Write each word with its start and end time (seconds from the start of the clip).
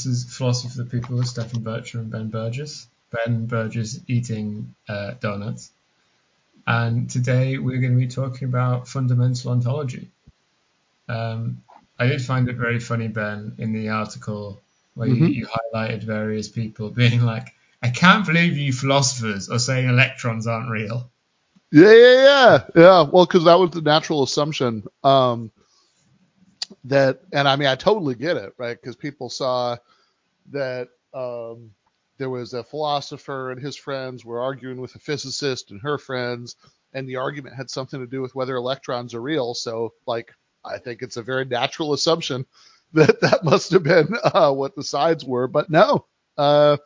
This 0.00 0.24
is 0.24 0.34
Philosophy 0.34 0.70
for 0.70 0.82
the 0.82 0.88
People 0.88 1.18
with 1.18 1.26
Stephen 1.26 1.62
Bircher 1.62 1.96
and 1.96 2.10
Ben 2.10 2.30
Burgis. 2.30 2.86
Ben 3.10 3.46
Burgis 3.46 4.00
eating 4.06 4.74
uh, 4.88 5.10
donuts. 5.20 5.72
And 6.66 7.10
today 7.10 7.58
we're 7.58 7.82
going 7.82 7.92
to 7.92 7.98
be 7.98 8.06
talking 8.06 8.48
about 8.48 8.88
fundamental 8.88 9.50
ontology. 9.50 10.10
Um, 11.06 11.62
I 11.98 12.06
did 12.06 12.22
find 12.22 12.48
it 12.48 12.56
very 12.56 12.80
funny, 12.80 13.08
Ben, 13.08 13.56
in 13.58 13.74
the 13.74 13.90
article 13.90 14.62
where 14.94 15.06
mm-hmm. 15.06 15.26
you, 15.26 15.32
you 15.32 15.48
highlighted 15.74 16.04
various 16.04 16.48
people 16.48 16.88
being 16.88 17.20
like, 17.20 17.48
I 17.82 17.90
can't 17.90 18.24
believe 18.24 18.56
you 18.56 18.72
philosophers 18.72 19.50
are 19.50 19.58
saying 19.58 19.86
electrons 19.86 20.46
aren't 20.46 20.70
real. 20.70 21.10
Yeah, 21.70 21.92
yeah, 21.92 22.22
yeah, 22.22 22.58
yeah. 22.74 23.02
Well, 23.02 23.26
because 23.26 23.44
that 23.44 23.58
was 23.58 23.72
the 23.72 23.82
natural 23.82 24.22
assumption. 24.22 24.84
Um, 25.04 25.50
that, 26.84 27.20
and 27.34 27.46
I 27.46 27.56
mean, 27.56 27.68
I 27.68 27.74
totally 27.74 28.14
get 28.14 28.38
it, 28.38 28.54
right? 28.56 28.80
Because 28.80 28.96
people 28.96 29.28
saw 29.28 29.76
that 30.50 30.88
um, 31.14 31.70
there 32.18 32.30
was 32.30 32.54
a 32.54 32.64
philosopher 32.64 33.50
and 33.50 33.60
his 33.60 33.76
friends 33.76 34.24
were 34.24 34.40
arguing 34.40 34.80
with 34.80 34.94
a 34.94 34.98
physicist 34.98 35.70
and 35.70 35.80
her 35.82 35.98
friends, 35.98 36.56
and 36.92 37.08
the 37.08 37.16
argument 37.16 37.56
had 37.56 37.70
something 37.70 38.00
to 38.00 38.06
do 38.06 38.20
with 38.20 38.34
whether 38.34 38.56
electrons 38.56 39.14
are 39.14 39.22
real. 39.22 39.54
So, 39.54 39.94
like, 40.06 40.32
I 40.64 40.78
think 40.78 41.02
it's 41.02 41.16
a 41.16 41.22
very 41.22 41.44
natural 41.44 41.92
assumption 41.92 42.46
that 42.92 43.20
that 43.20 43.44
must 43.44 43.70
have 43.72 43.82
been 43.82 44.14
uh, 44.22 44.52
what 44.52 44.74
the 44.74 44.84
sides 44.84 45.24
were, 45.24 45.46
but 45.46 45.70
no, 45.70 46.06
uh, 46.36 46.76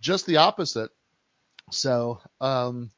just 0.00 0.26
the 0.26 0.38
opposite. 0.38 0.90
So, 1.70 2.20
um, 2.40 2.90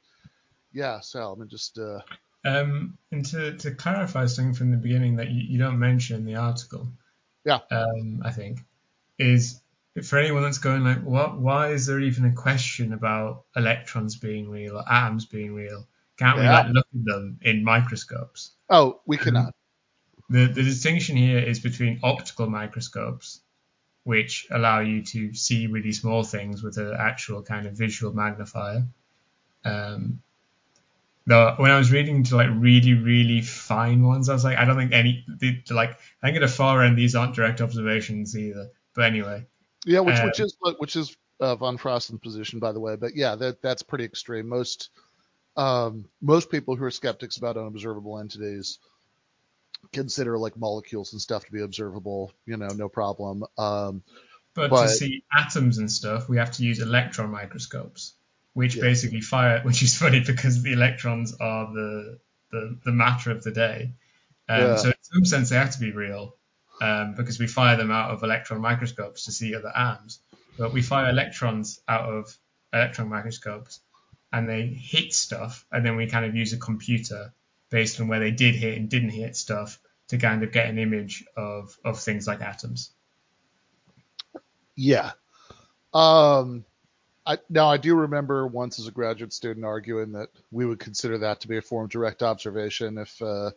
yeah. 0.72 1.00
So 1.00 1.30
let 1.30 1.38
me 1.38 1.46
just 1.46 1.78
uh, 1.78 2.00
um, 2.46 2.96
and 3.10 3.24
to, 3.26 3.56
to 3.56 3.72
clarify 3.72 4.26
something 4.26 4.54
from 4.54 4.70
the 4.70 4.76
beginning 4.76 5.16
that 5.16 5.30
you, 5.30 5.42
you 5.42 5.58
don't 5.58 5.78
mention 5.78 6.16
in 6.16 6.24
the 6.24 6.36
article, 6.36 6.88
yeah, 7.44 7.58
um, 7.72 8.22
I 8.24 8.30
think, 8.30 8.60
is 9.18 9.60
for 10.04 10.18
anyone 10.18 10.42
that's 10.42 10.58
going 10.58 10.84
like, 10.84 11.02
what? 11.02 11.38
Why 11.38 11.70
is 11.70 11.86
there 11.86 12.00
even 12.00 12.24
a 12.24 12.32
question 12.32 12.92
about 12.92 13.44
electrons 13.54 14.16
being 14.16 14.48
real 14.50 14.76
or 14.76 14.84
atoms 14.90 15.26
being 15.26 15.54
real? 15.54 15.86
Can't 16.18 16.38
yeah. 16.38 16.42
we 16.42 16.48
like 16.48 16.74
look 16.74 16.86
at 16.94 17.04
them 17.04 17.38
in 17.42 17.64
microscopes? 17.64 18.52
Oh, 18.68 19.00
we 19.06 19.16
cannot. 19.16 19.46
Um, 19.46 19.52
the 20.30 20.46
the 20.46 20.62
distinction 20.62 21.16
here 21.16 21.38
is 21.38 21.60
between 21.60 22.00
optical 22.02 22.48
microscopes, 22.48 23.40
which 24.04 24.46
allow 24.50 24.80
you 24.80 25.02
to 25.02 25.34
see 25.34 25.66
really 25.66 25.92
small 25.92 26.24
things 26.24 26.62
with 26.62 26.78
an 26.78 26.94
actual 26.98 27.42
kind 27.42 27.66
of 27.66 27.74
visual 27.74 28.12
magnifier, 28.12 28.86
um, 29.64 30.20
no, 31.26 31.54
when 31.56 31.72
I 31.72 31.78
was 31.78 31.90
reading 31.90 32.22
to 32.24 32.36
like 32.36 32.48
really, 32.52 32.94
really 32.94 33.42
fine 33.42 34.06
ones, 34.06 34.28
I 34.28 34.32
was 34.32 34.44
like, 34.44 34.58
I 34.58 34.64
don't 34.64 34.76
think 34.76 34.92
any, 34.92 35.24
the, 35.26 35.60
like, 35.70 35.90
I 36.22 36.26
think 36.26 36.36
at 36.36 36.40
the 36.40 36.48
far 36.48 36.82
end, 36.82 36.96
these 36.96 37.16
aren't 37.16 37.34
direct 37.34 37.60
observations 37.60 38.36
either. 38.36 38.68
But 38.94 39.06
anyway. 39.06 39.44
Yeah, 39.86 40.00
which, 40.00 40.16
um, 40.16 40.26
which 40.26 40.40
is, 40.40 40.56
which 40.78 40.96
is 40.96 41.16
uh, 41.40 41.56
van 41.56 41.78
Fraassen's 41.78 42.20
position, 42.20 42.58
by 42.58 42.72
the 42.72 42.80
way. 42.80 42.96
But 42.96 43.16
yeah, 43.16 43.36
that, 43.36 43.62
that's 43.62 43.82
pretty 43.82 44.04
extreme. 44.04 44.48
Most, 44.48 44.90
um, 45.56 46.04
most 46.20 46.50
people 46.50 46.76
who 46.76 46.84
are 46.84 46.90
skeptics 46.90 47.38
about 47.38 47.56
unobservable 47.56 48.18
entities 48.18 48.78
consider 49.92 50.36
like 50.36 50.56
molecules 50.56 51.12
and 51.12 51.22
stuff 51.22 51.44
to 51.46 51.52
be 51.52 51.62
observable, 51.62 52.32
you 52.44 52.56
know, 52.56 52.68
no 52.68 52.88
problem. 52.88 53.44
Um, 53.56 54.02
but, 54.54 54.70
but 54.70 54.82
to 54.82 54.88
see 54.88 55.24
atoms 55.34 55.78
and 55.78 55.90
stuff, 55.90 56.28
we 56.28 56.36
have 56.38 56.52
to 56.52 56.62
use 56.62 56.80
electron 56.80 57.30
microscopes 57.30 58.14
which 58.56 58.76
yeah. 58.76 58.80
basically 58.80 59.20
fire, 59.20 59.60
which 59.64 59.82
is 59.82 59.96
funny 59.96 60.20
because 60.20 60.62
the 60.62 60.72
electrons 60.72 61.36
are 61.38 61.72
the 61.74 62.18
the, 62.50 62.78
the 62.86 62.92
matter 62.92 63.30
of 63.30 63.44
the 63.44 63.50
day. 63.50 63.92
Um, 64.48 64.60
yeah. 64.60 64.76
So 64.76 64.88
in 64.88 64.94
some 65.02 65.24
sense, 65.26 65.50
they 65.50 65.56
have 65.56 65.72
to 65.72 65.80
be 65.80 65.92
real 65.92 66.36
um, 66.80 67.14
because 67.16 67.38
we 67.38 67.46
fire 67.46 67.76
them 67.76 67.90
out 67.90 68.10
of 68.10 68.22
electron 68.22 68.60
microscopes 68.60 69.24
to 69.24 69.32
see 69.32 69.54
other 69.54 69.72
atoms. 69.74 70.20
But 70.58 70.72
we 70.72 70.82
fire 70.82 71.10
electrons 71.10 71.80
out 71.88 72.08
of 72.08 72.36
electron 72.72 73.08
microscopes 73.08 73.80
and 74.32 74.48
they 74.48 74.66
hit 74.66 75.12
stuff, 75.12 75.64
and 75.70 75.84
then 75.84 75.96
we 75.96 76.08
kind 76.08 76.26
of 76.26 76.34
use 76.34 76.52
a 76.52 76.58
computer 76.58 77.32
based 77.70 78.00
on 78.00 78.08
where 78.08 78.20
they 78.20 78.30
did 78.30 78.54
hit 78.54 78.76
and 78.76 78.88
didn't 78.88 79.10
hit 79.10 79.36
stuff 79.36 79.78
to 80.08 80.18
kind 80.18 80.42
of 80.42 80.52
get 80.52 80.68
an 80.68 80.78
image 80.78 81.24
of 81.36 81.76
of 81.84 81.98
things 81.98 82.26
like 82.26 82.40
atoms. 82.40 82.90
Yeah. 84.74 85.12
Um, 85.94 86.64
I, 87.24 87.38
now 87.48 87.68
I 87.68 87.78
do 87.78 87.94
remember 87.94 88.46
once 88.46 88.78
as 88.78 88.86
a 88.86 88.92
graduate 88.92 89.32
student 89.32 89.64
arguing 89.64 90.12
that 90.12 90.28
we 90.50 90.66
would 90.66 90.78
consider 90.78 91.18
that 91.18 91.40
to 91.40 91.48
be 91.48 91.56
a 91.56 91.62
form 91.62 91.84
of 91.84 91.90
direct 91.90 92.22
observation 92.22 92.98
if, 92.98 93.20
uh, 93.22 93.50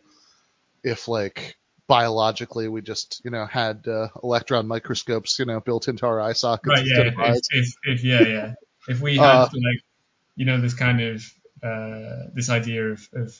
if 0.82 1.06
like 1.06 1.56
biologically 1.90 2.68
we 2.68 2.80
just 2.80 3.20
you 3.24 3.32
know 3.32 3.44
had 3.44 3.84
uh, 3.88 4.06
electron 4.22 4.64
microscopes 4.68 5.40
you 5.40 5.44
know 5.44 5.58
built 5.58 5.88
into 5.88 6.06
our 6.06 6.20
eye 6.20 6.32
sockets. 6.32 6.68
Right. 6.68 6.86
Yeah. 6.86 7.10
If, 7.32 7.40
if, 7.50 7.74
if, 7.82 8.04
yeah 8.04 8.22
yeah 8.22 8.54
if 8.86 9.00
we 9.00 9.16
had 9.16 9.24
uh, 9.24 9.48
like 9.52 9.82
you 10.36 10.44
know 10.46 10.60
this 10.60 10.72
kind 10.72 11.00
of 11.00 11.20
uh, 11.64 12.30
this 12.32 12.48
idea 12.48 12.92
of, 12.92 13.08
of 13.12 13.36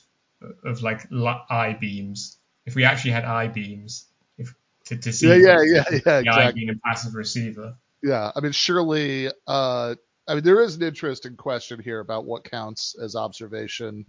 of 0.64 0.82
like 0.82 1.06
eye 1.12 1.76
beams 1.80 2.38
if 2.66 2.74
we 2.74 2.82
actually 2.82 3.12
had 3.12 3.24
eye 3.24 3.46
beams 3.46 4.06
if 4.36 4.52
to, 4.86 4.96
to 4.96 5.12
see 5.12 5.28
yeah 5.28 5.36
yeah 5.36 5.62
yeah 5.62 5.84
yeah 5.92 6.18
exactly. 6.18 6.28
eye 6.28 6.50
being 6.50 6.70
a 6.70 6.74
passive 6.84 7.14
receiver. 7.14 7.76
Yeah, 8.02 8.32
I 8.34 8.40
mean 8.40 8.50
surely 8.50 9.28
uh, 9.46 9.94
I 10.26 10.34
mean, 10.34 10.42
there 10.42 10.60
is 10.60 10.74
an 10.74 10.82
interesting 10.82 11.36
question 11.36 11.78
here 11.78 12.00
about 12.00 12.24
what 12.24 12.42
counts 12.42 12.96
as 13.00 13.14
observation 13.14 14.06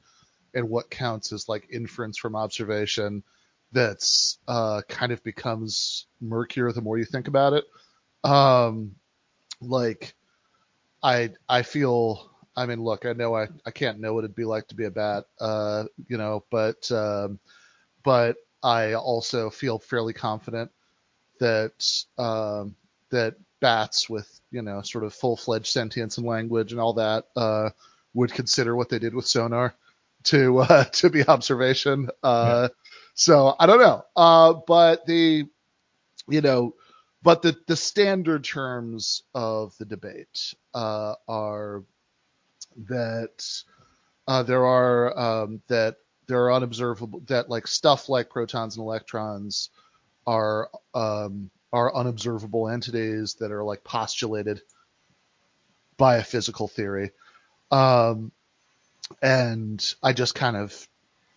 and 0.55 0.67
what 0.67 0.89
counts 0.89 1.31
as 1.31 1.47
like 1.47 1.67
inference 1.71 2.17
from 2.17 2.35
observation 2.35 3.23
that's 3.71 4.39
uh, 4.47 4.81
kind 4.87 5.11
of 5.11 5.23
becomes 5.23 6.07
murkier 6.19 6.71
the 6.71 6.81
more 6.81 6.97
you 6.97 7.05
think 7.05 7.27
about 7.27 7.53
it. 7.53 7.65
Um, 8.23 8.95
like, 9.61 10.13
I 11.03 11.31
I 11.47 11.63
feel. 11.63 12.29
I 12.53 12.65
mean, 12.65 12.83
look, 12.83 13.05
I 13.05 13.13
know 13.13 13.33
I, 13.33 13.47
I 13.65 13.71
can't 13.71 14.01
know 14.01 14.13
what 14.13 14.25
it'd 14.25 14.35
be 14.35 14.43
like 14.43 14.67
to 14.67 14.75
be 14.75 14.83
a 14.83 14.91
bat, 14.91 15.23
uh, 15.39 15.85
you 16.09 16.17
know, 16.17 16.43
but 16.51 16.91
um, 16.91 17.39
but 18.03 18.35
I 18.61 18.93
also 18.93 19.49
feel 19.49 19.79
fairly 19.79 20.11
confident 20.13 20.69
that 21.39 21.71
um, 22.17 22.75
that 23.09 23.35
bats 23.61 24.09
with 24.09 24.41
you 24.51 24.61
know, 24.61 24.81
sort 24.81 25.03
of 25.03 25.13
full 25.13 25.37
fledged 25.37 25.67
sentience 25.67 26.17
and 26.17 26.27
language 26.27 26.71
and 26.71 26.81
all 26.81 26.93
that, 26.93 27.25
uh, 27.35 27.69
would 28.13 28.31
consider 28.31 28.75
what 28.75 28.89
they 28.89 28.99
did 28.99 29.15
with 29.15 29.25
sonar 29.25 29.73
to 30.23 30.59
uh, 30.59 30.83
to 30.91 31.09
be 31.09 31.25
observation. 31.27 32.09
Uh, 32.21 32.67
yeah. 32.71 32.80
So 33.13 33.55
I 33.59 33.65
don't 33.65 33.79
know, 33.79 34.03
uh, 34.15 34.53
but 34.67 35.05
the 35.05 35.45
you 36.27 36.41
know, 36.41 36.75
but 37.23 37.41
the 37.41 37.55
the 37.67 37.75
standard 37.75 38.43
terms 38.43 39.23
of 39.33 39.77
the 39.77 39.85
debate 39.85 40.53
uh, 40.73 41.15
are 41.27 41.83
that 42.87 43.63
uh, 44.27 44.43
there 44.43 44.65
are 44.65 45.17
um, 45.17 45.61
that 45.67 45.97
there 46.27 46.43
are 46.45 46.53
unobservable 46.53 47.21
that 47.27 47.49
like 47.49 47.67
stuff 47.67 48.09
like 48.09 48.29
protons 48.29 48.77
and 48.77 48.83
electrons 48.83 49.69
are 50.25 50.69
um, 50.93 51.49
are 51.73 51.93
unobservable 51.95 52.69
entities 52.69 53.35
that 53.35 53.51
are 53.51 53.63
like 53.63 53.83
postulated 53.83 54.61
by 55.97 56.17
a 56.17 56.23
physical 56.23 56.67
theory. 56.67 57.11
Um, 57.71 58.31
and 59.21 59.93
I 60.01 60.13
just 60.13 60.35
kind 60.35 60.55
of, 60.55 60.87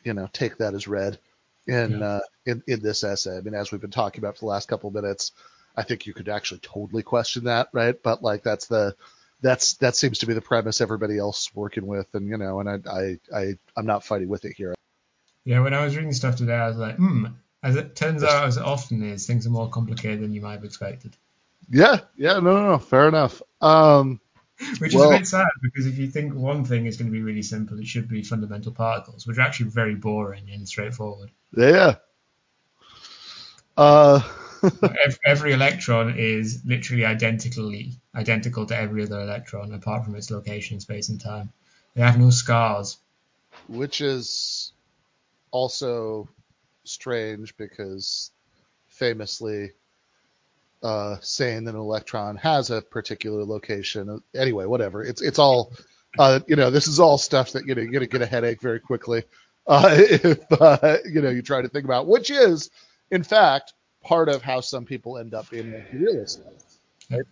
you 0.05 0.15
know, 0.15 0.29
take 0.33 0.59
that 0.59 0.75
as 0.75 0.89
read 0.89 1.19
in, 1.67 1.99
yeah. 1.99 2.07
uh, 2.07 2.21
in, 2.47 2.63
in 2.67 2.81
this 2.81 3.05
essay. 3.05 3.37
I 3.37 3.41
mean, 3.41 3.55
as 3.55 3.71
we've 3.71 3.81
been 3.81 3.91
talking 3.91 4.21
about 4.21 4.37
for 4.37 4.41
the 4.41 4.51
last 4.51 4.69
couple 4.69 4.89
of 4.89 4.95
minutes, 4.95 5.33
I 5.77 5.83
think 5.83 6.07
you 6.07 6.15
could 6.15 6.29
actually 6.29 6.61
totally 6.61 7.03
question 7.03 7.45
that, 7.45 7.69
right? 7.73 8.01
But 8.01 8.23
like, 8.23 8.43
that's 8.43 8.67
the, 8.67 8.95
that's, 9.41 9.75
that 9.75 9.97
seems 9.97 10.19
to 10.21 10.27
be 10.27 10.35
the 10.35 10.41
premise 10.41 10.81
everybody 10.81 11.19
else 11.19 11.51
working 11.55 11.87
with. 11.87 12.07
And, 12.15 12.29
you 12.29 12.37
know, 12.37 12.61
and 12.61 12.69
I, 12.69 12.79
I, 12.91 13.19
I, 13.37 13.55
I'm 13.77 13.87
not 13.87 14.05
fighting 14.05 14.29
with 14.29 14.45
it 14.45 14.55
here. 14.57 14.75
Yeah. 15.45 15.61
When 15.61 15.75
I 15.75 15.85
was 15.85 15.97
reading 15.97 16.13
stuff 16.13 16.37
today, 16.37 16.55
I 16.55 16.69
was 16.69 16.77
like, 16.77 16.97
hmm, 16.97 17.27
as 17.63 17.77
it 17.77 17.97
turns 17.97 18.23
out, 18.23 18.47
as 18.47 18.59
it 18.59 18.63
often 18.63 19.03
is, 19.03 19.27
things 19.27 19.47
are 19.47 19.51
more 19.51 19.69
complicated 19.69 20.21
than 20.21 20.33
you 20.33 20.41
might 20.43 20.53
have 20.53 20.65
expected. 20.65 21.17
Yeah, 21.71 22.01
yeah, 22.17 22.35
no, 22.35 22.41
no, 22.41 22.71
no, 22.73 22.79
fair 22.79 23.09
enough. 23.09 23.41
Um, 23.61 24.21
which 24.79 24.95
well, 24.95 25.11
is 25.11 25.17
a 25.17 25.19
bit 25.19 25.27
sad 25.27 25.47
because 25.63 25.87
if 25.87 25.99
you 25.99 26.09
think 26.09 26.35
one 26.35 26.65
thing 26.65 26.87
is 26.87 26.97
going 26.97 27.11
to 27.11 27.13
be 27.13 27.23
really 27.23 27.43
simple, 27.43 27.79
it 27.79 27.87
should 27.87 28.09
be 28.09 28.23
fundamental 28.23 28.71
particles, 28.73 29.27
which 29.27 29.39
are 29.39 29.43
actually 29.43 29.71
very 29.71 29.95
boring 29.95 30.51
and 30.53 30.69
straightforward. 30.69 31.31
Yeah. 31.57 31.97
Uh, 33.77 34.21
every, 35.27 35.53
electron 35.53 36.15
is 36.17 36.63
literally 36.65 37.05
identically 37.05 37.93
identical 38.15 38.67
to 38.67 38.77
every 38.77 39.03
other 39.03 39.21
electron, 39.21 39.73
apart 39.73 40.05
from 40.05 40.15
its 40.15 40.31
location 40.31 40.77
in 40.77 40.81
space 40.81 41.09
and 41.09 41.21
time. 41.21 41.53
They 41.95 42.03
have 42.03 42.19
no 42.19 42.31
scars. 42.31 42.99
Which 43.69 44.01
is 44.01 44.73
also 45.51 46.29
strange 46.85 47.57
because 47.57 48.31
famously 48.89 49.73
uh, 50.83 51.17
saying 51.21 51.65
that 51.65 51.75
an 51.75 51.81
electron 51.81 52.37
has 52.37 52.71
a 52.71 52.83
particular 52.83 53.45
location. 53.45 54.23
Anyway, 54.35 54.67
whatever. 54.67 55.03
It's 55.03 55.23
it's 55.23 55.39
all 55.39 55.73
uh, 56.19 56.41
you 56.47 56.57
know. 56.57 56.71
This 56.71 56.89
is 56.89 57.01
all 57.01 57.17
stuff 57.17 57.53
that 57.53 57.67
you 57.67 57.75
know 57.75 57.83
you're 57.83 57.93
gonna 57.93 58.07
get 58.07 58.23
a 58.23 58.27
headache 58.27 58.61
very 58.61 58.81
quickly 58.81 59.25
uh, 59.67 59.89
if 59.99 60.41
uh, 60.53 60.99
you 61.05 61.21
know 61.21 61.31
you 61.31 61.43
try 61.43 61.63
to 61.63 61.69
think 61.69 61.85
about, 61.85 62.07
which 62.07 62.31
is 62.31 62.71
in 63.11 63.23
fact 63.23 63.75
part 64.03 64.29
of 64.29 64.43
how 64.43 64.61
some 64.61 64.85
people 64.85 65.19
end 65.19 65.35
up 65.35 65.51
being 65.51 65.73
like 65.73 65.93
realists. 65.93 66.41
Right? 67.11 67.23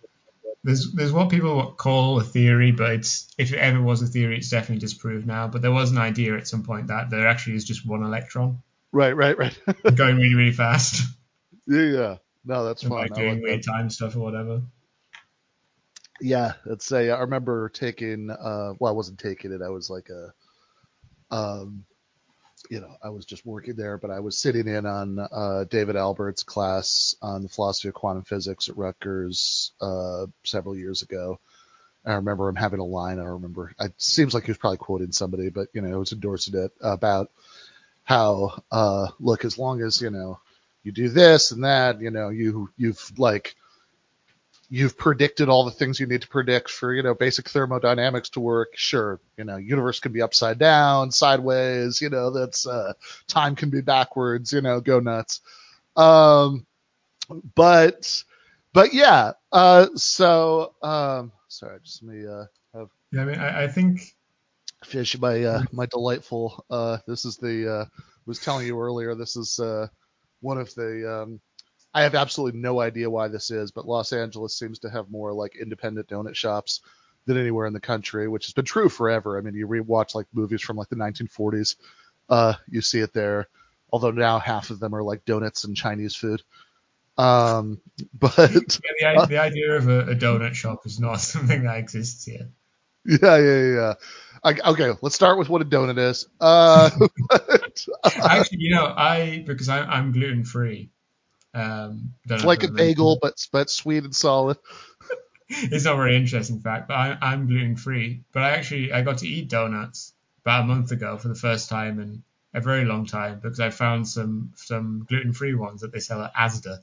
There's 0.63 0.91
there's 0.93 1.11
what 1.11 1.29
people 1.29 1.73
call 1.73 2.19
a 2.19 2.23
theory, 2.23 2.71
but 2.71 2.91
it's 2.91 3.27
if 3.37 3.51
it 3.51 3.57
ever 3.57 3.81
was 3.81 4.01
a 4.01 4.07
theory, 4.07 4.37
it's 4.37 4.49
definitely 4.49 4.79
disproved 4.79 5.27
now. 5.27 5.47
But 5.47 5.61
there 5.61 5.71
was 5.71 5.91
an 5.91 5.97
idea 5.97 6.37
at 6.37 6.47
some 6.47 6.63
point 6.63 6.87
that 6.87 7.09
there 7.09 7.27
actually 7.27 7.57
is 7.57 7.65
just 7.65 7.85
one 7.85 8.03
electron. 8.03 8.61
Right, 8.91 9.15
right, 9.15 9.37
right. 9.37 9.57
going 9.95 10.17
really, 10.17 10.35
really 10.35 10.51
fast. 10.51 11.01
Yeah, 11.67 11.81
yeah. 11.81 12.15
No, 12.45 12.63
that's 12.65 12.83
fine. 12.83 12.91
Like 12.91 13.13
doing 13.13 13.41
weird 13.41 13.63
time 13.63 13.89
stuff 13.89 14.15
or 14.15 14.19
whatever. 14.19 14.61
Yeah, 16.21 16.53
let's 16.65 16.85
say 16.85 17.09
I 17.09 17.19
remember 17.19 17.69
taking. 17.69 18.29
Uh, 18.29 18.73
well, 18.79 18.91
I 18.91 18.95
wasn't 18.95 19.19
taking 19.19 19.51
it. 19.51 19.61
I 19.61 19.69
was 19.69 19.89
like 19.89 20.09
a, 20.09 21.35
um, 21.35 21.85
you 22.69 22.79
know, 22.79 22.95
I 23.03 23.09
was 23.09 23.25
just 23.25 23.45
working 23.45 23.75
there, 23.75 23.97
but 23.97 24.11
I 24.11 24.19
was 24.19 24.37
sitting 24.37 24.67
in 24.67 24.85
on 24.85 25.19
uh, 25.19 25.65
David 25.69 25.95
Albert's 25.95 26.43
class 26.43 27.15
on 27.21 27.43
the 27.43 27.49
philosophy 27.49 27.89
of 27.89 27.93
quantum 27.93 28.23
physics 28.23 28.69
at 28.69 28.77
Rutgers 28.77 29.71
uh, 29.81 30.25
several 30.43 30.75
years 30.75 31.01
ago. 31.01 31.39
I 32.05 32.13
remember 32.15 32.49
him 32.49 32.55
having 32.55 32.79
a 32.79 32.85
line. 32.85 33.19
I 33.19 33.25
remember. 33.25 33.73
It 33.79 33.93
seems 33.97 34.33
like 34.33 34.43
he 34.45 34.51
was 34.51 34.57
probably 34.57 34.77
quoting 34.77 35.11
somebody, 35.11 35.49
but 35.49 35.67
you 35.73 35.81
know, 35.81 35.87
he 35.87 35.95
was 35.95 36.11
endorsing 36.11 36.57
it 36.57 36.71
about 36.81 37.31
how, 38.03 38.61
uh, 38.71 39.07
look, 39.19 39.45
as 39.45 39.57
long 39.57 39.81
as 39.81 40.01
you 40.01 40.09
know 40.09 40.39
you 40.83 40.91
do 40.91 41.09
this 41.09 41.51
and 41.51 41.63
that, 41.63 42.01
you 42.01 42.11
know, 42.11 42.29
you 42.29 42.69
you've 42.77 43.11
like 43.17 43.55
you've 44.73 44.97
predicted 44.97 45.49
all 45.49 45.65
the 45.65 45.69
things 45.69 45.99
you 45.99 46.07
need 46.07 46.23
to 46.23 46.27
predict 46.27 46.67
for 46.67 46.95
you 46.95 47.03
know 47.03 47.13
basic 47.13 47.47
thermodynamics 47.47 48.29
to 48.29 48.39
work 48.39 48.73
sure 48.75 49.19
you 49.37 49.43
know 49.43 49.55
universe 49.55 49.99
can 49.99 50.11
be 50.11 50.19
upside 50.19 50.57
down 50.57 51.11
sideways 51.11 52.01
you 52.01 52.09
know 52.09 52.31
that's 52.31 52.65
uh, 52.65 52.91
time 53.27 53.55
can 53.55 53.69
be 53.69 53.81
backwards 53.81 54.51
you 54.51 54.61
know 54.61 54.81
go 54.81 54.99
nuts. 54.99 55.41
Um 55.95 56.65
but 57.53 58.23
but 58.73 58.95
yeah 58.95 59.33
uh 59.51 59.89
so 59.93 60.73
um 60.81 61.31
sorry 61.49 61.77
just 61.83 62.01
let 62.01 62.15
me 62.15 62.25
uh 62.25 62.45
have 62.73 62.89
yeah 63.11 63.21
i 63.21 63.25
mean 63.25 63.37
i, 63.37 63.65
I 63.65 63.67
think 63.67 64.15
fish 64.83 65.15
my 65.19 65.43
uh 65.43 65.63
my 65.71 65.85
delightful 65.85 66.65
uh 66.71 66.97
this 67.05 67.25
is 67.25 67.37
the 67.37 67.71
uh 67.71 67.85
was 68.25 68.39
telling 68.39 68.65
you 68.65 68.79
earlier 68.81 69.13
this 69.13 69.35
is 69.35 69.59
uh 69.59 69.85
one 70.41 70.57
of 70.57 70.73
the 70.73 71.21
um 71.21 71.39
I 71.93 72.03
have 72.03 72.15
absolutely 72.15 72.59
no 72.59 72.79
idea 72.79 73.09
why 73.09 73.27
this 73.27 73.51
is, 73.51 73.71
but 73.71 73.87
Los 73.87 74.13
Angeles 74.13 74.57
seems 74.57 74.79
to 74.79 74.89
have 74.89 75.11
more 75.11 75.31
like 75.33 75.55
independent 75.55 76.07
donut 76.07 76.35
shops 76.35 76.81
than 77.25 77.37
anywhere 77.37 77.67
in 77.67 77.73
the 77.73 77.79
country, 77.79 78.27
which 78.27 78.45
has 78.45 78.53
been 78.53 78.65
true 78.65 78.89
forever. 78.89 79.37
I 79.37 79.41
mean, 79.41 79.53
you 79.53 79.67
rewatch 79.67 80.15
like 80.15 80.25
movies 80.33 80.61
from 80.61 80.77
like 80.77 80.89
the 80.89 80.95
1940s, 80.95 81.75
uh, 82.29 82.53
you 82.67 82.81
see 82.81 82.99
it 82.99 83.13
there. 83.13 83.47
Although 83.91 84.11
now 84.11 84.39
half 84.39 84.71
of 84.71 84.79
them 84.79 84.95
are 84.95 85.03
like 85.03 85.23
donuts 85.25 85.65
and 85.65 85.75
Chinese 85.77 86.15
food. 86.15 86.41
Um, 87.17 87.79
but 88.19 88.37
yeah, 88.37 89.13
the, 89.13 89.21
uh, 89.21 89.25
the, 89.27 89.37
idea 89.41 89.73
of 89.73 89.87
a, 89.87 89.99
a, 90.11 90.15
donut 90.15 90.55
shop 90.55 90.85
is 90.85 90.99
not 90.99 91.15
something 91.21 91.63
that 91.63 91.77
exists 91.77 92.25
here. 92.25 92.49
Yeah, 93.05 93.37
yeah, 93.37 93.73
yeah. 93.75 93.93
I, 94.43 94.71
okay, 94.71 94.91
let's 95.01 95.15
start 95.15 95.37
with 95.37 95.49
what 95.49 95.61
a 95.61 95.65
donut 95.65 95.97
is. 95.99 96.27
Uh, 96.39 96.89
but, 97.29 97.85
uh, 98.03 98.09
Actually, 98.23 98.59
you 98.59 98.73
know, 98.73 98.85
I 98.85 99.43
because 99.45 99.69
I, 99.69 99.83
I'm 99.83 100.11
gluten 100.11 100.43
free. 100.43 100.89
Um, 101.53 102.13
it's 102.25 102.43
like 102.43 102.63
a 102.63 102.67
bagel, 102.67 103.19
but 103.21 103.47
but 103.51 103.69
sweet 103.69 104.03
and 104.03 104.15
solid. 104.15 104.57
it's 105.49 105.85
not 105.85 105.97
very 105.97 106.15
interesting 106.15 106.59
fact, 106.59 106.87
but 106.87 106.95
I, 106.95 107.17
I'm 107.21 107.47
gluten 107.47 107.75
free. 107.75 108.23
But 108.31 108.43
I 108.43 108.51
actually 108.51 108.91
I 108.91 109.01
got 109.01 109.19
to 109.19 109.27
eat 109.27 109.49
donuts 109.49 110.13
about 110.41 110.63
a 110.63 110.67
month 110.67 110.91
ago 110.91 111.17
for 111.17 111.27
the 111.27 111.35
first 111.35 111.69
time 111.69 111.99
in 111.99 112.23
a 112.53 112.61
very 112.61 112.85
long 112.85 113.05
time 113.05 113.39
because 113.41 113.59
I 113.59 113.69
found 113.69 114.07
some 114.07 114.53
some 114.55 115.05
gluten 115.07 115.33
free 115.33 115.53
ones 115.53 115.81
that 115.81 115.91
they 115.91 115.99
sell 115.99 116.21
at 116.21 116.33
Asda. 116.33 116.79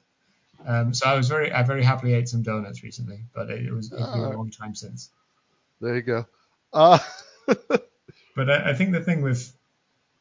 Um, 0.66 0.94
so 0.94 1.06
I 1.06 1.14
was 1.14 1.28
very 1.28 1.52
I 1.52 1.62
very 1.62 1.82
happily 1.82 2.14
ate 2.14 2.28
some 2.28 2.42
donuts 2.42 2.82
recently, 2.82 3.24
but 3.34 3.50
it, 3.50 3.66
it 3.66 3.72
was 3.72 3.92
uh, 3.92 3.96
a 3.96 4.36
long 4.36 4.50
time 4.50 4.74
since. 4.74 5.10
There 5.80 5.96
you 5.96 6.02
go. 6.02 6.26
Uh, 6.72 6.98
but 7.46 8.50
I, 8.50 8.70
I, 8.70 8.74
think 8.74 8.92
the 8.92 9.00
thing 9.00 9.22
with 9.22 9.52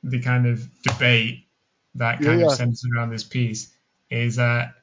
the 0.03 0.21
kind 0.21 0.47
of 0.47 0.67
debate 0.81 1.45
that 1.95 2.21
kind 2.21 2.39
yeah. 2.39 2.47
of 2.47 2.53
centers 2.53 2.85
around 2.95 3.09
this 3.11 3.23
piece 3.23 3.67
is 4.09 4.37
that 4.37 4.73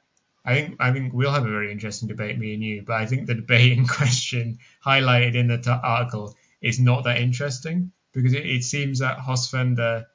I 0.45 0.53
think 0.53 0.77
I 0.79 0.91
think 0.93 1.13
we'll 1.13 1.33
have 1.33 1.45
a 1.45 1.49
very 1.49 1.71
interesting 1.71 2.07
debate, 2.07 2.37
me 2.39 2.53
and 2.53 2.63
you. 2.63 2.83
But 2.85 2.95
I 2.95 3.05
think 3.05 3.27
the 3.27 3.35
debate 3.35 3.77
in 3.77 3.85
question 3.99 4.59
highlighted 4.85 5.35
in 5.35 5.47
the 5.47 5.57
t- 5.57 5.69
article 5.69 6.35
is 6.61 6.79
not 6.79 7.03
that 7.03 7.17
interesting 7.17 7.91
because 8.13 8.33
it, 8.33 8.45
it 8.45 8.63
seems 8.63 8.99
that 8.99 9.17
Hossenfelder 9.17 10.05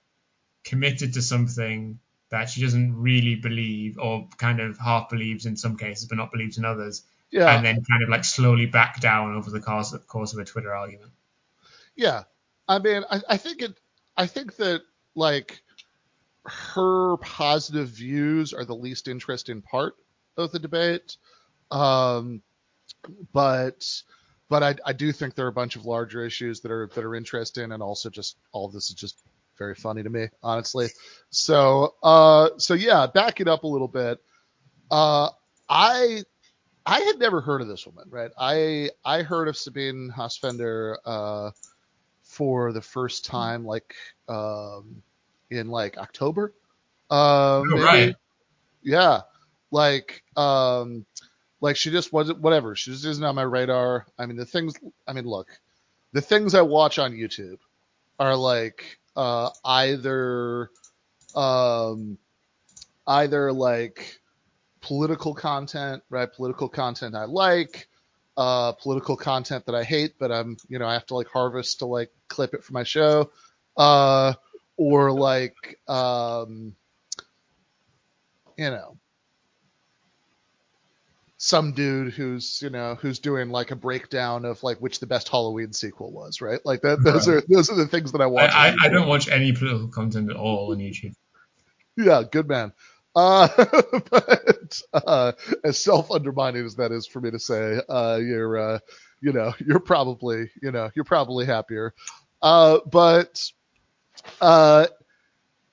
committed 0.64 1.14
to 1.14 1.22
something 1.22 1.98
that 2.30 2.48
she 2.48 2.62
doesn't 2.62 2.96
really 2.96 3.34
believe, 3.34 3.98
or 3.98 4.26
kind 4.38 4.58
of 4.58 4.78
half 4.78 5.10
believes 5.10 5.44
in 5.44 5.54
some 5.54 5.76
cases, 5.76 6.06
but 6.06 6.16
not 6.16 6.32
believes 6.32 6.56
in 6.56 6.64
others. 6.64 7.02
Yeah. 7.30 7.54
And 7.54 7.64
then 7.64 7.84
kind 7.84 8.02
of 8.02 8.08
like 8.08 8.24
slowly 8.24 8.66
back 8.66 9.00
down 9.00 9.34
over 9.34 9.50
the 9.50 9.60
course 9.60 9.92
of, 9.92 10.06
course 10.06 10.32
of 10.32 10.38
a 10.38 10.44
Twitter 10.44 10.74
argument. 10.74 11.12
Yeah, 11.94 12.24
I 12.68 12.78
mean, 12.78 13.04
I, 13.10 13.20
I 13.28 13.36
think 13.36 13.60
it. 13.60 13.78
I 14.16 14.26
think 14.26 14.56
that 14.56 14.82
like 15.14 15.62
her 16.44 17.16
positive 17.18 17.88
views 17.88 18.52
are 18.52 18.64
the 18.64 18.74
least 18.74 19.08
interesting 19.08 19.62
part 19.62 19.94
of 20.36 20.52
the 20.52 20.58
debate. 20.58 21.16
Um, 21.70 22.42
but 23.32 24.02
but 24.48 24.62
I, 24.62 24.74
I, 24.84 24.92
do 24.92 25.12
think 25.12 25.34
there 25.34 25.46
are 25.46 25.48
a 25.48 25.52
bunch 25.52 25.76
of 25.76 25.86
larger 25.86 26.24
issues 26.26 26.60
that 26.60 26.70
are 26.70 26.88
that 26.94 27.04
are 27.04 27.14
interesting, 27.14 27.72
and 27.72 27.82
also 27.82 28.10
just 28.10 28.36
all 28.52 28.68
this 28.68 28.90
is 28.90 28.94
just 28.94 29.22
very 29.58 29.74
funny 29.74 30.02
to 30.02 30.10
me, 30.10 30.28
honestly. 30.42 30.88
So 31.30 31.94
uh, 32.02 32.50
so 32.58 32.74
yeah, 32.74 33.06
back 33.06 33.40
it 33.40 33.48
up 33.48 33.64
a 33.64 33.68
little 33.68 33.88
bit. 33.88 34.20
Uh, 34.90 35.30
I 35.68 36.22
I 36.84 37.00
had 37.00 37.18
never 37.18 37.40
heard 37.40 37.62
of 37.62 37.68
this 37.68 37.86
woman, 37.86 38.08
right? 38.10 38.30
I 38.38 38.90
I 39.04 39.22
heard 39.22 39.48
of 39.48 39.56
Sabine 39.56 40.12
Hossenfelder 40.14 40.96
uh, 41.04 41.50
for 42.22 42.72
the 42.72 42.82
first 42.82 43.24
time 43.24 43.64
like 43.64 43.94
um, 44.28 45.02
in 45.52 45.68
like 45.68 45.98
October. 45.98 46.52
Um, 47.10 47.64
oh, 47.74 47.82
right. 47.82 48.14
Yeah. 48.82 49.20
Like, 49.70 50.22
um, 50.36 51.06
like 51.60 51.76
she 51.76 51.90
just 51.90 52.12
wasn't 52.12 52.40
whatever. 52.40 52.74
She 52.74 52.90
just 52.90 53.06
isn't 53.06 53.24
on 53.24 53.34
my 53.34 53.42
radar. 53.42 54.06
I 54.18 54.26
mean, 54.26 54.36
the 54.36 54.44
things. 54.44 54.74
I 55.06 55.12
mean, 55.12 55.24
look, 55.24 55.48
the 56.12 56.20
things 56.20 56.54
I 56.54 56.62
watch 56.62 56.98
on 56.98 57.12
YouTube 57.12 57.58
are 58.18 58.36
like 58.36 58.98
uh, 59.16 59.50
either 59.64 60.70
um, 61.34 62.18
either 63.06 63.52
like 63.52 64.20
political 64.80 65.34
content, 65.34 66.02
right? 66.10 66.30
Political 66.30 66.68
content 66.68 67.14
I 67.14 67.24
like, 67.24 67.88
uh, 68.36 68.72
political 68.72 69.16
content 69.16 69.66
that 69.66 69.74
I 69.74 69.84
hate, 69.84 70.14
but 70.18 70.32
I'm 70.32 70.56
you 70.68 70.78
know 70.78 70.86
I 70.86 70.94
have 70.94 71.06
to 71.06 71.14
like 71.14 71.28
harvest 71.28 71.78
to 71.78 71.86
like 71.86 72.10
clip 72.28 72.54
it 72.54 72.64
for 72.64 72.72
my 72.72 72.82
show. 72.82 73.30
Uh, 73.76 74.34
or 74.82 75.12
like 75.12 75.78
um, 75.88 76.74
you 78.56 78.70
know 78.70 78.96
some 81.38 81.72
dude 81.72 82.12
who's 82.12 82.60
you 82.62 82.70
know 82.70 82.96
who's 83.00 83.18
doing 83.18 83.50
like 83.50 83.70
a 83.70 83.76
breakdown 83.76 84.44
of 84.44 84.62
like 84.62 84.78
which 84.78 85.00
the 85.00 85.06
best 85.06 85.28
Halloween 85.28 85.72
sequel 85.72 86.12
was, 86.12 86.40
right? 86.40 86.60
Like 86.64 86.82
that. 86.82 87.02
Those 87.02 87.28
right. 87.28 87.38
are 87.38 87.42
those 87.48 87.70
are 87.70 87.74
the 87.74 87.86
things 87.86 88.12
that 88.12 88.20
I 88.20 88.26
watch. 88.26 88.52
I, 88.52 88.68
I, 88.68 88.76
I, 88.84 88.88
don't 88.88 89.08
watch 89.08 89.28
any 89.28 89.52
political 89.52 89.88
content 89.88 90.30
at 90.30 90.36
all 90.36 90.72
on 90.72 90.78
YouTube. 90.78 91.14
Yeah, 91.96 92.22
good 92.30 92.48
man. 92.48 92.72
Uh, 93.14 93.48
but 94.10 94.80
uh, 94.94 95.32
as 95.64 95.78
self-undermining 95.78 96.64
as 96.64 96.76
that 96.76 96.92
is 96.92 97.06
for 97.06 97.20
me 97.20 97.30
to 97.30 97.38
say, 97.38 97.80
uh, 97.88 98.20
you're 98.22 98.56
uh, 98.56 98.78
you 99.20 99.32
know 99.32 99.52
you're 99.66 99.80
probably 99.80 100.50
you 100.62 100.70
know 100.70 100.90
you're 100.94 101.04
probably 101.04 101.44
happier. 101.44 101.92
Uh, 102.40 102.78
but 102.90 103.50
uh, 104.40 104.86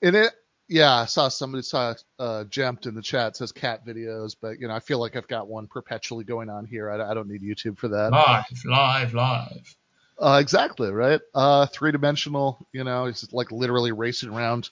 in 0.01 0.15
it, 0.15 0.33
yeah, 0.67 0.93
I 0.93 1.05
saw 1.05 1.29
somebody 1.29 1.63
saw 1.63 1.95
uh, 2.19 2.43
Jammed 2.45 2.85
in 2.85 2.93
the 2.93 3.01
chat 3.01 3.35
says 3.35 3.51
cat 3.51 3.85
videos, 3.85 4.35
but 4.39 4.59
you 4.59 4.67
know, 4.67 4.75
I 4.75 4.79
feel 4.79 4.99
like 4.99 5.15
I've 5.15 5.27
got 5.27 5.47
one 5.47 5.67
perpetually 5.67 6.23
going 6.23 6.49
on 6.49 6.65
here. 6.65 6.91
I, 6.91 7.11
I 7.11 7.13
don't 7.15 7.27
need 7.27 7.41
YouTube 7.41 7.79
for 7.79 7.87
that. 7.87 8.11
Live, 8.11 8.45
live, 8.65 9.13
live. 9.13 9.75
Uh, 10.19 10.37
exactly 10.39 10.91
right. 10.91 11.21
Uh, 11.33 11.65
three 11.65 11.91
dimensional. 11.91 12.67
You 12.71 12.83
know, 12.83 13.05
it's 13.05 13.31
like 13.33 13.51
literally 13.51 13.91
racing 13.91 14.29
around 14.29 14.69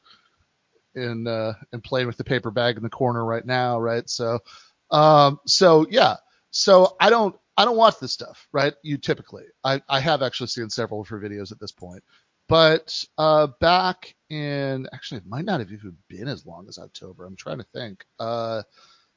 and 0.93 1.27
uh, 1.27 1.53
and 1.71 1.83
playing 1.83 2.07
with 2.07 2.17
the 2.17 2.23
paper 2.23 2.51
bag 2.51 2.77
in 2.77 2.83
the 2.83 2.89
corner 2.89 3.25
right 3.25 3.45
now, 3.45 3.79
right? 3.79 4.07
So, 4.09 4.39
um, 4.91 5.39
so 5.47 5.87
yeah. 5.89 6.17
So 6.51 6.95
I 6.99 7.09
don't 7.09 7.35
I 7.55 7.65
don't 7.65 7.77
watch 7.77 7.99
this 7.99 8.11
stuff, 8.11 8.47
right? 8.51 8.73
You 8.83 8.97
typically. 8.97 9.45
I 9.63 9.81
I 9.89 9.99
have 9.99 10.21
actually 10.21 10.47
seen 10.47 10.69
several 10.69 11.01
of 11.01 11.07
her 11.07 11.19
videos 11.19 11.51
at 11.51 11.59
this 11.59 11.71
point. 11.71 12.03
But 12.49 13.03
uh, 13.17 13.47
back 13.59 14.15
in 14.29 14.87
actually, 14.93 15.19
it 15.19 15.27
might 15.27 15.45
not 15.45 15.59
have 15.59 15.71
even 15.71 15.97
been 16.07 16.27
as 16.27 16.45
long 16.45 16.67
as 16.69 16.77
October. 16.77 17.25
I'm 17.25 17.35
trying 17.35 17.57
to 17.59 17.65
think 17.73 18.05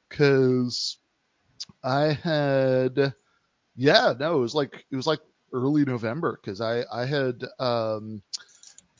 because 0.09 0.97
uh, 1.83 1.87
I 1.87 2.13
had 2.13 3.13
yeah 3.75 4.13
no 4.19 4.37
it 4.37 4.41
was 4.41 4.55
like 4.55 4.85
it 4.91 4.95
was 4.95 5.07
like 5.07 5.21
early 5.53 5.85
November 5.85 6.39
because 6.41 6.61
I 6.61 6.83
I 6.91 7.05
had 7.05 7.43
um, 7.59 8.21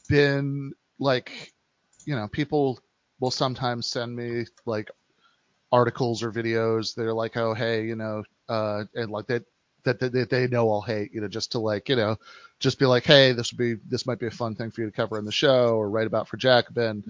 been 0.10 0.74
like 1.00 1.54
you 2.06 2.16
know 2.16 2.28
people 2.30 2.80
will 3.20 3.32
sometimes 3.32 3.88
send 3.88 4.16
me 4.16 4.46
like 4.66 4.90
articles 5.72 6.24
or 6.24 6.32
videos 6.32 6.96
they're 6.96 7.14
like, 7.14 7.38
oh 7.38 7.54
hey, 7.54 7.86
you 7.86 7.96
know, 7.96 8.24
uh, 8.50 8.84
and 8.96 9.12
like 9.12 9.28
that 9.28 9.44
that, 9.84 10.00
that 10.00 10.30
they 10.30 10.48
know 10.48 10.72
I'll 10.72 10.82
hate, 10.82 11.14
you 11.14 11.22
know, 11.22 11.28
just 11.28 11.54
to 11.54 11.60
like, 11.60 11.90
you 11.90 11.96
know, 11.96 12.18
just 12.60 12.80
be 12.80 12.86
like, 12.86 13.04
hey, 13.06 13.32
this 13.34 13.52
would 13.52 13.58
be 13.58 13.76
this 13.90 14.06
might 14.06 14.20
be 14.20 14.28
a 14.28 14.32
fun 14.32 14.56
thing 14.56 14.72
for 14.72 14.82
you 14.82 14.88
to 14.88 14.96
cover 14.96 15.18
in 15.18 15.26
the 15.26 15.32
show 15.32 15.76
or 15.76 15.90
write 15.90 16.08
about 16.08 16.28
for 16.28 16.38
Jacobin. 16.38 17.04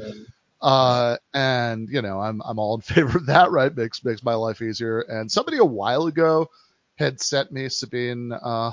Uh, 0.62 1.18
and 1.34 1.90
you 1.90 2.02
know, 2.02 2.20
I'm 2.20 2.42
I'm 2.46 2.60
all 2.60 2.76
in 2.76 2.82
favor 2.82 3.18
of 3.18 3.26
that, 3.28 3.52
right? 3.52 3.76
Makes 3.76 4.04
makes 4.06 4.24
my 4.24 4.36
life 4.36 4.62
easier. 4.62 5.02
And 5.02 5.32
somebody 5.32 5.58
a 5.58 5.66
while 5.66 6.06
ago 6.08 6.50
had 6.96 7.20
sent 7.20 7.52
me 7.52 7.68
Sabine 7.70 8.32
uh, 8.32 8.72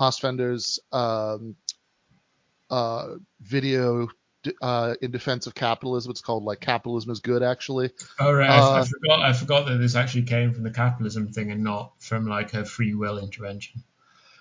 Hossenfelder's 0.00 0.80
um, 0.92 1.54
uh, 2.70 3.14
video 3.40 4.08
uh, 4.62 4.94
in 5.02 5.10
defense 5.10 5.46
of 5.46 5.54
capitalism. 5.54 6.10
It's 6.10 6.20
called 6.20 6.44
like 6.44 6.60
"Capitalism 6.60 7.10
is 7.10 7.20
Good," 7.20 7.42
actually. 7.42 7.90
Oh 8.20 8.32
right, 8.32 8.48
uh, 8.48 8.70
I, 8.70 8.80
I, 8.80 8.84
forgot. 8.84 9.20
I 9.20 9.32
forgot 9.32 9.66
that 9.66 9.78
this 9.78 9.94
actually 9.94 10.22
came 10.22 10.52
from 10.52 10.62
the 10.62 10.70
capitalism 10.70 11.28
thing 11.32 11.50
and 11.50 11.62
not 11.62 11.92
from 11.98 12.26
like 12.26 12.50
her 12.52 12.64
free 12.64 12.94
will 12.94 13.18
intervention. 13.18 13.82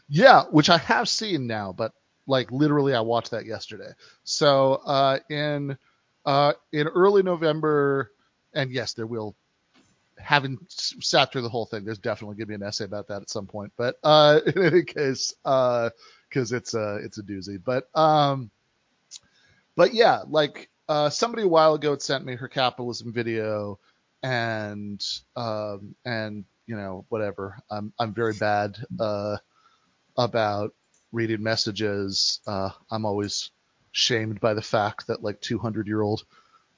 Yeah, 0.08 0.44
which 0.52 0.70
I 0.70 0.78
have 0.78 1.10
seen 1.10 1.48
now, 1.48 1.74
but 1.74 1.94
like 2.28 2.52
literally, 2.52 2.94
I 2.94 3.02
watched 3.02 3.32
that 3.32 3.46
yesterday. 3.46 3.92
So 4.24 4.76
uh, 4.86 5.20
in 5.30 5.78
uh, 6.26 6.54
in 6.72 6.88
early 6.88 7.24
November, 7.24 8.12
and 8.54 8.72
yes, 8.72 8.94
there 8.94 9.08
will. 9.08 9.36
Having 10.18 10.60
sat 10.70 11.32
through 11.32 11.42
the 11.42 11.50
whole 11.50 11.66
thing, 11.66 11.84
there's 11.84 12.00
definitely 12.00 12.36
going 12.36 12.46
to 12.46 12.46
be 12.46 12.56
an 12.56 12.64
essay 12.64 12.86
about 12.86 13.06
that 13.10 13.22
at 13.22 13.30
some 13.30 13.46
point. 13.46 13.74
But 13.76 13.98
uh, 14.02 14.40
in 14.56 14.64
any 14.64 14.84
case, 14.84 15.34
because 15.44 15.92
uh, 16.54 16.56
it's 16.56 16.74
a 16.74 16.96
it's 17.04 17.18
a 17.18 17.24
doozy. 17.24 17.62
But 17.64 17.90
um, 17.94 18.50
but 19.76 19.94
yeah, 19.94 20.22
like 20.28 20.70
uh, 20.88 21.10
somebody 21.10 21.44
a 21.44 21.48
while 21.48 21.74
ago 21.74 21.92
had 21.92 22.02
sent 22.02 22.26
me 22.26 22.36
her 22.36 22.48
capitalism 22.48 23.14
video, 23.14 23.80
and 24.24 25.04
um, 25.36 25.96
and 26.06 26.46
you 26.68 26.76
know 26.76 27.06
whatever. 27.10 27.58
I'm 27.70 27.94
I'm 28.00 28.14
very 28.14 28.34
bad 28.34 28.78
uh, 29.00 29.38
about 30.18 30.74
reading 31.12 31.44
messages. 31.44 32.40
Uh, 32.48 32.70
I'm 32.92 33.06
always 33.06 33.52
shamed 33.92 34.40
by 34.42 34.54
the 34.54 34.62
fact 34.62 35.08
that 35.08 35.24
like 35.24 35.40
200 35.42 35.88
year 35.88 36.02
old, 36.02 36.24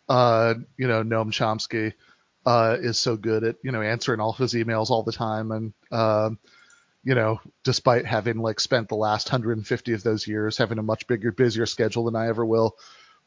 uh, 0.08 0.54
you 0.78 0.88
know, 0.88 1.04
Noam 1.04 1.32
Chomsky 1.32 1.94
uh, 2.46 2.78
is 2.80 3.00
so 3.00 3.18
good 3.18 3.44
at 3.44 3.56
you 3.64 3.72
know 3.72 3.82
answering 3.82 4.20
all 4.20 4.32
of 4.32 4.38
his 4.38 4.54
emails 4.54 4.90
all 4.90 5.04
the 5.04 5.12
time, 5.12 5.52
and 5.52 5.74
um, 5.92 6.40
you 7.08 7.16
know, 7.16 7.40
despite 7.64 8.06
having 8.06 8.40
like 8.40 8.60
spent 8.60 8.90
the 8.90 8.96
last 8.96 9.32
150 9.32 9.94
of 9.94 10.04
those 10.04 10.28
years 10.28 10.58
having 10.58 10.78
a 10.78 10.84
much 10.84 11.08
bigger, 11.08 11.32
busier 11.32 11.66
schedule 11.66 12.04
than 12.04 12.18
I 12.18 12.28
ever 12.28 12.46
will. 12.46 12.76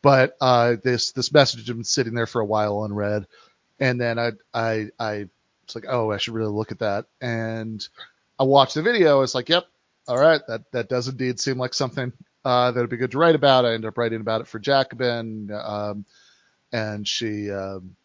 But 0.02 0.36
uh, 0.38 0.76
this 0.84 1.12
this 1.12 1.32
message 1.32 1.66
had 1.66 1.76
been 1.76 1.84
sitting 1.84 2.12
there 2.12 2.26
for 2.26 2.42
a 2.42 2.46
while 2.46 2.84
unread, 2.84 3.26
and 3.78 3.98
then 3.98 4.18
I 4.18 4.32
I 4.52 4.90
I 4.98 5.28
was 5.64 5.74
like, 5.74 5.86
oh, 5.88 6.12
I 6.12 6.18
should 6.18 6.34
really 6.34 6.52
look 6.52 6.72
at 6.72 6.80
that, 6.80 7.06
and 7.22 7.86
I 8.38 8.42
watched 8.42 8.74
the 8.74 8.82
video. 8.82 9.22
It's 9.22 9.34
like, 9.34 9.48
yep, 9.48 9.64
all 10.06 10.18
right, 10.18 10.42
that 10.46 10.70
that 10.72 10.90
does 10.90 11.08
indeed 11.08 11.40
seem 11.40 11.56
like 11.56 11.72
something 11.72 12.12
uh, 12.44 12.72
that'd 12.72 12.90
be 12.90 12.98
good 12.98 13.12
to 13.12 13.18
write 13.18 13.34
about. 13.34 13.64
I 13.64 13.72
ended 13.72 13.88
up 13.88 13.96
writing 13.96 14.20
about 14.20 14.42
it 14.42 14.46
for 14.46 14.58
Jacobin, 14.58 15.50
um, 15.52 16.04
and 16.70 17.08
she 17.08 17.50
um, 17.50 17.96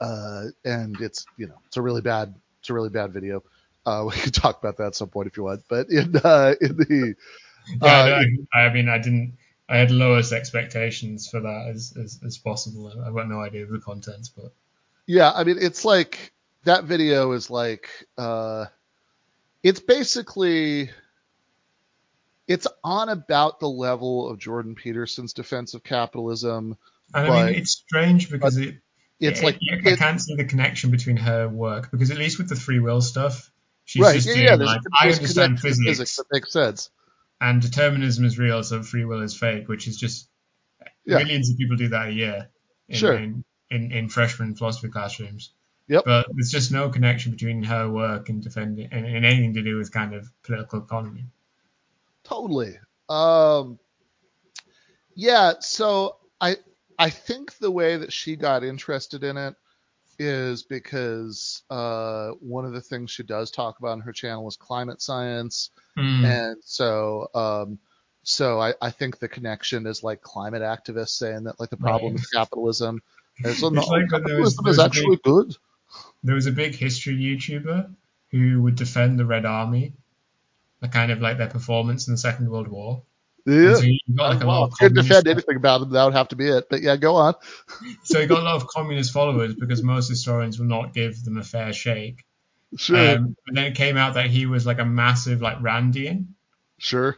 uh, 0.00 0.46
and 0.64 1.00
it's 1.00 1.26
you 1.36 1.46
know 1.46 1.60
it's 1.68 1.76
a 1.76 1.82
really 1.82 2.02
bad 2.02 2.34
it's 2.58 2.70
a 2.70 2.74
really 2.74 2.90
bad 2.90 3.12
video. 3.12 3.44
Uh, 3.86 4.04
we 4.10 4.12
could 4.12 4.34
talk 4.34 4.58
about 4.58 4.76
that 4.78 4.88
at 4.88 4.94
some 4.96 5.08
point 5.08 5.28
if 5.28 5.36
you 5.36 5.44
want. 5.44 5.62
But 5.68 5.88
in 5.88 6.16
uh, 6.16 6.54
in 6.60 6.76
the 6.76 7.14
yeah, 7.82 7.88
uh, 7.88 8.22
I, 8.54 8.60
I, 8.60 8.72
mean, 8.72 8.88
I 8.88 8.98
didn't. 8.98 9.38
I 9.68 9.78
had 9.78 9.90
lowest 9.90 10.32
expectations 10.32 11.28
for 11.28 11.40
that 11.40 11.72
as 11.74 11.96
as, 11.96 12.20
as 12.24 12.38
possible. 12.38 12.92
I've 13.04 13.14
got 13.14 13.28
no 13.28 13.40
idea 13.40 13.64
of 13.64 13.70
the 13.70 13.78
contents, 13.78 14.28
but 14.28 14.52
yeah, 15.06 15.32
I 15.32 15.44
mean, 15.44 15.56
it's 15.60 15.84
like 15.84 16.32
that 16.64 16.84
video 16.84 17.32
is 17.32 17.48
like 17.48 17.88
uh, 18.18 18.66
it's 19.62 19.80
basically 19.80 20.90
it's 22.46 22.66
on 22.84 23.08
about 23.08 23.58
the 23.60 23.68
level 23.68 24.28
of 24.28 24.38
Jordan 24.38 24.74
Peterson's 24.74 25.32
defense 25.32 25.74
of 25.74 25.82
capitalism. 25.82 26.76
I 27.14 27.26
but, 27.26 27.46
mean, 27.46 27.54
it's 27.56 27.72
strange 27.72 28.30
because 28.30 28.56
it 28.56 28.76
it's 29.18 29.40
it, 29.40 29.44
like 29.44 29.58
I 29.72 29.96
can't 29.96 30.20
see 30.20 30.36
the 30.36 30.44
connection 30.44 30.90
between 30.90 31.16
her 31.16 31.48
work 31.48 31.90
because 31.90 32.10
at 32.10 32.18
least 32.18 32.38
with 32.38 32.48
the 32.48 32.56
free 32.56 32.80
will 32.80 33.00
stuff, 33.00 33.50
She's 33.86 34.02
right. 34.02 34.14
just 34.16 34.26
yeah, 34.26 34.56
doing 34.56 34.60
yeah, 34.60 34.66
like 34.66 34.80
I 35.00 35.10
understand 35.10 35.60
physics. 35.60 35.86
physics. 35.86 36.16
that 36.16 36.26
makes 36.32 36.52
sense. 36.52 36.90
And 37.40 37.62
determinism 37.62 38.24
is 38.24 38.38
real, 38.38 38.62
so 38.64 38.82
free 38.82 39.04
will 39.04 39.22
is 39.22 39.36
fake, 39.36 39.68
which 39.68 39.86
is 39.86 39.96
just 39.96 40.28
yeah. 41.04 41.18
millions 41.18 41.50
of 41.50 41.56
people 41.56 41.76
do 41.76 41.88
that 41.88 42.08
a 42.08 42.12
year. 42.12 42.48
In, 42.88 42.96
sure. 42.96 43.14
In, 43.14 43.44
in, 43.70 43.92
in 43.92 44.08
freshman 44.08 44.56
philosophy 44.56 44.88
classrooms. 44.88 45.52
Yep. 45.88 46.04
But 46.04 46.26
there's 46.34 46.50
just 46.50 46.72
no 46.72 46.88
connection 46.88 47.30
between 47.30 47.62
her 47.62 47.88
work 47.88 48.28
and 48.28 48.42
defending 48.42 48.88
and, 48.90 49.06
and 49.06 49.24
anything 49.24 49.54
to 49.54 49.62
do 49.62 49.76
with 49.76 49.92
kind 49.92 50.14
of 50.14 50.28
political 50.42 50.80
economy. 50.80 51.26
Totally. 52.24 52.76
Um, 53.08 53.78
yeah. 55.14 55.54
So 55.60 56.16
I 56.40 56.56
I 56.98 57.10
think 57.10 57.56
the 57.58 57.70
way 57.70 57.96
that 57.98 58.12
she 58.12 58.34
got 58.34 58.64
interested 58.64 59.22
in 59.22 59.36
it 59.36 59.54
is 60.18 60.62
because 60.62 61.62
uh, 61.70 62.30
one 62.40 62.64
of 62.64 62.72
the 62.72 62.80
things 62.80 63.10
she 63.10 63.22
does 63.22 63.50
talk 63.50 63.78
about 63.78 63.92
on 63.92 64.00
her 64.00 64.12
channel 64.12 64.46
is 64.48 64.56
climate 64.56 65.00
science, 65.00 65.70
mm. 65.96 66.24
and 66.24 66.56
so 66.64 67.28
um, 67.34 67.78
so 68.22 68.60
I, 68.60 68.74
I 68.82 68.90
think 68.90 69.18
the 69.18 69.28
connection 69.28 69.86
is 69.86 70.02
like 70.02 70.20
climate 70.20 70.62
activists 70.62 71.10
saying 71.10 71.44
that 71.44 71.60
like 71.60 71.70
the 71.70 71.76
problem 71.76 72.12
right. 72.12 72.20
with 72.20 72.32
capitalism 72.32 73.00
is 73.44 73.62
no, 73.62 73.68
like 73.68 74.10
capitalism 74.10 74.64
was, 74.64 74.74
is 74.74 74.84
actually 74.84 75.16
big, 75.16 75.22
good. 75.22 75.56
There 76.24 76.34
was 76.34 76.46
a 76.46 76.52
big 76.52 76.74
history 76.74 77.14
YouTuber 77.14 77.88
who 78.32 78.62
would 78.62 78.74
defend 78.74 79.18
the 79.18 79.24
Red 79.24 79.46
Army, 79.46 79.92
a 80.82 80.88
kind 80.88 81.12
of 81.12 81.20
like 81.20 81.38
their 81.38 81.48
performance 81.48 82.08
in 82.08 82.14
the 82.14 82.18
Second 82.18 82.50
World 82.50 82.68
War. 82.68 83.02
Yeah. 83.46 83.74
So 83.74 83.82
you 83.82 83.98
got 84.14 84.34
like 84.34 84.42
a 84.42 84.46
well, 84.46 84.62
lot 84.62 84.72
of 84.72 84.78
couldn't 84.78 84.96
defend 84.96 85.28
anything 85.28 85.56
about 85.56 85.78
them. 85.78 85.90
That 85.90 86.04
would 86.04 86.14
have 86.14 86.28
to 86.28 86.36
be 86.36 86.48
it. 86.48 86.68
But 86.68 86.82
yeah, 86.82 86.96
go 86.96 87.14
on. 87.14 87.34
so 88.02 88.20
he 88.20 88.26
got 88.26 88.40
a 88.40 88.42
lot 88.42 88.56
of 88.56 88.66
communist 88.66 89.12
followers 89.12 89.54
because 89.54 89.82
most 89.82 90.08
historians 90.08 90.58
will 90.58 90.66
not 90.66 90.92
give 90.92 91.24
them 91.24 91.38
a 91.38 91.44
fair 91.44 91.72
shake. 91.72 92.24
Sure. 92.76 92.96
Um, 92.96 93.36
and 93.46 93.56
then 93.56 93.64
it 93.66 93.76
came 93.76 93.96
out 93.96 94.14
that 94.14 94.26
he 94.30 94.46
was 94.46 94.66
like 94.66 94.80
a 94.80 94.84
massive 94.84 95.40
like 95.40 95.58
Randian. 95.58 96.26
Sure. 96.78 97.16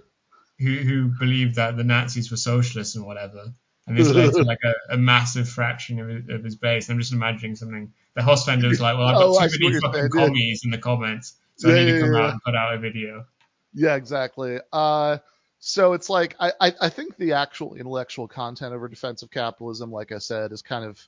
Who 0.58 0.76
who 0.76 1.12
believed 1.18 1.54
that 1.54 1.76
the 1.76 1.84
Nazis 1.84 2.30
were 2.30 2.36
socialists 2.36 2.94
and 2.94 3.06
whatever. 3.06 3.54
And 3.86 3.96
this 3.96 4.10
led 4.10 4.32
to 4.34 4.42
like 4.44 4.60
a, 4.62 4.94
a 4.94 4.96
massive 4.98 5.48
fraction 5.48 5.98
of 5.98 6.08
his, 6.08 6.28
of 6.28 6.44
his 6.44 6.56
base. 6.56 6.90
I'm 6.90 6.98
just 6.98 7.12
imagining 7.12 7.56
something. 7.56 7.90
The 8.14 8.20
Hossenfelder 8.20 8.68
was 8.68 8.80
like, 8.82 8.98
well, 8.98 9.08
I've 9.08 9.14
got 9.18 9.44
oh, 9.44 9.48
too 9.48 9.68
many 9.68 9.80
fucking 9.80 10.10
commies 10.10 10.62
in 10.64 10.70
the 10.70 10.78
comments, 10.78 11.36
so 11.56 11.68
yeah, 11.68 11.74
I 11.74 11.84
need 11.84 11.92
to 11.92 12.00
come 12.00 12.12
yeah, 12.12 12.20
out 12.20 12.32
and 12.32 12.42
put 12.42 12.54
out 12.54 12.74
a 12.74 12.78
video. 12.78 13.24
Yeah, 13.72 13.94
exactly. 13.94 14.58
Uh, 14.72 15.18
so 15.60 15.92
it's 15.92 16.08
like 16.08 16.36
I, 16.38 16.52
I, 16.60 16.72
I 16.82 16.88
think 16.88 17.16
the 17.16 17.32
actual 17.32 17.74
intellectual 17.74 18.28
content 18.28 18.74
of 18.74 18.80
her 18.80 18.88
defense 18.88 19.22
of 19.22 19.30
capitalism, 19.30 19.90
like 19.90 20.12
I 20.12 20.18
said, 20.18 20.52
is 20.52 20.62
kind 20.62 20.84
of 20.84 21.00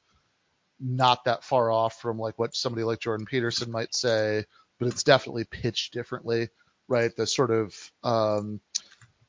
not 0.81 1.25
that 1.25 1.45
far 1.45 1.71
off 1.71 2.01
from 2.01 2.19
like 2.19 2.39
what 2.39 2.55
somebody 2.55 2.85
like 2.85 3.01
Jordan 3.01 3.27
Peterson 3.27 3.71
might 3.71 3.95
say, 3.95 4.45
but 4.79 4.89
it's 4.89 5.05
definitely 5.05 5.45
pitched 5.45 5.93
differently, 5.93 6.49
right? 6.89 7.15
The 7.15 7.27
sort 7.27 7.51
of 7.51 7.75
um, 8.03 8.61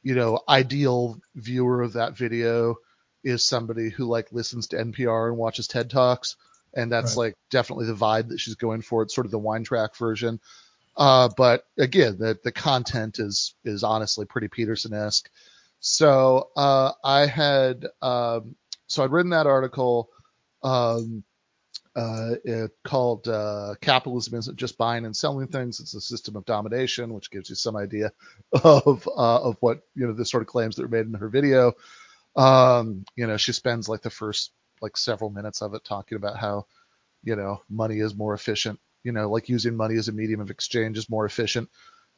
you 0.02 0.16
know 0.16 0.40
ideal 0.50 1.20
viewer 1.36 1.82
of 1.82 1.94
that 1.94 2.18
video 2.18 2.78
is 3.24 3.46
somebody 3.46 3.90
who 3.90 4.06
like 4.06 4.32
listens 4.32 4.68
to 4.68 4.78
NPR 4.78 5.28
and 5.28 5.38
watches 5.38 5.68
TED 5.68 5.92
Talks, 5.92 6.36
and 6.74 6.92
that's 6.92 7.12
right. 7.12 7.26
like 7.26 7.36
definitely 7.52 7.86
the 7.86 7.94
vibe 7.94 8.30
that 8.30 8.40
she's 8.40 8.56
going 8.56 8.82
for. 8.82 9.04
It's 9.04 9.14
sort 9.14 9.26
of 9.26 9.32
the 9.32 9.38
wine 9.38 9.64
track 9.64 9.96
version. 9.96 10.40
Uh, 10.98 11.30
but 11.38 11.64
again, 11.78 12.18
the, 12.20 12.38
the 12.44 12.52
content 12.52 13.20
is, 13.20 13.56
is 13.64 13.84
honestly 13.84 14.26
pretty 14.26 14.48
Peterson-esque. 14.48 15.30
So, 15.80 16.50
uh, 16.56 16.92
I 17.04 17.26
had, 17.26 17.88
um, 18.02 18.56
so 18.88 19.04
I'd 19.04 19.12
written 19.12 19.32
that 19.32 19.48
article, 19.48 20.10
um, 20.64 21.24
uh, 21.96 22.36
it 22.44 22.72
called, 22.84 23.28
uh, 23.28 23.76
capitalism 23.82 24.38
isn't 24.38 24.58
just 24.58 24.78
buying 24.78 25.06
and 25.06 25.16
selling 25.16 25.48
things. 25.48 25.80
It's 25.80 25.96
a 25.96 26.02
system 26.02 26.36
of 26.36 26.46
domination, 26.46 27.14
which 27.14 27.32
gives 27.32 27.50
you 27.50 27.56
some 27.56 27.76
idea 27.76 28.12
of, 28.64 29.08
uh, 29.08 29.42
of 29.42 29.58
what, 29.60 29.80
you 29.96 30.08
know, 30.08 30.14
the 30.14 30.26
sort 30.26 30.44
of 30.44 30.48
claims 30.48 30.76
that 30.76 30.84
were 30.84 30.98
made 30.98 31.08
in 31.08 31.14
her 31.14 31.30
video. 31.30 31.74
Um, 32.36 33.06
you 33.16 33.28
know, 33.28 33.38
she 33.38 33.54
spends 33.54 33.90
like 33.90 34.02
the 34.02 34.10
first, 34.10 34.52
like 34.82 34.98
several 34.98 35.30
minutes 35.30 35.62
of 35.62 35.74
it 35.74 35.84
talking 35.84 36.16
about 36.16 36.38
how, 36.38 36.66
you 37.24 37.36
know, 37.36 37.62
money 37.70 38.00
is 38.00 38.16
more 38.16 38.34
efficient 38.34 38.80
you 39.04 39.12
know, 39.12 39.30
like 39.30 39.50
using 39.50 39.76
money 39.76 39.96
as 39.96 40.08
a 40.08 40.12
medium 40.12 40.42
of 40.42 40.50
exchange 40.50 40.98
is 40.98 41.10
more 41.10 41.26
efficient 41.26 41.70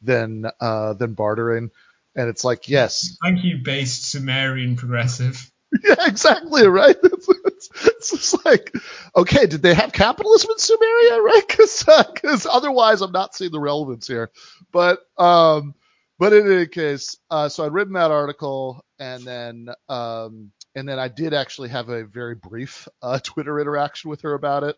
than 0.01 0.45
uh, 0.59 0.93
than 0.93 1.13
bartering. 1.13 1.71
And 2.15 2.29
it's 2.29 2.43
like, 2.43 2.69
yes. 2.69 3.17
Thank 3.23 3.43
you, 3.43 3.59
based 3.63 4.09
Sumerian 4.11 4.75
progressive. 4.75 5.49
Yeah, 5.83 5.95
exactly, 6.05 6.67
right? 6.67 6.95
It's, 7.03 7.27
it's, 7.45 7.69
it's, 7.87 8.11
just 8.11 8.45
like, 8.45 8.71
okay, 9.15 9.47
did 9.47 9.63
they 9.63 9.73
have 9.73 9.91
capitalism 9.91 10.51
in 10.51 10.57
Sumeria, 10.57 11.19
right? 11.19 11.43
Because 12.13 12.45
uh, 12.45 12.51
otherwise, 12.51 13.01
I'm 13.01 13.11
not 13.11 13.33
seeing 13.33 13.51
the 13.51 13.59
relevance 13.59 14.07
here. 14.07 14.29
But 14.71 14.99
um, 15.17 15.73
but 16.19 16.31
in 16.31 16.51
any 16.51 16.67
case, 16.67 17.17
uh, 17.31 17.49
so 17.49 17.65
I'd 17.65 17.73
written 17.73 17.93
that 17.93 18.11
article, 18.11 18.85
and 18.99 19.23
then 19.23 19.69
um, 19.89 20.51
and 20.75 20.87
then 20.87 20.99
I 20.99 21.07
did 21.07 21.33
actually 21.33 21.69
have 21.69 21.89
a 21.89 22.05
very 22.05 22.35
brief 22.35 22.87
uh, 23.01 23.17
Twitter 23.23 23.59
interaction 23.59 24.11
with 24.11 24.21
her 24.21 24.35
about 24.35 24.63
it 24.63 24.75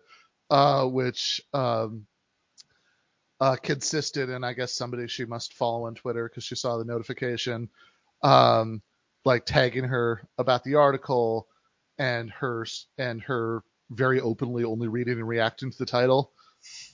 uh, 0.50 0.86
which 0.86 1.42
um, 1.54 2.06
uh, 3.40 3.56
consisted 3.56 4.30
in, 4.30 4.44
I 4.44 4.54
guess, 4.54 4.74
somebody 4.74 5.08
she 5.08 5.26
must 5.26 5.54
follow 5.54 5.88
on 5.88 5.96
Twitter 5.96 6.28
because 6.28 6.44
she 6.44 6.56
saw 6.56 6.78
the 6.78 6.86
notification, 6.86 7.70
um, 8.24 8.82
like 9.24 9.46
tagging 9.46 9.86
her 9.86 10.28
about 10.38 10.64
the 10.64 10.76
article 10.76 11.48
and 11.98 12.30
her 12.32 12.66
and 12.98 13.22
her 13.24 13.64
very 13.92 14.20
openly 14.20 14.64
only 14.64 14.88
reading 14.88 15.16
and 15.16 15.28
reacting 15.28 15.72
to 15.72 15.78
the 15.78 15.86
title. 15.86 16.32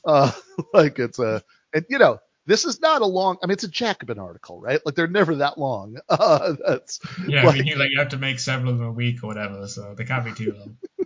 Uh, 0.03 0.31
like 0.73 0.99
it's 0.99 1.19
a, 1.19 1.43
and 1.73 1.85
you 1.89 1.99
know, 1.99 2.19
this 2.45 2.65
is 2.65 2.81
not 2.81 3.01
a 3.01 3.05
long. 3.05 3.37
I 3.43 3.47
mean, 3.47 3.53
it's 3.53 3.63
a 3.63 3.69
Jacobin 3.69 4.19
article, 4.19 4.59
right? 4.59 4.79
Like 4.85 4.95
they're 4.95 5.07
never 5.07 5.35
that 5.35 5.57
long. 5.57 5.97
Uh, 6.09 6.53
that's 6.65 6.99
yeah. 7.27 7.43
Like, 7.43 7.55
I 7.55 7.57
mean, 7.59 7.67
you, 7.67 7.75
like 7.77 7.89
you 7.91 7.99
have 7.99 8.09
to 8.09 8.17
make 8.17 8.39
several 8.39 8.71
of 8.73 8.79
them 8.79 8.87
a 8.87 8.91
week 8.91 9.23
or 9.23 9.27
whatever, 9.27 9.67
so 9.67 9.93
they 9.95 10.05
can't 10.05 10.25
be 10.25 10.33
too 10.33 10.53
long. 10.57 10.77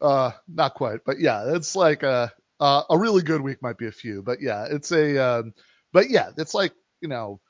uh, 0.00 0.32
not 0.48 0.74
quite, 0.74 1.00
but 1.04 1.20
yeah, 1.20 1.54
it's 1.54 1.76
like 1.76 2.02
a 2.02 2.32
uh, 2.60 2.82
a 2.90 2.98
really 2.98 3.22
good 3.22 3.40
week 3.40 3.62
might 3.62 3.78
be 3.78 3.86
a 3.86 3.92
few, 3.92 4.22
but 4.22 4.40
yeah, 4.40 4.66
it's 4.70 4.92
a. 4.92 5.18
Um, 5.18 5.54
but 5.92 6.10
yeah, 6.10 6.30
it's 6.36 6.54
like 6.54 6.72
you 7.00 7.08
know, 7.08 7.40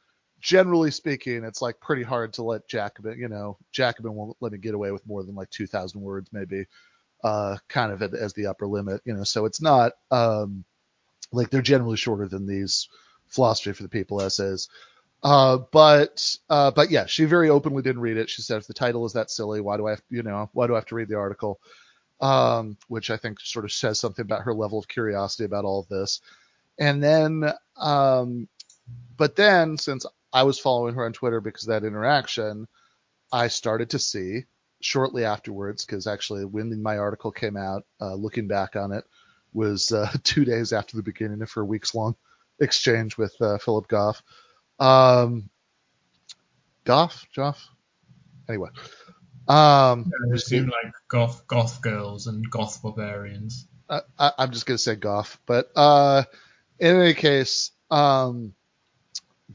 generally 0.40 0.90
speaking, 0.90 1.44
it's 1.44 1.62
like 1.62 1.80
pretty 1.80 2.02
hard 2.02 2.34
to 2.34 2.42
let 2.42 2.68
Jacobin. 2.68 3.18
You 3.18 3.28
know, 3.28 3.58
Jacobin 3.72 4.14
won't 4.14 4.36
let 4.40 4.52
me 4.52 4.58
get 4.58 4.74
away 4.74 4.90
with 4.92 5.06
more 5.06 5.22
than 5.22 5.34
like 5.34 5.50
two 5.50 5.66
thousand 5.66 6.00
words, 6.00 6.30
maybe. 6.32 6.66
Uh, 7.22 7.58
kind 7.68 7.92
of 7.92 8.02
as 8.14 8.32
the 8.32 8.46
upper 8.46 8.66
limit, 8.66 9.02
you 9.04 9.12
know. 9.14 9.24
So 9.24 9.44
it's 9.44 9.60
not. 9.60 9.92
Um, 10.10 10.64
like 11.32 11.50
they're 11.50 11.62
generally 11.62 11.96
shorter 11.96 12.28
than 12.28 12.46
these 12.46 12.88
philosophy 13.28 13.72
for 13.72 13.82
the 13.82 13.88
people 13.88 14.20
essays. 14.20 14.68
Uh, 15.22 15.58
but 15.70 16.36
uh, 16.48 16.70
but 16.70 16.90
yeah, 16.90 17.06
she 17.06 17.24
very 17.26 17.50
openly 17.50 17.82
didn't 17.82 18.00
read 18.00 18.16
it. 18.16 18.30
She 18.30 18.42
said, 18.42 18.56
if 18.58 18.66
the 18.66 18.74
title 18.74 19.04
is 19.04 19.12
that 19.12 19.30
silly, 19.30 19.60
why 19.60 19.76
do 19.76 19.86
I 19.86 19.90
have 19.90 20.02
you 20.08 20.22
know 20.22 20.48
why 20.54 20.66
do 20.66 20.74
I 20.74 20.76
have 20.76 20.86
to 20.86 20.94
read 20.94 21.08
the 21.08 21.18
article? 21.18 21.60
Um, 22.20 22.76
which 22.88 23.10
I 23.10 23.16
think 23.16 23.40
sort 23.40 23.64
of 23.64 23.72
says 23.72 23.98
something 23.98 24.22
about 24.24 24.42
her 24.42 24.52
level 24.52 24.78
of 24.78 24.88
curiosity 24.88 25.44
about 25.44 25.64
all 25.64 25.80
of 25.80 25.88
this. 25.88 26.20
And 26.78 27.02
then, 27.02 27.50
um, 27.78 28.46
but 29.16 29.36
then 29.36 29.78
since 29.78 30.04
I 30.32 30.42
was 30.42 30.58
following 30.58 30.94
her 30.94 31.06
on 31.06 31.12
Twitter 31.12 31.40
because 31.40 31.64
of 31.64 31.68
that 31.68 31.86
interaction, 31.86 32.68
I 33.32 33.48
started 33.48 33.90
to 33.90 33.98
see 33.98 34.44
shortly 34.80 35.24
afterwards, 35.24 35.84
because 35.84 36.06
actually 36.06 36.44
when 36.44 36.82
my 36.82 36.98
article 36.98 37.32
came 37.32 37.56
out, 37.56 37.84
uh, 38.00 38.14
looking 38.14 38.48
back 38.48 38.76
on 38.76 38.92
it, 38.92 39.04
was 39.52 39.92
uh, 39.92 40.10
two 40.22 40.44
days 40.44 40.72
after 40.72 40.96
the 40.96 41.02
beginning 41.02 41.42
of 41.42 41.52
her 41.52 41.64
weeks 41.64 41.94
long 41.94 42.16
exchange 42.60 43.16
with 43.16 43.34
uh, 43.40 43.58
Philip 43.58 43.88
Goff. 43.88 44.22
Um, 44.78 45.50
Goff, 46.84 47.26
Joff. 47.36 47.58
Anyway, 48.48 48.70
um, 49.50 50.12
yeah, 50.28 50.34
it 50.34 50.40
seemed 50.40 50.68
like 50.68 50.92
goth 51.08 51.44
goth 51.48 51.82
girls 51.82 52.28
and 52.28 52.48
goth 52.50 52.80
barbarians. 52.82 53.66
I, 53.88 54.32
am 54.38 54.52
just 54.52 54.66
gonna 54.66 54.78
say 54.78 54.94
goth, 54.94 55.38
but 55.44 55.72
uh, 55.74 56.22
in 56.78 57.00
any 57.00 57.14
case, 57.14 57.72
um, 57.90 58.54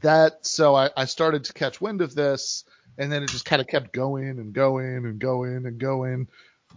that 0.02 0.44
so 0.44 0.74
I, 0.74 0.90
I 0.94 1.06
started 1.06 1.44
to 1.44 1.54
catch 1.54 1.80
wind 1.80 2.02
of 2.02 2.14
this, 2.14 2.64
and 2.98 3.10
then 3.10 3.22
it 3.22 3.30
just 3.30 3.46
kind 3.46 3.62
of 3.62 3.68
kept 3.68 3.94
going 3.94 4.38
and 4.38 4.52
going 4.52 5.06
and 5.06 5.18
going 5.18 5.64
and 5.64 5.78
going, 5.78 6.28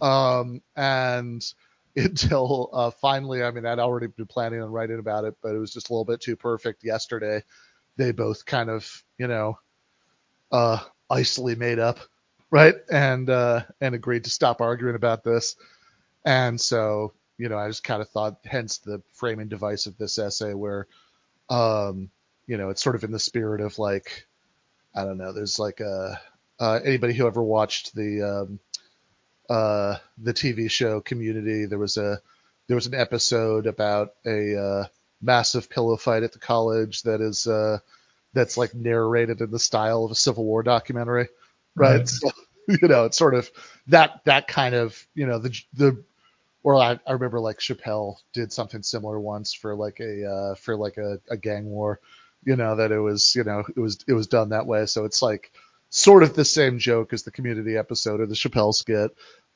um, 0.01 0.61
and 0.77 1.45
until 1.97 2.69
uh, 2.71 2.91
finally, 2.91 3.43
I 3.43 3.51
mean, 3.51 3.65
I'd 3.65 3.79
already 3.79 4.07
been 4.07 4.27
planning 4.27 4.61
on 4.61 4.71
writing 4.71 4.99
about 4.99 5.25
it, 5.25 5.35
but 5.41 5.55
it 5.55 5.59
was 5.59 5.73
just 5.73 5.89
a 5.89 5.93
little 5.93 6.05
bit 6.05 6.21
too 6.21 6.37
perfect 6.37 6.85
yesterday. 6.85 7.43
They 7.97 8.13
both 8.13 8.45
kind 8.45 8.69
of, 8.69 9.03
you 9.17 9.27
know, 9.27 9.59
uh, 10.53 10.79
icily 11.09 11.55
made 11.55 11.79
up, 11.79 11.99
right? 12.51 12.75
And, 12.91 13.29
uh, 13.29 13.63
and 13.81 13.95
agreed 13.95 14.25
to 14.25 14.29
stop 14.29 14.61
arguing 14.61 14.95
about 14.95 15.23
this. 15.23 15.55
And 16.25 16.59
so, 16.59 17.13
you 17.37 17.49
know, 17.49 17.57
I 17.57 17.67
just 17.67 17.83
kind 17.83 18.01
of 18.01 18.09
thought, 18.09 18.39
hence 18.45 18.79
the 18.79 19.01
framing 19.13 19.47
device 19.47 19.85
of 19.85 19.97
this 19.97 20.17
essay 20.19 20.53
where, 20.53 20.87
um, 21.49 22.09
you 22.47 22.57
know, 22.57 22.69
it's 22.69 22.83
sort 22.83 22.95
of 22.95 23.03
in 23.03 23.11
the 23.11 23.19
spirit 23.19 23.61
of 23.61 23.79
like, 23.79 24.27
I 24.95 25.05
don't 25.05 25.17
know, 25.17 25.33
there's 25.33 25.59
like 25.59 25.79
a, 25.79 26.19
uh, 26.59 26.79
anybody 26.83 27.13
who 27.13 27.27
ever 27.27 27.41
watched 27.41 27.95
the, 27.95 28.21
um, 28.23 28.59
uh, 29.49 29.97
the 30.17 30.33
TV 30.33 30.69
show 30.69 31.01
Community. 31.01 31.65
There 31.65 31.79
was 31.79 31.97
a 31.97 32.21
there 32.67 32.75
was 32.75 32.85
an 32.85 32.93
episode 32.93 33.65
about 33.65 34.13
a 34.25 34.55
uh, 34.55 34.85
massive 35.21 35.69
pillow 35.69 35.97
fight 35.97 36.23
at 36.23 36.33
the 36.33 36.39
college 36.39 37.01
that 37.03 37.19
is 37.19 37.47
uh, 37.47 37.79
that's 38.33 38.57
like 38.57 38.75
narrated 38.75 39.41
in 39.41 39.49
the 39.49 39.59
style 39.59 40.05
of 40.05 40.11
a 40.11 40.15
Civil 40.15 40.45
War 40.45 40.61
documentary, 40.61 41.29
right? 41.79 41.97
right. 41.97 42.09
So, 42.09 42.29
you 42.67 42.87
know, 42.87 43.05
it's 43.05 43.17
sort 43.17 43.35
of 43.35 43.49
that 43.87 44.21
that 44.25 44.47
kind 44.47 44.75
of 44.75 45.05
you 45.13 45.25
know 45.25 45.39
the 45.39 45.57
the 45.73 46.03
or 46.63 46.75
I, 46.75 46.99
I 47.07 47.13
remember 47.13 47.39
like 47.39 47.59
Chappelle 47.59 48.17
did 48.33 48.51
something 48.51 48.83
similar 48.83 49.19
once 49.19 49.53
for 49.53 49.75
like 49.75 49.99
a 49.99 50.25
uh, 50.25 50.55
for 50.55 50.75
like 50.75 50.97
a, 50.97 51.19
a 51.29 51.37
gang 51.37 51.65
war, 51.65 51.99
you 52.43 52.55
know 52.55 52.75
that 52.75 52.91
it 52.91 52.99
was 52.99 53.35
you 53.35 53.43
know 53.43 53.63
it 53.75 53.79
was 53.79 53.99
it 54.07 54.13
was 54.13 54.27
done 54.27 54.49
that 54.49 54.67
way. 54.67 54.85
So 54.85 55.05
it's 55.05 55.21
like 55.21 55.51
sort 55.89 56.23
of 56.23 56.35
the 56.35 56.45
same 56.45 56.77
joke 56.77 57.13
as 57.13 57.23
the 57.23 57.31
Community 57.31 57.75
episode 57.75 58.19
or 58.19 58.27
the 58.27 58.35
Chappelle 58.35 58.73
skit, 58.73 59.11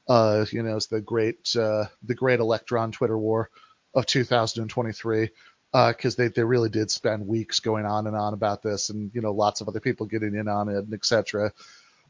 uh, 0.07 0.45
you 0.51 0.63
know, 0.63 0.75
it's 0.75 0.87
the 0.87 1.01
great 1.01 1.55
uh, 1.55 1.85
the 2.03 2.15
great 2.15 2.39
Electron 2.39 2.91
Twitter 2.91 3.17
war 3.17 3.49
of 3.93 4.05
2023 4.05 5.29
because 5.71 6.15
uh, 6.15 6.17
they 6.17 6.27
they 6.27 6.43
really 6.43 6.69
did 6.69 6.91
spend 6.91 7.27
weeks 7.27 7.59
going 7.59 7.85
on 7.85 8.07
and 8.07 8.15
on 8.15 8.33
about 8.33 8.61
this, 8.61 8.89
and 8.89 9.11
you 9.13 9.21
know, 9.21 9.31
lots 9.31 9.61
of 9.61 9.67
other 9.67 9.79
people 9.79 10.05
getting 10.05 10.35
in 10.35 10.47
on 10.47 10.69
it, 10.69 10.77
and 10.77 10.93
etc. 10.93 11.53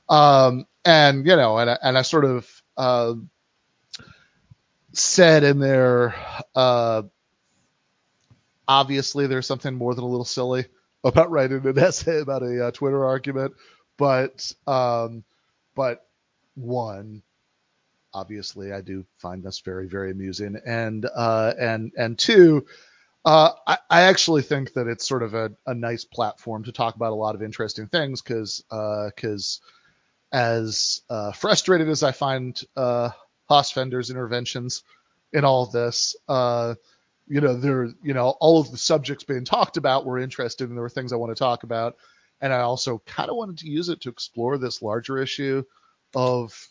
Um, 0.09 0.65
and 0.85 1.25
you 1.25 1.35
know, 1.35 1.57
and 1.57 1.69
I, 1.69 1.77
and 1.81 1.97
I 1.97 2.01
sort 2.01 2.25
of 2.25 2.61
uh, 2.77 3.13
said 4.91 5.43
in 5.43 5.59
there, 5.59 6.15
uh, 6.55 7.03
obviously, 8.67 9.27
there's 9.27 9.47
something 9.47 9.73
more 9.73 9.95
than 9.95 10.03
a 10.03 10.07
little 10.07 10.25
silly 10.25 10.65
about 11.03 11.31
writing 11.31 11.65
an 11.65 11.77
essay 11.79 12.19
about 12.19 12.43
a 12.43 12.67
uh, 12.67 12.71
Twitter 12.71 13.05
argument, 13.05 13.53
but 13.97 14.51
um, 14.67 15.23
but 15.75 16.05
one 16.55 17.23
obviously 18.13 18.71
I 18.71 18.81
do 18.81 19.05
find 19.17 19.43
this 19.43 19.59
very 19.59 19.87
very 19.87 20.11
amusing, 20.11 20.57
and 20.65 21.05
uh, 21.13 21.53
and 21.59 21.91
and 21.97 22.17
two. 22.17 22.65
Uh, 23.25 23.51
I, 23.65 23.77
I, 23.89 24.01
actually 24.01 24.41
think 24.41 24.73
that 24.73 24.87
it's 24.87 25.07
sort 25.07 25.23
of 25.23 25.33
a, 25.33 25.49
a, 25.65 25.73
nice 25.73 26.03
platform 26.03 26.65
to 26.65 26.73
talk 26.73 26.97
about 26.97 27.13
a 27.13 27.15
lot 27.15 27.35
of 27.35 27.41
interesting 27.41 27.87
things 27.87 28.21
because 28.21 28.61
because 28.69 29.61
uh, 29.63 29.67
as 30.33 31.01
uh, 31.09 31.31
frustrated 31.31 31.87
as 31.87 32.01
I 32.01 32.11
find 32.11 32.59
uh, 32.75 33.11
Hossenfelder's 33.49 34.09
interventions 34.09 34.83
in 35.31 35.45
all 35.45 35.63
of 35.63 35.71
this, 35.71 36.15
uh, 36.27 36.73
you 37.27 37.39
know, 37.39 37.55
there, 37.55 37.85
you 38.03 38.13
know, 38.13 38.29
all 38.41 38.59
of 38.59 38.71
the 38.71 38.77
subjects 38.77 39.23
being 39.23 39.45
talked 39.45 39.77
about 39.77 40.05
were 40.05 40.17
interested, 40.17 40.67
and 40.67 40.77
there 40.77 40.81
were 40.81 40.89
things 40.89 41.13
I 41.13 41.17
want 41.17 41.35
to 41.35 41.39
talk 41.39 41.63
about, 41.63 41.95
and 42.41 42.51
I 42.51 42.61
also 42.61 43.01
kind 43.05 43.29
of 43.29 43.37
wanted 43.37 43.59
to 43.59 43.69
use 43.69 43.89
it 43.89 44.01
to 44.01 44.09
explore 44.09 44.57
this 44.57 44.81
larger 44.81 45.19
issue 45.19 45.63
of 46.15 46.67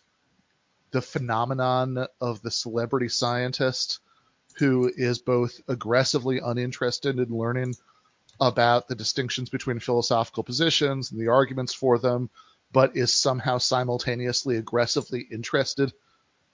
the 0.90 1.00
phenomenon 1.00 2.06
of 2.20 2.42
the 2.42 2.50
celebrity 2.50 3.08
scientist 3.08 4.00
who 4.58 4.92
is 4.94 5.20
both 5.20 5.58
aggressively 5.68 6.40
uninterested 6.44 7.18
in 7.18 7.30
learning 7.30 7.74
about 8.40 8.88
the 8.88 8.94
distinctions 8.94 9.48
between 9.48 9.78
philosophical 9.78 10.42
positions 10.42 11.10
and 11.10 11.20
the 11.20 11.28
arguments 11.28 11.72
for 11.72 11.98
them, 11.98 12.28
but 12.72 12.96
is 12.96 13.12
somehow 13.12 13.58
simultaneously 13.58 14.56
aggressively 14.56 15.26
interested 15.30 15.92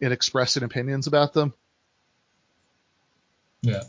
in 0.01 0.13
expressing 0.13 0.63
opinions 0.63 1.07
about 1.07 1.33
them. 1.33 1.55
Yeah. 3.63 3.83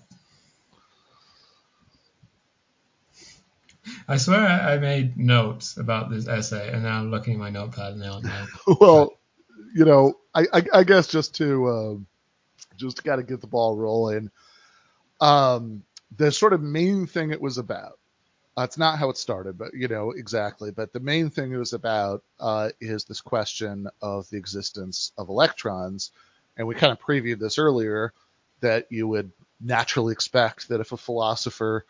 I 4.07 4.17
swear 4.17 4.39
I 4.39 4.77
made 4.77 5.17
notes 5.17 5.77
about 5.77 6.09
this 6.09 6.27
essay, 6.27 6.71
and 6.71 6.83
now 6.83 6.99
I'm 6.99 7.11
looking 7.11 7.33
at 7.33 7.39
my 7.39 7.49
notepad 7.49 7.97
now. 7.97 8.19
now. 8.19 8.47
well, 8.79 9.19
you 9.75 9.85
know, 9.85 10.15
I, 10.33 10.45
I, 10.53 10.63
I 10.73 10.83
guess 10.83 11.07
just 11.07 11.35
to 11.35 11.69
um, 11.69 12.07
just 12.75 12.97
to 12.97 13.03
kind 13.03 13.21
of 13.21 13.27
get 13.27 13.41
the 13.41 13.47
ball 13.47 13.75
rolling, 13.75 14.31
um, 15.21 15.83
the 16.15 16.31
sort 16.31 16.53
of 16.53 16.61
main 16.61 17.07
thing 17.07 17.31
it 17.31 17.41
was 17.41 17.57
about. 17.57 17.98
Uh, 18.57 18.63
it's 18.63 18.77
not 18.77 18.99
how 18.99 19.09
it 19.09 19.17
started, 19.17 19.57
but 19.57 19.73
you 19.73 19.87
know 19.87 20.11
exactly. 20.11 20.71
But 20.71 20.91
the 20.91 20.99
main 20.99 21.29
thing 21.29 21.51
it 21.51 21.57
was 21.57 21.73
about 21.73 22.23
uh, 22.39 22.69
is 22.81 23.05
this 23.05 23.21
question 23.21 23.87
of 24.01 24.29
the 24.29 24.37
existence 24.37 25.11
of 25.17 25.29
electrons, 25.29 26.11
and 26.57 26.67
we 26.67 26.75
kind 26.75 26.91
of 26.91 26.99
previewed 26.99 27.39
this 27.39 27.57
earlier 27.57 28.13
that 28.61 28.87
you 28.89 29.07
would 29.07 29.31
naturally 29.61 30.11
expect 30.11 30.69
that 30.69 30.81
if 30.81 30.91
a 30.91 30.97
philosopher 30.97 31.85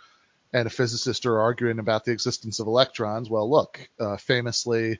and 0.54 0.68
a 0.68 0.72
physicist 0.72 1.26
are 1.26 1.40
arguing 1.40 1.80
about 1.80 2.06
the 2.06 2.12
existence 2.12 2.60
of 2.60 2.68
electrons, 2.68 3.30
well, 3.30 3.50
look, 3.50 3.88
uh, 4.00 4.18
famously, 4.18 5.00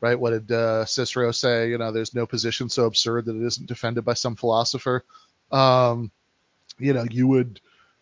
right? 0.00 0.18
What 0.18 0.30
did 0.30 0.52
uh, 0.52 0.84
Cicero 0.84 1.32
say? 1.32 1.70
You 1.70 1.78
know, 1.78 1.92
there's 1.92 2.14
no 2.14 2.26
position 2.26 2.68
so 2.68 2.84
absurd 2.86 3.26
that 3.26 3.36
it 3.36 3.46
isn't 3.46 3.68
defended 3.68 4.04
by 4.04 4.14
some 4.14 4.36
philosopher. 4.36 5.04
Um, 5.50 6.10
you 6.78 6.92
know, 6.92 7.04
you 7.10 7.26
would 7.26 7.60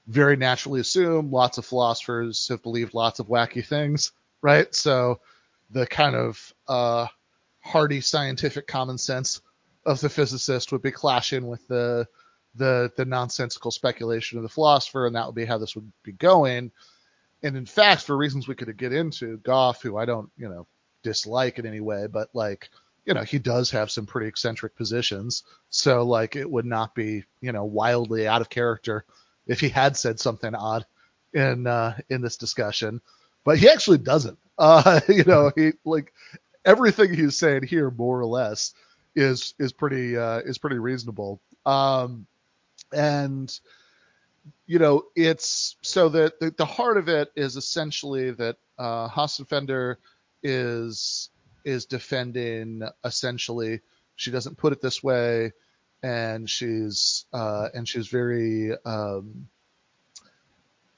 very 0.09 0.37
naturally 0.37 0.81
assume 0.81 1.31
lots 1.31 1.59
of 1.59 1.67
philosophers 1.67 2.49
have 2.49 2.63
believed 2.63 2.95
lots 2.95 3.21
of 3.21 3.29
wacky 3.29 3.65
things, 3.65 4.13
right? 4.41 4.75
So 4.75 5.21
the 5.71 5.87
kind 5.87 6.17
of 6.17 6.55
uh, 6.67 7.07
hardy 7.61 8.01
scientific 8.01 8.67
common 8.67 8.97
sense 8.97 9.43
of 9.85 10.01
the 10.01 10.09
physicist 10.09 10.73
would 10.73 10.83
be 10.83 10.91
clashing 10.91 11.47
with 11.47 11.67
the 11.69 12.07
the 12.55 12.91
the 12.97 13.05
nonsensical 13.05 13.71
speculation 13.71 14.39
of 14.39 14.43
the 14.43 14.49
philosopher, 14.49 15.07
and 15.07 15.15
that 15.15 15.27
would 15.27 15.35
be 15.35 15.45
how 15.45 15.59
this 15.59 15.77
would 15.77 15.93
be 16.03 16.13
going. 16.13 16.73
And 17.43 17.57
in 17.57 17.67
fact, 17.67 18.03
for 18.03 18.17
reasons 18.17 18.49
we 18.49 18.55
could 18.55 18.75
get 18.77 18.93
into, 18.93 19.37
Goff, 19.39 19.83
who 19.83 19.97
I 19.97 20.07
don't, 20.07 20.31
you 20.37 20.49
know, 20.49 20.67
dislike 21.05 21.59
in 21.59 21.67
any 21.67 21.81
way, 21.81 22.09
but 22.09 22.31
like, 22.33 22.71
you 23.05 23.15
know, 23.15 23.23
he 23.23 23.39
does 23.39 23.71
have 23.71 23.93
some 23.93 24.07
pretty 24.07 24.27
eccentric 24.27 24.75
positions. 24.75 25.45
So 25.71 26.03
like, 26.03 26.35
it 26.35 26.51
would 26.51 26.67
not 26.67 26.97
be, 26.97 27.25
you 27.41 27.53
know, 27.53 27.65
wildly 27.65 28.27
out 28.27 28.41
of 28.41 28.51
character 28.51 29.05
if 29.49 29.61
he 29.61 29.69
had 29.69 29.97
said 29.97 30.21
something 30.21 30.55
odd 30.55 30.87
in 31.33 31.67
uh, 31.67 31.97
in 32.09 32.21
this 32.21 32.37
discussion. 32.37 33.01
But 33.45 33.59
he 33.59 33.69
actually 33.69 33.99
doesn't. 33.99 34.39
Uh, 34.61 34.99
you 35.07 35.23
know, 35.23 35.53
he 35.55 35.71
like 35.85 36.13
everything 36.65 37.15
he's 37.15 37.37
saying 37.37 37.63
here, 37.63 37.93
more 37.93 38.19
or 38.19 38.27
less, 38.27 38.75
is 39.15 39.55
is 39.61 39.73
pretty 39.73 40.17
uh, 40.17 40.39
is 40.39 40.59
pretty 40.59 40.79
reasonable. 40.79 41.41
Um, 41.65 42.27
and 42.93 43.57
you 44.67 44.81
know, 44.81 45.05
it's 45.15 45.77
so 45.83 46.09
that 46.09 46.41
the, 46.41 46.51
the, 46.51 46.65
heart 46.65 46.97
of 46.97 47.09
it 47.09 47.31
is 47.37 47.55
essentially 47.55 48.33
that 48.33 48.57
uh, 48.79 49.09
Hossenfelder 49.09 49.97
is 50.43 51.31
is 51.65 51.87
defending 51.87 52.83
essentially. 53.05 53.81
She 54.17 54.31
doesn't 54.31 54.59
put 54.59 54.73
it 54.73 54.81
this 54.81 55.03
way, 55.03 55.53
and 56.03 56.49
she's 56.49 57.27
uh, 57.33 57.69
and 57.75 57.89
she's 57.89 58.09
very 58.09 58.73
um, 58.85 59.49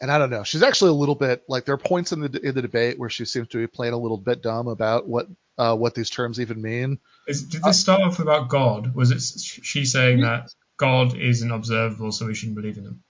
and 0.00 0.10
I 0.10 0.18
don't 0.18 0.30
know. 0.30 0.44
She's 0.44 0.62
actually 0.62 0.90
a 0.90 0.94
little 0.94 1.14
bit 1.14 1.44
like 1.48 1.64
there 1.64 1.74
are 1.74 1.78
points 1.78 2.12
in 2.12 2.20
the 2.20 2.40
in 2.46 2.54
the 2.54 2.62
debate 2.62 2.98
where 2.98 3.10
she 3.10 3.24
seems 3.24 3.48
to 3.48 3.58
be 3.58 3.66
playing 3.66 3.92
a 3.92 3.98
little 3.98 4.16
bit 4.16 4.42
dumb 4.42 4.68
about 4.68 5.06
what 5.06 5.28
uh, 5.58 5.76
what 5.76 5.94
these 5.94 6.10
terms 6.10 6.40
even 6.40 6.60
mean. 6.60 6.98
Is, 7.26 7.42
did 7.42 7.62
this 7.62 7.80
start 7.80 8.00
off 8.00 8.18
about 8.18 8.48
God? 8.48 8.94
Was 8.94 9.10
it 9.10 9.20
she 9.20 9.84
saying 9.84 10.20
that 10.22 10.54
God 10.78 11.14
isn't 11.14 11.50
observable, 11.50 12.12
so 12.12 12.26
we 12.26 12.34
shouldn't 12.34 12.56
believe 12.56 12.78
in 12.78 12.84
him? 12.84 13.02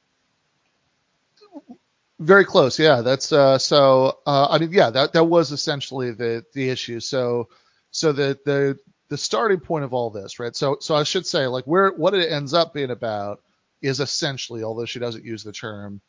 Very 2.19 2.45
close, 2.45 2.79
yeah. 2.79 3.01
That's 3.01 3.33
uh, 3.33 3.57
so. 3.57 4.19
Uh, 4.27 4.49
I 4.51 4.59
mean, 4.59 4.73
yeah, 4.73 4.91
that 4.91 5.13
that 5.13 5.25
was 5.25 5.53
essentially 5.53 6.11
the 6.11 6.45
the 6.53 6.69
issue. 6.69 7.01
So, 7.01 7.49
so 7.93 8.13
the 8.13 8.39
the 8.45 8.79
the 9.11 9.19
starting 9.19 9.59
point 9.61 9.85
of 9.85 9.93
all 9.93 10.09
this, 10.09 10.39
right? 10.39 10.55
So, 10.57 10.79
so 10.81 10.95
I 10.95 11.03
should 11.03 11.27
say, 11.27 11.47
like, 11.49 11.65
where 11.65 11.91
what 11.91 12.15
it 12.15 12.33
ends 12.33 12.55
up 12.55 12.73
being 12.73 12.91
about 12.91 13.43
is 13.83 13.99
essentially, 13.99 14.63
although 14.63 14.85
she 14.85 15.01
doesn't 15.01 15.25
use 15.25 15.43
the 15.43 15.53
term, 15.53 16.01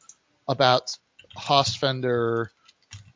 about 0.47 0.95
Hossenfelder 1.35 2.49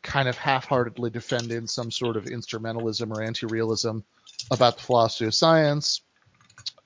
kind 0.01 0.27
of 0.27 0.37
half-heartedly 0.37 1.11
defending 1.11 1.67
some 1.67 1.91
sort 1.91 2.17
of 2.17 2.25
instrumentalism 2.25 3.15
or 3.15 3.21
anti-realism 3.21 3.99
about 4.49 4.77
the 4.77 4.83
philosophy 4.83 5.25
of 5.25 5.35
science, 5.35 6.01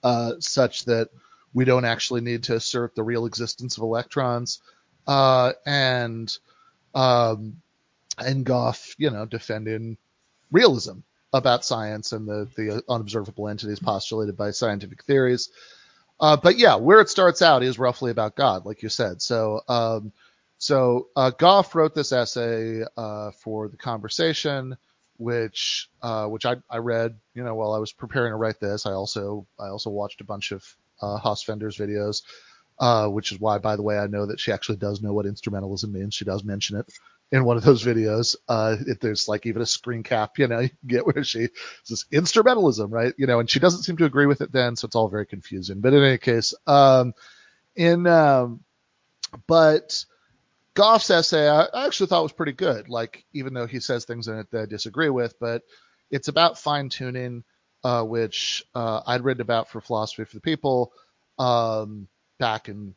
uh, 0.04 0.34
such 0.40 0.86
that 0.86 1.10
we 1.54 1.64
don't 1.64 1.86
actually 1.86 2.22
need 2.22 2.44
to 2.44 2.56
assert 2.56 2.96
the 2.96 3.04
real 3.04 3.26
existence 3.26 3.78
of 3.78 3.84
electrons, 3.84 4.62
uh, 5.08 5.54
and 5.66 6.38
um, 6.94 7.62
and 8.18 8.46
Goff, 8.46 8.94
you 8.98 9.10
know, 9.10 9.26
defending 9.26 9.98
realism 10.52 11.00
about 11.34 11.66
science 11.66 12.12
and 12.12 12.28
the 12.28 12.48
the 12.56 12.84
unobservable 12.90 13.48
entities 13.48 13.80
postulated 13.80 14.36
by 14.38 14.52
scientific 14.52 15.04
theories. 15.04 15.50
Uh, 16.20 16.36
but 16.36 16.58
yeah, 16.58 16.76
where 16.76 17.00
it 17.00 17.10
starts 17.10 17.42
out 17.42 17.64
is 17.64 17.80
roughly 17.80 18.12
about 18.12 18.36
God, 18.36 18.66
like 18.66 18.84
you 18.84 18.90
said. 18.90 19.22
So 19.22 19.62
um, 19.68 20.12
so 20.58 21.08
uh, 21.16 21.32
Goff 21.32 21.74
wrote 21.76 21.96
this 21.96 22.12
essay 22.12 22.84
uh, 22.98 23.32
for 23.32 23.70
the 23.70 23.78
conversation, 23.78 24.78
which 25.18 25.90
uh, 26.02 26.26
which 26.28 26.46
I, 26.46 26.58
I 26.70 26.78
read, 26.78 27.16
you 27.34 27.44
know, 27.44 27.56
while 27.56 27.74
I 27.74 27.80
was 27.80 27.94
preparing 27.94 28.32
to 28.32 28.38
write 28.38 28.60
this. 28.60 28.86
I 28.86 28.92
also 28.92 29.48
I 29.60 29.68
also 29.68 29.90
watched 29.90 30.22
a 30.22 30.26
bunch 30.26 30.52
of 30.52 30.66
uh, 31.02 31.18
Hossenfelder's 31.20 31.78
videos, 31.78 32.24
uh, 32.80 33.08
which 33.08 33.32
is 33.32 33.40
why, 33.40 33.60
by 33.60 33.78
the 33.78 33.84
way, 33.84 33.98
I 33.98 34.08
know 34.08 34.26
that 34.26 34.40
she 34.40 34.52
actually 34.52 34.78
does 34.78 35.02
know 35.02 35.14
what 35.14 35.26
instrumentalism 35.26 35.92
means. 35.92 36.14
She 36.16 36.26
does 36.26 36.44
mention 36.44 36.78
it 36.78 36.92
in 37.32 37.46
one 37.46 37.58
of 37.58 37.64
those 37.64 37.84
videos. 37.84 38.36
Uh, 38.48 38.78
if 38.88 39.00
there's 39.00 39.28
like 39.28 39.46
even 39.46 39.62
a 39.62 39.66
screen 39.66 40.04
cap, 40.04 40.38
you 40.40 40.48
know, 40.48 40.60
you 40.60 40.70
get 40.86 41.06
where 41.06 41.24
she 41.24 41.50
says 41.84 42.06
instrumentalism, 42.12 42.92
right? 42.92 43.14
You 43.18 43.28
know, 43.28 43.40
and 43.40 43.50
she 43.50 43.60
doesn't 43.60 43.84
seem 43.84 43.98
to 43.98 44.06
agree 44.06 44.26
with 44.26 44.42
it 44.42 44.52
then, 44.52 44.76
so 44.76 44.86
it's 44.86 44.96
all 44.96 45.10
very 45.10 45.26
confusing. 45.26 45.82
But 45.82 45.94
in 45.94 46.04
any 46.04 46.18
case, 46.18 46.54
um, 46.68 47.14
in 47.76 48.08
um, 48.08 48.62
but 49.48 50.06
Goff's 50.74 51.10
essay 51.10 51.48
I 51.48 51.86
actually 51.86 52.08
thought 52.08 52.24
was 52.24 52.32
pretty 52.32 52.54
good. 52.54 52.90
Like 52.90 53.26
even 53.34 53.54
though 53.54 53.68
he 53.68 53.80
says 53.80 54.06
things 54.06 54.28
in 54.28 54.40
it 54.40 54.52
that 54.52 54.62
I 54.62 54.66
disagree 54.66 55.10
with, 55.10 55.40
but 55.40 55.64
it's 56.12 56.28
about 56.28 56.58
fine 56.58 56.90
tuning, 56.90 57.44
uh, 57.84 58.04
which 58.04 58.64
uh, 58.74 59.02
I'd 59.06 59.24
written 59.24 59.42
about 59.42 59.70
for 59.70 59.82
Philosophy 59.82 60.26
for 60.26 60.36
the 60.36 60.42
People 60.42 60.94
um, 61.38 62.08
back 62.40 62.70
in 62.70 62.96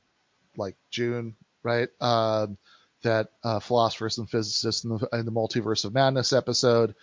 like 0.56 0.76
June, 0.90 1.36
right? 1.62 1.88
Um, 2.00 2.56
that 3.02 3.28
uh, 3.44 3.60
philosophers 3.60 4.18
and 4.18 4.28
physicists 4.28 4.84
in 4.84 4.90
the, 4.90 5.08
in 5.12 5.24
the, 5.24 5.32
multiverse 5.32 5.84
of 5.84 5.94
madness 5.94 6.32
episode, 6.32 6.94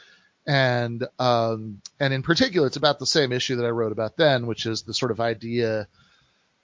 and 0.45 1.05
um, 1.19 1.81
and 1.99 2.13
in 2.13 2.23
particular, 2.23 2.67
it's 2.67 2.77
about 2.77 2.99
the 2.99 3.05
same 3.05 3.31
issue 3.31 3.57
that 3.57 3.65
I 3.65 3.69
wrote 3.69 3.91
about 3.91 4.17
then, 4.17 4.47
which 4.47 4.65
is 4.65 4.83
the 4.83 4.93
sort 4.93 5.11
of 5.11 5.19
idea 5.19 5.87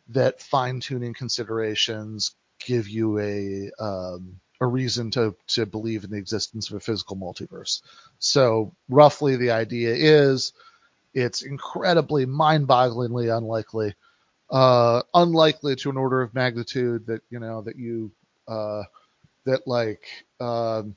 that 0.09 0.41
fine 0.41 0.79
tuning 0.79 1.13
considerations 1.13 2.35
give 2.59 2.87
you 2.87 3.19
a 3.19 3.71
um, 3.79 4.39
a 4.61 4.67
reason 4.67 5.11
to 5.11 5.35
to 5.47 5.65
believe 5.65 6.03
in 6.03 6.11
the 6.11 6.17
existence 6.17 6.69
of 6.69 6.77
a 6.77 6.79
physical 6.79 7.15
multiverse. 7.15 7.81
So 8.19 8.75
roughly, 8.89 9.35
the 9.35 9.51
idea 9.51 9.93
is 9.93 10.53
it's 11.13 11.43
incredibly 11.43 12.25
mind-bogglingly 12.25 13.35
unlikely, 13.35 13.95
uh, 14.49 15.01
unlikely 15.13 15.75
to 15.77 15.89
an 15.89 15.97
order 15.97 16.21
of 16.21 16.33
magnitude 16.33 17.07
that 17.07 17.21
you 17.29 17.39
know 17.39 17.61
that 17.61 17.77
you 17.77 18.11
uh, 18.47 18.83
that 19.45 19.67
like 19.67 20.05
um, 20.39 20.95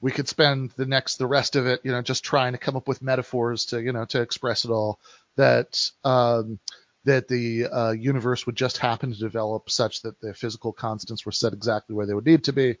we 0.00 0.10
could 0.10 0.28
spend 0.28 0.70
the 0.76 0.86
next 0.86 1.16
the 1.16 1.26
rest 1.26 1.56
of 1.56 1.66
it 1.66 1.80
you 1.84 1.92
know 1.92 2.02
just 2.02 2.24
trying 2.24 2.52
to 2.52 2.58
come 2.58 2.76
up 2.76 2.88
with 2.88 3.02
metaphors 3.02 3.66
to 3.66 3.80
you 3.80 3.92
know 3.92 4.04
to 4.04 4.20
express 4.20 4.64
it 4.64 4.70
all 4.70 4.98
that 5.36 5.90
um, 6.04 6.58
that 7.04 7.28
the 7.28 7.66
uh, 7.66 7.90
universe 7.90 8.46
would 8.46 8.56
just 8.56 8.78
happen 8.78 9.12
to 9.12 9.18
develop 9.18 9.70
such 9.70 10.02
that 10.02 10.20
the 10.20 10.34
physical 10.34 10.72
constants 10.72 11.26
were 11.26 11.32
set 11.32 11.52
exactly 11.52 11.94
where 11.94 12.06
they 12.06 12.14
would 12.14 12.26
need 12.26 12.44
to 12.44 12.52
be 12.52 12.76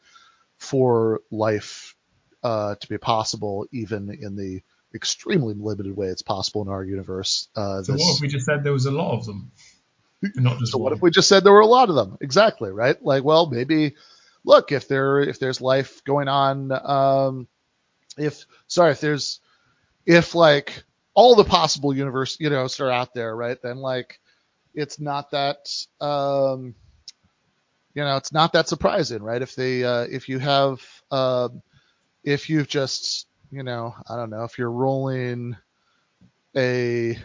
for 0.58 1.20
life 1.30 1.96
uh, 2.42 2.74
to 2.76 2.88
be 2.88 2.98
possible, 2.98 3.66
even 3.72 4.16
in 4.20 4.36
the 4.36 4.62
extremely 4.94 5.54
limited 5.54 5.96
way 5.96 6.08
it's 6.08 6.22
possible 6.22 6.62
in 6.62 6.68
our 6.68 6.84
universe. 6.84 7.48
Uh, 7.56 7.82
so 7.82 7.92
this... 7.92 8.02
what 8.02 8.16
if 8.16 8.20
we 8.20 8.28
just 8.28 8.46
said 8.46 8.62
there 8.62 8.72
was 8.72 8.86
a 8.86 8.90
lot 8.90 9.12
of 9.12 9.26
them? 9.26 9.50
Not 10.36 10.58
just 10.58 10.72
so 10.72 10.78
one. 10.78 10.84
what 10.84 10.92
if 10.92 11.02
we 11.02 11.10
just 11.10 11.28
said 11.28 11.42
there 11.42 11.52
were 11.52 11.60
a 11.60 11.66
lot 11.66 11.88
of 11.88 11.96
them? 11.96 12.16
Exactly, 12.20 12.70
right? 12.70 13.02
Like, 13.02 13.24
well, 13.24 13.50
maybe 13.50 13.94
look 14.44 14.72
if 14.72 14.88
there 14.88 15.20
if 15.20 15.38
there's 15.38 15.60
life 15.60 16.02
going 16.04 16.28
on, 16.28 16.72
um, 16.72 17.48
if 18.16 18.46
sorry 18.66 18.92
if 18.92 19.00
there's 19.00 19.40
if 20.06 20.34
like 20.34 20.84
all 21.14 21.34
the 21.34 21.44
possible 21.44 21.94
universe, 21.94 22.36
you 22.40 22.50
know, 22.50 22.66
are 22.80 22.90
out 22.90 23.14
there, 23.14 23.34
right? 23.36 23.60
Then 23.62 23.78
like 23.78 24.18
it's 24.74 24.98
not 24.98 25.30
that 25.32 25.68
um, 26.00 26.74
you 27.94 28.02
know, 28.02 28.16
it's 28.16 28.32
not 28.32 28.52
that 28.54 28.68
surprising, 28.68 29.22
right? 29.22 29.42
If 29.42 29.54
they 29.54 29.84
uh, 29.84 30.06
if 30.10 30.28
you 30.28 30.38
have 30.38 30.80
uh, 31.10 31.48
if 32.24 32.48
you've 32.48 32.68
just 32.68 33.26
you 33.50 33.62
know, 33.62 33.94
I 34.08 34.16
don't 34.16 34.30
know, 34.30 34.44
if 34.44 34.58
you're 34.58 34.70
rolling 34.70 35.56
a 36.56 37.18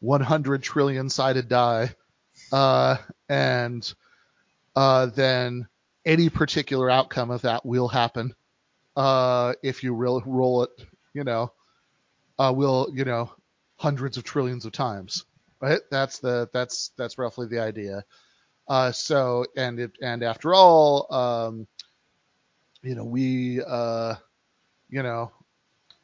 100 0.00 0.62
trillion 0.62 1.10
sided 1.10 1.48
die, 1.48 1.94
uh, 2.52 2.96
and 3.28 3.92
uh, 4.76 5.06
then 5.06 5.66
any 6.04 6.28
particular 6.28 6.90
outcome 6.90 7.30
of 7.30 7.42
that 7.42 7.64
will 7.64 7.88
happen 7.88 8.34
uh, 8.96 9.54
if 9.62 9.82
you 9.82 9.94
roll, 9.94 10.22
roll 10.26 10.64
it, 10.64 10.70
you 11.14 11.24
know, 11.24 11.52
uh, 12.38 12.52
will 12.54 12.88
you 12.92 13.04
know 13.04 13.30
hundreds 13.76 14.16
of 14.16 14.24
trillions 14.24 14.64
of 14.64 14.72
times, 14.72 15.24
right? 15.60 15.80
That's 15.90 16.18
the 16.18 16.48
that's 16.52 16.90
that's 16.96 17.18
roughly 17.18 17.46
the 17.46 17.60
idea. 17.60 18.04
Uh, 18.66 18.92
so 18.92 19.46
and 19.56 19.78
it 19.80 19.92
and 20.02 20.22
after 20.22 20.54
all, 20.54 21.12
um, 21.14 21.66
you 22.82 22.94
know 22.94 23.04
we 23.04 23.62
uh, 23.64 24.14
you 24.88 25.02
know 25.02 25.32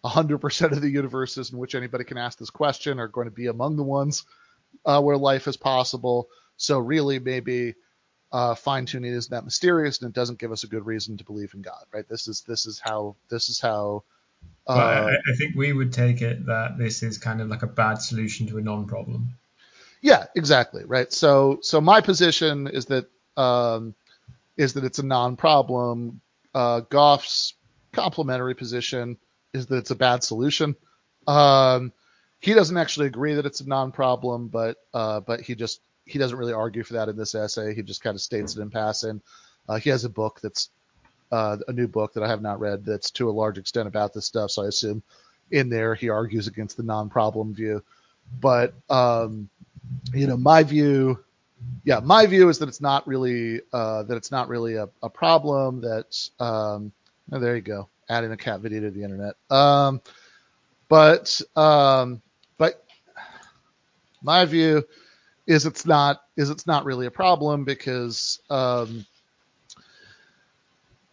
100% 0.04 0.72
of 0.72 0.80
the 0.80 0.90
universes 0.90 1.50
in 1.50 1.58
which 1.58 1.74
anybody 1.74 2.04
can 2.04 2.18
ask 2.18 2.38
this 2.38 2.50
question 2.50 3.00
are 3.00 3.08
going 3.08 3.26
to 3.26 3.30
be 3.30 3.46
among 3.46 3.76
the 3.76 3.82
ones 3.82 4.24
uh, 4.84 5.00
where 5.00 5.16
life 5.16 5.48
is 5.48 5.56
possible. 5.56 6.28
So 6.56 6.78
really, 6.78 7.18
maybe 7.18 7.74
uh, 8.34 8.52
fine 8.52 8.84
tuning 8.84 9.12
isn't 9.12 9.30
that 9.30 9.44
mysterious, 9.44 10.00
and 10.00 10.08
it 10.08 10.12
doesn't 10.12 10.40
give 10.40 10.50
us 10.50 10.64
a 10.64 10.66
good 10.66 10.84
reason 10.84 11.16
to 11.16 11.24
believe 11.24 11.54
in 11.54 11.62
God, 11.62 11.84
right? 11.92 12.06
This 12.08 12.26
is 12.26 12.40
this 12.40 12.66
is 12.66 12.80
how 12.80 13.14
this 13.30 13.48
is 13.48 13.60
how 13.60 14.02
uh, 14.66 14.72
I, 14.72 15.12
I, 15.12 15.36
think 15.36 15.54
we 15.54 15.72
would 15.72 15.92
take 15.92 16.20
it 16.20 16.44
that 16.46 16.76
this 16.76 17.04
is 17.04 17.16
kind 17.16 17.40
of 17.40 17.48
like 17.48 17.62
a 17.62 17.68
bad 17.68 17.94
solution 17.94 18.48
to 18.48 18.58
a 18.58 18.60
non-problem. 18.60 19.28
Yeah, 20.00 20.24
exactly. 20.34 20.84
Right. 20.84 21.12
So, 21.12 21.60
so 21.62 21.80
my 21.80 22.00
position 22.00 22.66
is 22.66 22.86
that 22.86 23.06
um, 23.36 23.94
is 24.56 24.72
that 24.72 24.82
it's 24.82 24.98
a 24.98 25.06
non-problem. 25.06 26.20
Uh, 26.52 26.80
Goff's 26.80 27.54
complementary 27.92 28.56
position 28.56 29.16
is 29.52 29.66
that 29.66 29.76
it's 29.76 29.92
a 29.92 29.96
bad 29.96 30.24
solution. 30.24 30.74
Um, 31.28 31.92
he 32.40 32.52
doesn't 32.52 32.76
actually 32.76 33.06
agree 33.06 33.34
that 33.34 33.46
it's 33.46 33.60
a 33.60 33.68
non-problem, 33.68 34.48
but 34.48 34.78
uh, 34.92 35.20
but 35.20 35.40
he 35.40 35.54
just 35.54 35.80
he 36.06 36.18
doesn't 36.18 36.38
really 36.38 36.52
argue 36.52 36.82
for 36.82 36.94
that 36.94 37.08
in 37.08 37.16
this 37.16 37.34
essay. 37.34 37.74
He 37.74 37.82
just 37.82 38.02
kind 38.02 38.14
of 38.14 38.20
states 38.20 38.56
it 38.56 38.60
in 38.62 38.70
passing. 38.70 39.20
Uh, 39.68 39.76
he 39.76 39.90
has 39.90 40.04
a 40.04 40.10
book 40.10 40.40
that's 40.42 40.70
uh, 41.32 41.56
a 41.68 41.72
new 41.72 41.88
book 41.88 42.12
that 42.12 42.22
I 42.22 42.28
have 42.28 42.42
not 42.42 42.60
read 42.60 42.84
that's 42.84 43.10
to 43.12 43.28
a 43.28 43.32
large 43.32 43.58
extent 43.58 43.88
about 43.88 44.12
this 44.12 44.26
stuff. 44.26 44.50
So 44.50 44.64
I 44.64 44.68
assume 44.68 45.02
in 45.50 45.68
there 45.68 45.94
he 45.94 46.08
argues 46.08 46.46
against 46.46 46.76
the 46.76 46.82
non-problem 46.82 47.54
view. 47.54 47.82
But 48.40 48.74
um, 48.90 49.48
you 50.12 50.26
know, 50.26 50.36
my 50.36 50.62
view, 50.62 51.22
yeah, 51.84 52.00
my 52.00 52.26
view 52.26 52.48
is 52.48 52.58
that 52.58 52.68
it's 52.68 52.80
not 52.80 53.06
really 53.06 53.60
uh, 53.72 54.02
that 54.04 54.16
it's 54.16 54.30
not 54.30 54.48
really 54.48 54.76
a, 54.76 54.88
a 55.02 55.10
problem. 55.10 55.80
That 55.80 56.16
um, 56.40 56.92
oh, 57.32 57.38
there 57.38 57.56
you 57.56 57.62
go, 57.62 57.88
adding 58.08 58.32
a 58.32 58.36
cat 58.36 58.60
video 58.60 58.80
to 58.80 58.90
the 58.90 59.02
internet. 59.02 59.34
Um, 59.50 60.00
but 60.88 61.40
um, 61.56 62.22
but 62.58 62.84
my 64.22 64.44
view 64.44 64.84
is 65.46 65.66
it's 65.66 65.86
not 65.86 66.22
is 66.36 66.50
it's 66.50 66.66
not 66.66 66.84
really 66.84 67.06
a 67.06 67.10
problem 67.10 67.64
because 67.64 68.40
um, 68.50 69.04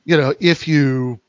you 0.06 0.18
know 0.18 0.34
if 0.40 0.68
you 0.68 1.20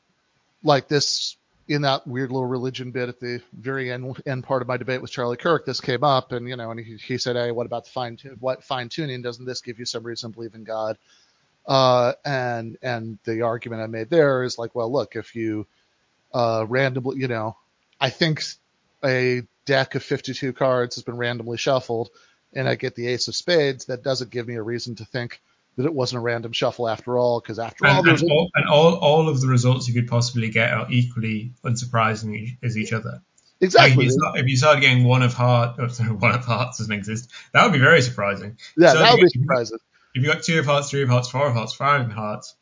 like 0.63 0.87
this 0.87 1.37
in 1.67 1.83
that 1.83 2.05
weird 2.05 2.31
little 2.31 2.45
religion 2.47 2.91
bit 2.91 3.07
at 3.07 3.19
the 3.19 3.41
very 3.53 3.91
end, 3.91 4.21
end 4.25 4.43
part 4.43 4.61
of 4.61 4.67
my 4.67 4.75
debate 4.75 5.01
with 5.01 5.11
Charlie 5.11 5.37
Kirk, 5.37 5.65
this 5.65 5.79
came 5.79 6.03
up, 6.03 6.33
and 6.33 6.47
you 6.47 6.55
know, 6.55 6.71
and 6.71 6.79
he, 6.79 6.97
he 6.97 7.17
said, 7.17 7.35
"Hey, 7.35 7.51
what 7.51 7.65
about 7.65 7.85
the 7.85 7.91
fine 7.91 8.17
what 8.39 8.63
fine 8.63 8.89
tuning? 8.89 9.21
Doesn't 9.21 9.45
this 9.45 9.61
give 9.61 9.79
you 9.79 9.85
some 9.85 10.03
reason 10.03 10.31
to 10.31 10.35
believe 10.35 10.55
in 10.55 10.63
God?" 10.63 10.97
Uh, 11.65 12.13
and 12.25 12.77
and 12.81 13.17
the 13.23 13.41
argument 13.41 13.81
I 13.81 13.87
made 13.87 14.09
there 14.09 14.43
is 14.43 14.57
like, 14.57 14.75
well, 14.75 14.91
look, 14.91 15.15
if 15.15 15.35
you 15.35 15.65
uh, 16.33 16.65
randomly, 16.67 17.19
you 17.19 17.27
know, 17.27 17.55
I 17.99 18.09
think 18.09 18.43
a 19.03 19.43
deck 19.65 19.95
of 19.95 20.03
52 20.03 20.51
cards 20.53 20.95
has 20.95 21.03
been 21.03 21.15
randomly 21.15 21.57
shuffled, 21.57 22.09
and 22.55 22.67
I 22.67 22.75
get 22.75 22.95
the 22.95 23.07
ace 23.07 23.27
of 23.27 23.35
spades, 23.35 23.85
that 23.85 24.03
doesn't 24.03 24.31
give 24.31 24.47
me 24.47 24.55
a 24.55 24.61
reason 24.61 24.95
to 24.95 25.05
think 25.05 25.41
that 25.77 25.85
it 25.85 25.93
wasn't 25.93 26.19
a 26.19 26.21
random 26.21 26.51
shuffle 26.51 26.87
after 26.87 27.17
all, 27.17 27.39
because 27.39 27.59
after 27.59 27.85
and, 27.85 27.97
all, 27.97 28.09
and, 28.09 28.31
all, 28.31 28.51
and 28.55 28.69
all, 28.69 28.95
all 28.95 29.29
of 29.29 29.41
the 29.41 29.47
results 29.47 29.87
you 29.87 29.93
could 29.93 30.07
possibly 30.07 30.49
get 30.49 30.71
are 30.71 30.87
equally 30.89 31.53
unsurprising 31.63 32.57
as 32.63 32.77
each 32.77 32.93
other. 32.93 33.21
Exactly. 33.59 33.89
Like 33.89 33.97
if, 33.97 34.03
you 34.03 34.11
start, 34.11 34.39
if, 34.39 34.47
you 34.47 34.57
started 34.57 34.81
getting 34.81 35.03
one 35.05 35.23
of 35.23 35.33
heart, 35.33 35.77
oh, 35.79 35.87
sorry, 35.89 36.11
one 36.11 36.35
of 36.35 36.45
hearts 36.45 36.77
doesn't 36.79 36.93
exist, 36.93 37.31
that 37.53 37.63
would 37.63 37.73
be 37.73 37.79
very 37.79 38.01
surprising. 38.01 38.57
Yeah, 38.77 38.91
so 38.91 38.99
that 38.99 39.13
would 39.13 39.21
be 39.21 39.29
surprising. 39.29 39.79
If 40.13 40.23
you 40.23 40.31
got 40.31 40.43
two 40.43 40.59
of 40.59 40.65
hearts, 40.65 40.91
three 40.91 41.03
of 41.03 41.09
hearts, 41.09 41.29
four 41.29 41.47
of 41.47 41.53
hearts, 41.53 41.73
five 41.73 42.01
of 42.01 42.11
hearts, 42.11 42.55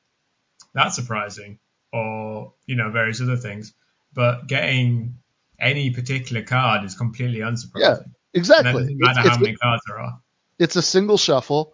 that's 0.73 0.95
surprising. 0.95 1.60
Or 1.91 2.54
you 2.65 2.77
know 2.77 2.89
various 2.89 3.19
other 3.19 3.36
things. 3.36 3.73
But 4.13 4.47
getting 4.47 5.17
any 5.60 5.91
particular 5.91 6.43
card 6.43 6.86
is 6.86 6.95
completely 6.95 7.39
unsurprising. 7.39 7.75
Yeah, 7.75 7.97
exactly. 8.34 8.84
And 8.84 8.91
it 8.91 9.00
doesn't 9.00 9.00
matter 9.00 9.20
it's, 9.20 9.28
how 9.28 9.34
it's, 9.36 9.41
many 9.44 9.56
cards 9.58 9.84
there 9.88 10.00
are. 10.00 10.20
It's 10.60 10.76
a 10.76 10.82
single 10.82 11.17
shuffle 11.17 11.74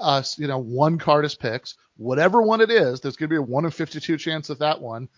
uh, 0.00 0.22
you 0.36 0.46
know, 0.46 0.58
one 0.58 0.98
card 0.98 1.24
is 1.24 1.34
picked, 1.34 1.74
whatever 1.96 2.42
one 2.42 2.60
it 2.60 2.70
is, 2.70 3.00
there's 3.00 3.16
going 3.16 3.28
to 3.28 3.32
be 3.32 3.38
a 3.38 3.42
one 3.42 3.64
in 3.64 3.70
52 3.70 4.16
chance 4.16 4.50
of 4.50 4.58
that 4.58 4.80
one. 4.80 5.08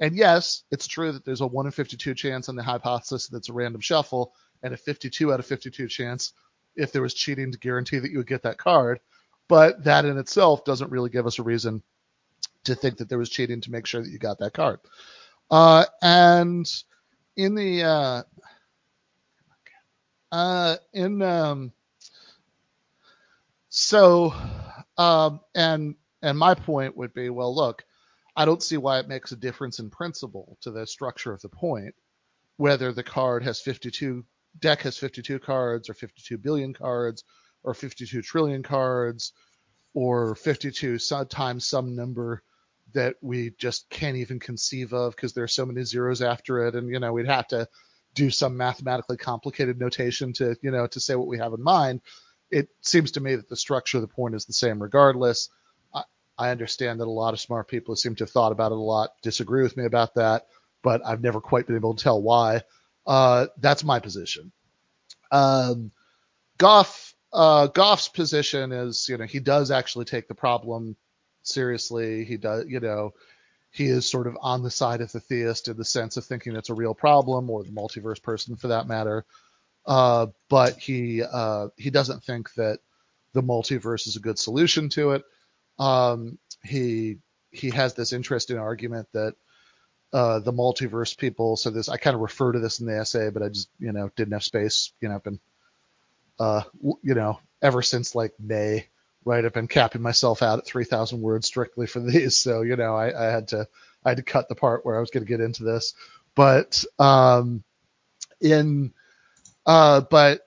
And 0.00 0.16
yes, 0.16 0.64
it's 0.70 0.86
true 0.86 1.12
that 1.12 1.24
there's 1.24 1.42
a 1.42 1.46
one 1.46 1.66
in 1.66 1.72
52 1.72 2.14
chance 2.14 2.48
on 2.48 2.56
the 2.56 2.62
hypothesis 2.62 3.28
that's 3.28 3.50
a 3.50 3.52
random 3.52 3.80
shuffle, 3.80 4.32
and 4.62 4.74
a 4.74 4.76
52 4.76 5.32
out 5.32 5.40
of 5.40 5.46
52 5.46 5.88
chance 5.88 6.32
if 6.76 6.92
there 6.92 7.02
was 7.02 7.14
cheating 7.14 7.52
to 7.52 7.58
guarantee 7.58 7.98
that 7.98 8.10
you 8.10 8.18
would 8.18 8.26
get 8.26 8.42
that 8.42 8.58
card. 8.58 9.00
But 9.48 9.84
that 9.84 10.04
in 10.04 10.16
itself 10.16 10.64
doesn't 10.64 10.90
really 10.90 11.10
give 11.10 11.26
us 11.26 11.38
a 11.38 11.42
reason 11.42 11.82
to 12.64 12.74
think 12.74 12.98
that 12.98 13.08
there 13.08 13.18
was 13.18 13.30
cheating 13.30 13.60
to 13.62 13.70
make 13.70 13.86
sure 13.86 14.02
that 14.02 14.10
you 14.10 14.18
got 14.18 14.38
that 14.38 14.54
card. 14.54 14.80
Uh, 15.50 15.84
and 16.02 16.70
in 17.36 17.54
the 17.54 17.82
uh, 17.82 18.22
uh, 20.32 20.76
in 20.92 21.22
um, 21.22 21.72
so, 23.68 24.34
um, 24.98 25.40
and 25.54 25.94
and 26.22 26.38
my 26.38 26.54
point 26.54 26.96
would 26.96 27.14
be, 27.14 27.30
well, 27.30 27.54
look, 27.54 27.84
I 28.36 28.44
don't 28.44 28.62
see 28.62 28.76
why 28.76 28.98
it 28.98 29.08
makes 29.08 29.32
a 29.32 29.36
difference 29.36 29.78
in 29.78 29.90
principle 29.90 30.58
to 30.62 30.70
the 30.70 30.86
structure 30.86 31.32
of 31.32 31.40
the 31.40 31.48
point, 31.48 31.94
whether 32.56 32.92
the 32.92 33.02
card 33.02 33.42
has 33.44 33.60
52 33.60 34.24
deck 34.58 34.82
has 34.82 34.98
52 34.98 35.38
cards 35.38 35.88
or 35.88 35.94
52 35.94 36.36
billion 36.38 36.74
cards 36.74 37.24
or 37.62 37.74
52 37.74 38.22
trillion 38.22 38.62
cards 38.62 39.32
or 39.94 40.34
52 40.34 40.98
times 41.28 41.66
some 41.66 41.94
number 41.94 42.42
that 42.92 43.14
we 43.20 43.50
just 43.58 43.88
can't 43.90 44.16
even 44.16 44.40
conceive 44.40 44.92
of 44.92 45.14
because 45.14 45.32
there's 45.32 45.54
so 45.54 45.64
many 45.64 45.84
zeros 45.84 46.20
after 46.22 46.66
it 46.66 46.74
and 46.74 46.90
you 46.90 46.98
know 46.98 47.12
we'd 47.12 47.26
have 47.26 47.46
to 47.46 47.68
do 48.14 48.30
some 48.30 48.56
mathematically 48.56 49.16
complicated 49.16 49.78
notation 49.78 50.32
to 50.32 50.56
you 50.62 50.70
know 50.70 50.86
to 50.86 51.00
say 51.00 51.14
what 51.14 51.28
we 51.28 51.38
have 51.38 51.52
in 51.52 51.62
mind 51.62 52.00
it 52.50 52.68
seems 52.80 53.12
to 53.12 53.20
me 53.20 53.36
that 53.36 53.48
the 53.48 53.56
structure 53.56 53.98
of 53.98 54.02
the 54.02 54.08
point 54.08 54.34
is 54.34 54.44
the 54.44 54.52
same 54.52 54.82
regardless. 54.82 55.50
I, 55.94 56.02
I 56.36 56.50
understand 56.50 57.00
that 57.00 57.06
a 57.06 57.10
lot 57.10 57.34
of 57.34 57.40
smart 57.40 57.68
people 57.68 57.96
seem 57.96 58.14
to 58.16 58.24
have 58.24 58.30
thought 58.30 58.52
about 58.52 58.72
it 58.72 58.78
a 58.78 58.80
lot, 58.80 59.10
disagree 59.22 59.62
with 59.62 59.76
me 59.76 59.84
about 59.84 60.14
that, 60.14 60.46
but 60.82 61.04
I've 61.04 61.22
never 61.22 61.40
quite 61.40 61.66
been 61.66 61.76
able 61.76 61.94
to 61.94 62.02
tell 62.02 62.20
why. 62.20 62.62
Uh, 63.06 63.46
that's 63.58 63.84
my 63.84 64.00
position. 64.00 64.52
Um, 65.30 65.92
Goff, 66.58 67.14
uh, 67.32 67.68
Goff's 67.68 68.08
position 68.08 68.72
is, 68.72 69.08
you 69.08 69.16
know, 69.16 69.24
he 69.24 69.40
does 69.40 69.70
actually 69.70 70.04
take 70.04 70.28
the 70.28 70.34
problem 70.34 70.96
seriously. 71.42 72.24
He 72.24 72.36
does, 72.36 72.66
you 72.68 72.80
know, 72.80 73.14
he 73.70 73.86
is 73.86 74.10
sort 74.10 74.26
of 74.26 74.36
on 74.40 74.62
the 74.62 74.70
side 74.70 75.00
of 75.00 75.12
the 75.12 75.20
theist 75.20 75.68
in 75.68 75.76
the 75.76 75.84
sense 75.84 76.16
of 76.16 76.24
thinking 76.24 76.56
it's 76.56 76.70
a 76.70 76.74
real 76.74 76.94
problem, 76.94 77.50
or 77.50 77.62
the 77.62 77.70
multiverse 77.70 78.22
person 78.22 78.56
for 78.56 78.68
that 78.68 78.88
matter. 78.88 79.24
Uh, 79.86 80.26
but 80.48 80.76
he 80.76 81.22
uh, 81.22 81.68
he 81.76 81.90
doesn't 81.90 82.24
think 82.24 82.52
that 82.54 82.80
the 83.32 83.42
multiverse 83.42 84.06
is 84.06 84.16
a 84.16 84.20
good 84.20 84.38
solution 84.38 84.88
to 84.90 85.12
it. 85.12 85.24
Um, 85.78 86.38
he 86.62 87.18
he 87.50 87.70
has 87.70 87.94
this 87.94 88.12
interesting 88.12 88.58
argument 88.58 89.08
that 89.12 89.34
uh, 90.12 90.40
the 90.40 90.52
multiverse 90.52 91.16
people. 91.16 91.56
So 91.56 91.70
this 91.70 91.88
I 91.88 91.96
kind 91.96 92.14
of 92.14 92.20
refer 92.20 92.52
to 92.52 92.58
this 92.58 92.80
in 92.80 92.86
the 92.86 92.98
essay, 92.98 93.30
but 93.30 93.42
I 93.42 93.48
just 93.48 93.68
you 93.78 93.92
know 93.92 94.10
didn't 94.16 94.32
have 94.32 94.44
space. 94.44 94.92
You 95.00 95.08
know, 95.08 95.18
been 95.20 95.40
uh, 96.38 96.62
you 97.02 97.14
know 97.14 97.38
ever 97.62 97.82
since 97.82 98.14
like 98.14 98.34
May, 98.38 98.86
right? 99.24 99.44
I've 99.44 99.52
been 99.52 99.68
capping 99.68 100.02
myself 100.02 100.42
out 100.42 100.58
at 100.58 100.66
3,000 100.66 101.20
words 101.20 101.46
strictly 101.46 101.86
for 101.86 102.00
these. 102.00 102.38
So 102.38 102.62
you 102.62 102.76
know 102.76 102.94
I, 102.94 103.28
I 103.28 103.30
had 103.30 103.48
to 103.48 103.66
I 104.04 104.10
had 104.10 104.18
to 104.18 104.22
cut 104.22 104.48
the 104.48 104.54
part 104.54 104.84
where 104.84 104.96
I 104.96 105.00
was 105.00 105.10
going 105.10 105.24
to 105.24 105.28
get 105.28 105.40
into 105.40 105.64
this, 105.64 105.94
but 106.34 106.84
um, 106.98 107.62
in 108.40 108.92
uh, 109.66 110.00
but 110.00 110.40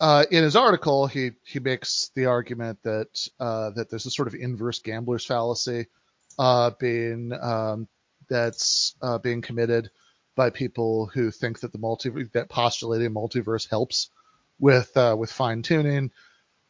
uh, 0.00 0.24
in 0.30 0.42
his 0.42 0.56
article, 0.56 1.06
he 1.06 1.32
he 1.44 1.60
makes 1.60 2.10
the 2.14 2.26
argument 2.26 2.82
that 2.82 3.28
uh, 3.38 3.70
that 3.70 3.90
there's 3.90 4.06
a 4.06 4.10
sort 4.10 4.28
of 4.28 4.34
inverse 4.34 4.80
gambler's 4.80 5.24
fallacy 5.24 5.86
uh, 6.38 6.70
being 6.80 7.32
um, 7.40 7.88
that's 8.28 8.94
uh, 9.02 9.18
being 9.18 9.42
committed 9.42 9.90
by 10.36 10.50
people 10.50 11.06
who 11.06 11.30
think 11.30 11.60
that 11.60 11.72
the 11.72 11.78
multi 11.78 12.10
that 12.32 12.48
postulating 12.48 13.14
multiverse 13.14 13.68
helps 13.68 14.10
with 14.58 14.96
uh, 14.96 15.14
with 15.18 15.30
fine 15.30 15.62
tuning. 15.62 16.10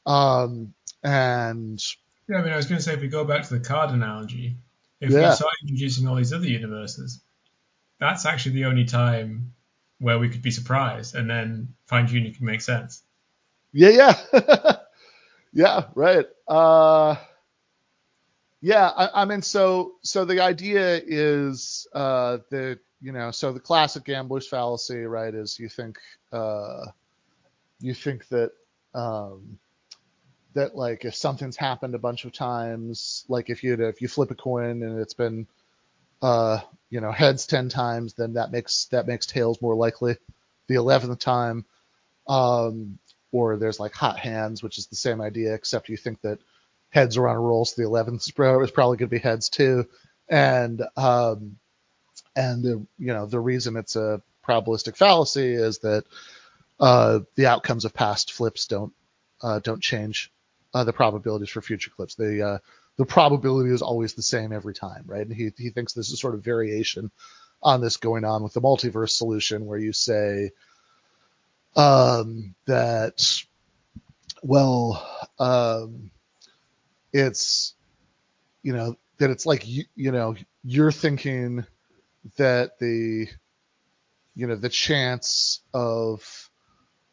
Um, 0.06 0.74
and 1.04 1.80
yeah, 2.28 2.38
I 2.38 2.42
mean, 2.42 2.52
I 2.52 2.56
was 2.56 2.66
going 2.66 2.78
to 2.78 2.82
say 2.82 2.94
if 2.94 3.00
we 3.00 3.08
go 3.08 3.24
back 3.24 3.46
to 3.46 3.58
the 3.58 3.60
card 3.60 3.90
analogy, 3.90 4.56
if 5.00 5.10
yeah. 5.10 5.28
we 5.28 5.34
start 5.36 5.52
introducing 5.62 6.08
all 6.08 6.16
these 6.16 6.32
other 6.32 6.46
universes, 6.46 7.20
that's 8.00 8.24
actually 8.24 8.54
the 8.56 8.64
only 8.64 8.84
time 8.84 9.52
where 9.98 10.18
we 10.18 10.30
could 10.30 10.42
be 10.42 10.50
surprised 10.50 11.14
and 11.14 11.28
then 11.28 11.74
fine 11.86 12.06
tuning 12.06 12.34
can 12.34 12.46
make 12.46 12.62
sense. 12.62 13.02
Yeah, 13.72 13.90
yeah. 14.32 14.76
yeah, 15.52 15.84
right. 15.94 16.26
Uh, 16.48 17.16
yeah, 18.60 18.88
I, 18.88 19.22
I, 19.22 19.24
mean, 19.26 19.42
so 19.42 19.96
so 20.02 20.24
the 20.24 20.40
idea 20.40 21.00
is 21.04 21.86
uh, 21.92 22.38
that 22.50 22.78
you 23.02 23.12
know, 23.12 23.30
so 23.30 23.52
the 23.52 23.60
classic 23.60 24.04
gambler's 24.04 24.48
fallacy, 24.48 25.02
right, 25.02 25.34
is 25.34 25.58
you 25.58 25.68
think 25.68 25.98
uh, 26.32 26.86
you 27.80 27.92
think 27.92 28.26
that 28.28 28.52
um, 28.94 29.58
that 30.54 30.76
like 30.76 31.04
if 31.04 31.14
something's 31.14 31.56
happened 31.56 31.94
a 31.94 31.98
bunch 31.98 32.24
of 32.24 32.32
times, 32.32 33.24
like 33.28 33.50
if 33.50 33.62
you 33.62 33.74
if 33.74 34.00
you 34.02 34.08
flip 34.08 34.30
a 34.30 34.34
coin 34.34 34.82
and 34.82 35.00
it's 35.00 35.14
been 35.14 35.46
uh, 36.22 36.60
you 36.88 37.00
know, 37.02 37.12
heads 37.12 37.46
ten 37.46 37.68
times, 37.68 38.14
then 38.14 38.34
that 38.34 38.50
makes 38.50 38.86
that 38.86 39.06
makes 39.06 39.26
tails 39.26 39.60
more 39.60 39.74
likely. 39.74 40.16
The 40.68 40.76
eleventh 40.76 41.18
time, 41.18 41.66
um, 42.26 42.98
or 43.30 43.58
there's 43.58 43.78
like 43.78 43.92
hot 43.92 44.18
hands, 44.18 44.62
which 44.62 44.78
is 44.78 44.86
the 44.86 44.96
same 44.96 45.20
idea, 45.20 45.52
except 45.52 45.90
you 45.90 45.98
think 45.98 46.22
that 46.22 46.38
heads 46.88 47.18
are 47.18 47.28
on 47.28 47.36
a 47.36 47.40
roll, 47.40 47.66
so 47.66 47.74
the 47.76 47.86
eleventh 47.86 48.22
is 48.22 48.30
probably 48.30 48.96
going 48.96 48.98
to 48.98 49.06
be 49.08 49.18
heads 49.18 49.50
too. 49.50 49.86
And 50.28 50.82
um, 50.96 51.56
and 52.34 52.62
the 52.62 52.86
you 52.98 53.12
know 53.12 53.26
the 53.26 53.40
reason 53.40 53.76
it's 53.76 53.96
a 53.96 54.22
probabilistic 54.46 54.96
fallacy 54.96 55.52
is 55.52 55.80
that 55.80 56.04
uh, 56.80 57.20
the 57.34 57.46
outcomes 57.46 57.84
of 57.84 57.92
past 57.92 58.32
flips 58.32 58.66
don't 58.66 58.94
uh, 59.42 59.58
don't 59.58 59.82
change 59.82 60.32
uh, 60.74 60.84
the 60.84 60.92
probabilities 60.92 61.48
for 61.48 61.62
future 61.62 61.90
clips. 61.90 62.16
The 62.16 62.42
uh, 62.42 62.58
the 62.96 63.06
probability 63.06 63.70
is 63.70 63.82
always 63.82 64.14
the 64.14 64.22
same 64.22 64.52
every 64.52 64.74
time, 64.74 65.04
right? 65.06 65.26
And 65.26 65.34
he, 65.34 65.50
he 65.56 65.70
thinks 65.70 65.92
there's 65.92 66.12
a 66.12 66.16
sort 66.16 66.34
of 66.34 66.44
variation 66.44 67.10
on 67.62 67.80
this 67.80 67.96
going 67.96 68.24
on 68.24 68.42
with 68.42 68.52
the 68.52 68.60
multiverse 68.60 69.10
solution 69.10 69.66
where 69.66 69.78
you 69.78 69.92
say 69.92 70.50
um, 71.76 72.54
that, 72.66 73.42
well, 74.42 75.08
um, 75.38 76.10
it's 77.12 77.74
you 78.62 78.72
know 78.72 78.96
that 79.18 79.30
it's 79.30 79.46
like 79.46 79.66
you, 79.66 79.84
you 79.94 80.10
know 80.10 80.34
you're 80.64 80.92
thinking 80.92 81.64
that 82.36 82.78
the 82.80 83.28
you 84.34 84.46
know 84.46 84.56
the 84.56 84.68
chance 84.68 85.60
of 85.72 86.50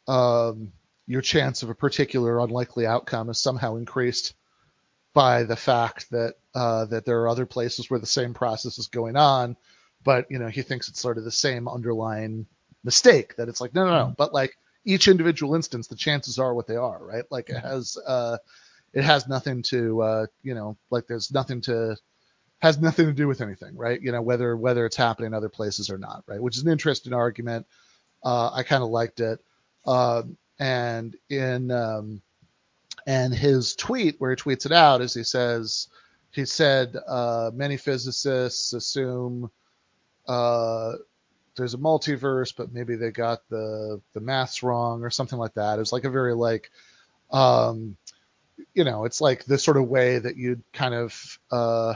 um, 0.07 0.73
your 1.07 1.21
chance 1.21 1.63
of 1.63 1.69
a 1.69 1.75
particular 1.75 2.39
unlikely 2.39 2.85
outcome 2.85 3.29
is 3.29 3.39
somehow 3.39 3.75
increased 3.75 4.33
by 5.13 5.43
the 5.43 5.55
fact 5.55 6.09
that 6.11 6.35
uh, 6.55 6.85
that 6.85 7.05
there 7.05 7.21
are 7.21 7.29
other 7.29 7.45
places 7.45 7.89
where 7.89 7.99
the 7.99 8.05
same 8.05 8.33
process 8.33 8.77
is 8.77 8.87
going 8.87 9.15
on, 9.15 9.57
but 10.03 10.29
you 10.29 10.39
know 10.39 10.47
he 10.47 10.61
thinks 10.61 10.89
it's 10.89 11.01
sort 11.01 11.17
of 11.17 11.23
the 11.23 11.31
same 11.31 11.67
underlying 11.67 12.45
mistake 12.83 13.35
that 13.35 13.49
it's 13.49 13.61
like 13.61 13.75
no 13.75 13.85
no 13.85 13.91
no, 13.91 14.05
mm-hmm. 14.05 14.13
but 14.17 14.33
like 14.33 14.57
each 14.85 15.07
individual 15.07 15.53
instance 15.53 15.87
the 15.87 15.95
chances 15.95 16.39
are 16.39 16.53
what 16.53 16.67
they 16.67 16.75
are 16.75 17.03
right? 17.03 17.25
Like 17.29 17.49
it 17.49 17.59
has 17.59 17.97
uh, 18.07 18.37
it 18.93 19.03
has 19.03 19.27
nothing 19.27 19.63
to 19.63 20.01
uh, 20.01 20.25
you 20.43 20.53
know 20.53 20.77
like 20.89 21.07
there's 21.07 21.31
nothing 21.31 21.61
to 21.61 21.97
has 22.59 22.79
nothing 22.79 23.07
to 23.07 23.13
do 23.13 23.27
with 23.27 23.41
anything 23.41 23.75
right? 23.75 24.01
You 24.01 24.11
know 24.11 24.21
whether 24.21 24.55
whether 24.55 24.85
it's 24.85 24.97
happening 24.97 25.27
in 25.27 25.33
other 25.33 25.49
places 25.49 25.89
or 25.89 25.97
not 25.97 26.23
right? 26.27 26.41
Which 26.41 26.57
is 26.57 26.63
an 26.63 26.71
interesting 26.71 27.13
argument. 27.13 27.67
Uh, 28.23 28.51
I 28.53 28.63
kind 28.63 28.83
of 28.83 28.89
liked 28.89 29.19
it. 29.19 29.39
Um, 29.85 30.37
and 30.61 31.17
in 31.29 31.71
um, 31.71 32.21
and 33.07 33.33
his 33.33 33.75
tweet 33.75 34.15
where 34.19 34.29
he 34.29 34.35
tweets 34.35 34.67
it 34.67 34.71
out 34.71 35.01
is 35.01 35.13
he 35.13 35.23
says 35.23 35.87
he 36.29 36.45
said 36.45 36.95
uh, 37.07 37.49
many 37.53 37.75
physicists 37.75 38.71
assume 38.71 39.49
uh, 40.27 40.93
there's 41.57 41.73
a 41.73 41.79
multiverse, 41.79 42.53
but 42.55 42.71
maybe 42.71 42.95
they 42.95 43.09
got 43.09 43.41
the 43.49 43.99
the 44.13 44.21
maths 44.21 44.61
wrong 44.61 45.03
or 45.03 45.09
something 45.09 45.39
like 45.39 45.55
that. 45.55 45.75
It 45.75 45.79
was 45.79 45.91
like 45.91 46.05
a 46.05 46.11
very 46.11 46.35
like 46.35 46.69
um, 47.31 47.97
you 48.75 48.83
know, 48.83 49.05
it's 49.05 49.19
like 49.19 49.45
the 49.45 49.57
sort 49.57 49.77
of 49.77 49.87
way 49.87 50.19
that 50.19 50.37
you'd 50.37 50.63
kind 50.73 50.93
of 50.93 51.39
uh, 51.49 51.95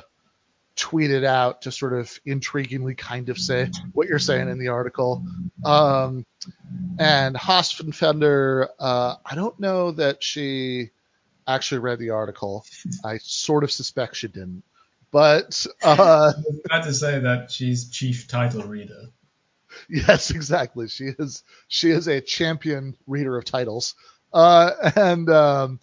tweet 0.76 1.12
it 1.12 1.24
out 1.24 1.62
to 1.64 1.72
sort 1.72 1.94
of 1.94 2.08
intriguingly 2.26 2.98
kind 2.98 3.30
of 3.30 3.38
say 3.38 3.70
what 3.94 4.08
you're 4.08 4.20
saying 4.20 4.50
in 4.50 4.60
the 4.60 4.68
article. 4.70 5.26
Um, 5.64 6.26
and 7.00 7.36
Hossenfelder, 7.36 8.68
uh, 8.80 9.16
I 9.26 9.36
don't 9.36 9.60
know 9.60 9.92
that 9.92 10.24
she 10.24 10.92
actually 11.48 11.80
read 11.80 12.00
the 12.00 12.12
article. 12.12 12.66
I 13.04 13.18
sort 13.20 13.64
of 13.64 13.72
suspect 13.72 14.18
she 14.18 14.28
didn't. 14.28 14.64
But 15.12 15.66
uh, 15.82 16.34
I 16.72 16.82
to 16.82 16.94
say 16.94 17.20
that 17.20 17.52
she's 17.52 17.90
chief 17.90 18.28
title 18.28 18.64
reader. 18.64 19.12
Yes, 19.90 20.32
exactly. 20.32 20.88
She 20.88 21.06
is 21.18 21.44
she 21.68 21.92
is 21.92 22.08
a 22.08 22.22
champion 22.22 22.96
reader 23.08 23.38
of 23.38 23.46
titles. 23.46 23.96
Uh, 24.34 24.92
and 24.96 25.30
um, 25.30 25.80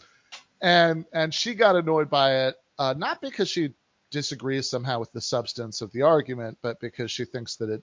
and 0.60 1.06
and 1.12 1.32
she 1.32 1.54
got 1.54 1.76
annoyed 1.76 2.10
by 2.10 2.46
it, 2.46 2.56
uh, 2.78 2.94
not 2.96 3.20
because 3.22 3.48
she 3.48 3.74
disagrees 4.12 4.70
somehow 4.70 5.00
with 5.00 5.12
the 5.12 5.20
substance 5.20 5.80
of 5.80 5.90
the 5.90 6.02
argument, 6.02 6.58
but 6.62 6.78
because 6.78 7.10
she 7.10 7.24
thinks 7.24 7.56
that 7.56 7.70
it 7.70 7.82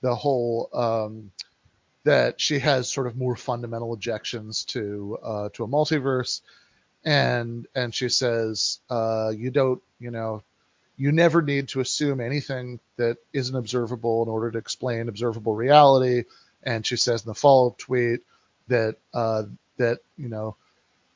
the 0.00 0.14
whole 0.14 0.70
um, 0.72 1.30
that 2.04 2.40
she 2.40 2.58
has 2.60 2.90
sort 2.90 3.06
of 3.06 3.16
more 3.16 3.36
fundamental 3.36 3.92
objections 3.92 4.64
to 4.64 5.18
uh, 5.22 5.48
to 5.52 5.64
a 5.64 5.68
multiverse, 5.68 6.40
and 7.04 7.66
and 7.74 7.94
she 7.94 8.08
says 8.08 8.78
uh, 8.88 9.30
you 9.36 9.50
don't 9.50 9.82
you 9.98 10.10
know 10.10 10.42
you 10.96 11.12
never 11.12 11.42
need 11.42 11.68
to 11.68 11.80
assume 11.80 12.20
anything 12.20 12.80
that 12.96 13.18
isn't 13.32 13.56
observable 13.56 14.22
in 14.22 14.28
order 14.28 14.50
to 14.50 14.58
explain 14.58 15.08
observable 15.08 15.54
reality. 15.54 16.24
And 16.62 16.86
she 16.86 16.96
says 16.96 17.22
in 17.22 17.28
the 17.28 17.34
follow-up 17.34 17.76
tweet 17.76 18.20
that 18.68 18.96
uh, 19.12 19.44
that 19.76 19.98
you 20.16 20.28
know 20.28 20.56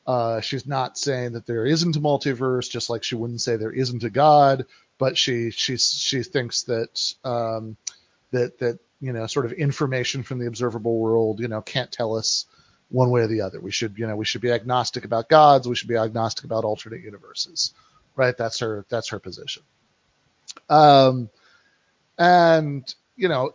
uh, 0.07 0.41
she's 0.41 0.67
not 0.67 0.99
saying 0.99 1.33
that 1.33 1.47
there 1.47 1.67
isn't 1.67 1.97
a 1.97 2.01
multiverse, 2.01 2.71
just 2.71 2.91
like 2.91 3.05
she 3.05 3.15
wouldn't 3.15 3.41
say 3.41 3.57
there 3.57 3.73
isn't 3.73 4.05
a 4.05 4.11
God, 4.11 4.67
but 4.99 5.17
she 5.17 5.51
she 5.51 5.77
she 5.77 6.23
thinks 6.23 6.63
that 6.65 7.15
um, 7.25 7.77
that 8.33 8.59
that 8.59 8.79
you 9.01 9.13
know, 9.13 9.27
sort 9.27 9.47
of 9.47 9.53
information 9.53 10.23
from 10.23 10.39
the 10.39 10.47
observable 10.47 10.99
world, 10.99 11.41
you 11.41 11.49
know, 11.49 11.63
can't 11.63 11.91
tell 11.91 12.17
us 12.17 12.45
one 12.91 13.11
way 13.11 13.23
or 13.23 13.27
the 13.27 13.41
other. 13.41 13.61
We 13.61 13.71
should, 13.71 13.99
you 13.99 14.07
know, 14.07 14.17
we 14.17 14.27
should 14.27 14.43
be 14.43 14.53
agnostic 14.53 15.05
about 15.05 15.29
gods. 15.29 15.67
We 15.67 15.75
should 15.75 15.89
be 15.89 15.97
agnostic 15.97 16.45
about 16.45 16.65
alternate 16.65 17.03
universes, 17.03 17.73
right? 18.15 18.37
That's 18.37 18.59
her, 18.61 18.85
that's 18.91 19.09
her 19.09 19.19
position. 19.19 19.63
Um, 20.69 21.31
and 22.19 22.95
you 23.17 23.29
know, 23.29 23.53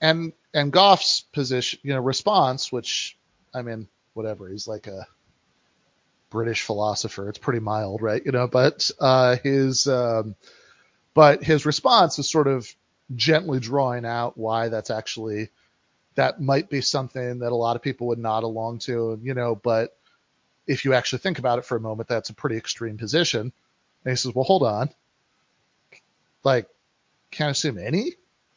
and 0.00 0.32
and 0.52 0.72
Goff's 0.72 1.22
position, 1.32 1.80
you 1.82 1.94
know, 1.94 2.00
response, 2.00 2.70
which 2.70 3.16
I 3.52 3.62
mean, 3.62 3.88
whatever, 4.12 4.48
he's 4.48 4.68
like 4.68 4.86
a 4.86 5.06
British 6.34 6.62
philosopher. 6.62 7.28
It's 7.28 7.38
pretty 7.38 7.60
mild, 7.60 8.02
right? 8.02 8.20
You 8.26 8.32
know, 8.32 8.48
but 8.48 8.90
uh, 8.98 9.36
his 9.44 9.86
um, 9.86 10.34
but 11.14 11.44
his 11.44 11.64
response 11.64 12.18
is 12.18 12.28
sort 12.28 12.48
of 12.48 12.68
gently 13.14 13.60
drawing 13.60 14.04
out 14.04 14.36
why 14.36 14.68
that's 14.68 14.90
actually 14.90 15.50
that 16.16 16.40
might 16.40 16.68
be 16.68 16.80
something 16.80 17.38
that 17.38 17.52
a 17.52 17.54
lot 17.54 17.76
of 17.76 17.82
people 17.82 18.08
would 18.08 18.18
nod 18.18 18.42
along 18.42 18.80
to, 18.80 19.16
you 19.22 19.34
know, 19.34 19.54
but 19.54 19.96
if 20.66 20.84
you 20.84 20.92
actually 20.94 21.20
think 21.20 21.38
about 21.38 21.58
it 21.60 21.64
for 21.64 21.76
a 21.76 21.80
moment, 21.80 22.08
that's 22.08 22.30
a 22.30 22.34
pretty 22.34 22.56
extreme 22.56 22.96
position. 22.96 23.40
And 23.40 24.10
he 24.10 24.16
says, 24.16 24.34
well, 24.34 24.44
hold 24.44 24.64
on. 24.64 24.90
Like, 26.42 26.68
can't 27.30 27.52
assume 27.52 27.78
any 27.78 28.12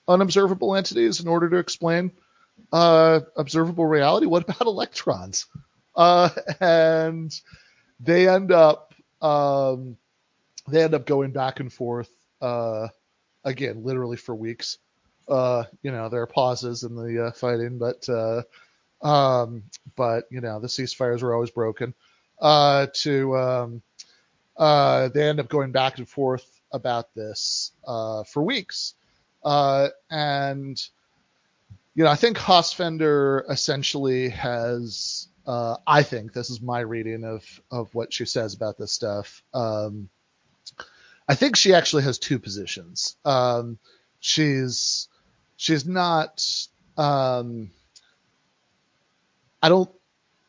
unobservable 0.07 0.75
entities 0.75 1.19
in 1.19 1.27
order 1.27 1.49
to 1.49 1.57
explain 1.57 2.11
uh, 2.71 3.19
observable 3.35 3.85
reality. 3.85 4.25
What 4.25 4.43
about 4.43 4.67
electrons? 4.67 5.45
Uh, 5.95 6.29
and 6.59 7.33
they 7.99 8.27
end 8.27 8.51
up 8.51 8.93
um, 9.21 9.97
they 10.67 10.83
end 10.83 10.93
up 10.93 11.05
going 11.05 11.31
back 11.31 11.59
and 11.59 11.71
forth 11.71 12.09
uh, 12.41 12.87
again, 13.43 13.83
literally 13.83 14.17
for 14.17 14.35
weeks. 14.35 14.77
Uh, 15.27 15.63
you 15.81 15.91
know, 15.91 16.09
there 16.09 16.21
are 16.21 16.27
pauses 16.27 16.83
in 16.83 16.95
the 16.95 17.27
uh, 17.27 17.31
fighting, 17.31 17.77
but 17.77 18.07
uh, 18.09 18.43
um, 19.05 19.63
but 19.95 20.25
you 20.29 20.41
know, 20.41 20.59
the 20.59 20.67
ceasefires 20.67 21.21
were 21.21 21.33
always 21.33 21.51
broken. 21.51 21.93
Uh, 22.39 22.87
to 22.93 23.35
um, 23.35 23.81
uh, 24.57 25.09
they 25.09 25.27
end 25.27 25.39
up 25.39 25.49
going 25.49 25.71
back 25.71 25.97
and 25.97 26.07
forth 26.07 26.45
about 26.71 27.13
this 27.15 27.71
for 27.85 28.43
weeks, 28.43 28.93
and 29.43 30.81
you 31.95 32.03
know, 32.03 32.11
I 32.11 32.15
think 32.15 32.37
Hossenfelder 32.37 33.49
essentially 33.49 34.29
has. 34.29 35.26
Uh, 35.47 35.77
I 35.87 36.03
think 36.03 36.33
this 36.33 36.49
is 36.49 36.61
my 36.61 36.81
reading 36.81 37.23
of 37.23 37.43
of 37.71 37.93
what 37.95 38.13
she 38.13 38.25
says 38.25 38.53
about 38.53 38.77
this 38.77 38.91
stuff. 38.91 39.41
Um, 39.53 40.09
I 41.27 41.35
think 41.35 41.55
she 41.55 41.73
actually 41.73 42.03
has 42.03 42.19
two 42.19 42.37
positions. 42.37 43.15
Um, 43.25 43.79
she's 44.19 45.07
she's 45.55 45.85
not. 45.85 46.43
Um, 46.97 47.71
I 49.61 49.69
don't. 49.69 49.89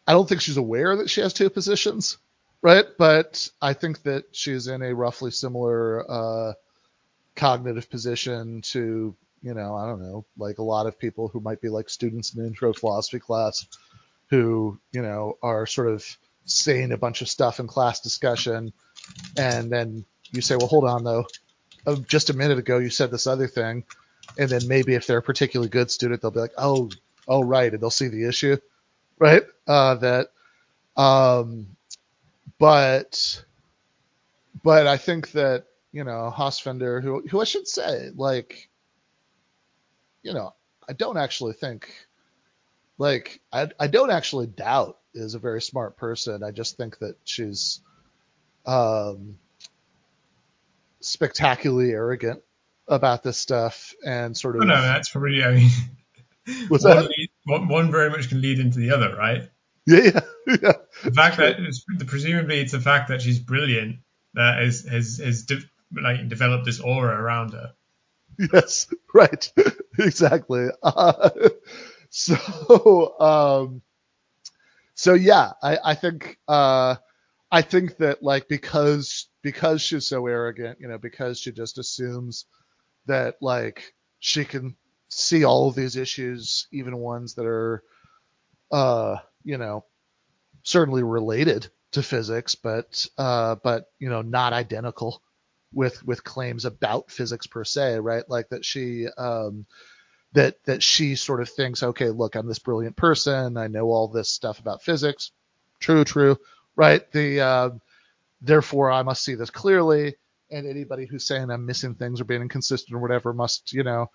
I 0.07 0.13
don't 0.13 0.29
think 0.29 0.41
she's 0.41 0.57
aware 0.57 0.97
that 0.97 1.11
she 1.11 1.21
has 1.21 1.33
two 1.33 1.51
positions, 1.51 2.19
right? 2.63 2.87
But 2.99 3.51
I 3.61 3.75
think 3.75 4.03
that 4.03 4.25
she's 4.33 4.67
in 4.67 4.83
a 4.83 4.95
roughly 4.95 5.31
similar 5.31 6.11
uh, 6.11 6.53
cognitive 7.37 7.91
position 7.91 8.63
to, 8.63 9.15
you 9.43 9.55
know, 9.55 9.77
I 9.77 9.87
don't 9.87 10.01
know, 10.03 10.25
like 10.39 10.59
a 10.59 10.63
lot 10.63 10.87
of 10.87 10.99
people 10.99 11.29
who 11.29 11.41
might 11.41 11.61
be 11.61 11.69
like 11.69 11.91
students 11.91 12.35
in 12.35 12.45
intro 12.45 12.73
philosophy 12.73 13.19
class, 13.19 13.67
who 14.31 14.79
you 14.93 15.03
know 15.03 15.39
are 15.43 15.67
sort 15.67 15.89
of 15.89 16.05
saying 16.45 16.93
a 16.93 16.99
bunch 16.99 17.23
of 17.23 17.29
stuff 17.29 17.61
in 17.61 17.67
class 17.67 18.01
discussion, 18.01 18.73
and 19.37 19.71
then 19.71 20.05
you 20.31 20.41
say, 20.41 20.57
well, 20.57 20.67
hold 20.67 20.85
on 20.85 21.05
though. 21.05 21.27
Oh, 21.87 21.97
just 21.97 22.31
a 22.31 22.35
minute 22.35 22.59
ago 22.59 22.79
you 22.79 22.91
said 22.91 23.11
this 23.11 23.27
other 23.27 23.47
thing, 23.47 23.85
and 24.39 24.49
then 24.51 24.67
maybe 24.67 24.95
if 24.95 25.07
they're 25.07 25.19
a 25.19 25.23
particularly 25.23 25.71
good 25.71 25.91
student, 25.91 26.21
they'll 26.21 26.31
be 26.31 26.41
like, 26.41 26.53
oh, 26.59 26.91
oh 27.27 27.43
right, 27.43 27.73
and 27.73 27.81
they'll 27.81 27.91
see 27.91 28.09
the 28.09 28.29
issue, 28.29 28.57
right? 29.19 29.43
Uh, 29.67 29.95
that, 29.97 30.29
um, 30.97 31.77
but, 32.59 33.45
but 34.63 34.87
I 34.87 34.97
think 34.97 35.33
that 35.33 35.65
you 35.93 36.05
know 36.05 36.33
Hossenfelder, 36.35 37.03
who 37.03 37.23
who 37.29 37.41
I 37.41 37.45
should 37.45 37.69
say, 37.69 38.11
like, 38.15 38.69
you 40.23 40.35
know, 40.35 40.55
I 40.89 40.93
don't 40.93 41.17
actually 41.17 41.55
think, 41.55 41.91
like, 42.99 43.41
I 43.53 43.69
I 43.79 43.87
don't 43.87 44.11
actually 44.11 44.47
doubt 44.47 44.99
is 45.15 45.35
a 45.35 45.39
very 45.39 45.63
smart 45.63 45.97
person. 45.97 46.43
I 46.43 46.51
just 46.51 46.77
think 46.77 46.99
that 46.99 47.17
she's, 47.25 47.81
um, 48.67 49.39
spectacularly 51.01 51.93
arrogant 51.93 52.43
about 52.87 53.23
this 53.23 53.39
stuff 53.39 53.95
and 54.05 54.37
sort 54.37 54.57
of. 54.57 54.63
Oh, 54.63 54.65
no, 54.67 54.81
that's 54.81 55.09
probably. 55.09 55.43
I 55.45 55.53
mean, 55.53 55.71
one, 56.69 56.81
that? 56.81 57.11
Lead, 57.17 57.31
one 57.47 57.91
very 57.91 58.11
much 58.11 58.29
can 58.29 58.41
lead 58.41 58.59
into 58.59 58.79
the 58.79 58.91
other, 58.91 59.15
right? 59.17 59.49
Yeah, 59.87 60.01
yeah. 60.05 60.21
yeah. 60.63 60.73
The 61.05 61.13
fact 61.13 61.39
that 61.39 61.61
it's, 61.61 61.85
presumably 62.07 62.61
it's 62.61 62.73
the 62.73 62.81
fact 62.81 63.09
that 63.09 63.23
she's 63.23 63.39
brilliant 63.39 63.97
that 64.35 64.59
has 64.59 64.83
has 64.83 65.19
has 65.19 65.43
de- 65.45 65.63
like 65.93 66.29
developed 66.29 66.65
this 66.65 66.81
aura 66.81 67.21
around 67.21 67.53
her. 67.53 67.73
Yes, 68.53 68.93
right, 69.15 69.51
exactly. 69.99 70.69
Uh, 70.83 71.31
so, 72.11 73.19
um, 73.21 73.83
so 74.95 75.15
yeah, 75.15 75.53
I, 75.63 75.79
I 75.85 75.95
think 75.95 76.39
uh, 76.49 76.97
I 77.51 77.63
think 77.63 77.99
that 77.99 78.23
like 78.23 78.49
because 78.49 79.29
because 79.43 79.83
she's 79.83 80.07
so 80.07 80.27
arrogant, 80.27 80.79
you 80.81 80.89
know, 80.89 80.99
because 80.99 81.41
she 81.41 81.53
just 81.53 81.79
assumes 81.79 82.47
that 83.07 83.37
like 83.43 83.95
she 84.21 84.45
can 84.45 84.77
see 85.11 85.45
all 85.45 85.69
of 85.69 85.75
these 85.77 85.97
issues, 85.97 86.69
even 86.73 86.99
ones 86.99 87.35
that 87.37 87.47
are, 87.47 87.83
uh, 88.73 89.17
you 89.45 89.59
know, 89.59 89.85
certainly 90.65 91.03
related 91.03 91.69
to 91.93 92.03
physics, 92.03 92.55
but 92.55 93.07
uh, 93.19 93.57
but 93.65 93.87
you 93.99 94.11
know, 94.11 94.23
not 94.23 94.53
identical 94.53 95.23
with 95.73 96.05
with 96.07 96.25
claims 96.25 96.65
about 96.65 97.11
physics 97.11 97.47
per 97.47 97.65
se, 97.65 98.01
right? 98.01 98.25
Like 98.29 98.49
that 98.51 98.65
she 98.65 99.07
um, 99.19 99.67
that 100.33 100.63
that 100.65 100.83
she 100.83 101.15
sort 101.17 101.41
of 101.41 101.49
thinks, 101.49 101.83
okay, 101.83 102.11
look, 102.11 102.35
I'm 102.35 102.47
this 102.47 102.59
brilliant 102.59 102.97
person, 102.97 103.57
I 103.57 103.67
know 103.69 103.87
all 103.87 104.09
this 104.09 104.31
stuff 104.31 104.59
about 104.59 104.83
physics, 104.83 105.33
true, 105.81 106.05
true, 106.05 106.37
right? 106.77 107.11
The 107.13 107.41
uh, 107.41 107.71
therefore 108.41 108.91
I 108.91 109.03
must 109.03 109.25
see 109.25 109.35
this 109.35 109.51
clearly, 109.51 110.17
and 110.51 110.67
anybody 110.67 111.07
who's 111.07 111.27
saying 111.27 111.51
I'm 111.51 111.67
missing 111.67 111.95
things 111.95 112.21
or 112.21 112.25
being 112.25 112.43
inconsistent 112.43 112.95
or 112.95 113.01
whatever 113.01 113.33
must, 113.33 113.73
you 113.73 113.83
know, 113.83 114.11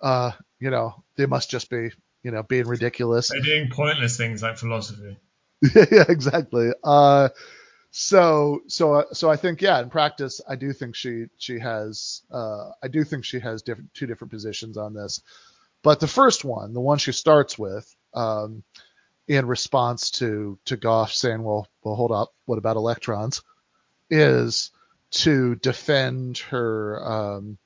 uh, 0.00 0.32
you 0.60 0.70
know, 0.70 1.04
they 1.16 1.26
must 1.26 1.50
just 1.50 1.70
be, 1.70 1.90
you 2.22 2.30
know, 2.30 2.42
being 2.42 2.66
ridiculous. 2.66 3.30
They're 3.30 3.40
doing 3.40 3.70
pointless 3.70 4.16
things 4.16 4.42
like 4.42 4.58
philosophy. 4.58 5.16
yeah, 5.74 6.04
exactly. 6.08 6.70
Uh, 6.84 7.30
so 7.90 8.62
so 8.68 9.06
so 9.12 9.30
I 9.30 9.36
think 9.36 9.62
yeah, 9.62 9.80
in 9.80 9.90
practice, 9.90 10.40
I 10.48 10.56
do 10.56 10.72
think 10.72 10.94
she 10.94 11.26
she 11.38 11.58
has 11.58 12.22
uh, 12.30 12.70
I 12.82 12.88
do 12.88 13.02
think 13.02 13.24
she 13.24 13.40
has 13.40 13.62
different 13.62 13.92
two 13.94 14.06
different 14.06 14.30
positions 14.30 14.76
on 14.76 14.94
this. 14.94 15.20
But 15.82 16.00
the 16.00 16.08
first 16.08 16.44
one, 16.44 16.72
the 16.72 16.80
one 16.80 16.98
she 16.98 17.12
starts 17.12 17.58
with, 17.58 17.94
um, 18.14 18.62
in 19.26 19.46
response 19.46 20.10
to 20.12 20.58
to 20.66 20.76
Goff 20.76 21.12
saying, 21.12 21.42
"Well, 21.42 21.68
well, 21.82 21.94
hold 21.94 22.12
up, 22.12 22.34
what 22.46 22.58
about 22.58 22.76
electrons?" 22.76 23.42
is 24.10 24.70
to 25.10 25.54
defend 25.56 26.38
her 26.38 27.02
um, 27.04 27.58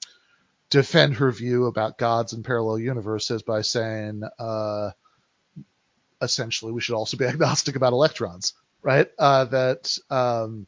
defend 0.72 1.14
her 1.14 1.30
view 1.30 1.66
about 1.66 1.98
gods 1.98 2.32
and 2.32 2.44
parallel 2.44 2.78
universes 2.78 3.42
by 3.42 3.60
saying, 3.60 4.22
uh, 4.38 4.90
essentially, 6.22 6.72
we 6.72 6.80
should 6.80 6.94
also 6.94 7.18
be 7.18 7.24
agnostic 7.26 7.76
about 7.76 7.92
electrons, 7.92 8.54
right? 8.80 9.08
Uh, 9.18 9.44
that 9.44 9.96
um, 10.10 10.66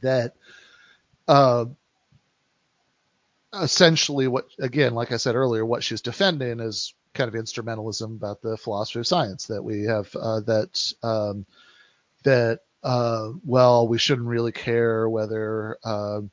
that 0.00 0.34
uh, 1.28 1.66
essentially 3.52 4.28
what 4.28 4.46
again, 4.58 4.94
like 4.94 5.12
I 5.12 5.16
said 5.16 5.34
earlier, 5.34 5.64
what 5.64 5.82
she's 5.82 6.02
defending 6.02 6.60
is 6.60 6.94
kind 7.14 7.34
of 7.34 7.40
instrumentalism 7.42 8.16
about 8.16 8.42
the 8.42 8.56
philosophy 8.56 9.00
of 9.00 9.06
science 9.06 9.46
that 9.46 9.62
we 9.62 9.84
have 9.84 10.14
uh, 10.14 10.40
that 10.40 10.92
um, 11.02 11.46
that 12.24 12.60
uh, 12.82 13.30
well 13.44 13.88
we 13.88 13.98
shouldn't 13.98 14.28
really 14.28 14.52
care 14.52 15.08
whether 15.08 15.78
um, 15.84 16.30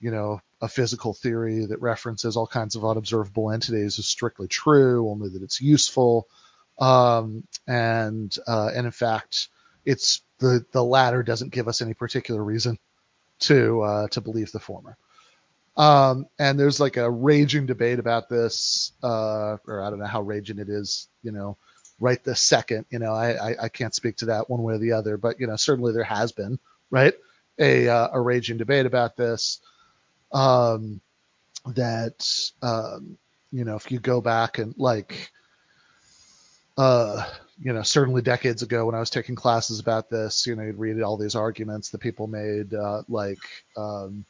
you 0.00 0.10
know 0.10 0.40
a 0.60 0.68
physical 0.68 1.12
theory 1.12 1.66
that 1.66 1.80
references 1.82 2.36
all 2.36 2.46
kinds 2.46 2.74
of 2.74 2.84
unobservable 2.84 3.50
entities 3.50 3.98
is 3.98 4.06
strictly 4.06 4.48
true, 4.48 5.10
only 5.10 5.28
that 5.28 5.42
it's 5.42 5.60
useful, 5.60 6.26
um, 6.78 7.44
and 7.66 8.36
uh, 8.46 8.70
and 8.74 8.86
in 8.86 8.92
fact 8.92 9.48
it's 9.84 10.22
the 10.38 10.64
the 10.72 10.82
latter 10.82 11.22
doesn't 11.22 11.52
give 11.52 11.68
us 11.68 11.82
any 11.82 11.94
particular 11.94 12.42
reason 12.42 12.78
to 13.40 13.82
uh, 13.82 14.08
to 14.08 14.20
believe 14.20 14.52
the 14.52 14.60
former. 14.60 14.96
Um, 15.76 16.26
and 16.38 16.58
there's 16.58 16.78
like 16.78 16.96
a 16.96 17.10
raging 17.10 17.66
debate 17.66 17.98
about 17.98 18.28
this, 18.28 18.92
uh, 19.02 19.56
or 19.66 19.82
I 19.82 19.90
don't 19.90 19.98
know 19.98 20.06
how 20.06 20.22
raging 20.22 20.58
it 20.58 20.68
is, 20.68 21.08
you 21.22 21.32
know, 21.32 21.56
right 21.98 22.22
this 22.22 22.40
second. 22.40 22.86
You 22.90 23.00
know, 23.00 23.12
I, 23.12 23.50
I, 23.50 23.56
I 23.64 23.68
can't 23.68 23.94
speak 23.94 24.16
to 24.18 24.26
that 24.26 24.48
one 24.48 24.62
way 24.62 24.74
or 24.74 24.78
the 24.78 24.92
other, 24.92 25.16
but 25.16 25.40
you 25.40 25.46
know, 25.46 25.56
certainly 25.56 25.92
there 25.92 26.04
has 26.04 26.32
been, 26.32 26.58
right, 26.90 27.14
a 27.58 27.88
uh, 27.88 28.08
a 28.12 28.20
raging 28.20 28.56
debate 28.56 28.86
about 28.86 29.16
this. 29.16 29.60
Um, 30.32 31.00
that 31.66 32.50
um, 32.62 33.18
you 33.50 33.64
know, 33.64 33.74
if 33.74 33.90
you 33.90 33.98
go 33.98 34.20
back 34.20 34.58
and 34.58 34.74
like, 34.78 35.32
uh, 36.78 37.28
you 37.60 37.72
know, 37.72 37.82
certainly 37.82 38.22
decades 38.22 38.62
ago 38.62 38.86
when 38.86 38.94
I 38.94 39.00
was 39.00 39.10
taking 39.10 39.34
classes 39.34 39.80
about 39.80 40.08
this, 40.08 40.46
you 40.46 40.54
know, 40.54 40.62
you'd 40.62 40.78
read 40.78 41.00
all 41.02 41.16
these 41.16 41.34
arguments 41.34 41.90
that 41.90 41.98
people 41.98 42.28
made, 42.28 42.74
uh, 42.74 43.02
like. 43.08 43.40
Um, 43.76 44.24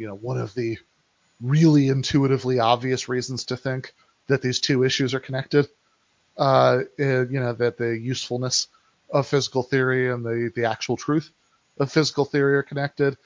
you 0.00 0.06
know, 0.06 0.14
one 0.14 0.38
of 0.38 0.54
the 0.54 0.78
really 1.42 1.88
intuitively 1.88 2.58
obvious 2.58 3.08
reasons 3.08 3.44
to 3.44 3.56
think 3.56 3.92
that 4.28 4.40
these 4.40 4.58
two 4.58 4.82
issues 4.82 5.12
are 5.12 5.20
connected. 5.20 5.68
Uh, 6.38 6.80
you 6.98 7.28
know, 7.32 7.52
that 7.52 7.76
the 7.76 7.98
usefulness 7.98 8.68
of 9.10 9.26
physical 9.26 9.62
theory 9.62 10.10
and 10.10 10.24
the, 10.24 10.50
the 10.56 10.64
actual 10.64 10.96
truth 10.96 11.30
of 11.78 11.92
physical 11.92 12.24
theory 12.24 12.56
are 12.56 12.62
connected 12.62 13.18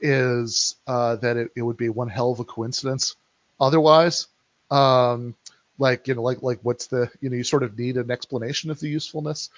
is 0.00 0.76
uh, 0.86 1.16
that 1.16 1.38
it, 1.38 1.50
it 1.56 1.62
would 1.62 1.78
be 1.78 1.88
one 1.88 2.08
hell 2.08 2.30
of 2.30 2.40
a 2.40 2.44
coincidence 2.44 3.16
otherwise. 3.58 4.26
Um, 4.70 5.34
like, 5.78 6.08
you 6.08 6.14
know, 6.14 6.22
like, 6.22 6.42
like 6.42 6.58
what's 6.62 6.88
the, 6.88 7.10
you 7.22 7.30
know, 7.30 7.36
you 7.36 7.44
sort 7.44 7.62
of 7.62 7.78
need 7.78 7.96
an 7.96 8.10
explanation 8.10 8.70
of 8.70 8.80
the 8.80 8.88
usefulness. 8.88 9.48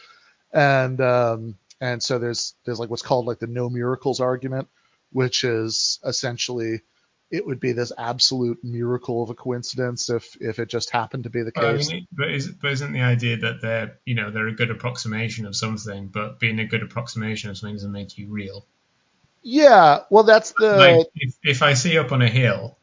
And, 0.53 1.01
um, 1.01 1.57
and 1.81 2.01
so 2.01 2.21
there's, 2.21 2.55
there's 2.65 2.79
like 2.79 2.91
what's 2.91 3.03
called 3.03 3.27
like 3.27 3.41
the 3.41 3.49
no 3.49 3.69
miracles 3.69 4.21
argument, 4.21 4.69
which 5.13 5.45
is 5.45 5.99
essentially 6.05 6.81
it 7.31 7.47
would 7.47 7.61
be 7.61 7.73
this 7.73 7.93
absolute 7.97 8.59
miracle 8.65 9.23
of 9.23 9.31
a 9.31 9.35
coincidence 9.35 10.11
if 10.11 10.37
if 10.41 10.59
it 10.59 10.69
just 10.69 10.91
happened 10.91 11.25
to 11.25 11.31
be 11.31 11.43
the 11.43 11.53
case. 11.53 11.89
I 11.89 11.93
mean, 11.93 12.07
but, 12.13 12.31
is, 12.31 12.49
but 12.49 12.73
isn't 12.73 12.93
the 12.93 13.03
idea 13.03 13.37
that 13.39 13.61
they're 13.63 13.99
you 14.05 14.15
know 14.15 14.31
they're 14.31 14.49
a 14.49 14.55
good 14.55 14.71
approximation 14.71 15.47
of 15.47 15.55
something, 15.55 16.09
but 16.09 16.41
being 16.41 16.59
a 16.59 16.67
good 16.67 16.83
approximation 16.83 17.51
of 17.51 17.57
something 17.57 17.77
doesn't 17.77 17.93
make 17.93 18.19
you 18.19 18.29
real? 18.29 18.67
Yeah, 19.43 20.01
well, 20.11 20.25
that's 20.25 20.53
the. 20.53 20.77
Like 20.77 21.07
if, 21.15 21.35
if 21.43 21.63
I 21.63 21.75
see 21.75 21.97
up 21.99 22.13
on 22.13 22.21
a 22.21 22.29
hill 22.29 22.77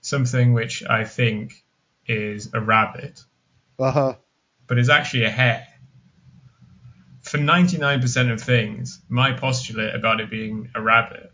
something 0.00 0.52
which 0.52 0.82
I 0.84 1.04
think 1.04 1.64
is 2.06 2.50
a 2.54 2.60
rabbit, 2.60 3.22
uh-huh. 3.78 4.14
but 4.66 4.78
is 4.78 4.88
actually 4.88 5.24
a 5.24 5.30
hare. 5.30 5.66
For 7.22 7.38
99% 7.38 8.32
of 8.32 8.40
things, 8.40 9.00
my 9.08 9.32
postulate 9.32 9.94
about 9.94 10.20
it 10.20 10.30
being 10.30 10.70
a 10.74 10.80
rabbit 10.80 11.32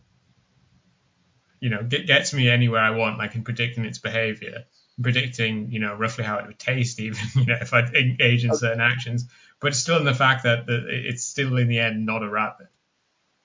you 1.60 1.70
know, 1.70 1.82
get, 1.82 2.06
gets 2.06 2.32
me 2.32 2.48
anywhere 2.48 2.80
I 2.80 2.90
want, 2.90 3.18
like 3.18 3.34
in 3.34 3.44
predicting 3.44 3.84
its 3.84 3.98
behavior, 3.98 4.64
predicting, 5.00 5.70
you 5.70 5.80
know, 5.80 5.94
roughly 5.94 6.24
how 6.24 6.38
it 6.38 6.46
would 6.46 6.58
taste, 6.58 7.00
even, 7.00 7.24
you 7.34 7.46
know, 7.46 7.58
if 7.60 7.72
I 7.72 7.80
engage 7.80 8.44
in 8.44 8.54
certain 8.54 8.80
actions. 8.80 9.26
But 9.60 9.74
still 9.74 9.96
in 9.96 10.04
the 10.04 10.14
fact 10.14 10.44
that 10.44 10.66
the, 10.66 10.84
it's 10.88 11.24
still 11.24 11.56
in 11.56 11.68
the 11.68 11.78
end 11.78 12.04
not 12.04 12.22
a 12.22 12.28
rabbit. 12.28 12.68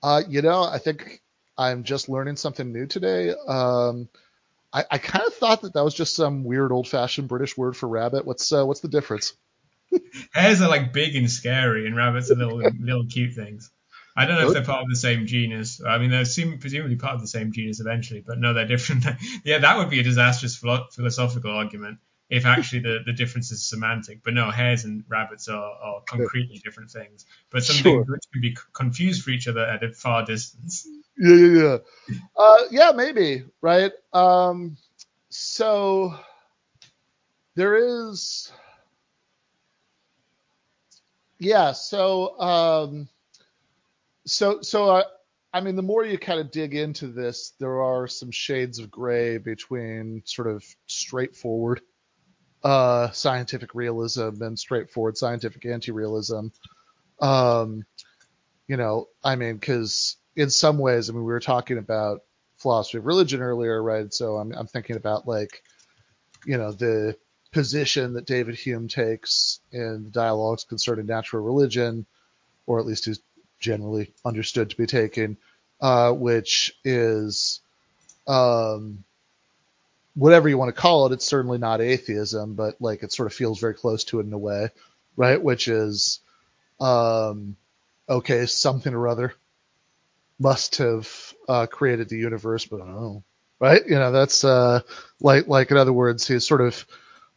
Uh, 0.02 0.22
you 0.28 0.42
know, 0.42 0.62
I 0.62 0.78
think 0.78 1.22
I'm 1.56 1.84
just 1.84 2.08
learning 2.08 2.36
something 2.36 2.72
new 2.72 2.86
today. 2.86 3.34
Um, 3.46 4.08
I, 4.72 4.84
I 4.90 4.98
kind 4.98 5.24
of 5.26 5.34
thought 5.34 5.62
that 5.62 5.74
that 5.74 5.84
was 5.84 5.94
just 5.94 6.16
some 6.16 6.44
weird 6.44 6.72
old-fashioned 6.72 7.28
British 7.28 7.56
word 7.56 7.76
for 7.76 7.88
rabbit. 7.88 8.24
What's 8.24 8.50
uh, 8.52 8.64
what's 8.64 8.80
the 8.80 8.88
difference? 8.88 9.34
Hares 10.32 10.62
are 10.62 10.68
like 10.68 10.92
big 10.92 11.14
and 11.14 11.30
scary, 11.30 11.86
and 11.86 11.94
rabbits 11.94 12.30
are 12.30 12.34
little 12.34 12.58
little 12.80 13.06
cute 13.06 13.34
things. 13.34 13.70
I 14.14 14.26
don't 14.26 14.38
know 14.38 14.48
if 14.48 14.52
they're 14.52 14.64
part 14.64 14.82
of 14.82 14.88
the 14.88 14.96
same 14.96 15.26
genus. 15.26 15.80
I 15.82 15.98
mean, 15.98 16.10
they're 16.10 16.24
presumably 16.60 16.96
part 16.96 17.14
of 17.14 17.20
the 17.20 17.26
same 17.26 17.52
genus 17.52 17.80
eventually, 17.80 18.22
but 18.26 18.38
no, 18.38 18.52
they're 18.52 18.66
different. 18.66 19.04
yeah, 19.44 19.58
that 19.58 19.78
would 19.78 19.90
be 19.90 20.00
a 20.00 20.02
disastrous 20.02 20.56
philosophical 20.56 21.50
argument 21.50 21.98
if 22.28 22.46
actually 22.46 22.80
the, 22.80 22.98
the 23.04 23.12
difference 23.12 23.50
is 23.52 23.64
semantic. 23.64 24.22
But 24.22 24.34
no, 24.34 24.50
hares 24.50 24.84
and 24.84 25.04
rabbits 25.08 25.48
are, 25.48 25.62
are 25.62 26.00
concretely 26.06 26.60
different 26.62 26.90
things, 26.90 27.24
but 27.50 27.64
something 27.64 27.82
sure. 27.82 28.04
which 28.04 28.24
can 28.32 28.42
be 28.42 28.56
confused 28.72 29.22
for 29.22 29.30
each 29.30 29.48
other 29.48 29.64
at 29.64 29.82
a 29.82 29.92
far 29.92 30.24
distance. 30.24 30.86
Yeah, 31.18 31.34
yeah, 31.34 31.62
yeah. 31.62 32.16
Uh, 32.36 32.58
yeah, 32.70 32.92
maybe, 32.94 33.44
right? 33.60 33.92
Um, 34.12 34.76
so 35.30 36.14
there 37.54 37.76
is. 37.76 38.52
Yeah, 41.38 41.72
so. 41.72 42.38
Um, 42.40 43.08
so 44.26 44.60
so 44.62 44.88
uh, 44.96 45.04
I 45.52 45.60
mean, 45.60 45.76
the 45.76 45.82
more 45.82 46.04
you 46.04 46.18
kind 46.18 46.40
of 46.40 46.50
dig 46.50 46.74
into 46.74 47.08
this, 47.08 47.52
there 47.60 47.82
are 47.82 48.06
some 48.06 48.30
shades 48.30 48.78
of 48.78 48.90
gray 48.90 49.36
between 49.36 50.22
sort 50.24 50.48
of 50.48 50.64
straightforward 50.86 51.82
uh, 52.64 53.10
scientific 53.10 53.74
realism 53.74 54.42
and 54.42 54.58
straightforward 54.58 55.18
scientific 55.18 55.66
anti-realism. 55.66 56.46
Um, 57.20 57.84
you 58.66 58.76
know, 58.76 59.08
I 59.22 59.36
mean, 59.36 59.56
because 59.56 60.16
in 60.36 60.48
some 60.48 60.78
ways, 60.78 61.10
I 61.10 61.12
mean, 61.12 61.24
we 61.24 61.32
were 61.32 61.40
talking 61.40 61.76
about 61.76 62.22
philosophy 62.56 62.98
of 62.98 63.06
religion 63.06 63.42
earlier, 63.42 63.82
right? 63.82 64.12
So 64.12 64.36
I'm, 64.36 64.52
I'm 64.52 64.68
thinking 64.68 64.96
about 64.96 65.28
like, 65.28 65.62
you 66.46 66.56
know, 66.56 66.72
the 66.72 67.16
position 67.52 68.14
that 68.14 68.26
David 68.26 68.54
Hume 68.54 68.88
takes 68.88 69.60
in 69.70 70.04
the 70.04 70.10
dialogues 70.10 70.64
concerning 70.64 71.06
natural 71.06 71.44
religion, 71.44 72.06
or 72.66 72.80
at 72.80 72.86
least 72.86 73.04
his 73.04 73.20
generally 73.62 74.12
understood 74.24 74.68
to 74.70 74.76
be 74.76 74.86
taken, 74.86 75.38
uh, 75.80 76.12
which 76.12 76.76
is 76.84 77.60
um, 78.26 79.04
whatever 80.14 80.48
you 80.48 80.58
want 80.58 80.74
to 80.74 80.80
call 80.80 81.06
it. 81.06 81.12
It's 81.12 81.24
certainly 81.24 81.58
not 81.58 81.80
atheism, 81.80 82.54
but 82.54 82.76
like 82.80 83.02
it 83.02 83.12
sort 83.12 83.26
of 83.26 83.32
feels 83.32 83.58
very 83.58 83.74
close 83.74 84.04
to 84.04 84.20
it 84.20 84.26
in 84.26 84.32
a 84.34 84.38
way, 84.38 84.68
right? 85.16 85.42
Which 85.42 85.68
is 85.68 86.20
um, 86.80 87.56
okay, 88.08 88.44
something 88.46 88.92
or 88.92 89.08
other 89.08 89.34
must 90.38 90.76
have 90.76 91.08
uh, 91.48 91.66
created 91.66 92.08
the 92.08 92.18
universe, 92.18 92.66
but 92.66 92.82
I 92.82 92.86
don't 92.86 93.00
know. 93.00 93.22
Right? 93.60 93.82
You 93.86 93.94
know, 93.94 94.10
that's 94.10 94.42
uh, 94.44 94.80
like 95.20 95.46
like 95.46 95.70
in 95.70 95.76
other 95.76 95.92
words, 95.92 96.26
he's 96.26 96.46
sort 96.46 96.60
of 96.60 96.84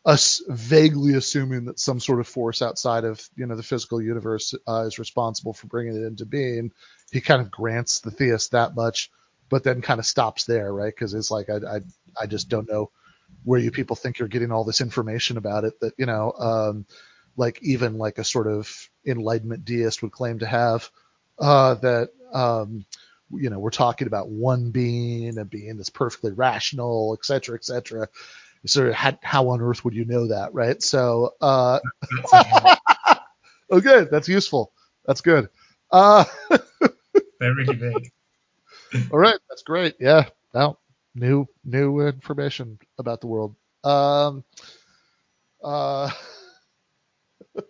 us 0.06 0.42
vaguely 0.48 1.16
assuming 1.16 1.66
that 1.66 1.80
some 1.80 2.00
sort 2.00 2.20
of 2.20 2.28
force 2.28 2.62
outside 2.62 3.04
of 3.06 3.28
you 3.36 3.46
know 3.46 3.56
the 3.56 3.64
physical 3.64 4.02
universe 4.02 4.54
uh, 4.68 4.84
is 4.86 5.00
responsible 5.00 5.54
for 5.54 5.68
bringing 5.68 5.96
it 5.96 6.06
into 6.06 6.26
being. 6.26 6.72
He 7.12 7.22
kind 7.22 7.42
of 7.42 7.52
grants 7.52 8.02
the 8.02 8.12
theist 8.12 8.52
that 8.52 8.76
much, 8.76 9.10
but 9.50 9.64
then 9.64 9.82
kind 9.82 10.00
of 10.00 10.06
stops 10.06 10.46
there, 10.46 10.74
right? 10.74 10.94
Because 10.94 11.14
it's 11.14 11.32
like 11.32 11.50
I, 11.50 11.56
I 11.78 11.80
I 12.22 12.26
just 12.28 12.50
don't 12.50 12.70
know 12.70 12.92
where 13.44 13.60
you 13.60 13.72
people 13.72 13.96
think 13.96 14.20
you're 14.20 14.28
getting 14.28 14.52
all 14.52 14.64
this 14.64 14.82
information 14.82 15.38
about 15.38 15.64
it 15.64 15.80
that 15.80 15.94
you 15.98 16.06
know 16.06 16.32
um, 16.38 16.86
like 17.38 17.60
even 17.64 17.98
like 17.98 18.18
a 18.20 18.24
sort 18.24 18.48
of 18.48 18.90
enlightenment 19.06 19.66
deist 19.66 20.02
would 20.04 20.12
claim 20.12 20.40
to 20.40 20.46
have 20.46 20.90
uh, 21.40 21.76
that 21.76 22.10
um, 22.34 22.86
you 23.32 23.50
know 23.50 23.60
we're 23.60 23.72
talking 23.72 24.08
about 24.08 24.30
one 24.30 24.72
being 24.72 25.38
a 25.40 25.46
being 25.46 25.78
that's 25.78 25.90
perfectly 25.90 26.32
rational 26.32 27.18
et 27.20 27.26
cetera 27.26 27.56
et 27.56 27.66
cetera 27.66 28.08
so 28.66 28.92
how, 28.92 29.18
how 29.22 29.50
on 29.50 29.62
earth 29.62 29.84
would 29.86 29.94
you 29.94 30.06
know 30.06 30.28
that? 30.28 30.54
Right? 30.54 30.82
So 30.82 31.34
uh, 31.42 31.80
okay 33.72 34.08
that's 34.10 34.28
useful. 34.28 34.72
That's 35.06 35.22
good. 35.22 35.50
Uh, 35.92 36.26
they're 37.40 37.54
really 37.54 37.76
big 37.76 38.12
all 39.12 39.20
right 39.20 39.40
that's 39.50 39.64
great. 39.64 39.96
Yeah 40.00 40.26
now 40.54 40.78
new 41.14 41.48
new 41.64 42.02
information 42.02 42.80
about 42.98 43.22
the 43.22 43.28
world. 43.28 43.56
Um 43.84 44.44
uh 45.64 46.10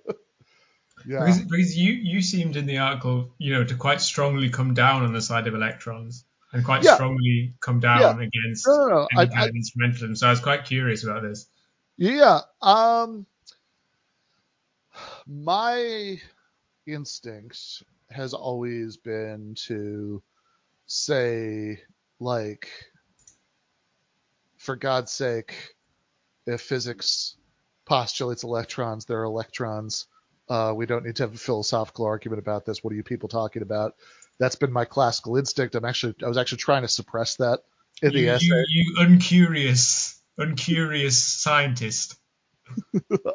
yeah. 1.05 1.19
Because, 1.19 1.39
because 1.39 1.77
you 1.77 1.93
you 1.93 2.21
seemed 2.21 2.55
in 2.55 2.65
the 2.65 2.79
article, 2.79 3.33
you 3.37 3.53
know, 3.53 3.63
to 3.63 3.75
quite 3.75 4.01
strongly 4.01 4.49
come 4.49 4.73
down 4.73 5.03
on 5.03 5.13
the 5.13 5.21
side 5.21 5.47
of 5.47 5.55
electrons 5.55 6.25
and 6.55 6.65
quite 6.65 6.83
yeah. 6.83 6.95
strongly 6.95 7.53
come 7.59 7.79
down 7.79 7.99
yeah. 7.99 8.11
against 8.11 8.65
no, 8.65 8.87
no, 8.87 8.87
no. 8.87 9.07
any 9.11 9.21
I, 9.21 9.25
kind 9.27 9.39
I, 9.39 9.45
of 9.47 9.53
instrumentalism. 9.53 10.17
So 10.17 10.27
I 10.27 10.29
was 10.31 10.39
quite 10.39 10.65
curious 10.65 11.03
about 11.03 11.21
this. 11.21 11.47
Yeah. 11.97 12.39
Um. 12.61 13.27
My 15.27 16.21
instinct 16.87 17.83
has 18.09 18.33
always 18.33 18.95
been 18.95 19.55
to 19.67 20.23
say, 20.85 21.81
like, 22.19 22.69
for 24.57 24.77
God's 24.77 25.11
sake, 25.11 25.75
if 26.45 26.61
physics 26.61 27.35
postulates 27.85 28.43
electrons, 28.43 29.03
there 29.03 29.19
are 29.19 29.25
electrons. 29.25 30.05
Uh, 30.47 30.71
we 30.75 30.85
don't 30.85 31.05
need 31.05 31.17
to 31.17 31.23
have 31.23 31.33
a 31.33 31.37
philosophical 31.37 32.05
argument 32.05 32.39
about 32.39 32.65
this. 32.65 32.83
What 32.83 32.93
are 32.93 32.95
you 32.95 33.03
people 33.03 33.27
talking 33.27 33.63
about? 33.63 33.95
That's 34.39 34.55
been 34.55 34.71
my 34.71 34.85
classical 34.85 35.37
instinct. 35.37 35.75
I'm 35.75 35.85
actually, 35.85 36.15
I 36.23 36.27
was 36.27 36.37
actually 36.37 36.57
trying 36.59 36.81
to 36.81 36.87
suppress 36.87 37.35
that 37.37 37.59
in 38.01 38.11
you, 38.11 38.19
the 38.19 38.29
essay. 38.29 38.45
You, 38.45 38.65
you 38.69 38.95
uncurious, 38.99 40.21
uncurious 40.37 41.17
scientist. 41.17 42.15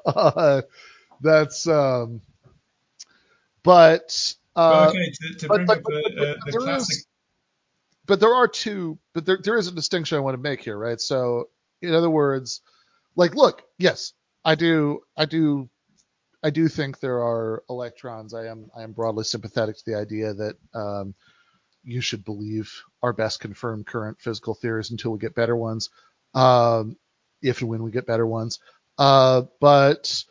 uh, 0.07 0.63
that's, 1.21 1.67
um, 1.67 2.21
but, 3.63 4.35
uh, 4.57 4.71
well, 4.73 4.91
okay, 4.91 5.11
to, 5.11 5.39
to 5.39 5.49
bring 5.49 5.67
but, 5.67 5.79
up 5.79 5.85
but, 5.85 5.93
the, 5.93 6.31
uh, 6.31 6.35
the 6.47 6.59
classic. 6.59 6.97
Is, 6.97 7.07
but 8.07 8.21
there 8.21 8.35
are 8.35 8.49
two, 8.49 8.99
but 9.15 9.25
there, 9.25 9.39
there 9.43 9.57
is 9.57 9.69
a 9.69 9.73
distinction 9.73 10.17
I 10.19 10.21
want 10.21 10.35
to 10.35 10.43
make 10.43 10.63
here, 10.63 10.77
right? 10.77 11.01
So, 11.01 11.49
in 11.81 11.95
other 11.95 12.11
words, 12.11 12.61
like, 13.17 13.35
look, 13.35 13.63
yes, 13.79 14.13
I 14.45 14.55
do, 14.55 15.03
I 15.17 15.27
do 15.27 15.69
I 16.43 16.51
do 16.51 16.69
think 16.69 16.99
there 16.99 17.23
are 17.23 17.63
electrons. 17.69 18.35
I 18.35 18.47
am 18.47 18.71
I 18.77 18.83
am 18.83 18.93
broadly 18.93 19.25
sympathetic 19.25 19.77
to 19.77 19.83
the 19.87 19.99
idea 19.99 20.35
that 20.35 20.57
um, 20.75 21.15
you 21.85 22.01
should 22.01 22.25
believe 22.25 22.73
our 23.03 23.13
best 23.13 23.41
confirmed 23.41 23.87
current 23.87 24.21
physical 24.21 24.55
theories 24.55 24.91
until 24.91 25.13
we 25.13 25.19
get 25.19 25.35
better 25.35 25.57
ones, 25.57 25.91
um, 26.35 26.97
if 27.43 27.61
and 27.61 27.71
when 27.71 27.83
we 27.83 27.91
get 27.91 28.07
better 28.07 28.27
ones. 28.27 28.59
Uh, 28.99 29.43
but 29.61 30.25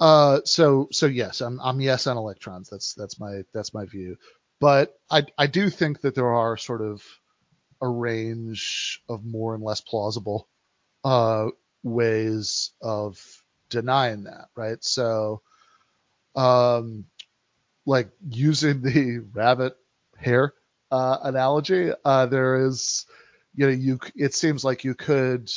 uh, 0.00 0.40
so 0.44 0.88
so 0.92 1.06
yes, 1.06 1.40
I'm 1.40 1.60
I'm 1.60 1.80
yes 1.80 2.06
on 2.06 2.16
electrons. 2.16 2.68
That's 2.68 2.94
that's 2.94 3.20
my 3.20 3.42
that's 3.52 3.72
my 3.74 3.84
view. 3.84 4.16
But 4.60 4.98
I 5.10 5.26
I 5.38 5.46
do 5.46 5.70
think 5.70 6.00
that 6.00 6.14
there 6.14 6.32
are 6.32 6.56
sort 6.56 6.82
of 6.82 7.02
a 7.80 7.88
range 7.88 9.02
of 9.08 9.24
more 9.24 9.54
and 9.54 9.62
less 9.62 9.80
plausible 9.80 10.48
uh, 11.04 11.48
ways 11.82 12.72
of 12.80 13.35
denying 13.68 14.24
that, 14.24 14.48
right? 14.56 14.82
So, 14.82 15.42
um, 16.34 17.04
like 17.86 18.10
using 18.28 18.82
the 18.82 19.24
rabbit 19.32 19.76
hare 20.16 20.54
uh, 20.90 21.18
analogy, 21.22 21.92
uh, 22.04 22.26
there 22.26 22.66
is, 22.66 23.06
you 23.54 23.66
know, 23.66 23.72
you 23.72 23.98
it 24.14 24.34
seems 24.34 24.64
like 24.64 24.84
you 24.84 24.94
could, 24.94 25.50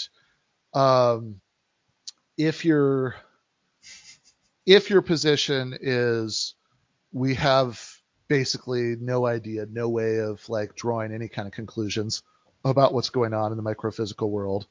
um, 0.74 1.42
if 2.38 2.64
your 2.64 3.16
if 4.66 4.90
your 4.90 5.02
position 5.02 5.78
is 5.82 6.56
we 7.12 7.34
have 7.34 7.82
basically 8.28 8.96
no 9.00 9.26
idea, 9.26 9.66
no 9.72 9.90
way 9.90 10.20
of 10.20 10.48
like 10.48 10.76
drawing 10.76 11.12
any 11.12 11.28
kind 11.28 11.48
of 11.48 11.54
conclusions 11.54 12.22
about 12.64 12.94
what's 12.94 13.10
going 13.10 13.34
on 13.34 13.52
in 13.52 13.58
the 13.58 13.64
microphysical 13.64 14.30
world 14.30 14.68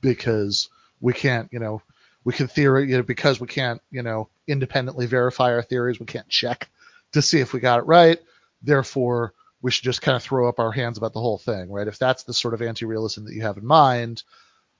because 0.00 0.68
we 1.00 1.12
can't, 1.12 1.48
you 1.52 1.58
know, 1.58 1.80
we 2.26 2.32
can 2.32 2.48
theory, 2.48 2.90
you 2.90 2.96
know, 2.96 3.04
because 3.04 3.38
we 3.38 3.46
can't, 3.46 3.80
you 3.92 4.02
know, 4.02 4.28
independently 4.48 5.06
verify 5.06 5.52
our 5.52 5.62
theories, 5.62 6.00
we 6.00 6.06
can't 6.06 6.28
check 6.28 6.68
to 7.12 7.22
see 7.22 7.38
if 7.38 7.52
we 7.52 7.60
got 7.60 7.78
it 7.78 7.86
right. 7.86 8.18
Therefore, 8.62 9.32
we 9.62 9.70
should 9.70 9.84
just 9.84 10.02
kind 10.02 10.16
of 10.16 10.24
throw 10.24 10.48
up 10.48 10.58
our 10.58 10.72
hands 10.72 10.98
about 10.98 11.12
the 11.12 11.20
whole 11.20 11.38
thing, 11.38 11.70
right? 11.70 11.86
If 11.86 12.00
that's 12.00 12.24
the 12.24 12.34
sort 12.34 12.52
of 12.52 12.62
anti-realism 12.62 13.24
that 13.26 13.32
you 13.32 13.42
have 13.42 13.58
in 13.58 13.64
mind, 13.64 14.24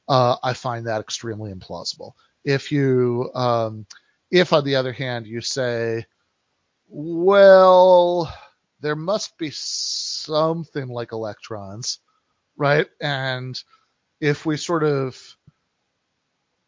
uh, 0.09 0.35
I 0.43 0.55
find 0.55 0.89
that 0.89 1.01
extremely 1.01 1.55
implausible. 1.55 2.15
If 2.45 2.73
you, 2.73 3.31
um, 3.33 3.87
if 4.29 4.53
on 4.53 4.65
the 4.65 4.75
other 4.75 4.93
hand 4.93 5.29
you 5.29 5.41
say, 5.41 6.05
well, 6.89 8.35
there 8.81 8.97
must 8.97 9.39
be 9.39 9.53
something 9.53 10.89
like 10.89 11.13
electrons, 11.13 12.01
right? 12.57 12.89
And 13.01 13.57
if 14.21 14.45
we 14.45 14.57
sort 14.57 14.83
of 14.83 15.36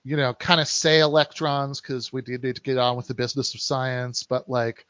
you 0.08 0.16
know, 0.16 0.32
kind 0.32 0.58
of 0.58 0.66
say 0.68 1.00
electrons 1.00 1.82
because 1.82 2.10
we 2.10 2.22
did 2.22 2.42
need 2.42 2.56
to 2.56 2.62
get 2.62 2.78
on 2.78 2.96
with 2.96 3.06
the 3.08 3.14
business 3.14 3.54
of 3.54 3.60
science, 3.60 4.22
but 4.22 4.48
like, 4.48 4.86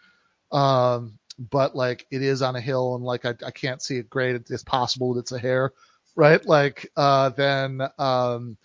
um, 0.53 1.19
but 1.51 1.75
like 1.75 2.07
it 2.13 2.23
is 2.23 2.41
on 2.41 2.55
a 2.55 2.61
hill 2.61 2.95
and 2.95 3.03
like 3.03 3.25
I, 3.25 3.35
I 3.45 3.51
can't 3.51 3.83
see 3.83 3.97
it 3.97 4.09
great. 4.09 4.37
It's 4.49 4.63
possible 4.63 5.15
that 5.15 5.23
it's 5.23 5.33
a 5.33 5.39
hare, 5.41 5.73
right? 6.15 6.45
Like, 6.47 6.93
uh, 6.97 7.31
then, 7.31 7.81
um, 7.99 8.57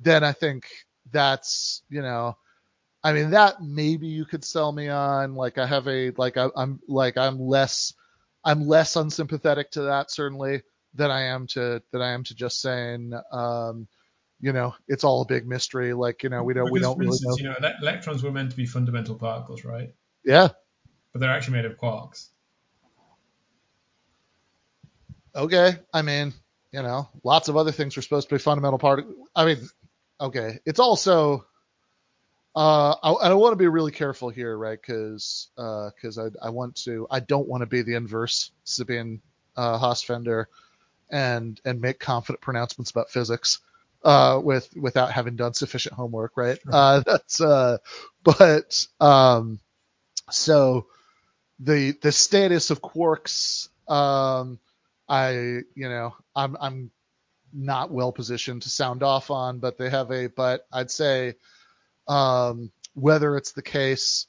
then 0.00 0.22
I 0.22 0.30
think 0.30 0.68
that's, 1.10 1.82
you 1.88 2.02
know, 2.02 2.36
I 3.02 3.12
mean 3.12 3.30
that 3.30 3.60
maybe 3.60 4.06
you 4.06 4.24
could 4.24 4.44
sell 4.44 4.70
me 4.70 4.88
on. 4.88 5.34
Like 5.34 5.58
I 5.58 5.66
have 5.66 5.88
a 5.88 6.12
like 6.16 6.36
I, 6.36 6.48
I'm 6.56 6.80
like 6.86 7.16
I'm 7.16 7.40
less 7.40 7.94
I'm 8.44 8.66
less 8.66 8.94
unsympathetic 8.94 9.72
to 9.72 9.82
that 9.82 10.12
certainly 10.12 10.62
than 10.94 11.10
I 11.10 11.22
am 11.22 11.48
to 11.48 11.82
than 11.90 12.00
I 12.00 12.12
am 12.12 12.22
to 12.24 12.34
just 12.34 12.60
saying 12.60 13.12
um, 13.32 13.88
you 14.40 14.52
know, 14.52 14.74
it's 14.86 15.04
all 15.04 15.22
a 15.22 15.26
big 15.26 15.46
mystery. 15.46 15.92
Like, 15.92 16.22
you 16.22 16.28
know, 16.28 16.42
we 16.42 16.54
don't, 16.54 16.66
because, 16.66 16.72
we 16.72 16.80
don't 16.80 16.98
really 16.98 17.12
instance, 17.12 17.42
know. 17.42 17.54
You 17.54 17.60
know, 17.60 17.70
electrons 17.82 18.22
were 18.22 18.30
meant 18.30 18.50
to 18.50 18.56
be 18.56 18.66
fundamental 18.66 19.14
particles, 19.14 19.64
right? 19.64 19.94
Yeah. 20.24 20.48
But 21.12 21.20
they're 21.20 21.30
actually 21.30 21.54
made 21.54 21.64
of 21.64 21.78
quarks. 21.78 22.28
Okay. 25.34 25.76
I 25.92 26.02
mean, 26.02 26.34
you 26.72 26.82
know, 26.82 27.08
lots 27.24 27.48
of 27.48 27.56
other 27.56 27.72
things 27.72 27.96
were 27.96 28.02
supposed 28.02 28.28
to 28.28 28.34
be 28.34 28.38
fundamental 28.38 28.78
particles. 28.78 29.14
I 29.34 29.46
mean, 29.46 29.68
okay. 30.20 30.58
It's 30.66 30.80
also, 30.80 31.46
uh, 32.54 32.94
I, 33.02 33.10
I 33.12 33.34
want 33.34 33.52
to 33.52 33.56
be 33.56 33.68
really 33.68 33.92
careful 33.92 34.28
here, 34.28 34.56
right? 34.56 34.78
Because, 34.80 35.48
uh, 35.56 35.90
because 35.94 36.18
I, 36.18 36.28
I 36.42 36.50
want 36.50 36.76
to, 36.84 37.06
I 37.10 37.20
don't 37.20 37.48
want 37.48 37.62
to 37.62 37.66
be 37.66 37.82
the 37.82 37.94
inverse 37.94 38.50
Sabine 38.64 39.22
uh, 39.56 39.78
Hossenfelder 39.78 40.46
and 41.08 41.60
and 41.64 41.80
make 41.80 42.00
confident 42.00 42.40
pronouncements 42.40 42.90
about 42.90 43.10
physics 43.10 43.60
uh, 44.06 44.40
with 44.42 44.70
without 44.76 45.10
having 45.10 45.34
done 45.34 45.52
sufficient 45.52 45.94
homework, 45.94 46.36
right? 46.36 46.58
Uh, 46.72 47.00
that's 47.06 47.40
uh, 47.40 47.78
but 48.22 48.86
um, 49.00 49.58
so 50.30 50.86
the 51.58 51.92
the 52.02 52.12
status 52.12 52.70
of 52.70 52.80
quarks, 52.80 53.68
um, 53.90 54.60
I 55.08 55.32
you 55.74 55.88
know 55.88 56.14
I'm 56.36 56.56
I'm 56.60 56.90
not 57.52 57.90
well 57.90 58.12
positioned 58.12 58.62
to 58.62 58.70
sound 58.70 59.02
off 59.02 59.30
on, 59.30 59.58
but 59.58 59.76
they 59.76 59.90
have 59.90 60.12
a 60.12 60.28
but 60.28 60.66
I'd 60.72 60.90
say 60.90 61.34
um, 62.06 62.70
whether 62.94 63.36
it's 63.36 63.52
the 63.52 63.62
case 63.62 64.26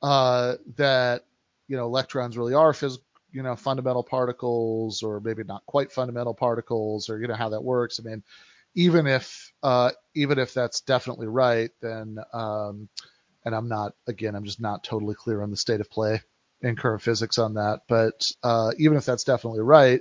uh, 0.00 0.54
that 0.76 1.24
you 1.66 1.76
know 1.76 1.86
electrons 1.86 2.38
really 2.38 2.54
are 2.54 2.72
phys- 2.72 3.00
you 3.32 3.42
know 3.42 3.56
fundamental 3.56 4.04
particles 4.04 5.02
or 5.02 5.18
maybe 5.18 5.42
not 5.42 5.66
quite 5.66 5.90
fundamental 5.90 6.34
particles 6.34 7.10
or 7.10 7.20
you 7.20 7.26
know 7.26 7.34
how 7.34 7.48
that 7.48 7.64
works. 7.64 7.98
I 7.98 8.08
mean 8.08 8.22
even 8.74 9.06
if 9.06 9.52
uh, 9.62 9.90
even 10.14 10.38
if 10.38 10.54
that's 10.54 10.80
definitely 10.82 11.26
right, 11.26 11.70
then 11.80 12.18
um, 12.32 12.88
and 13.44 13.54
I'm 13.54 13.68
not 13.68 13.94
again, 14.06 14.34
I'm 14.34 14.44
just 14.44 14.60
not 14.60 14.84
totally 14.84 15.14
clear 15.14 15.42
on 15.42 15.50
the 15.50 15.56
state 15.56 15.80
of 15.80 15.90
play 15.90 16.22
in 16.62 16.76
current 16.76 17.02
physics 17.02 17.38
on 17.38 17.54
that. 17.54 17.82
But 17.88 18.30
uh, 18.42 18.72
even 18.78 18.96
if 18.96 19.04
that's 19.04 19.24
definitely 19.24 19.60
right, 19.60 20.00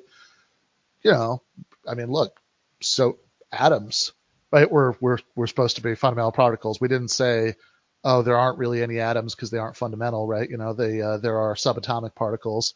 you 1.04 1.12
know, 1.12 1.42
I 1.88 1.96
mean, 1.96 2.12
look, 2.12 2.40
so 2.82 3.18
atoms, 3.52 4.12
right? 4.52 4.70
We're 4.70 4.94
we're 5.00 5.20
we're 5.36 5.48
supposed 5.48 5.78
to 5.78 5.84
be 5.84 5.96
fundamental 5.96 6.32
particles. 6.32 6.82
We 6.82 6.88
didn't 6.88 7.10
say, 7.10 7.56
oh, 8.04 8.22
there 8.22 8.38
aren't 8.38 8.60
really 8.60 8.84
any 8.84 9.00
atoms 9.00 9.36
because 9.36 9.50
they 9.52 9.58
aren't 9.58 9.78
fundamental, 9.78 10.28
right? 10.28 10.50
You 10.50 10.58
know, 10.58 10.74
they 10.74 11.02
uh, 11.02 11.18
there 11.18 11.40
are 11.40 11.56
subatomic 11.56 12.16
particles. 12.16 12.74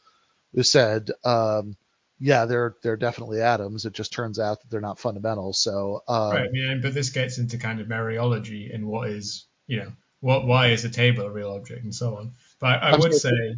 We 0.53 0.63
said, 0.63 1.11
um, 1.23 1.75
yeah, 2.22 2.45
they're 2.45 2.76
they're 2.84 2.97
definitely 2.97 3.41
atoms. 3.41 3.86
It 3.86 3.93
just 3.93 4.13
turns 4.13 4.39
out 4.39 4.61
that 4.61 4.69
they're 4.69 4.80
not 4.80 4.99
fundamental. 4.99 5.53
So 5.53 6.03
um, 6.07 6.32
right, 6.32 6.49
yeah, 6.53 6.76
but 6.80 6.93
this 6.93 7.09
gets 7.09 7.39
into 7.39 7.57
kind 7.57 7.82
of 7.82 7.88
mereology 7.88 8.74
and 8.74 8.86
what 8.86 9.09
is 9.09 9.45
you 9.65 9.78
know 9.80 9.91
what 10.19 10.45
why 10.45 10.67
is 10.67 10.86
a 10.86 10.89
table 10.89 11.24
a 11.24 11.32
real 11.32 11.51
object 11.51 11.84
and 11.84 11.93
so 11.93 12.17
on. 12.17 12.34
But 12.59 12.84
I, 12.84 12.91
I 12.91 12.97
would 12.97 13.15
say, 13.15 13.55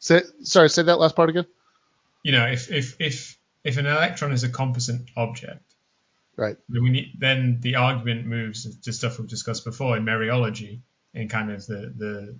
say 0.00 0.22
sorry, 0.42 0.68
say 0.68 0.82
that 0.82 0.98
last 0.98 1.14
part 1.14 1.30
again. 1.30 1.46
You 2.24 2.32
know, 2.32 2.46
if 2.46 2.72
if 2.72 2.96
if 3.00 3.38
if 3.62 3.76
an 3.76 3.86
electron 3.86 4.32
is 4.32 4.42
a 4.42 4.48
composite 4.48 5.02
object, 5.16 5.74
right, 6.36 6.56
then 6.68 6.82
we 6.82 6.90
need 6.90 7.12
then 7.18 7.60
the 7.60 7.76
argument 7.76 8.26
moves 8.26 8.76
to 8.80 8.92
stuff 8.92 9.20
we've 9.20 9.28
discussed 9.28 9.64
before 9.64 9.96
in 9.96 10.04
mereology 10.04 10.80
in 11.14 11.28
kind 11.28 11.52
of 11.52 11.64
the 11.66 11.94
the 11.96 12.34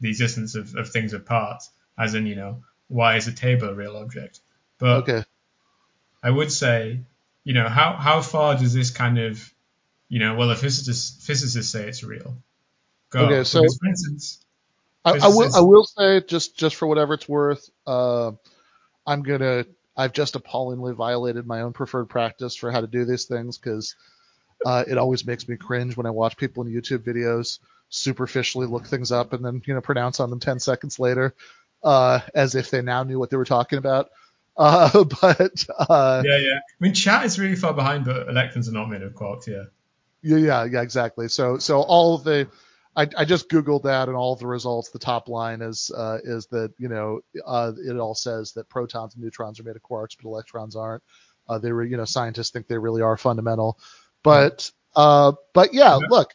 the 0.00 0.08
existence 0.08 0.54
of, 0.54 0.74
of 0.74 0.90
things 0.90 1.12
of 1.12 1.26
parts, 1.26 1.70
as 1.98 2.14
in 2.14 2.26
you 2.26 2.34
know 2.34 2.62
why 2.88 3.16
is 3.16 3.26
a 3.26 3.32
table 3.32 3.68
a 3.68 3.74
real 3.74 3.96
object? 3.96 4.40
But 4.82 5.08
okay. 5.08 5.22
I 6.24 6.30
would 6.30 6.50
say, 6.50 7.02
you 7.44 7.54
know, 7.54 7.68
how 7.68 7.92
how 7.92 8.20
far 8.20 8.56
does 8.56 8.74
this 8.74 8.90
kind 8.90 9.16
of, 9.16 9.54
you 10.08 10.18
know, 10.18 10.34
well, 10.34 10.48
the 10.48 10.56
physicists 10.56 11.24
physicists 11.24 11.70
say 11.70 11.86
it's 11.86 12.02
real. 12.02 12.36
Go. 13.10 13.26
Okay, 13.26 13.44
so 13.44 13.60
because, 13.60 13.78
for 13.78 13.86
instance, 13.86 14.44
I, 15.04 15.10
I, 15.22 15.28
will 15.28 15.54
I 15.54 15.60
will 15.60 15.84
say 15.84 16.20
just 16.22 16.56
just 16.56 16.74
for 16.74 16.88
whatever 16.88 17.14
it's 17.14 17.28
worth, 17.28 17.70
uh, 17.86 18.32
I'm 19.06 19.22
gonna 19.22 19.66
I've 19.96 20.12
just 20.12 20.34
appallingly 20.34 20.94
violated 20.94 21.46
my 21.46 21.60
own 21.60 21.72
preferred 21.72 22.06
practice 22.06 22.56
for 22.56 22.72
how 22.72 22.80
to 22.80 22.88
do 22.88 23.04
these 23.04 23.26
things 23.26 23.58
because 23.58 23.94
uh, 24.66 24.82
it 24.88 24.98
always 24.98 25.24
makes 25.24 25.46
me 25.46 25.56
cringe 25.56 25.96
when 25.96 26.06
I 26.06 26.10
watch 26.10 26.36
people 26.36 26.66
in 26.66 26.72
YouTube 26.72 27.04
videos 27.04 27.60
superficially 27.88 28.66
look 28.66 28.86
things 28.86 29.12
up 29.12 29.32
and 29.32 29.44
then 29.44 29.62
you 29.64 29.74
know 29.74 29.80
pronounce 29.80 30.18
on 30.18 30.28
them 30.28 30.40
10 30.40 30.58
seconds 30.58 30.98
later 30.98 31.36
uh, 31.84 32.18
as 32.34 32.56
if 32.56 32.70
they 32.70 32.82
now 32.82 33.04
knew 33.04 33.20
what 33.20 33.30
they 33.30 33.36
were 33.36 33.44
talking 33.44 33.78
about. 33.78 34.10
Uh, 34.56 35.04
but 35.20 35.64
uh, 35.78 36.22
yeah, 36.24 36.38
yeah. 36.38 36.56
I 36.56 36.78
mean, 36.80 36.94
chat 36.94 37.24
is 37.24 37.38
really 37.38 37.56
far 37.56 37.72
behind, 37.72 38.04
but 38.04 38.28
electrons 38.28 38.68
are 38.68 38.72
not 38.72 38.88
made 38.88 39.02
of 39.02 39.12
quarks. 39.14 39.46
Yeah. 39.46 39.64
Yeah, 40.22 40.36
yeah, 40.36 40.64
yeah, 40.64 40.82
exactly. 40.82 41.28
So, 41.28 41.58
so 41.58 41.80
all 41.80 42.14
of 42.14 42.22
the, 42.22 42.48
I, 42.94 43.08
I 43.16 43.24
just 43.24 43.48
googled 43.48 43.82
that, 43.84 44.08
and 44.08 44.16
all 44.16 44.32
of 44.32 44.38
the 44.38 44.46
results. 44.46 44.90
The 44.90 44.98
top 44.98 45.28
line 45.28 45.62
is 45.62 45.90
uh, 45.96 46.18
is 46.22 46.46
that 46.48 46.72
you 46.78 46.88
know 46.88 47.20
uh, 47.44 47.72
it 47.76 47.96
all 47.98 48.14
says 48.14 48.52
that 48.52 48.68
protons 48.68 49.14
and 49.14 49.24
neutrons 49.24 49.58
are 49.58 49.64
made 49.64 49.76
of 49.76 49.82
quarks, 49.82 50.16
but 50.16 50.28
electrons 50.28 50.76
aren't. 50.76 51.02
Uh, 51.48 51.58
they 51.58 51.72
were, 51.72 51.82
you 51.82 51.96
know, 51.96 52.04
scientists 52.04 52.50
think 52.50 52.68
they 52.68 52.78
really 52.78 53.02
are 53.02 53.16
fundamental, 53.16 53.78
but 54.22 54.70
uh, 54.94 55.32
but 55.54 55.74
yeah, 55.74 55.98
yeah. 55.98 56.06
look, 56.08 56.34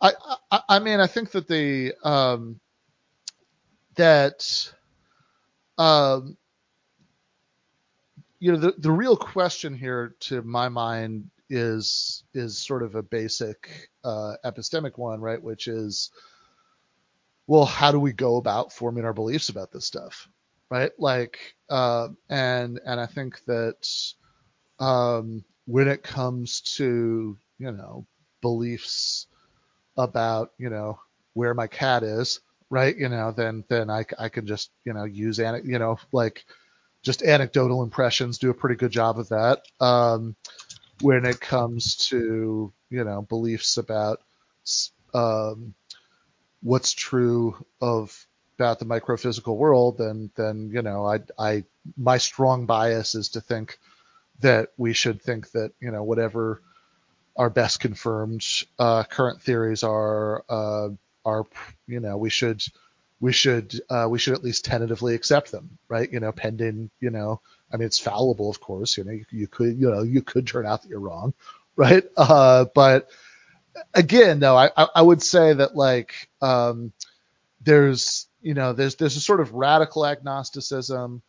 I, 0.00 0.12
I 0.50 0.60
I 0.68 0.78
mean, 0.78 1.00
I 1.00 1.06
think 1.06 1.32
that 1.32 1.48
the 1.48 1.92
um, 2.04 2.60
that 3.96 4.72
um, 5.76 6.36
you 8.40 8.52
know, 8.52 8.58
the, 8.58 8.74
the 8.78 8.92
real 8.92 9.16
question 9.16 9.74
here, 9.74 10.14
to 10.20 10.42
my 10.42 10.68
mind, 10.68 11.30
is 11.50 12.24
is 12.34 12.58
sort 12.58 12.82
of 12.82 12.94
a 12.94 13.02
basic 13.02 13.88
uh, 14.04 14.34
epistemic 14.44 14.98
one, 14.98 15.20
right? 15.20 15.42
Which 15.42 15.66
is, 15.66 16.10
well, 17.46 17.64
how 17.64 17.90
do 17.90 17.98
we 17.98 18.12
go 18.12 18.36
about 18.36 18.72
forming 18.72 19.04
our 19.04 19.14
beliefs 19.14 19.48
about 19.48 19.72
this 19.72 19.86
stuff, 19.86 20.28
right? 20.70 20.92
Like, 20.98 21.38
uh, 21.70 22.08
and 22.28 22.80
and 22.84 23.00
I 23.00 23.06
think 23.06 23.44
that 23.46 23.88
um, 24.78 25.44
when 25.66 25.88
it 25.88 26.02
comes 26.02 26.60
to 26.76 27.36
you 27.58 27.72
know 27.72 28.06
beliefs 28.40 29.26
about 29.96 30.52
you 30.58 30.70
know 30.70 31.00
where 31.34 31.54
my 31.54 31.66
cat 31.66 32.02
is, 32.02 32.40
right? 32.70 32.96
You 32.96 33.08
know, 33.08 33.32
then 33.32 33.64
then 33.68 33.90
I 33.90 34.04
I 34.18 34.28
can 34.28 34.46
just 34.46 34.70
you 34.84 34.92
know 34.92 35.04
use 35.04 35.38
you 35.38 35.78
know 35.78 35.98
like 36.12 36.44
just 37.08 37.22
anecdotal 37.22 37.82
impressions 37.82 38.36
do 38.36 38.50
a 38.50 38.54
pretty 38.54 38.76
good 38.76 38.90
job 38.90 39.18
of 39.18 39.30
that. 39.30 39.62
Um, 39.80 40.36
when 41.00 41.24
it 41.24 41.40
comes 41.40 41.96
to 42.08 42.70
you 42.90 43.04
know 43.04 43.22
beliefs 43.22 43.78
about 43.78 44.20
um, 45.14 45.72
what's 46.62 46.92
true 46.92 47.64
of 47.80 48.26
about 48.58 48.78
the 48.78 48.84
microphysical 48.84 49.56
world, 49.56 49.96
then 49.96 50.30
then 50.36 50.70
you 50.70 50.82
know 50.82 51.06
I 51.06 51.20
I 51.38 51.64
my 51.96 52.18
strong 52.18 52.66
bias 52.66 53.14
is 53.14 53.30
to 53.30 53.40
think 53.40 53.78
that 54.40 54.68
we 54.76 54.92
should 54.92 55.22
think 55.22 55.50
that 55.52 55.72
you 55.80 55.90
know 55.90 56.02
whatever 56.02 56.60
our 57.36 57.48
best 57.48 57.80
confirmed 57.80 58.44
uh, 58.78 59.04
current 59.04 59.40
theories 59.40 59.82
are 59.82 60.44
uh, 60.50 60.90
are 61.24 61.46
you 61.86 62.00
know 62.00 62.18
we 62.18 62.28
should 62.28 62.62
we 63.20 63.32
should 63.32 63.80
uh, 63.90 64.06
we 64.08 64.18
should 64.18 64.34
at 64.34 64.44
least 64.44 64.64
tentatively 64.64 65.14
accept 65.14 65.50
them, 65.50 65.78
right? 65.88 66.10
You 66.10 66.20
know, 66.20 66.32
pending, 66.32 66.90
you 67.00 67.10
know, 67.10 67.40
I 67.72 67.76
mean, 67.76 67.86
it's 67.86 67.98
fallible, 67.98 68.50
of 68.50 68.60
course. 68.60 68.96
You 68.96 69.04
know, 69.04 69.12
you, 69.12 69.24
you 69.30 69.46
could, 69.48 69.78
you 69.78 69.90
know, 69.90 70.02
you 70.02 70.22
could 70.22 70.46
turn 70.46 70.66
out 70.66 70.82
that 70.82 70.88
you're 70.88 71.00
wrong, 71.00 71.34
right? 71.76 72.04
Uh, 72.16 72.66
but 72.74 73.08
again, 73.94 74.40
though, 74.40 74.56
I, 74.56 74.70
I 74.76 75.02
would 75.02 75.22
say 75.22 75.52
that 75.52 75.74
like 75.76 76.28
um, 76.40 76.92
there's, 77.60 78.26
you 78.40 78.54
know, 78.54 78.72
there's 78.72 78.96
there's 78.96 79.16
a 79.16 79.20
sort 79.20 79.40
of 79.40 79.52
radical 79.52 80.06
agnosticism 80.06 81.22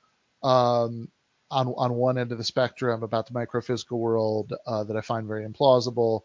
um, 0.43 1.09
on 1.49 1.67
on 1.75 1.93
one 1.95 2.17
end 2.19 2.31
of 2.31 2.37
the 2.37 2.43
spectrum 2.43 3.01
about 3.01 3.27
the 3.27 3.33
microphysical 3.33 3.97
world 3.97 4.53
uh, 4.67 4.83
that 4.83 4.95
I 4.95 5.01
find 5.01 5.27
very 5.27 5.47
implausible. 5.47 6.21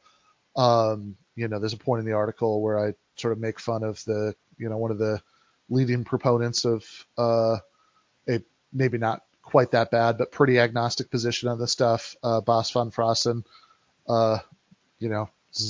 Um, 0.57 1.17
you 1.37 1.49
know, 1.49 1.59
there's 1.59 1.73
a 1.73 1.79
point 1.79 2.01
in 2.01 2.07
the 2.07 2.13
article 2.13 2.63
where 2.63 2.79
I 2.79 2.95
sort 3.17 3.33
of 3.33 3.41
make 3.41 3.59
fun 3.59 3.83
of 3.83 4.03
the, 4.05 4.35
you 4.59 4.69
know, 4.69 4.77
one 4.77 4.91
of 4.91 4.99
the 4.99 5.21
leading 5.69 6.05
proponents 6.05 6.65
of 6.65 6.85
uh, 7.19 7.59
a 8.29 8.43
maybe 8.73 8.99
not 8.99 9.23
quite 9.43 9.73
that 9.73 9.91
bad, 9.91 10.19
but 10.19 10.33
pretty 10.33 10.59
agnostic 10.59 11.11
position 11.11 11.49
on 11.49 11.59
this 11.59 11.73
stuff. 11.73 12.17
Uh, 12.23 12.41
Bas 12.41 12.71
van 12.71 12.91
Fraassen, 12.91 13.45
uh, 14.09 14.39
you 14.99 15.09
know, 15.09 15.29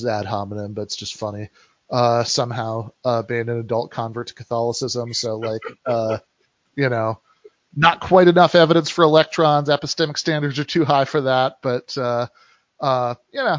ad 0.09 0.27
hominem, 0.27 0.73
but 0.73 0.83
it's 0.83 0.97
just 0.97 1.17
funny. 1.17 1.51
Uh, 1.91 2.25
somehow 2.25 2.91
uh, 3.05 3.23
being 3.23 3.49
an 3.49 3.61
adult 3.61 3.91
convert 3.91 4.29
to 4.29 4.35
Catholicism, 4.35 5.13
so 5.13 5.37
like, 5.37 5.61
uh, 5.85 6.19
you 6.75 6.89
know, 6.89 7.21
not 7.77 8.01
quite 8.01 8.29
enough 8.29 8.55
evidence 8.55 8.89
for 8.89 9.03
electrons. 9.03 9.69
Epistemic 9.69 10.17
standards 10.17 10.59
are 10.59 10.65
too 10.65 10.85
high 10.85 11.05
for 11.05 11.23
that, 11.23 11.59
but 11.61 11.97
uh, 11.99 12.27
uh, 12.81 13.15
you 13.33 13.43
know, 13.43 13.59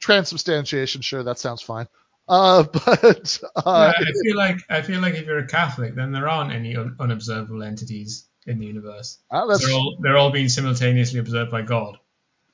transubstantiation, 0.00 1.02
sure, 1.02 1.22
that 1.22 1.38
sounds 1.38 1.62
fine. 1.62 1.86
Uh, 2.30 2.62
but 2.72 3.40
uh, 3.56 3.92
yeah, 3.98 4.06
I 4.06 4.12
feel 4.22 4.36
like 4.36 4.58
I 4.70 4.82
feel 4.82 5.00
like 5.00 5.14
if 5.14 5.26
you're 5.26 5.38
a 5.38 5.48
Catholic, 5.48 5.96
then 5.96 6.12
there 6.12 6.28
aren't 6.28 6.52
any 6.52 6.76
un- 6.76 6.94
unobservable 7.00 7.64
entities 7.64 8.28
in 8.46 8.60
the 8.60 8.66
universe. 8.66 9.18
Uh, 9.32 9.46
they're 9.56 9.74
all 9.74 9.98
they're 10.00 10.16
all 10.16 10.30
being 10.30 10.48
simultaneously 10.48 11.18
observed 11.18 11.50
by 11.50 11.62
God. 11.62 11.98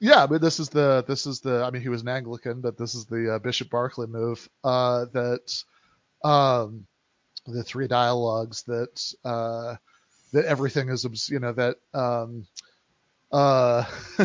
Yeah, 0.00 0.26
but 0.26 0.40
this 0.40 0.60
is 0.60 0.70
the 0.70 1.04
this 1.06 1.26
is 1.26 1.40
the 1.40 1.62
I 1.62 1.70
mean 1.70 1.82
he 1.82 1.90
was 1.90 2.00
an 2.00 2.08
Anglican, 2.08 2.62
but 2.62 2.78
this 2.78 2.94
is 2.94 3.04
the 3.04 3.34
uh, 3.34 3.38
Bishop 3.38 3.68
Berkeley 3.68 4.06
move 4.06 4.48
uh, 4.64 5.04
that 5.12 5.62
um, 6.24 6.86
the 7.46 7.62
three 7.62 7.86
dialogues 7.86 8.62
that 8.62 9.14
uh, 9.26 9.76
that 10.32 10.46
everything 10.46 10.88
is 10.88 11.28
you 11.28 11.38
know 11.38 11.52
that 11.52 11.76
um, 11.92 12.46
uh, 13.30 13.84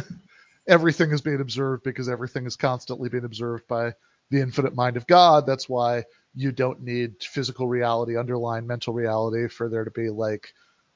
everything 0.68 1.12
is 1.12 1.22
being 1.22 1.42
observed 1.42 1.84
because 1.84 2.08
everything 2.08 2.46
is 2.46 2.56
constantly 2.56 3.10
being 3.10 3.26
observed 3.26 3.68
by 3.68 3.94
the 4.32 4.42
infinite 4.42 4.74
mind 4.74 4.98
of 4.98 5.06
God. 5.06 5.46
That's 5.46 5.70
why 5.70 6.06
you 6.34 6.52
don't 6.52 6.82
need 6.82 7.22
physical 7.22 7.68
reality 7.68 8.18
underlying 8.18 8.66
mental 8.66 8.94
reality 8.94 9.48
for 9.50 9.70
there 9.70 9.84
to 9.84 9.92
be 9.92 10.10
like 10.10 10.54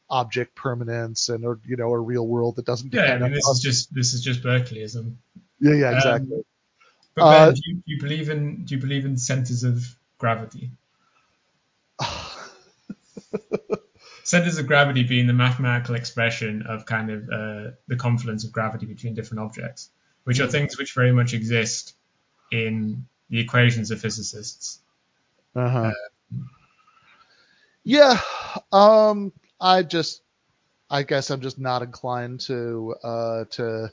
object 0.10 0.56
permanence 0.56 1.30
and 1.30 1.46
or 1.46 1.60
you 1.66 1.76
know 1.76 1.92
a 1.92 2.00
real 2.00 2.28
world 2.28 2.56
that 2.56 2.66
doesn't 2.66 2.94
yeah, 2.94 3.14
I 3.14 3.18
mean, 3.20 3.34
this 3.34 3.48
is 3.48 3.60
just 3.60 3.94
this 3.94 4.14
is 4.14 4.22
just 4.22 4.42
Berkeleyism. 4.42 5.16
Yeah, 5.60 5.74
yeah, 5.74 5.96
exactly. 5.96 6.38
Um, 6.38 6.44
but 7.16 7.32
ben, 7.32 7.42
uh, 7.42 7.52
do, 7.52 7.62
you, 7.66 7.76
do, 7.76 7.82
you, 7.86 8.02
believe 8.02 8.30
in 8.30 8.66
do 8.66 8.76
you 8.76 8.82
believe 8.82 9.06
in 9.06 9.18
centers 9.18 9.64
of 9.64 9.86
gravity? 10.18 10.72
centers 14.24 14.58
of 14.58 14.68
gravity 14.68 15.04
being 15.04 15.28
the 15.28 15.34
mathematical 15.34 15.96
expression 15.96 16.64
of 16.64 16.86
kind 16.86 17.10
of 17.10 17.30
uh, 17.30 17.72
the 17.88 17.96
confluence 17.98 18.46
of 18.46 18.52
gravity 18.52 18.86
between 18.86 19.14
different 19.14 19.42
objects, 19.42 19.90
which 20.24 20.40
are 20.40 20.48
things 20.48 20.78
which 20.78 20.94
very 20.94 21.12
much 21.12 21.34
exist 21.34 21.96
in 22.52 23.06
the 23.30 23.40
equations 23.40 23.92
of 23.92 24.00
physicists. 24.00 24.80
Uh-huh. 25.56 25.92
Uh, 25.92 26.38
yeah. 27.84 28.20
Um, 28.72 29.32
I 29.60 29.84
just, 29.84 30.22
I 30.90 31.04
guess 31.04 31.30
I'm 31.30 31.42
just 31.42 31.60
not 31.60 31.82
inclined 31.82 32.42
to, 32.42 32.96
uh, 33.04 33.46
to, 33.52 33.92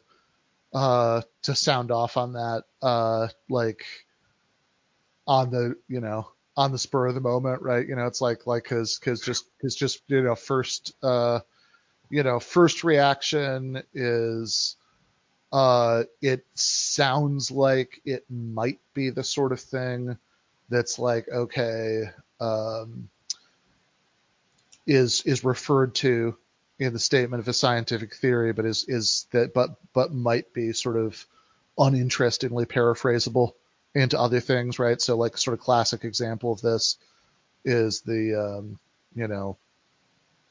uh, 0.74 1.22
to 1.42 1.54
sound 1.54 1.90
off 1.90 2.16
on 2.16 2.32
that, 2.34 2.64
uh, 2.82 3.28
like 3.48 3.84
on 5.26 5.50
the, 5.50 5.76
you 5.88 6.00
know, 6.00 6.28
on 6.56 6.72
the 6.72 6.78
spur 6.78 7.06
of 7.06 7.14
the 7.14 7.20
moment, 7.20 7.62
right? 7.62 7.86
You 7.86 7.96
know, 7.96 8.06
it's 8.06 8.20
like 8.20 8.46
like 8.46 8.64
because 8.64 8.98
because 8.98 9.20
just 9.20 9.46
because 9.56 9.74
just 9.74 10.02
you 10.08 10.22
know 10.22 10.34
first 10.34 10.92
uh 11.02 11.40
you 12.10 12.22
know 12.22 12.38
first 12.38 12.84
reaction 12.84 13.82
is 13.94 14.76
uh 15.52 16.04
it 16.20 16.46
sounds 16.54 17.50
like 17.50 18.00
it 18.04 18.24
might 18.30 18.80
be 18.94 19.10
the 19.10 19.24
sort 19.24 19.52
of 19.52 19.60
thing 19.60 20.16
that's 20.68 20.98
like 20.98 21.28
okay 21.28 22.04
um 22.40 23.08
is 24.86 25.22
is 25.22 25.44
referred 25.44 25.94
to 25.94 26.36
in 26.78 26.92
the 26.92 26.98
statement 26.98 27.40
of 27.40 27.48
a 27.48 27.52
scientific 27.52 28.14
theory, 28.14 28.52
but 28.52 28.64
is 28.64 28.84
is 28.88 29.26
that 29.32 29.54
but 29.54 29.70
but 29.92 30.12
might 30.12 30.52
be 30.52 30.72
sort 30.72 30.96
of 30.96 31.24
uninterestingly 31.78 32.66
paraphrasable 32.66 33.52
into 33.94 34.18
other 34.18 34.40
things, 34.40 34.78
right? 34.78 35.00
So 35.00 35.16
like 35.16 35.36
sort 35.36 35.54
of 35.54 35.60
classic 35.60 36.04
example 36.04 36.52
of 36.52 36.60
this 36.60 36.96
is 37.64 38.00
the 38.00 38.58
um, 38.58 38.78
you 39.14 39.28
know 39.28 39.56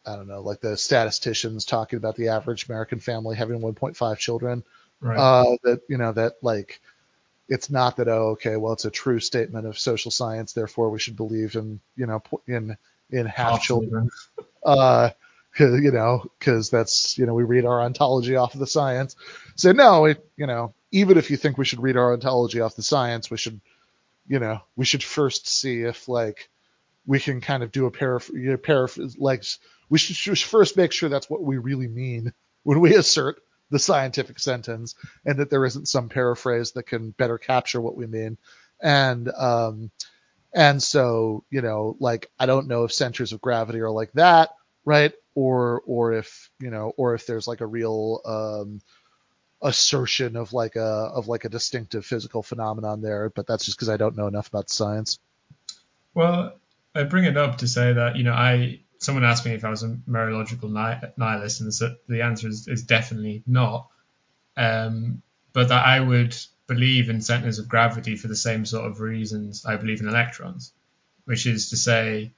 I 0.05 0.15
don't 0.15 0.27
know 0.27 0.41
like 0.41 0.61
the 0.61 0.77
statisticians 0.77 1.65
talking 1.65 1.97
about 1.97 2.15
the 2.15 2.29
average 2.29 2.69
American 2.69 2.99
family 2.99 3.35
having 3.35 3.59
1.5 3.59 4.17
children. 4.17 4.63
Right. 5.01 5.17
Uh, 5.17 5.57
that 5.63 5.81
you 5.89 5.97
know 5.97 6.11
that 6.13 6.33
like 6.41 6.79
it's 7.49 7.69
not 7.69 7.97
that 7.97 8.07
oh 8.07 8.29
okay 8.29 8.55
well 8.55 8.73
it's 8.73 8.85
a 8.85 8.91
true 8.91 9.19
statement 9.19 9.65
of 9.65 9.77
social 9.77 10.11
science 10.11 10.53
therefore 10.53 10.89
we 10.89 10.99
should 10.99 11.17
believe 11.17 11.55
in 11.55 11.79
you 11.95 12.05
know 12.05 12.21
in 12.47 12.77
in 13.11 13.25
half 13.25 13.61
children. 13.61 14.09
Uh, 14.63 15.09
you 15.59 15.91
know, 15.91 16.23
because 16.39 16.69
that's 16.69 17.17
you 17.17 17.25
know 17.25 17.33
we 17.33 17.43
read 17.43 17.65
our 17.65 17.81
ontology 17.81 18.35
off 18.35 18.53
of 18.53 18.59
the 18.59 18.67
science. 18.67 19.15
So 19.55 19.71
no, 19.71 20.05
it, 20.05 20.25
you 20.37 20.47
know, 20.47 20.73
even 20.91 21.17
if 21.17 21.29
you 21.29 21.37
think 21.37 21.57
we 21.57 21.65
should 21.65 21.81
read 21.81 21.97
our 21.97 22.13
ontology 22.13 22.61
off 22.61 22.75
the 22.75 22.83
science, 22.83 23.29
we 23.29 23.37
should, 23.37 23.59
you 24.27 24.39
know, 24.39 24.61
we 24.75 24.85
should 24.85 25.03
first 25.03 25.47
see 25.47 25.81
if 25.81 26.07
like 26.07 26.49
we 27.05 27.19
can 27.19 27.41
kind 27.41 27.63
of 27.63 27.71
do 27.71 27.85
a 27.85 27.91
paraph, 27.91 28.29
you 28.29 28.51
know, 28.51 28.57
paraph- 28.57 29.15
like 29.17 29.43
we 29.89 29.97
should, 29.97 30.15
should 30.15 30.39
first 30.39 30.77
make 30.77 30.93
sure 30.93 31.09
that's 31.09 31.29
what 31.29 31.43
we 31.43 31.57
really 31.57 31.87
mean 31.87 32.31
when 32.63 32.79
we 32.79 32.95
assert 32.95 33.41
the 33.71 33.79
scientific 33.79 34.37
sentence, 34.37 34.95
and 35.25 35.39
that 35.39 35.49
there 35.49 35.65
isn't 35.65 35.87
some 35.87 36.09
paraphrase 36.09 36.73
that 36.73 36.83
can 36.83 37.11
better 37.11 37.37
capture 37.37 37.81
what 37.81 37.95
we 37.95 38.05
mean. 38.05 38.37
And 38.81 39.29
um, 39.29 39.89
and 40.53 40.83
so, 40.83 41.43
you 41.49 41.61
know, 41.61 41.95
like 41.99 42.29
I 42.37 42.45
don't 42.45 42.67
know 42.67 42.83
if 42.83 42.93
centers 42.93 43.33
of 43.33 43.41
gravity 43.41 43.79
are 43.79 43.89
like 43.89 44.11
that, 44.13 44.51
right? 44.85 45.13
Or 45.33 45.81
or 45.85 46.13
if, 46.13 46.49
you 46.59 46.69
know, 46.69 46.93
or 46.97 47.15
if 47.15 47.25
there's 47.25 47.47
like 47.47 47.61
a 47.61 47.65
real 47.65 48.21
um 48.25 48.81
assertion 49.63 50.35
of 50.35 50.53
like 50.53 50.75
a 50.75 51.11
of 51.13 51.27
like 51.27 51.45
a 51.45 51.49
distinctive 51.49 52.05
physical 52.05 52.43
phenomenon 52.43 53.01
there, 53.01 53.29
but 53.29 53.47
that's 53.47 53.65
just 53.65 53.77
because 53.77 53.89
I 53.89 53.97
don't 53.97 54.17
know 54.17 54.27
enough 54.27 54.49
about 54.49 54.69
science. 54.69 55.19
Well, 56.13 56.59
I 56.93 57.03
bring 57.03 57.23
it 57.23 57.37
up 57.37 57.59
to 57.59 57.67
say 57.67 57.93
that, 57.93 58.17
you 58.17 58.23
know, 58.23 58.33
I 58.33 58.81
someone 59.01 59.25
asked 59.25 59.45
me 59.45 59.53
if 59.53 59.65
I 59.65 59.69
was 59.69 59.81
a 59.83 59.97
mereological 60.07 60.71
nihilist, 61.17 61.59
and 61.61 61.97
the 62.07 62.21
answer 62.21 62.47
is, 62.47 62.67
is 62.67 62.83
definitely 62.83 63.43
not. 63.47 63.87
Um, 64.55 65.23
but 65.53 65.69
that 65.69 65.85
I 65.85 65.99
would 65.99 66.35
believe 66.67 67.09
in 67.09 67.21
centers 67.21 67.57
of 67.57 67.67
gravity 67.67 68.15
for 68.15 68.27
the 68.27 68.35
same 68.35 68.65
sort 68.65 68.85
of 68.85 69.01
reasons 69.01 69.65
I 69.65 69.75
believe 69.75 70.01
in 70.01 70.07
electrons, 70.07 70.71
which 71.25 71.47
is 71.47 71.71
to 71.71 71.77
say, 71.77 72.31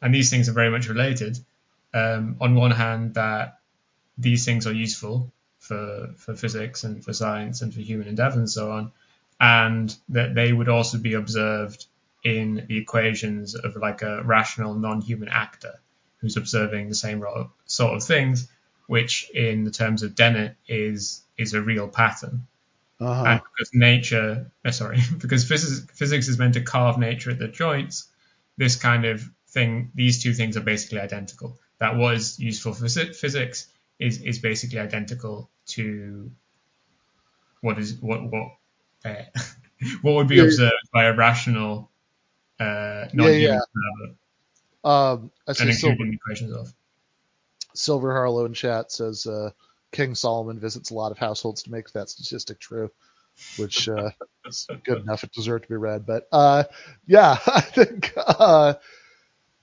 and 0.00 0.14
these 0.14 0.30
things 0.30 0.48
are 0.48 0.52
very 0.52 0.70
much 0.70 0.88
related. 0.88 1.36
Um, 1.92 2.36
on 2.40 2.54
one 2.54 2.70
hand, 2.70 3.14
that 3.14 3.58
these 4.16 4.44
things 4.44 4.66
are 4.66 4.72
useful 4.72 5.32
for 5.58 6.14
for 6.16 6.36
physics 6.36 6.84
and 6.84 7.04
for 7.04 7.12
science 7.12 7.60
and 7.60 7.74
for 7.74 7.80
human 7.80 8.06
endeavor 8.06 8.38
and 8.38 8.50
so 8.50 8.70
on, 8.70 8.92
and 9.40 9.94
that 10.10 10.34
they 10.34 10.52
would 10.52 10.68
also 10.68 10.98
be 10.98 11.14
observed 11.14 11.86
in 12.22 12.66
the 12.68 12.78
equations 12.78 13.56
of 13.56 13.74
like 13.76 14.02
a 14.02 14.22
rational 14.22 14.74
non-human 14.74 15.28
actor 15.28 15.80
who's 16.24 16.38
observing 16.38 16.88
the 16.88 16.94
same 16.94 17.22
sort 17.66 17.94
of 17.94 18.02
things, 18.02 18.48
which 18.86 19.30
in 19.34 19.64
the 19.64 19.70
terms 19.70 20.02
of 20.02 20.14
Dennett 20.14 20.56
is 20.66 21.20
is 21.36 21.52
a 21.52 21.60
real 21.60 21.86
pattern. 21.86 22.46
Uh-huh. 22.98 23.24
And 23.26 23.40
because 23.42 23.70
nature, 23.74 24.50
uh, 24.64 24.70
sorry, 24.70 25.00
because 25.18 25.46
physics, 25.46 25.86
physics 25.94 26.28
is 26.28 26.38
meant 26.38 26.54
to 26.54 26.62
carve 26.62 26.96
nature 26.96 27.30
at 27.30 27.38
the 27.38 27.48
joints, 27.48 28.08
this 28.56 28.76
kind 28.76 29.04
of 29.04 29.22
thing, 29.48 29.90
these 29.94 30.22
two 30.22 30.32
things 30.32 30.56
are 30.56 30.62
basically 30.62 30.98
identical. 30.98 31.58
That 31.78 31.96
was 31.96 32.38
useful 32.38 32.72
for 32.72 32.88
physics 32.88 33.66
is 33.98 34.22
is 34.22 34.38
basically 34.38 34.78
identical 34.78 35.50
to 35.66 36.30
what 37.60 37.78
is 37.78 37.96
what 38.00 38.24
what 38.24 38.48
uh, 39.04 39.24
what 40.00 40.14
would 40.14 40.28
be 40.28 40.36
yeah. 40.36 40.44
observed 40.44 40.88
by 40.90 41.04
a 41.04 41.14
rational 41.14 41.90
uh, 42.58 43.08
non-human 43.12 43.40
yeah, 43.42 43.60
yeah. 43.60 44.12
Um, 44.84 45.30
I 45.48 45.52
including 45.52 45.72
Silver. 45.74 46.04
Silver 47.74 48.12
Harlow 48.12 48.44
in 48.44 48.54
chat 48.54 48.92
says 48.92 49.26
uh, 49.26 49.50
King 49.92 50.14
Solomon 50.14 50.58
visits 50.58 50.90
a 50.90 50.94
lot 50.94 51.12
of 51.12 51.18
households 51.18 51.62
to 51.64 51.70
make 51.70 51.90
that 51.92 52.08
statistic 52.10 52.60
true, 52.60 52.90
which 53.56 53.88
uh, 53.88 54.10
is 54.46 54.66
good 54.84 55.02
enough. 55.02 55.24
It 55.24 55.32
deserves 55.32 55.62
to 55.62 55.68
be 55.68 55.76
read. 55.76 56.06
But 56.06 56.28
uh, 56.30 56.64
yeah, 57.06 57.38
I 57.46 57.60
think. 57.60 58.12
Uh, 58.16 58.74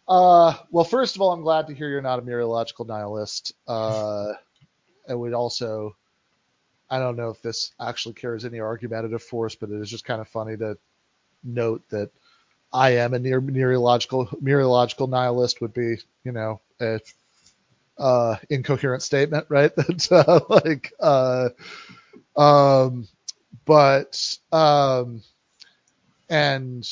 uh, 0.08 0.56
well, 0.72 0.84
first 0.84 1.16
of 1.16 1.22
all, 1.22 1.32
I'm 1.32 1.42
glad 1.42 1.68
to 1.68 1.74
hear 1.74 1.90
you're 1.90 2.02
not 2.02 2.20
a 2.20 2.24
mereological 2.24 2.88
nihilist. 2.88 3.54
Uh, 3.68 4.34
I 5.08 5.14
would 5.14 5.34
also, 5.34 5.96
I 6.90 7.00
don't 7.00 7.16
know 7.16 7.30
if 7.30 7.42
this 7.42 7.72
actually 7.80 8.16
carries 8.16 8.44
any 8.44 8.60
argumentative 8.60 9.24
force, 9.24 9.56
but 9.56 9.70
it 9.70 9.82
is 9.82 9.90
just 9.90 10.06
kind 10.06 10.20
of 10.20 10.28
funny 10.28 10.58
to 10.58 10.78
note 11.44 11.84
that 11.90 12.12
I 12.74 12.92
am 12.98 13.14
a 13.14 13.20
near 13.20 13.42
mereological 13.42 14.42
mereological 14.42 15.10
nihilist 15.10 15.62
would 15.62 15.74
be, 15.74 15.98
you 16.24 16.32
know, 16.32 16.62
a 16.80 17.00
uh, 17.98 18.38
incoherent 18.50 19.04
statement, 19.04 19.46
right? 19.50 19.72
That 19.76 20.12
uh, 20.12 20.40
like, 20.50 20.94
uh, 21.00 21.50
um, 22.36 23.08
but 23.66 24.38
um, 24.52 25.22
and 26.30 26.88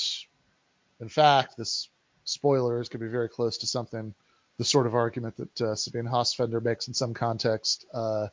in 0.99 1.09
fact, 1.09 1.57
this 1.57 1.89
spoilers 2.25 2.89
could 2.89 2.99
be 2.99 3.07
very 3.07 3.29
close 3.29 3.57
to 3.59 3.67
something, 3.67 4.13
the 4.57 4.65
sort 4.65 4.85
of 4.85 4.95
argument 4.95 5.37
that 5.37 5.61
uh, 5.61 5.75
Sabine 5.75 6.05
Hossenfelder 6.05 6.63
makes 6.63 6.87
in 6.87 6.93
some 6.93 7.13
context. 7.13 7.85
Uh, 7.93 8.27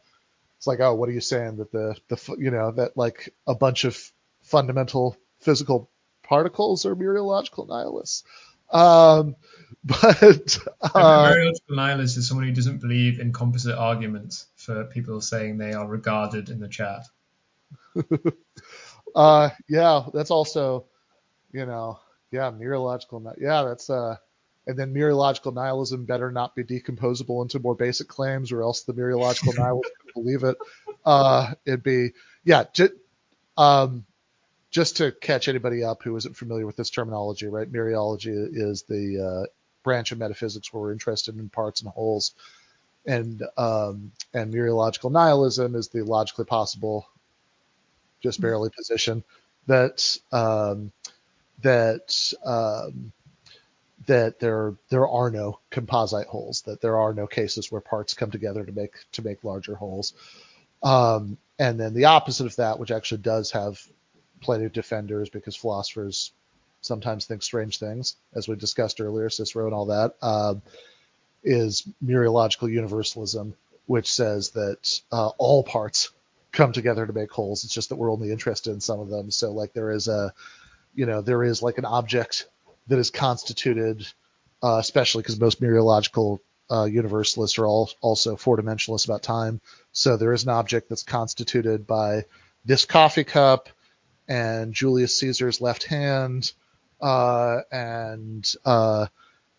it's 0.59 0.67
like, 0.67 0.81
oh, 0.81 0.95
what 0.95 1.09
are 1.09 1.13
you 1.13 1.21
saying 1.21 1.57
that 1.57 1.71
the 1.71 1.97
the 2.09 2.37
you 2.39 2.51
know 2.51 2.73
that 2.73 2.97
like 2.97 3.33
a 3.47 3.55
bunch 3.55 3.85
of 3.85 4.13
fundamental 4.43 5.17
physical 5.41 5.91
particles 6.27 6.85
are 6.87 6.97
mereological 6.97 7.69
nihilists? 7.69 8.25
Um, 8.71 9.37
but 9.85 10.59
uh, 10.83 11.33
mereological 11.33 11.77
nihilist 11.77 12.17
is 12.17 12.29
someone 12.29 12.47
who 12.47 12.55
doesn't 12.55 12.81
believe 12.81 13.21
in 13.21 13.33
composite 13.33 13.77
arguments 13.77 14.47
for 14.57 14.85
people 14.85 15.21
saying 15.21 15.59
they 15.59 15.73
are 15.73 15.87
regarded 15.87 16.49
in 16.49 16.61
the 16.61 16.69
chat. 16.69 17.05
uh, 19.15 19.51
yeah, 19.69 20.07
that's 20.13 20.31
also, 20.31 20.87
you 21.53 21.67
know, 21.67 21.99
yeah, 22.31 22.51
mereological. 22.51 23.33
Yeah, 23.39 23.63
that's 23.63 23.89
uh, 23.89 24.17
and 24.67 24.79
then 24.79 24.93
mereological 24.93 25.55
nihilism 25.55 26.05
better 26.05 26.33
not 26.33 26.57
be 26.57 26.65
decomposable 26.65 27.43
into 27.43 27.61
more 27.61 27.77
basic 27.77 28.09
claims, 28.09 28.51
or 28.51 28.63
else 28.63 28.83
the 28.83 28.95
mereological 28.95 29.55
nihilist 29.59 29.93
can 30.01 30.23
believe 30.23 30.43
it. 30.43 30.57
Uh, 31.05 31.55
it'd 31.65 31.85
be 31.85 32.11
yeah, 32.45 32.65
j- 32.73 32.89
um, 33.57 34.05
just 34.77 34.99
to 34.99 35.11
catch 35.11 35.49
anybody 35.49 35.83
up 35.83 36.03
who 36.03 36.15
isn't 36.17 36.37
familiar 36.37 36.67
with 36.67 36.77
this 36.77 36.91
terminology, 36.91 37.47
right? 37.47 37.73
Mereology 37.73 38.47
is 38.53 38.83
the 38.83 39.47
uh, 39.47 39.47
branch 39.83 40.13
of 40.13 40.19
metaphysics 40.19 40.71
where 40.71 40.83
we're 40.83 40.93
interested 40.93 41.39
in 41.39 41.49
parts 41.49 41.81
and 41.81 41.91
wholes, 41.91 42.35
and 43.07 43.43
um, 43.57 44.13
and 44.35 44.53
mereological 44.53 45.11
nihilism 45.11 45.77
is 45.77 45.89
the 45.89 46.03
logically 46.03 46.45
possible, 46.45 47.09
just 48.23 48.39
barely 48.39 48.69
position 48.69 49.25
that 49.67 50.19
um, 50.31 50.93
that 51.63 52.35
um, 52.45 53.13
that 54.07 54.39
there 54.41 54.75
there 54.91 55.09
are 55.09 55.31
no 55.31 55.59
composite 55.71 56.27
wholes, 56.27 56.61
that 56.67 56.83
there 56.83 56.99
are 56.99 57.15
no 57.15 57.27
cases 57.27 57.73
where 57.73 57.81
parts 57.81 58.13
come 58.13 58.31
together 58.31 58.63
to 58.63 58.73
make 58.73 58.93
to 59.13 59.23
make 59.23 59.43
larger 59.43 59.75
wholes. 59.75 60.13
Um, 60.83 61.39
and 61.59 61.81
then 61.81 61.95
the 61.95 62.05
opposite 62.05 62.45
of 62.45 62.57
that, 62.57 62.79
which 62.79 62.91
actually 62.91 63.23
does 63.23 63.53
have 63.53 63.81
plenty 64.41 64.65
of 64.65 64.73
defenders 64.73 65.29
because 65.29 65.57
philosophers 65.57 66.33
sometimes 66.81 67.25
think 67.25 67.43
strange 67.43 67.79
things, 67.79 68.17
as 68.35 68.49
we 68.49 68.57
discussed 68.57 69.01
earlier, 69.01 69.29
Cicero 69.29 69.67
and 69.67 69.75
all 69.75 69.87
that, 69.87 70.15
uh, 70.23 70.55
is 71.43 71.87
mereological 72.05 72.71
universalism, 72.71 73.55
which 73.87 74.13
says 74.13 74.51
that 74.51 75.01
uh, 75.13 75.29
all 75.39 75.63
parts 75.63 76.11
come 76.53 76.73
together 76.73 77.07
to 77.07 77.13
make 77.13 77.31
wholes. 77.31 77.65
It's 77.65 77.75
just 77.75 77.91
that 77.91 77.97
we're 77.97 78.13
only 78.13 78.31
interested 78.31 78.73
in 78.73 78.81
some 78.81 79.01
of 79.01 79.09
them. 79.09 79.31
So 79.31 79.53
like 79.53 79.73
there 79.73 79.91
is 79.91 80.09
a, 80.09 80.33
you 80.95 81.07
know, 81.07 81.21
there 81.21 81.45
is 81.45 81.63
like 81.63 81.79
an 81.79 81.85
object 81.85 82.47
that 82.89 82.99
is 82.99 83.11
constituted, 83.11 84.07
uh, 84.63 84.79
especially 84.79 85.23
because 85.23 85.39
most 85.39 85.61
mereological 85.61 86.39
uh, 86.71 86.85
universalists 86.85 87.59
are 87.59 87.67
all 87.67 87.91
also 88.01 88.37
four 88.37 88.57
dimensionalists 88.57 89.05
about 89.05 89.23
time. 89.23 89.61
So 89.93 90.17
there 90.17 90.33
is 90.33 90.45
an 90.45 90.51
object 90.51 90.89
that's 90.89 91.03
constituted 91.03 91.87
by 91.87 92.25
this 92.65 92.85
coffee 92.85 93.25
cup 93.25 93.69
and 94.29 94.73
Julius 94.73 95.19
Caesar's 95.19 95.61
left 95.61 95.85
hand 95.85 96.53
uh, 97.01 97.61
and 97.71 98.47
uh, 98.65 99.07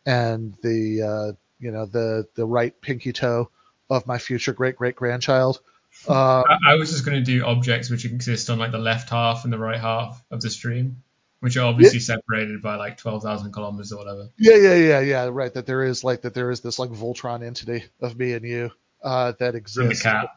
and 0.05 0.55
the 0.61 1.01
uh, 1.01 1.31
you 1.59 1.71
know 1.71 1.85
the 1.85 2.27
the 2.35 2.45
right 2.45 2.79
pinky 2.81 3.13
toe 3.13 3.49
of 3.89 4.07
my 4.07 4.17
future 4.17 4.53
great 4.53 4.75
great 4.75 4.95
grandchild. 4.95 5.59
Uh, 6.07 6.43
I, 6.47 6.57
I 6.69 6.75
was 6.75 6.91
just 6.91 7.05
going 7.05 7.17
to 7.17 7.23
do 7.23 7.43
objects 7.45 7.89
which 7.89 8.05
exist 8.05 8.49
on 8.49 8.59
like 8.59 8.71
the 8.71 8.77
left 8.77 9.09
half 9.09 9.43
and 9.45 9.53
the 9.53 9.57
right 9.57 9.79
half 9.79 10.23
of 10.29 10.41
the 10.41 10.49
stream, 10.49 11.01
which 11.39 11.57
are 11.57 11.65
obviously 11.65 11.99
yeah. 11.99 12.15
separated 12.15 12.61
by 12.61 12.75
like 12.75 12.97
twelve 12.97 13.23
thousand 13.23 13.51
kilometers 13.51 13.91
or 13.91 13.97
whatever. 13.97 14.29
Yeah, 14.37 14.55
yeah, 14.55 14.75
yeah, 14.75 14.99
yeah. 14.99 15.29
Right. 15.31 15.53
That 15.53 15.65
there 15.65 15.83
is 15.83 16.03
like 16.03 16.21
that 16.21 16.33
there 16.33 16.51
is 16.51 16.61
this 16.61 16.79
like 16.79 16.91
Voltron 16.91 17.43
entity 17.45 17.85
of 17.99 18.17
me 18.17 18.33
and 18.33 18.45
you 18.45 18.71
uh, 19.03 19.33
that 19.39 19.55
exists. 19.55 19.77
And 19.77 19.91
the 19.91 19.95
cat. 19.95 20.36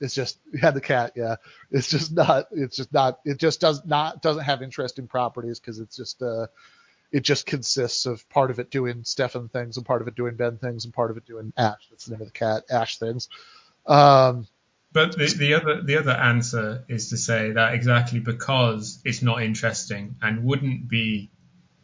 It's 0.00 0.14
just 0.14 0.38
yeah, 0.52 0.70
the 0.70 0.80
cat. 0.80 1.12
Yeah, 1.16 1.36
it's 1.70 1.88
just 1.88 2.12
not. 2.12 2.46
It's 2.52 2.76
just 2.76 2.92
not. 2.92 3.20
It 3.24 3.38
just 3.38 3.60
does 3.60 3.84
not 3.84 4.22
doesn't 4.22 4.44
have 4.44 4.62
interesting 4.62 5.06
properties 5.06 5.60
because 5.60 5.78
it's 5.78 5.96
just 5.96 6.22
uh, 6.22 6.46
it 7.12 7.20
just 7.20 7.46
consists 7.46 8.06
of 8.06 8.28
part 8.28 8.50
of 8.50 8.58
it 8.58 8.70
doing 8.70 9.04
Stefan 9.04 9.48
things 9.48 9.76
and 9.76 9.86
part 9.86 10.02
of 10.02 10.08
it 10.08 10.14
doing 10.14 10.36
Ben 10.36 10.58
things 10.58 10.84
and 10.84 10.94
part 10.94 11.10
of 11.10 11.16
it 11.16 11.24
doing 11.24 11.52
Ash. 11.56 11.86
That's 11.90 12.06
the 12.06 12.12
name 12.12 12.22
of 12.22 12.28
the 12.28 12.32
cat, 12.32 12.64
Ash 12.70 12.98
things. 12.98 13.28
Um, 13.86 14.46
but 14.92 15.16
the, 15.16 15.26
the 15.26 15.54
other 15.54 15.82
the 15.82 15.98
other 15.98 16.12
answer 16.12 16.84
is 16.88 17.10
to 17.10 17.16
say 17.16 17.52
that 17.52 17.74
exactly 17.74 18.18
because 18.20 19.00
it's 19.04 19.22
not 19.22 19.42
interesting 19.42 20.16
and 20.22 20.44
wouldn't 20.44 20.88
be 20.88 21.30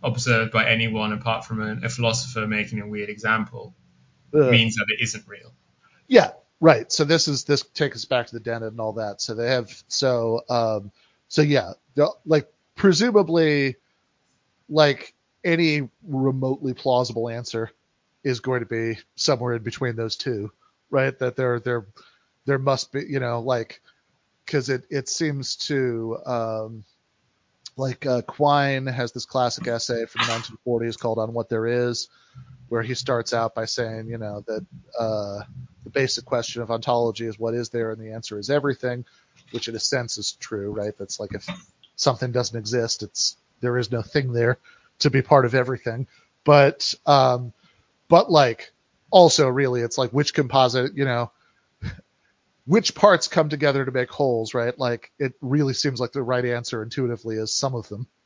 observed 0.03 0.53
by 0.53 0.69
anyone 0.69 1.13
apart 1.13 1.45
from 1.45 1.61
a, 1.61 1.87
a 1.87 1.89
philosopher 1.89 2.47
making 2.47 2.81
a 2.81 2.87
weird 2.87 3.09
example 3.09 3.75
uh, 4.35 4.51
means 4.51 4.77
that 4.77 4.87
it 4.89 5.03
isn't 5.03 5.27
real. 5.29 5.53
Yeah, 6.09 6.31
right. 6.63 6.93
So 6.93 7.05
this 7.05 7.29
is 7.29 7.45
this 7.45 7.65
takes 7.65 7.99
us 7.99 8.07
back 8.07 8.29
to 8.29 8.35
the 8.35 8.41
Dennett 8.41 8.73
and 8.73 8.81
all 8.81 8.95
that. 8.95 9.23
So 9.23 9.35
they 9.35 9.51
have 9.51 9.71
so 9.89 10.43
um 10.51 10.93
so 11.29 11.43
yeah, 11.43 11.75
like 12.27 12.53
presumably 12.77 13.77
like 14.71 15.15
any 15.45 15.89
remotely 16.07 16.75
plausible 16.75 17.31
answer 17.31 17.71
is 18.25 18.41
going 18.41 18.61
to 18.61 18.67
be 18.67 18.99
somewhere 19.17 19.55
in 19.55 19.65
between 19.65 19.97
those 19.97 20.17
two, 20.17 20.53
right? 20.91 21.19
That 21.21 21.37
there 21.37 21.61
there 21.61 21.87
there 22.47 22.61
must 22.61 22.93
be, 22.93 23.05
you 23.09 23.21
know, 23.21 23.41
like 23.41 23.83
because 24.47 24.69
it 24.71 24.85
it 24.91 25.09
seems 25.09 25.57
to 25.57 26.19
um, 26.27 26.85
like 27.77 28.07
uh, 28.07 28.23
Quine 28.23 28.87
has 28.87 29.13
this 29.13 29.25
classic 29.25 29.67
essay 29.67 30.07
from 30.07 30.27
the 30.27 30.33
1940s 30.67 30.99
called 30.99 31.19
"On 31.19 31.33
What 31.33 31.49
There 31.49 31.67
Is," 31.67 32.09
where 32.69 32.83
he 32.83 32.95
starts 32.95 33.33
out 33.33 33.55
by 33.55 33.65
saying, 33.65 34.09
you 34.09 34.19
know, 34.19 34.43
that 34.47 34.65
uh, 34.99 35.41
the 35.85 35.91
basic 35.91 36.25
question 36.25 36.63
of 36.63 36.71
ontology 36.71 37.27
is 37.27 37.39
what 37.39 37.55
is 37.55 37.71
there, 37.71 37.91
and 37.91 38.01
the 38.01 38.13
answer 38.13 38.39
is 38.39 38.51
everything, 38.51 39.05
which 39.51 39.69
in 39.69 39.77
a 39.77 39.81
sense 39.81 40.19
is 40.19 40.33
true, 40.33 40.71
right? 40.71 40.97
That's 40.99 41.19
like 41.19 41.35
if 41.35 41.49
something 41.97 42.33
doesn't 42.33 42.59
exist, 42.59 43.03
it's 43.03 43.37
there 43.61 43.79
is 43.79 43.91
no 43.91 44.03
thing 44.03 44.33
there 44.33 44.59
to 45.01 45.11
be 45.11 45.23
part 45.23 45.45
of 45.45 45.55
everything. 45.55 46.07
But 46.45 46.95
um, 47.07 47.53
but 48.09 48.31
like 48.31 48.73
also 49.11 49.49
really 49.49 49.81
it's 49.83 49.99
like 49.99 50.11
which 50.11 50.35
composite, 50.35 50.97
you 50.97 51.05
know, 51.05 51.31
which 52.65 52.95
parts 52.95 53.29
come 53.29 53.49
together 53.49 53.85
to 53.85 53.91
make 53.91 54.11
wholes, 54.11 54.55
right? 54.55 54.79
Like 54.79 55.11
it 55.19 55.35
really 55.41 55.75
seems 55.75 56.01
like 56.01 56.13
the 56.13 56.23
right 56.23 56.45
answer 56.45 56.83
intuitively 56.83 57.37
is 57.37 57.55
some 57.55 57.75
of 57.75 57.89
them. 57.89 58.07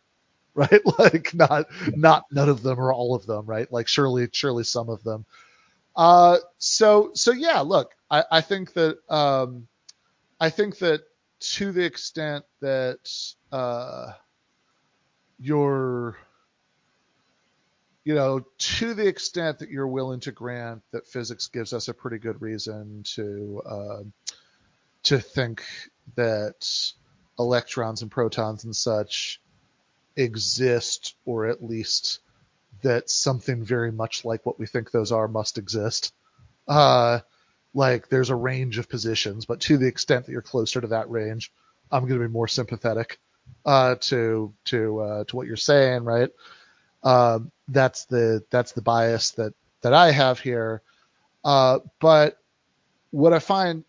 Right? 0.57 0.81
Like 0.99 1.35
not 1.35 1.67
not 1.95 2.25
none 2.33 2.49
of 2.49 2.63
them 2.63 2.81
or 2.81 2.91
all 2.91 3.15
of 3.15 3.27
them, 3.27 3.45
right? 3.45 3.71
Like 3.71 3.89
surely 3.89 4.27
surely 4.33 4.65
some 4.65 4.89
of 4.89 5.03
them. 5.05 5.27
Uh 5.95 6.39
so 6.57 7.11
so 7.13 7.33
yeah, 7.33 7.61
look, 7.61 7.93
I, 8.11 8.25
I 8.33 8.41
think 8.41 8.73
that 8.73 8.97
um 9.11 9.69
I 10.41 10.49
think 10.49 10.79
that 10.79 11.03
to 11.41 11.73
the 11.73 11.85
extent 11.85 12.47
that 12.63 12.99
uh 13.53 14.13
you're 15.39 16.17
you 18.07 18.15
know, 18.15 18.47
to 18.57 18.95
the 18.95 19.09
extent 19.09 19.59
that 19.59 19.69
you're 19.69 19.89
willing 19.89 20.21
to 20.21 20.31
grant 20.31 20.81
that 20.93 21.09
physics 21.09 21.49
gives 21.49 21.73
us 21.73 21.89
a 21.89 21.93
pretty 21.93 22.19
good 22.19 22.41
reason 22.41 23.03
to 23.03 23.61
uh, 23.69 24.03
to 25.03 25.19
think 25.19 25.65
that 26.15 26.93
electrons 27.37 28.03
and 28.03 28.11
protons 28.13 28.63
and 28.63 28.77
such 28.77 29.41
exist, 30.15 31.17
or 31.25 31.47
at 31.47 31.65
least 31.65 32.21
that 32.83 33.11
something 33.11 33.65
very 33.65 33.91
much 33.91 34.25
like 34.25 34.47
what 34.47 34.57
we 34.61 34.67
think 34.67 34.93
those 34.93 35.11
are 35.11 35.27
must 35.27 35.59
exist. 35.59 36.15
Uh, 36.69 37.19
like 37.75 38.09
there's 38.09 38.31
a 38.31 38.37
range 38.37 38.79
of 38.79 38.89
positions, 38.89 39.47
but 39.47 39.59
to 39.63 39.79
the 39.79 39.89
extent 39.89 40.27
that 40.27 40.33
you're 40.33 40.43
closer 40.43 40.81
to 40.81 40.87
that 40.87 41.11
range, 41.11 41.51
I'm 41.91 42.07
going 42.07 42.21
to 42.21 42.29
be 42.29 42.33
more 42.33 42.47
sympathetic 42.47 43.19
uh, 43.65 43.97
to 44.03 44.55
to 44.67 45.01
uh, 45.01 45.25
to 45.25 45.35
what 45.35 45.49
you're 45.49 45.57
saying, 45.57 46.05
right? 46.05 46.31
Uh, 47.07 47.39
that's 47.69 48.05
the 48.07 48.43
that's 48.51 48.73
the 48.73 48.83
bias 48.83 49.31
that 49.31 49.55
that 49.83 49.95
I 49.95 50.11
have 50.11 50.41
here. 50.41 50.83
Uh, 51.45 51.79
but 52.01 52.39
what 53.13 53.33
I 53.33 53.39
find 53.39 53.85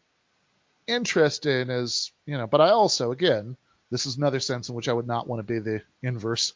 interesting 0.85 1.71
is, 1.71 2.11
you 2.27 2.37
know, 2.37 2.45
but 2.45 2.61
I 2.61 2.69
also, 2.69 3.11
again, 3.11 3.57
this 3.89 4.05
is 4.05 4.17
another 4.17 4.39
sense 4.39 4.69
in 4.69 4.75
which 4.75 4.87
I 4.87 4.93
would 4.93 5.07
not 5.07 5.27
want 5.27 5.39
to 5.39 5.51
be 5.51 5.57
the 5.57 5.81
inverse 6.03 6.53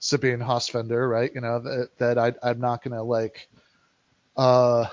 Sabine 0.00 0.40
Hossenfelder, 0.40 1.08
right? 1.08 1.30
You 1.32 1.40
know, 1.40 1.60
that, 1.60 1.90
that 1.98 2.18
I, 2.18 2.34
I'm 2.42 2.60
not 2.60 2.82
to 2.96 3.02
like, 3.04 3.48
uh, 4.36 4.86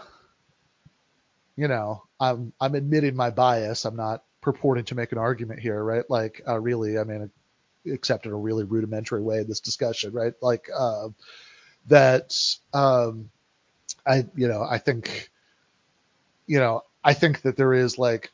you 1.56 1.68
know, 1.68 2.04
I'm, 2.20 2.54
I'm 2.62 2.76
admitting 2.76 3.16
my 3.16 3.32
bias. 3.32 3.84
I'm 3.86 3.96
not 3.96 4.24
purporting 4.42 4.86
to 4.86 4.96
make 4.96 5.12
an 5.12 5.18
argument 5.18 5.60
here, 5.60 5.84
right? 5.84 6.08
Like, 6.08 6.44
uh, 6.48 6.60
really, 6.60 7.00
I 7.00 7.04
mean, 7.04 7.32
except 7.92 8.26
in 8.26 8.32
a 8.32 8.38
really 8.38 8.64
rudimentary 8.64 9.22
way 9.22 9.40
in 9.40 9.48
this 9.48 9.62
discussion, 9.62 10.14
right? 10.14 10.34
Like 10.42 10.70
uh, 10.76 11.10
that. 11.88 12.34
Um, 12.74 13.30
I 14.06 14.26
you 14.36 14.48
know 14.48 14.66
I 14.68 14.78
think 14.78 15.30
you 16.46 16.60
know 16.60 16.84
I 17.04 17.14
think 17.14 17.42
that 17.42 17.58
there 17.58 17.74
is 17.74 17.98
like 17.98 18.32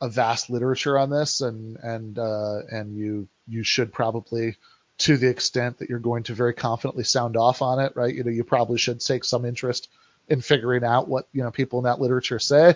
a 0.00 0.08
vast 0.08 0.50
literature 0.50 0.98
on 0.98 1.10
this, 1.10 1.40
and 1.40 1.76
and 1.82 2.18
uh, 2.18 2.60
and 2.70 2.96
you 2.96 3.28
you 3.46 3.62
should 3.62 3.92
probably 3.92 4.56
to 4.98 5.16
the 5.16 5.28
extent 5.28 5.78
that 5.78 5.88
you're 5.88 5.98
going 5.98 6.24
to 6.24 6.34
very 6.34 6.52
confidently 6.52 7.04
sound 7.04 7.36
off 7.36 7.62
on 7.62 7.78
it, 7.78 7.94
right? 7.96 8.14
You 8.14 8.22
know, 8.22 8.30
you 8.30 8.44
probably 8.44 8.78
should 8.78 9.00
take 9.00 9.24
some 9.24 9.44
interest 9.46 9.88
in 10.28 10.40
figuring 10.40 10.84
out 10.84 11.08
what 11.08 11.28
you 11.32 11.42
know 11.42 11.50
people 11.50 11.78
in 11.78 11.84
that 11.84 12.00
literature 12.00 12.38
say. 12.38 12.74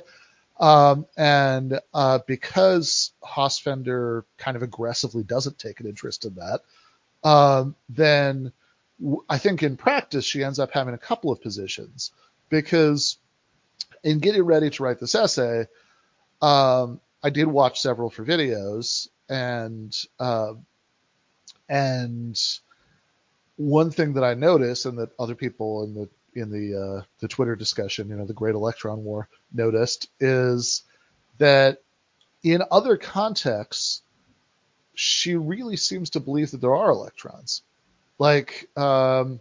Um, 0.59 1.07
and 1.17 1.81
uh, 1.93 2.21
because 2.27 3.13
Hossenfelder 3.23 4.23
kind 4.39 4.57
of 4.57 4.63
aggressively 4.63 5.25
doesn't 5.25 5.59
take 5.59 5.81
an 5.81 5.87
interest 5.87 6.25
in 6.25 6.37
that, 6.37 6.61
um, 7.29 7.75
then 7.89 8.53
w- 9.01 9.25
I 9.29 9.39
think 9.39 9.63
in 9.63 9.77
practice 9.77 10.25
she 10.25 10.45
ends 10.45 10.59
up 10.61 10.71
having 10.71 10.95
a 10.95 10.99
couple 10.99 11.33
of 11.33 11.43
positions 11.43 12.13
because 12.51 13.19
in 14.05 14.21
getting 14.21 14.43
ready 14.43 14.71
to 14.71 14.83
write 14.83 15.01
this 15.01 15.15
essay, 15.15 15.67
um, 16.41 17.01
I 17.23 17.31
did 17.31 17.47
watch 17.47 17.81
several 17.81 18.11
for 18.11 18.25
videos 18.25 19.09
and 19.29 19.97
uh, 20.21 20.53
and 21.69 22.39
one 23.57 23.91
thing 23.91 24.15
that 24.15 24.25
I 24.25 24.35
noticed 24.35 24.87
and 24.87 24.99
that 24.99 25.11
other 25.19 25.35
people 25.35 25.85
in 25.85 25.95
the 25.95 26.09
in 26.35 26.51
the 26.51 26.81
uh, 26.81 27.03
the 27.21 27.29
Twitter 27.29 27.57
discussion, 27.57 28.09
you 28.09 28.17
know, 28.17 28.27
the 28.27 28.33
Great 28.33 28.55
Electron 28.55 29.05
War, 29.05 29.29
noticed 29.53 30.09
is 30.21 30.83
that 31.39 31.83
in 32.43 32.63
other 32.71 32.97
contexts, 32.97 34.03
she 34.95 35.35
really 35.35 35.77
seems 35.77 36.11
to 36.11 36.21
believe 36.21 36.51
that 36.53 36.61
there 36.61 36.75
are 36.75 36.91
electrons. 36.91 37.63
Like, 38.19 38.69
um, 38.77 39.41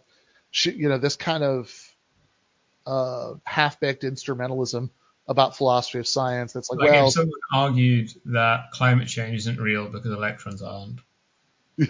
she, 0.52 0.72
you 0.72 0.89
know, 0.89 0.98
this 0.98 1.16
kind 1.16 1.44
of 1.44 1.96
uh, 2.88 3.34
half-baked 3.44 4.04
instrumentalism 4.04 4.89
about 5.28 5.56
philosophy 5.56 6.00
of 6.00 6.08
science. 6.08 6.54
That's 6.54 6.70
like, 6.70 6.80
like 6.80 6.91
well, 6.91 7.08
if 7.08 7.14
someone 7.14 7.39
argued 7.54 8.12
that 8.26 8.72
climate 8.72 9.08
change 9.08 9.36
isn't 9.38 9.60
real 9.60 9.88
because 9.88 10.12
electrons 10.12 10.62
aren't. 10.62 11.00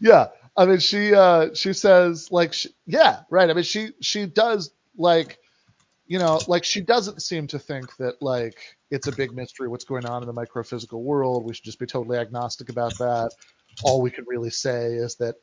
yeah, 0.00 0.28
I 0.60 0.66
mean, 0.66 0.78
she 0.78 1.14
uh, 1.14 1.54
she 1.54 1.72
says 1.72 2.30
like, 2.30 2.52
she, 2.52 2.68
yeah, 2.84 3.20
right. 3.30 3.48
I 3.48 3.54
mean, 3.54 3.64
she 3.64 3.92
she 4.02 4.26
does 4.26 4.70
like, 4.94 5.38
you 6.06 6.18
know, 6.18 6.38
like 6.48 6.64
she 6.64 6.82
doesn't 6.82 7.22
seem 7.22 7.46
to 7.46 7.58
think 7.58 7.96
that 7.96 8.20
like 8.20 8.76
it's 8.90 9.06
a 9.06 9.12
big 9.12 9.32
mystery 9.34 9.68
what's 9.68 9.86
going 9.86 10.04
on 10.04 10.22
in 10.22 10.26
the 10.26 10.34
microphysical 10.34 11.00
world. 11.00 11.46
We 11.46 11.54
should 11.54 11.64
just 11.64 11.78
be 11.78 11.86
totally 11.86 12.18
agnostic 12.18 12.68
about 12.68 12.92
that. 12.98 13.30
All 13.84 14.02
we 14.02 14.10
can 14.10 14.26
really 14.28 14.50
say 14.50 14.92
is 14.92 15.14
that 15.14 15.36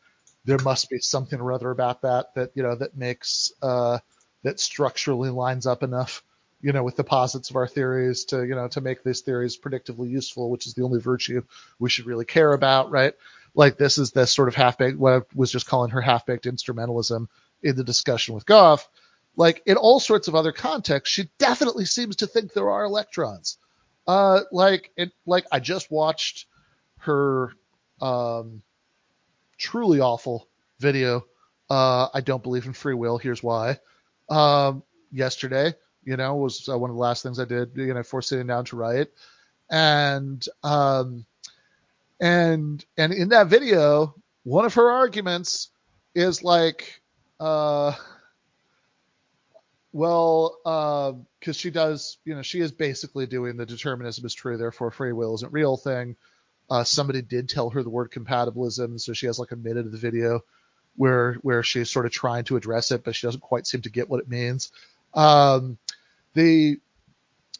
there 0.45 0.59
must 0.59 0.87
be 0.87 0.99
something 0.99 1.41
or 1.41 1.51
other 1.51 1.71
about 1.71 2.03
that 2.03 2.35
that 2.35 2.51
you 2.53 2.61
know 2.61 2.75
that 2.75 2.95
makes 2.95 3.51
uh, 3.63 3.97
that 4.43 4.59
structurally 4.59 5.31
lines 5.31 5.65
up 5.65 5.81
enough 5.81 6.21
you 6.61 6.71
know, 6.73 6.83
with 6.83 6.95
the 6.95 7.03
posits 7.03 7.49
of 7.49 7.55
our 7.55 7.67
theories 7.67 8.25
to, 8.25 8.43
you 8.43 8.55
know, 8.55 8.67
to 8.67 8.81
make 8.81 9.03
these 9.03 9.21
theories 9.21 9.57
predictively 9.59 10.09
useful, 10.09 10.49
which 10.49 10.65
is 10.65 10.73
the 10.73 10.83
only 10.83 10.99
virtue 10.99 11.43
we 11.77 11.89
should 11.89 12.07
really 12.07 12.25
care 12.25 12.53
about, 12.53 12.89
right? 12.89 13.13
Like 13.57 13.77
this 13.77 13.97
is 13.97 14.11
this 14.11 14.31
sort 14.31 14.47
of 14.47 14.55
half 14.55 14.77
baked, 14.77 14.99
what 14.99 15.13
I 15.13 15.21
was 15.33 15.51
just 15.51 15.65
calling 15.65 15.89
her 15.89 15.99
half 15.99 16.27
baked 16.27 16.45
instrumentalism 16.45 17.25
in 17.63 17.75
the 17.75 17.83
discussion 17.83 18.35
with 18.35 18.45
Goff. 18.45 18.87
Like 19.35 19.63
in 19.65 19.77
all 19.77 19.99
sorts 19.99 20.27
of 20.27 20.35
other 20.35 20.51
contexts, 20.51 21.13
she 21.13 21.29
definitely 21.39 21.85
seems 21.85 22.17
to 22.17 22.27
think 22.27 22.53
there 22.53 22.69
are 22.69 22.85
electrons. 22.85 23.57
Uh, 24.05 24.41
like 24.51 24.91
it, 24.95 25.11
like 25.25 25.45
I 25.51 25.59
just 25.59 25.89
watched 25.89 26.45
her, 26.99 27.51
um, 27.99 28.61
truly 29.57 30.01
awful 30.01 30.47
video. 30.79 31.25
Uh, 31.67 32.09
I 32.13 32.21
don't 32.21 32.43
believe 32.43 32.67
in 32.67 32.73
free 32.73 32.93
will. 32.93 33.17
Here's 33.17 33.41
why. 33.41 33.79
Um, 34.29 34.83
yesterday, 35.11 35.73
you 36.03 36.15
know, 36.15 36.35
was 36.35 36.69
uh, 36.69 36.77
one 36.77 36.91
of 36.91 36.95
the 36.95 37.01
last 37.01 37.23
things 37.23 37.39
I 37.39 37.45
did, 37.45 37.71
you 37.75 37.87
know, 37.87 37.95
before 37.95 38.21
sitting 38.21 38.47
down 38.47 38.65
to 38.65 38.75
write, 38.75 39.07
and 39.69 40.45
um, 40.63 41.25
and 42.19 42.83
and 42.97 43.13
in 43.13 43.29
that 43.29 43.47
video, 43.47 44.15
one 44.43 44.65
of 44.65 44.73
her 44.75 44.91
arguments 44.91 45.69
is 46.15 46.43
like, 46.43 47.01
uh, 47.39 47.93
well, 49.91 50.57
because 51.39 51.57
uh, 51.57 51.59
she 51.59 51.69
does, 51.69 52.17
you 52.25 52.35
know, 52.35 52.41
she 52.41 52.59
is 52.59 52.71
basically 52.71 53.25
doing 53.25 53.57
the 53.57 53.65
determinism 53.65 54.25
is 54.25 54.33
true, 54.33 54.57
therefore 54.57 54.91
free 54.91 55.13
will 55.13 55.35
isn't 55.35 55.53
real 55.53 55.77
thing. 55.77 56.15
Uh, 56.69 56.83
somebody 56.83 57.21
did 57.21 57.47
tell 57.47 57.69
her 57.69 57.81
the 57.83 57.89
word 57.89 58.11
compatibilism, 58.11 58.99
so 58.99 59.13
she 59.13 59.25
has 59.25 59.39
like 59.39 59.51
a 59.51 59.55
minute 59.55 59.85
of 59.85 59.91
the 59.91 59.97
video 59.97 60.41
where 60.97 61.35
where 61.35 61.63
she's 61.63 61.89
sort 61.89 62.05
of 62.05 62.11
trying 62.11 62.43
to 62.43 62.57
address 62.57 62.91
it, 62.91 63.03
but 63.03 63.15
she 63.15 63.27
doesn't 63.27 63.41
quite 63.41 63.65
seem 63.65 63.81
to 63.81 63.89
get 63.89 64.09
what 64.09 64.19
it 64.19 64.27
means. 64.27 64.71
Um, 65.13 65.77
the 66.33 66.79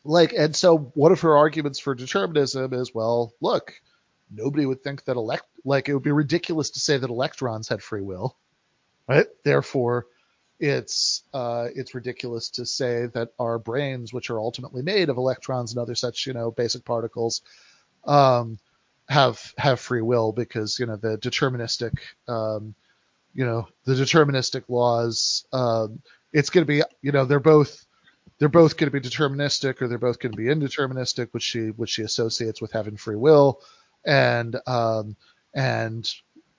like, 0.04 0.34
and 0.34 0.56
so 0.56 0.78
one 0.78 1.12
of 1.12 1.22
her 1.22 1.38
arguments 1.38 1.80
for 1.80 1.96
determinism 1.96 2.74
is, 2.74 2.94
well, 2.94 3.34
look, 3.42 3.74
nobody 4.32 4.66
would 4.66 4.84
think 4.84 5.04
that 5.06 5.16
elect 5.18 5.46
like 5.64 5.90
it 5.90 5.94
would 5.94 6.04
be 6.04 6.12
ridiculous 6.12 6.72
to 6.72 6.80
say 6.80 6.98
that 6.98 7.10
electrons 7.10 7.68
had 7.68 7.82
free 7.82 8.02
will, 8.02 8.36
right? 9.08 9.28
Therefore, 9.44 10.08
it's 10.60 11.24
uh, 11.34 11.68
it's 11.76 11.96
ridiculous 11.96 12.50
to 12.52 12.66
say 12.66 13.08
that 13.08 13.30
our 13.40 13.60
brains, 13.60 14.14
which 14.14 14.30
are 14.30 14.40
ultimately 14.40 14.82
made 14.82 15.10
of 15.10 15.18
electrons 15.18 15.72
and 15.72 15.80
other 15.80 15.96
such 15.96 16.26
you 16.26 16.34
know 16.34 16.52
basic 16.52 16.84
particles, 16.84 17.42
um, 18.06 18.60
have 19.10 19.54
have 19.58 19.80
free 19.80 20.02
will 20.02 20.32
because 20.32 20.80
you 20.80 20.86
know 20.86 20.96
the 20.96 21.18
deterministic 21.18 21.98
um, 22.28 22.76
you 23.34 23.46
know 23.46 23.68
the 23.86 23.94
deterministic 23.94 24.64
laws 24.68 25.46
um, 25.54 26.02
it's 26.34 26.50
going 26.50 26.66
to 26.66 26.68
be 26.68 26.82
you 27.02 27.12
know 27.12 27.26
they're 27.26 27.40
both 27.40 27.86
they're 28.40 28.50
both 28.50 28.78
going 28.78 28.92
to 28.92 29.00
be 29.00 29.08
deterministic 29.08 29.82
or 29.82 29.88
they're 29.88 29.98
both 29.98 30.20
going 30.20 30.32
to 30.32 30.38
be 30.38 30.46
indeterministic 30.46 31.30
which 31.32 31.44
she 31.44 31.68
which 31.68 31.92
she 31.92 32.02
associates 32.02 32.62
with 32.62 32.72
having 32.72 32.98
free 32.98 33.16
will 33.16 33.62
and 34.08 34.56
um, 34.66 35.16
and 35.54 36.10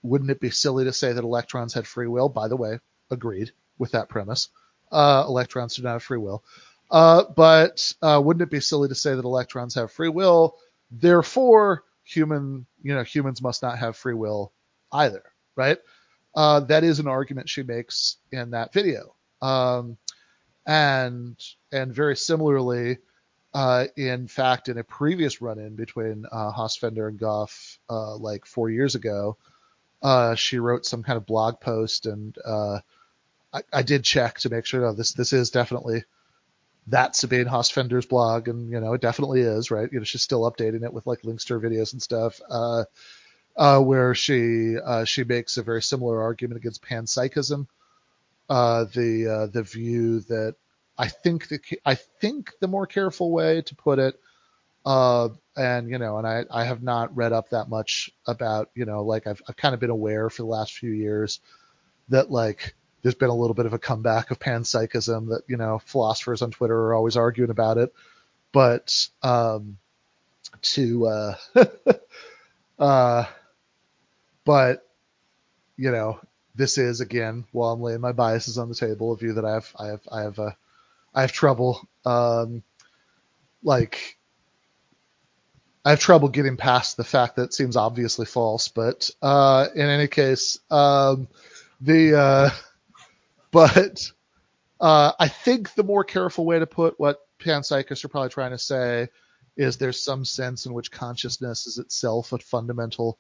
wouldn't 0.03 0.30
it 0.30 0.40
be 0.40 0.51
silly 0.51 0.84
to 0.84 0.92
say 0.92 1.12
that 1.12 1.24
electrons 1.24 1.74
had 1.74 1.86
free 1.86 2.07
will 2.07 2.28
by 2.28 2.46
the 2.46 2.57
way 2.57 2.78
agreed 3.11 3.51
with 3.78 3.92
that 3.92 4.09
premise. 4.09 4.49
Uh, 4.92 5.24
electrons 5.26 5.76
do 5.76 5.82
not 5.82 5.94
have 5.94 6.03
free 6.03 6.18
will. 6.18 6.44
Uh, 6.90 7.24
but 7.36 7.92
uh, 8.03 8.20
wouldn't 8.24 8.42
it 8.42 8.51
be 8.51 8.61
silly 8.61 8.88
to 8.88 8.94
say 8.94 9.14
that 9.14 9.24
electrons 9.24 9.74
have 9.74 9.92
free 9.92 10.09
will? 10.09 10.57
Therefore, 10.90 11.84
human, 12.05 12.66
you 12.82 12.94
know, 12.94 13.03
humans 13.03 13.42
must 13.42 13.62
not 13.62 13.78
have 13.78 13.96
free 13.96 14.14
will 14.14 14.53
either, 14.92 15.22
right? 15.57 15.78
Uh, 16.34 16.61
that 16.61 16.84
is 16.84 16.99
an 16.99 17.09
argument 17.09 17.49
she 17.49 17.62
makes 17.62 18.16
in 18.32 18.51
that 18.51 18.72
video. 18.72 19.14
Um, 19.42 19.99
and 20.66 21.36
and 21.72 21.94
very 21.94 22.16
similarly, 22.16 22.99
uh, 23.59 23.88
in 23.96 24.28
fact, 24.28 24.68
in 24.68 24.78
a 24.78 24.84
previous 24.84 25.42
run-in 25.42 25.74
between 25.74 26.24
uh, 26.30 26.52
and 27.09 27.18
Goff, 27.18 27.80
uh, 27.90 28.14
like 28.14 28.46
four 28.46 28.70
years 28.70 28.94
ago, 28.94 29.36
uh, 30.00 30.36
she 30.36 30.61
wrote 30.61 30.86
some 30.86 31.02
kind 31.02 31.16
of 31.16 31.26
blog 31.26 31.59
post 31.59 32.06
and 32.06 32.38
uh, 32.44 32.78
I, 33.52 33.62
I 33.72 33.82
did 33.82 34.04
check 34.04 34.38
to 34.38 34.48
make 34.48 34.64
sure 34.64 34.82
no, 34.82 34.92
this 34.92 35.11
this 35.11 35.32
is 35.32 35.50
definitely 35.50 36.04
that 36.86 37.16
Sabine 37.16 37.46
Hossenfelder's 37.46 38.06
blog, 38.06 38.46
and 38.46 38.70
you 38.70 38.78
know 38.78 38.92
it 38.92 39.00
definitely 39.00 39.40
is 39.40 39.72
right. 39.72 39.90
You 39.90 39.98
know 39.98 40.04
she's 40.04 40.22
still 40.22 40.48
updating 40.48 40.84
it 40.84 40.92
with 40.92 41.09
like 41.09 41.24
links 41.24 41.44
to 41.46 41.54
her 41.54 41.61
videos 41.61 41.94
and 41.94 42.00
stuff, 42.00 42.40
where 43.56 44.14
she 44.14 44.76
she 45.04 45.24
makes 45.24 45.56
a 45.56 45.64
very 45.64 45.82
similar 45.82 46.22
argument 46.22 46.61
against 46.61 46.84
panpsychism, 46.84 47.66
the 48.48 49.50
the 49.52 49.62
view 49.64 50.20
that 50.20 50.54
I 50.99 51.09
think 51.09 51.49
the 51.49 51.61
I 51.84 51.94
think 51.94 52.53
the 52.61 52.68
more 52.68 52.86
careful 52.86 53.30
way 53.30 53.62
to 53.62 53.74
put 53.76 53.99
it, 53.99 54.20
uh, 54.84 55.28
and 55.57 55.88
you 55.90 55.99
know, 55.99 56.18
and 56.18 56.26
I 56.26 56.44
I 56.51 56.64
have 56.64 56.82
not 56.82 57.16
read 57.16 57.32
up 57.32 57.51
that 57.51 57.68
much 57.68 58.11
about 58.26 58.70
you 58.74 58.84
know 58.84 59.05
like 59.05 59.26
I've 59.26 59.40
I've 59.49 59.57
kind 59.57 59.74
of 59.74 59.80
been 59.80 59.90
aware 59.90 60.28
for 60.30 60.42
the 60.42 60.49
last 60.49 60.72
few 60.74 60.90
years 60.90 61.40
that 62.09 62.30
like 62.30 62.74
there's 63.03 63.14
been 63.14 63.30
a 63.30 63.34
little 63.34 63.55
bit 63.55 63.66
of 63.66 63.74
a 63.74 63.78
comeback 63.78 64.30
of 64.30 64.40
panpsychism 64.40 65.28
that 65.28 65.42
you 65.49 65.57
know 65.57 65.78
philosophers 65.78 66.42
on 66.42 66.51
Twitter 66.51 66.76
are 66.76 66.94
always 66.94 67.16
arguing 67.16 67.51
about 67.51 67.78
it, 67.78 67.92
but 68.53 69.09
um, 69.22 69.78
to 70.62 71.07
uh, 71.07 71.34
uh, 72.78 73.24
but 74.44 74.86
you 75.76 75.90
know 75.92 76.20
this 76.55 76.78
is 76.78 77.01
again 77.01 77.44
while 77.53 77.72
I'm 77.72 77.80
laying 77.80 78.01
my 78.01 78.12
biases 78.12 78.59
on 78.59 78.68
the 78.68 78.74
table 78.74 79.12
a 79.12 79.16
view 79.16 79.34
that 79.34 79.44
I 79.44 79.55
have 79.55 79.72
I 79.78 79.86
have 79.86 80.01
I 80.11 80.22
have 80.22 80.38
uh, 80.38 80.51
I 81.14 81.22
have 81.22 81.32
trouble 81.32 81.88
um, 82.04 82.62
like 83.62 84.18
I 85.84 85.90
have 85.90 86.00
trouble 86.00 86.28
getting 86.28 86.56
past 86.56 86.96
the 86.96 87.04
fact 87.04 87.36
that 87.36 87.44
it 87.44 87.54
seems 87.54 87.76
obviously 87.76 88.26
false, 88.26 88.68
but 88.68 89.11
uh, 89.22 89.68
in 89.74 89.86
any 89.86 90.09
case, 90.09 90.59
um, 90.70 91.28
the 91.80 92.18
uh, 92.18 92.50
but 93.50 94.11
uh, 94.80 95.12
I 95.18 95.28
think 95.28 95.74
the 95.74 95.84
more 95.84 96.04
careful 96.04 96.44
way 96.44 96.59
to 96.59 96.66
put 96.66 96.98
what 96.98 97.20
panpsychists 97.38 98.04
are 98.04 98.09
probably 98.09 98.30
trying 98.30 98.50
to 98.50 98.59
say 98.59 99.09
is 99.56 99.76
there's 99.76 100.02
some 100.02 100.24
sense 100.24 100.66
in 100.66 100.72
which 100.72 100.90
consciousness 100.90 101.66
is 101.66 101.78
itself 101.78 102.32
a 102.32 102.38
fundamental 102.38 103.18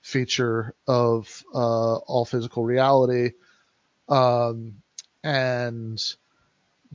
feature 0.00 0.74
of 0.86 1.44
uh, 1.54 1.96
all 1.96 2.24
physical 2.24 2.64
reality. 2.64 3.32
Um, 4.08 4.82
and 5.22 6.02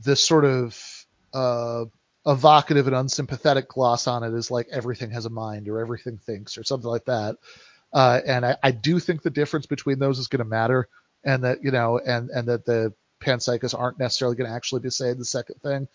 this 0.02 0.22
sort 0.22 0.44
of 0.44 1.06
uh, 1.34 1.84
evocative 2.26 2.86
and 2.86 2.96
unsympathetic 2.96 3.68
gloss 3.68 4.06
on 4.06 4.22
it 4.22 4.32
is 4.34 4.50
like 4.50 4.68
everything 4.70 5.10
has 5.10 5.26
a 5.26 5.30
mind 5.30 5.68
or 5.68 5.80
everything 5.80 6.18
thinks 6.18 6.58
or 6.58 6.64
something 6.64 6.90
like 6.90 7.04
that. 7.06 7.36
Uh, 7.92 8.20
and 8.26 8.46
I, 8.46 8.56
I, 8.62 8.70
do 8.70 8.98
think 8.98 9.22
the 9.22 9.30
difference 9.30 9.66
between 9.66 9.98
those 9.98 10.18
is 10.18 10.28
going 10.28 10.38
to 10.38 10.46
matter 10.46 10.88
and 11.24 11.44
that 11.44 11.62
you 11.62 11.70
know, 11.70 11.98
and 11.98 12.30
and 12.30 12.48
that 12.48 12.64
the 12.64 12.92
panpsychists 13.20 13.78
aren't 13.78 13.98
necessarily 13.98 14.36
going 14.36 14.48
to 14.48 14.54
actually 14.54 14.80
be 14.80 14.90
saying 14.90 15.18
the 15.18 15.24
second 15.24 15.60
thing, 15.62 15.88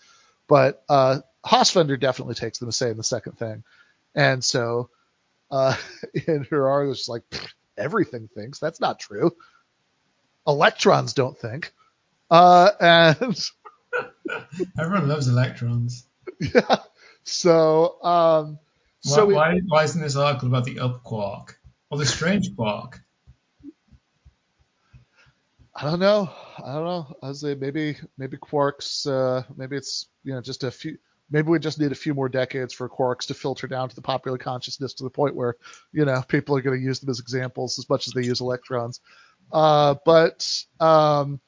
but 0.48 0.84
uh, 0.90 1.20
definitely 1.44 2.36
takes 2.36 2.60
them 2.60 2.70
to 2.70 2.76
saying 2.76 2.98
the 2.98 3.04
second 3.04 3.34
thing, 3.34 3.64
and 4.16 4.44
so 4.44 4.90
uh, 5.52 5.76
in 6.28 6.46
her 6.50 6.70
article, 6.70 6.94
she's 6.94 7.10
like, 7.10 7.24
everything 7.78 8.30
thinks 8.34 8.60
that's 8.60 8.80
not 8.80 9.00
true. 9.00 9.32
Electrons 10.46 11.14
don't 11.14 11.38
think, 11.38 11.74
uh, 12.30 12.72
and 12.80 13.50
everyone 14.80 15.08
loves 15.08 15.28
electrons. 15.28 16.08
Yeah. 16.40 16.78
So, 17.24 18.02
um, 18.04 18.60
so 19.02 19.26
why, 19.26 19.28
we, 19.28 19.34
why, 19.34 19.60
why 19.68 19.84
isn't 19.84 20.02
this 20.02 20.16
article 20.16 20.48
about 20.48 20.66
the 20.66 20.80
up 20.80 21.04
quark 21.04 21.60
or 21.90 21.98
the 21.98 22.06
strange 22.06 22.56
quark? 22.56 23.02
I 25.80 25.84
don't 25.84 26.00
know. 26.00 26.30
I 26.58 26.74
don't 26.74 26.86
know. 26.86 27.16
I 27.22 27.28
was 27.28 27.42
say 27.42 27.54
maybe 27.54 27.98
maybe 28.18 28.38
quarks. 28.38 29.06
Uh, 29.06 29.44
maybe 29.56 29.78
it's 29.78 30.08
you 30.24 30.34
know 30.34 30.42
just 30.42 30.64
a 30.64 30.72
few. 30.72 30.98
Maybe 31.30 31.50
we 31.50 31.60
just 31.60 31.80
need 31.80 31.92
a 31.92 31.96
few 31.96 32.14
more 32.14 32.30
decades 32.30 32.74
for 32.74 32.90
quarks 32.90 33.28
to 33.28 33.34
filter 33.34 33.68
down 33.68 33.90
to 33.90 33.96
the 33.96 34.02
popular 34.02 34.38
consciousness 34.38 34.94
to 34.96 35.04
the 35.04 35.10
point 35.10 35.36
where 35.36 35.56
you 35.92 36.06
know 36.06 36.24
people 36.28 36.58
are 36.58 36.62
going 36.62 36.80
to 36.80 36.84
use 36.84 37.00
them 37.00 37.10
as 37.10 37.20
examples 37.20 37.78
as 37.78 37.88
much 37.90 38.08
as 38.08 38.14
they 38.14 38.24
use 38.24 38.42
electrons. 38.42 39.02
Uh, 39.52 39.96
but 40.04 40.64
um, 40.80 41.40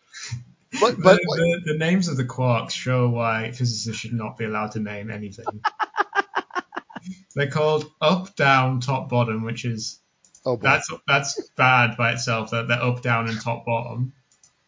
but, 0.79 1.01
but 1.01 1.19
the, 1.21 1.61
the, 1.65 1.73
the, 1.73 1.77
names 1.77 2.07
of 2.07 2.17
the 2.17 2.25
quarks 2.25 2.71
show 2.71 3.09
why 3.09 3.51
physicists 3.51 3.99
should 3.99 4.13
not 4.13 4.37
be 4.37 4.45
allowed 4.45 4.71
to 4.71 4.79
name 4.79 5.09
anything. 5.11 5.45
They're 7.35 7.49
called 7.49 7.91
up, 8.01 8.35
down, 8.35 8.79
top, 8.81 9.09
bottom, 9.09 9.43
which 9.43 9.65
is 9.65 9.99
oh 10.45 10.55
that's 10.55 10.91
that's 11.07 11.49
bad 11.55 11.95
by 11.95 12.11
itself. 12.13 12.51
That 12.51 12.67
they're 12.67 12.81
up, 12.81 13.01
down, 13.01 13.29
and 13.29 13.39
top, 13.39 13.65
bottom. 13.65 14.13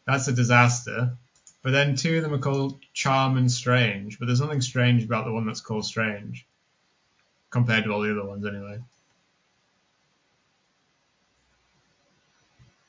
That's 0.06 0.28
a 0.28 0.34
disaster. 0.34 1.18
But 1.64 1.72
then 1.72 1.96
two 1.96 2.18
of 2.18 2.24
them 2.24 2.34
are 2.34 2.40
called 2.40 2.80
Charm 2.94 3.38
and 3.38 3.52
Strange, 3.52 4.18
but 4.18 4.26
there's 4.26 4.42
nothing 4.42 4.62
strange 4.62 5.04
about 5.04 5.26
the 5.26 5.32
one 5.32 5.46
that's 5.46 5.62
called 5.62 5.86
Strange 5.86 6.48
compared 7.52 7.84
to 7.84 7.92
all 7.92 8.02
the 8.02 8.12
other 8.12 8.26
ones, 8.26 8.46
anyway. 8.46 8.80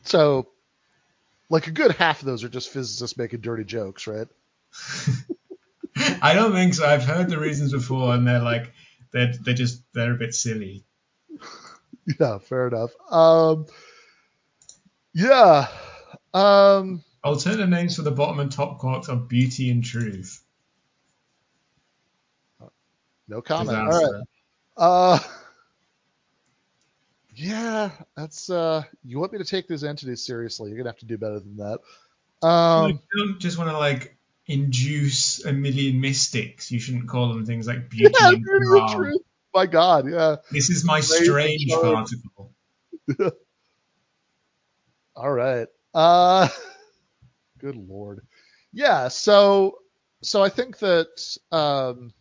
So, 0.04 0.48
like 1.52 1.66
a 1.66 1.70
good 1.70 1.92
half 1.92 2.20
of 2.20 2.26
those 2.26 2.42
are 2.44 2.48
just 2.48 2.70
physicists 2.70 3.18
making 3.18 3.40
dirty 3.40 3.64
jokes, 3.64 4.06
right? 4.06 4.26
I 6.22 6.32
don't 6.32 6.52
think 6.52 6.72
so. 6.72 6.86
I've 6.86 7.04
heard 7.04 7.28
the 7.28 7.38
reasons 7.38 7.72
before, 7.72 8.14
and 8.14 8.26
they're 8.26 8.40
like 8.40 8.72
they're 9.12 9.34
they're 9.42 9.52
just 9.52 9.82
they're 9.92 10.14
a 10.14 10.18
bit 10.18 10.34
silly. 10.34 10.84
Yeah, 12.18 12.38
fair 12.38 12.66
enough. 12.66 12.90
Um, 13.12 13.66
yeah, 15.14 15.68
um, 16.34 17.04
Alternative 17.22 17.68
names 17.68 17.94
for 17.94 18.02
the 18.02 18.10
bottom 18.10 18.40
and 18.40 18.50
top 18.50 18.80
quarks 18.80 19.08
are 19.08 19.14
Beauty 19.14 19.70
and 19.70 19.84
Truth. 19.84 20.42
No 23.28 23.40
comment. 23.40 23.86
Disaster. 23.86 24.24
All 24.76 25.12
right. 25.14 25.20
Uh, 25.20 25.28
Yeah, 27.34 27.90
that's 28.14 28.50
uh 28.50 28.82
you 29.02 29.18
want 29.18 29.32
me 29.32 29.38
to 29.38 29.44
take 29.44 29.66
these 29.66 29.84
entities 29.84 30.24
seriously, 30.24 30.70
you're 30.70 30.78
gonna 30.78 30.90
have 30.90 30.98
to 30.98 31.06
do 31.06 31.16
better 31.16 31.40
than 31.40 31.56
that. 31.56 31.80
Um 32.46 32.90
you 32.90 32.98
don't 33.16 33.40
just 33.40 33.56
want 33.56 33.70
to 33.70 33.78
like 33.78 34.16
induce 34.46 35.44
a 35.44 35.52
million 35.52 36.00
mystics. 36.00 36.70
You 36.70 36.78
shouldn't 36.78 37.08
call 37.08 37.28
them 37.28 37.46
things 37.46 37.66
like 37.66 37.88
beauty 37.88 38.14
yeah, 38.20 38.30
and 38.30 38.88
truth. 38.90 39.22
My 39.54 39.66
God, 39.66 40.10
yeah. 40.10 40.36
This 40.50 40.68
is 40.68 40.84
my 40.84 41.00
strange 41.00 41.66
particle. 41.68 42.52
All 45.16 45.32
right. 45.32 45.68
Uh 45.94 46.48
good 47.58 47.76
lord. 47.76 48.20
Yeah, 48.74 49.08
so 49.08 49.78
so 50.22 50.42
I 50.42 50.50
think 50.50 50.78
that 50.80 51.38
um 51.50 52.12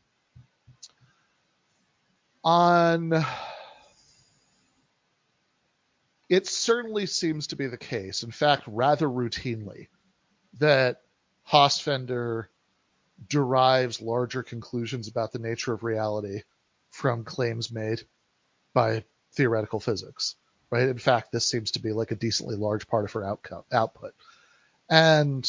on 2.43 3.25
it 6.31 6.47
certainly 6.47 7.07
seems 7.07 7.47
to 7.47 7.57
be 7.57 7.67
the 7.67 7.77
case, 7.77 8.23
in 8.23 8.31
fact, 8.31 8.63
rather 8.65 9.05
routinely, 9.05 9.89
that 10.59 11.01
Hossenfelder 11.45 12.45
derives 13.27 14.01
larger 14.01 14.41
conclusions 14.41 15.09
about 15.09 15.33
the 15.33 15.39
nature 15.39 15.73
of 15.73 15.83
reality 15.83 16.43
from 16.89 17.25
claims 17.25 17.69
made 17.69 18.03
by 18.73 19.03
theoretical 19.33 19.81
physics. 19.81 20.35
Right? 20.69 20.87
In 20.87 20.99
fact, 20.99 21.33
this 21.33 21.49
seems 21.49 21.71
to 21.71 21.81
be 21.81 21.91
like 21.91 22.11
a 22.11 22.15
decently 22.15 22.55
large 22.55 22.87
part 22.87 23.03
of 23.03 23.11
her 23.11 23.25
outcome, 23.25 23.63
output. 23.69 24.13
And 24.89 25.45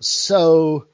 so 0.00 0.88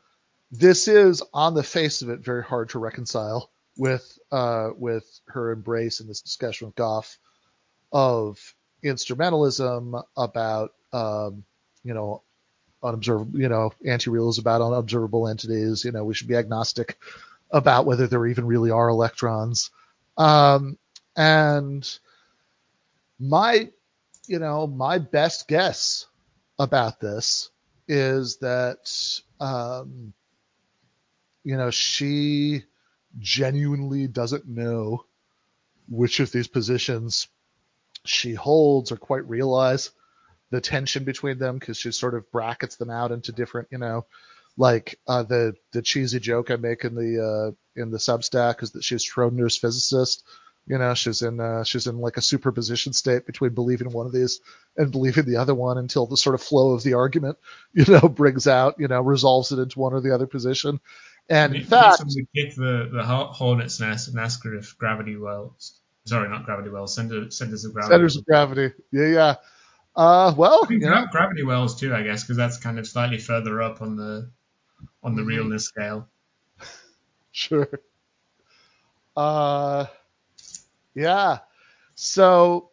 this 0.50 0.88
is, 0.88 1.22
on 1.32 1.54
the 1.54 1.62
face 1.62 2.02
of 2.02 2.10
it, 2.10 2.20
very 2.20 2.42
hard 2.42 2.68
to 2.70 2.78
reconcile 2.78 3.50
with 3.78 4.18
uh, 4.30 4.72
with 4.76 5.06
her 5.28 5.52
embrace 5.52 6.00
in 6.00 6.06
this 6.06 6.20
discussion 6.20 6.66
with 6.66 6.76
Goff 6.76 7.18
of 7.90 8.54
instrumentalism, 8.84 10.02
about 10.16 10.72
um, 10.92 11.44
you 11.82 11.94
know 11.94 12.22
unobservable, 12.84 13.40
you 13.40 13.48
know, 13.48 13.72
anti-realism 13.84 14.40
about 14.40 14.60
unobservable 14.60 15.26
entities. 15.26 15.84
You 15.84 15.92
know, 15.92 16.04
we 16.04 16.14
should 16.14 16.28
be 16.28 16.36
agnostic 16.36 16.98
about 17.50 17.86
whether 17.86 18.06
there 18.06 18.26
even 18.26 18.46
really 18.46 18.70
are 18.70 18.88
electrons. 18.88 19.70
Um, 20.16 20.78
and 21.16 21.98
my, 23.18 23.70
you 24.26 24.38
know, 24.38 24.66
my 24.66 24.98
best 24.98 25.48
guess 25.48 26.06
about 26.58 27.00
this 27.00 27.50
is 27.88 28.38
that, 28.38 28.90
um, 29.40 30.12
you 31.42 31.56
know, 31.56 31.70
she 31.70 32.64
genuinely 33.18 34.08
doesn't 34.08 34.48
know 34.48 35.04
which 35.88 36.20
of 36.20 36.32
these 36.32 36.48
positions 36.48 37.28
she 38.04 38.34
holds 38.34 38.92
or 38.92 38.96
quite 38.96 39.28
realize 39.28 39.90
the 40.50 40.60
tension 40.60 41.04
between 41.04 41.38
them 41.38 41.58
because 41.58 41.78
she 41.78 41.90
sort 41.90 42.14
of 42.14 42.30
brackets 42.30 42.76
them 42.76 42.90
out 42.90 43.12
into 43.12 43.32
different, 43.32 43.68
you 43.70 43.78
know, 43.78 44.06
like 44.56 45.00
uh, 45.08 45.22
the 45.22 45.54
the 45.72 45.82
cheesy 45.82 46.20
joke 46.20 46.50
I 46.50 46.56
make 46.56 46.84
in 46.84 46.94
the 46.94 47.54
uh, 47.56 47.80
in 47.80 47.90
the 47.90 47.98
Substack 47.98 48.62
is 48.62 48.72
that 48.72 48.84
she's 48.84 49.04
Schrodinger's 49.04 49.56
physicist. 49.56 50.22
You 50.66 50.78
know, 50.78 50.94
she's 50.94 51.22
in 51.22 51.40
uh, 51.40 51.64
she's 51.64 51.86
in 51.86 51.98
like 51.98 52.16
a 52.16 52.22
superposition 52.22 52.92
state 52.92 53.26
between 53.26 53.54
believing 53.54 53.90
one 53.90 54.06
of 54.06 54.12
these 54.12 54.40
and 54.76 54.92
believing 54.92 55.24
the 55.24 55.36
other 55.36 55.54
one 55.54 55.76
until 55.76 56.06
the 56.06 56.16
sort 56.16 56.34
of 56.34 56.42
flow 56.42 56.72
of 56.72 56.82
the 56.82 56.94
argument, 56.94 57.36
you 57.72 57.84
know, 57.88 58.08
brings 58.08 58.46
out, 58.46 58.76
you 58.78 58.88
know, 58.88 59.00
resolves 59.00 59.50
it 59.50 59.58
into 59.58 59.78
one 59.78 59.92
or 59.92 60.00
the 60.00 60.14
other 60.14 60.26
position. 60.26 60.80
And 61.28 61.56
in 61.56 61.64
fact, 61.64 61.98
somebody 61.98 62.28
kick 62.34 62.54
the 62.54 62.88
the 62.92 63.02
hornet's 63.04 63.80
nest 63.80 64.08
and 64.08 64.18
ask 64.20 64.44
her 64.44 64.54
if 64.54 64.78
gravity 64.78 65.16
wells 65.16 65.80
Sorry, 66.06 66.28
not 66.28 66.44
gravity 66.44 66.68
wells. 66.68 66.94
Center, 66.94 67.30
centers 67.30 67.64
of 67.64 67.72
gravity. 67.72 67.94
Centers 67.94 68.16
of 68.16 68.26
gravity. 68.26 68.74
Yeah, 68.92 69.06
yeah. 69.06 69.34
Uh, 69.96 70.34
well, 70.36 70.66
you 70.68 70.78
know. 70.78 71.06
gravity 71.10 71.44
wells 71.44 71.78
too, 71.78 71.94
I 71.94 72.02
guess, 72.02 72.24
because 72.24 72.36
that's 72.36 72.58
kind 72.58 72.78
of 72.78 72.86
slightly 72.86 73.18
further 73.18 73.62
up 73.62 73.80
on 73.80 73.96
the 73.96 74.28
on 75.02 75.14
the 75.14 75.22
mm-hmm. 75.22 75.28
realness 75.28 75.64
scale. 75.64 76.08
sure. 77.32 77.80
Uh, 79.16 79.86
yeah. 80.94 81.38
So, 81.94 82.70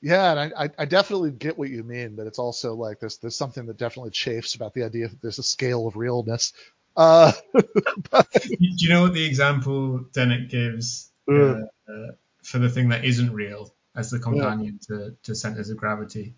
yeah, 0.00 0.30
and 0.32 0.54
I, 0.56 0.70
I 0.78 0.84
definitely 0.84 1.32
get 1.32 1.58
what 1.58 1.68
you 1.68 1.82
mean, 1.82 2.14
but 2.14 2.26
it's 2.26 2.38
also 2.38 2.74
like 2.74 3.00
there's 3.00 3.18
there's 3.18 3.36
something 3.36 3.66
that 3.66 3.78
definitely 3.78 4.12
chafes 4.12 4.54
about 4.54 4.74
the 4.74 4.84
idea 4.84 5.08
that 5.08 5.20
there's 5.20 5.40
a 5.40 5.42
scale 5.42 5.86
of 5.86 5.96
realness 5.96 6.52
uh, 6.96 7.32
Do 7.54 8.56
you 8.58 8.88
know 8.88 9.02
what 9.02 9.14
the 9.14 9.24
example 9.24 10.04
Dennett 10.12 10.48
gives 10.48 11.10
uh, 11.30 11.62
uh, 11.88 12.12
for 12.42 12.58
the 12.58 12.68
thing 12.68 12.88
that 12.90 13.04
isn't 13.04 13.32
real 13.32 13.74
as 13.94 14.10
the 14.10 14.18
companion 14.18 14.78
yeah. 14.88 14.96
to, 14.96 15.16
to 15.24 15.34
centers 15.34 15.70
of 15.70 15.76
gravity? 15.76 16.34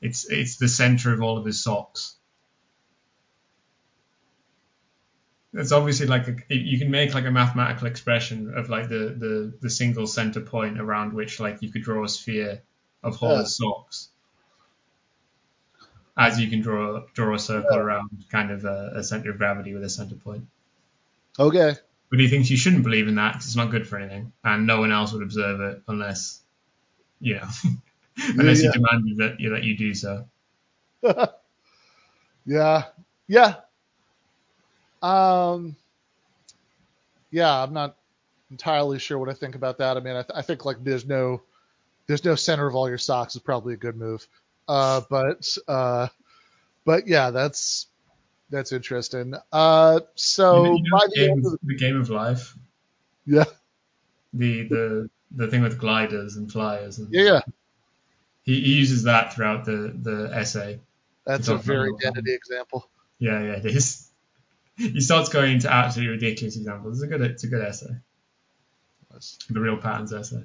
It's 0.00 0.30
it's 0.30 0.56
the 0.56 0.68
center 0.68 1.12
of 1.12 1.22
all 1.22 1.38
of 1.38 1.44
his 1.44 1.62
socks. 1.62 2.16
It's 5.52 5.72
obviously 5.72 6.06
like 6.06 6.28
a, 6.28 6.54
you 6.54 6.78
can 6.78 6.90
make 6.90 7.14
like 7.14 7.24
a 7.24 7.30
mathematical 7.30 7.86
expression 7.86 8.52
of 8.54 8.68
like 8.68 8.90
the, 8.90 9.16
the, 9.18 9.54
the 9.62 9.70
single 9.70 10.06
center 10.06 10.42
point 10.42 10.78
around 10.78 11.14
which 11.14 11.40
like 11.40 11.62
you 11.62 11.72
could 11.72 11.82
draw 11.82 12.04
a 12.04 12.08
sphere 12.10 12.62
of 13.02 13.16
Holler's 13.16 13.58
yeah. 13.58 13.66
socks 13.66 14.10
as 16.16 16.40
you 16.40 16.48
can 16.48 16.60
draw 16.60 17.02
draw 17.12 17.34
a 17.34 17.38
circle 17.38 17.76
yeah. 17.76 17.82
around 17.82 18.24
kind 18.30 18.50
of 18.50 18.64
a, 18.64 18.92
a, 18.96 19.04
center 19.04 19.30
of 19.30 19.38
gravity 19.38 19.74
with 19.74 19.84
a 19.84 19.90
center 19.90 20.14
point. 20.14 20.46
Okay. 21.38 21.74
But 22.08 22.20
he 22.20 22.28
thinks 22.28 22.50
you 22.50 22.56
shouldn't 22.56 22.84
believe 22.84 23.08
in 23.08 23.16
that 23.16 23.32
because 23.32 23.46
it's 23.46 23.56
not 23.56 23.70
good 23.70 23.86
for 23.86 23.98
anything, 23.98 24.32
and 24.44 24.66
no 24.66 24.80
one 24.80 24.92
else 24.92 25.12
would 25.12 25.22
observe 25.22 25.60
it 25.60 25.82
unless, 25.88 26.40
you 27.20 27.34
know, 27.34 27.48
unless 28.16 28.62
yeah, 28.62 28.70
yeah. 28.70 28.72
you 28.72 28.72
demanded 28.72 29.16
that 29.18 29.40
you 29.40 29.50
that 29.50 29.64
you 29.64 29.76
do 29.76 29.94
so. 29.94 30.24
yeah, 32.46 32.84
yeah. 33.26 33.54
Um, 35.02 35.76
yeah, 37.30 37.62
I'm 37.62 37.72
not 37.72 37.96
entirely 38.50 38.98
sure 38.98 39.18
what 39.18 39.28
I 39.28 39.34
think 39.34 39.54
about 39.54 39.78
that. 39.78 39.96
I 39.96 40.00
mean, 40.00 40.16
I, 40.16 40.22
th- 40.22 40.32
I 40.34 40.42
think 40.42 40.64
like 40.64 40.82
there's 40.82 41.04
no 41.04 41.42
there's 42.06 42.24
no 42.24 42.36
center 42.36 42.66
of 42.66 42.74
all 42.74 42.88
your 42.88 42.98
socks 42.98 43.34
is 43.34 43.42
probably 43.42 43.74
a 43.74 43.78
good 43.78 43.96
move. 43.96 44.26
Uh, 44.68 45.02
but 45.08 45.56
uh, 45.68 46.08
but 46.84 47.06
yeah, 47.06 47.30
that's 47.30 47.86
that's 48.50 48.72
interesting. 48.72 49.34
Uh, 49.52 50.00
so 50.14 50.64
you 50.64 50.82
know, 50.90 51.00
the, 51.08 51.12
game, 51.14 51.42
the, 51.42 51.58
the 51.62 51.76
game 51.76 52.00
of 52.00 52.10
life. 52.10 52.54
Yeah. 53.24 53.44
The 54.32 54.68
the 54.68 55.10
the 55.32 55.48
thing 55.48 55.62
with 55.62 55.78
gliders 55.78 56.36
and 56.36 56.50
flyers. 56.50 56.98
And 56.98 57.12
yeah, 57.12 57.22
yeah. 57.22 57.40
He, 58.42 58.60
he 58.60 58.74
uses 58.74 59.04
that 59.04 59.34
throughout 59.34 59.64
the 59.64 59.94
the 60.00 60.30
essay. 60.32 60.80
That's 61.24 61.48
a 61.48 61.56
very 61.56 61.90
identity 61.92 62.34
example. 62.34 62.88
Yeah, 63.18 63.42
yeah, 63.42 63.56
it 63.56 63.66
is. 63.66 64.02
He 64.78 65.00
starts 65.00 65.30
going 65.30 65.54
into 65.54 65.72
absolutely 65.72 66.16
ridiculous 66.16 66.54
examples. 66.54 67.00
It's 67.00 67.04
a 67.04 67.06
good 67.06 67.22
it's 67.22 67.44
a 67.44 67.46
good 67.46 67.64
essay. 67.64 67.96
Nice. 69.10 69.38
The 69.48 69.58
real 69.58 69.78
patterns 69.78 70.12
essay. 70.12 70.44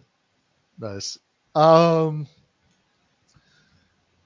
Nice. 0.80 1.20
Um 1.54 2.28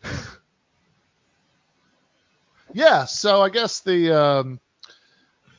yeah, 2.73 3.05
so 3.05 3.41
I 3.41 3.49
guess 3.49 3.81
the 3.81 4.17
um, 4.17 4.59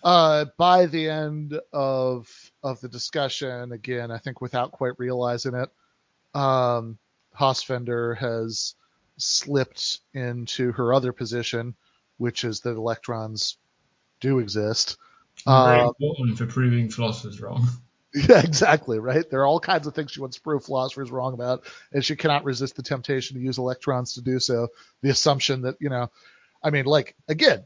uh, 0.03 0.47
by 0.57 0.87
the 0.87 1.09
end 1.09 1.59
of 1.73 2.29
of 2.63 2.81
the 2.81 2.89
discussion, 2.89 3.73
again, 3.73 4.11
I 4.11 4.19
think 4.19 4.41
without 4.41 4.73
quite 4.73 4.99
realizing 4.99 5.55
it, 5.55 5.69
um, 6.39 6.99
has 8.15 8.75
slipped 9.19 10.01
into 10.15 10.73
her 10.73 10.93
other 10.93 11.13
position, 11.13 11.75
which 12.19 12.45
is 12.45 12.61
that 12.61 12.77
electrons 12.77 13.59
do 14.21 14.39
exist. 14.39 14.97
Very 15.47 15.81
important 15.81 16.39
for 16.39 16.47
proving 16.47 16.91
philosophers 16.91 17.41
wrong. 17.41 17.67
Yeah, 18.29 18.41
exactly, 18.41 18.99
right? 18.99 19.29
There 19.29 19.41
are 19.41 19.47
all 19.47 19.61
kinds 19.61 19.87
of 19.87 19.95
things 19.95 20.11
she 20.11 20.21
wants 20.21 20.37
to 20.37 20.43
prove 20.43 20.65
philosophers 20.65 21.11
wrong 21.11 21.35
about, 21.35 21.65
and 21.93 22.03
she 22.03 22.17
cannot 22.17 22.45
resist 22.45 22.75
the 22.77 22.83
temptation 22.83 23.37
to 23.37 23.43
use 23.43 23.59
electrons 23.59 24.15
to 24.15 24.23
do 24.23 24.39
so. 24.39 24.69
The 25.03 25.11
assumption 25.11 25.63
that, 25.63 25.77
you 25.81 25.91
know, 25.91 26.11
I 26.63 26.71
mean, 26.71 26.87
like, 26.87 27.15
again, 27.29 27.65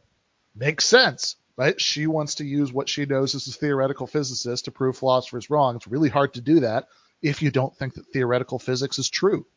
makes 0.56 0.84
sense, 0.86 1.36
right? 1.56 1.80
She 1.80 2.08
wants 2.08 2.36
to 2.36 2.44
use 2.44 2.72
what 2.72 2.88
she 2.88 3.06
knows 3.06 3.36
as 3.36 3.46
a 3.46 3.52
theoretical 3.52 4.08
physicist 4.08 4.64
to 4.64 4.72
prove 4.72 4.96
philosophers 4.96 5.50
wrong. 5.50 5.76
It's 5.76 5.86
really 5.86 6.08
hard 6.08 6.34
to 6.34 6.40
do 6.40 6.60
that 6.60 6.88
if 7.22 7.42
you 7.42 7.52
don't 7.52 7.76
think 7.76 7.94
that 7.94 8.06
theoretical 8.12 8.58
physics 8.58 8.98
is 8.98 9.08
true. 9.08 9.46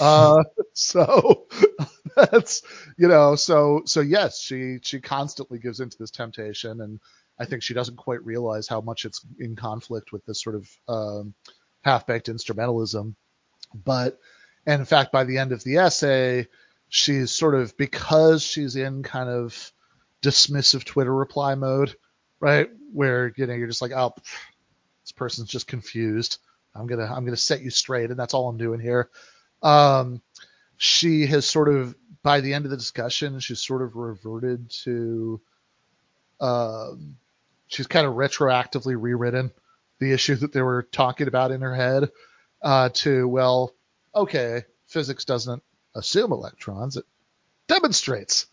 Uh, 0.00 0.42
so 0.72 1.46
that's, 2.16 2.62
you 2.96 3.08
know, 3.08 3.36
so, 3.36 3.82
so 3.84 4.00
yes, 4.00 4.40
she, 4.40 4.78
she 4.82 5.00
constantly 5.00 5.58
gives 5.58 5.80
into 5.80 5.98
this 5.98 6.10
temptation 6.10 6.80
and, 6.80 6.98
I 7.38 7.44
think 7.44 7.62
she 7.62 7.74
doesn't 7.74 7.96
quite 7.96 8.24
realize 8.24 8.66
how 8.66 8.80
much 8.80 9.04
it's 9.04 9.20
in 9.38 9.56
conflict 9.56 10.12
with 10.12 10.24
this 10.24 10.42
sort 10.42 10.56
of 10.56 10.68
um, 10.88 11.34
half-baked 11.82 12.28
instrumentalism. 12.28 13.14
But, 13.74 14.18
and 14.66 14.80
in 14.80 14.86
fact, 14.86 15.12
by 15.12 15.24
the 15.24 15.38
end 15.38 15.52
of 15.52 15.62
the 15.62 15.76
essay, 15.76 16.48
she's 16.88 17.30
sort 17.30 17.54
of 17.54 17.76
because 17.76 18.42
she's 18.42 18.76
in 18.76 19.02
kind 19.02 19.28
of 19.28 19.72
dismissive 20.22 20.84
Twitter 20.84 21.14
reply 21.14 21.54
mode, 21.54 21.94
right? 22.40 22.70
Where 22.92 23.32
you 23.36 23.46
know 23.46 23.54
you're 23.54 23.68
just 23.68 23.82
like, 23.82 23.92
oh, 23.92 24.14
this 25.02 25.12
person's 25.12 25.48
just 25.48 25.66
confused. 25.66 26.38
I'm 26.74 26.86
gonna 26.86 27.04
I'm 27.04 27.24
gonna 27.24 27.36
set 27.36 27.62
you 27.62 27.70
straight, 27.70 28.10
and 28.10 28.18
that's 28.18 28.34
all 28.34 28.48
I'm 28.48 28.58
doing 28.58 28.80
here. 28.80 29.10
Um, 29.62 30.22
she 30.76 31.26
has 31.26 31.46
sort 31.46 31.68
of 31.68 31.94
by 32.22 32.40
the 32.40 32.54
end 32.54 32.64
of 32.64 32.70
the 32.70 32.76
discussion, 32.76 33.40
she's 33.40 33.62
sort 33.62 33.82
of 33.82 33.96
reverted 33.96 34.70
to. 34.84 35.40
Um, 36.40 37.16
she's 37.68 37.86
kind 37.86 38.06
of 38.06 38.14
retroactively 38.14 38.96
rewritten 38.98 39.52
the 39.98 40.12
issue 40.12 40.36
that 40.36 40.52
they 40.52 40.62
were 40.62 40.82
talking 40.82 41.28
about 41.28 41.50
in 41.50 41.60
her 41.60 41.74
head 41.74 42.10
uh, 42.62 42.88
to 42.90 43.26
well, 43.28 43.74
okay, 44.14 44.64
physics 44.86 45.24
doesn't 45.24 45.62
assume 45.94 46.32
electrons; 46.32 46.96
it 46.96 47.04
demonstrates 47.68 48.46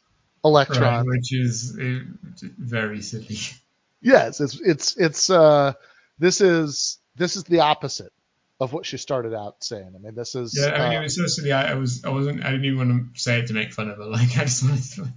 electrons, 0.44 0.82
right, 0.82 1.06
which 1.06 1.34
is 1.34 1.78
uh, 1.80 2.00
very 2.58 3.02
silly. 3.02 3.38
Yes, 4.02 4.42
it's 4.42 4.60
it's 4.60 4.98
it's 4.98 5.30
uh, 5.30 5.74
this 6.20 6.42
is 6.42 7.00
this 7.16 7.36
is 7.36 7.44
the 7.46 7.62
opposite 7.62 8.12
of 8.60 8.74
what 8.74 8.86
she 8.86 8.98
started 8.98 9.34
out 9.34 9.64
saying. 9.64 9.94
I 9.96 10.00
mean, 10.00 10.16
this 10.16 10.36
is 10.36 10.58
yeah. 10.60 10.74
I 10.74 10.90
mean, 10.90 10.98
uh, 10.98 11.02
it 11.02 11.04
was 11.04 11.16
so 11.16 11.28
silly. 11.28 11.52
I, 11.52 11.72
I, 11.72 11.76
was 11.76 12.04
I 12.06 12.10
wasn't 12.10 12.44
I 12.44 12.52
didn't 12.52 12.66
even 12.66 12.78
want 12.78 13.16
to 13.16 13.20
say 13.20 13.40
it 13.40 13.48
to 13.48 13.54
make 13.54 13.74
fun 13.74 13.90
of 13.90 13.98
her. 13.98 14.06
Like 14.06 14.38
I 14.38 14.44
just 14.44 14.64
wanted 14.64 14.84
to 14.84 15.02
like 15.04 15.14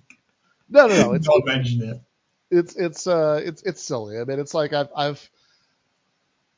no 0.69 0.87
no 0.87 1.03
no. 1.03 1.13
It's, 1.13 1.27
not 1.27 1.45
mention 1.45 1.83
it. 1.83 2.01
It's 2.51 2.77
it's 2.77 3.07
uh 3.07 3.41
it's 3.45 3.63
it's 3.63 3.83
silly. 3.83 4.19
I 4.19 4.25
mean, 4.25 4.39
it's 4.39 4.55
like 4.55 4.73
I've 4.73 4.89
I've 4.97 5.31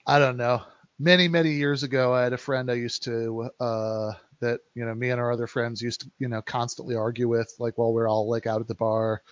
I 0.07 0.19
don't 0.19 0.37
know. 0.37 0.63
Many 0.99 1.29
many 1.29 1.53
years 1.53 1.83
ago, 1.83 2.13
I 2.13 2.23
had 2.23 2.33
a 2.33 2.39
friend 2.39 2.71
I 2.71 2.75
used 2.75 3.05
to 3.05 3.51
uh 3.61 4.13
that 4.41 4.61
you 4.75 4.85
know 4.85 4.95
me 4.95 5.11
and 5.11 5.21
our 5.21 5.33
other 5.33 5.47
friends 5.47 5.83
used 5.83 6.03
to 6.03 6.11
you 6.19 6.29
know 6.29 6.43
constantly 6.43 6.95
argue 6.95 7.29
with 7.29 7.53
like 7.59 7.79
while 7.79 7.93
we 7.93 8.01
are 8.03 8.09
all 8.09 8.29
like 8.29 8.47
out 8.47 8.61
at 8.61 8.69
the 8.69 8.75
bar 8.75 9.23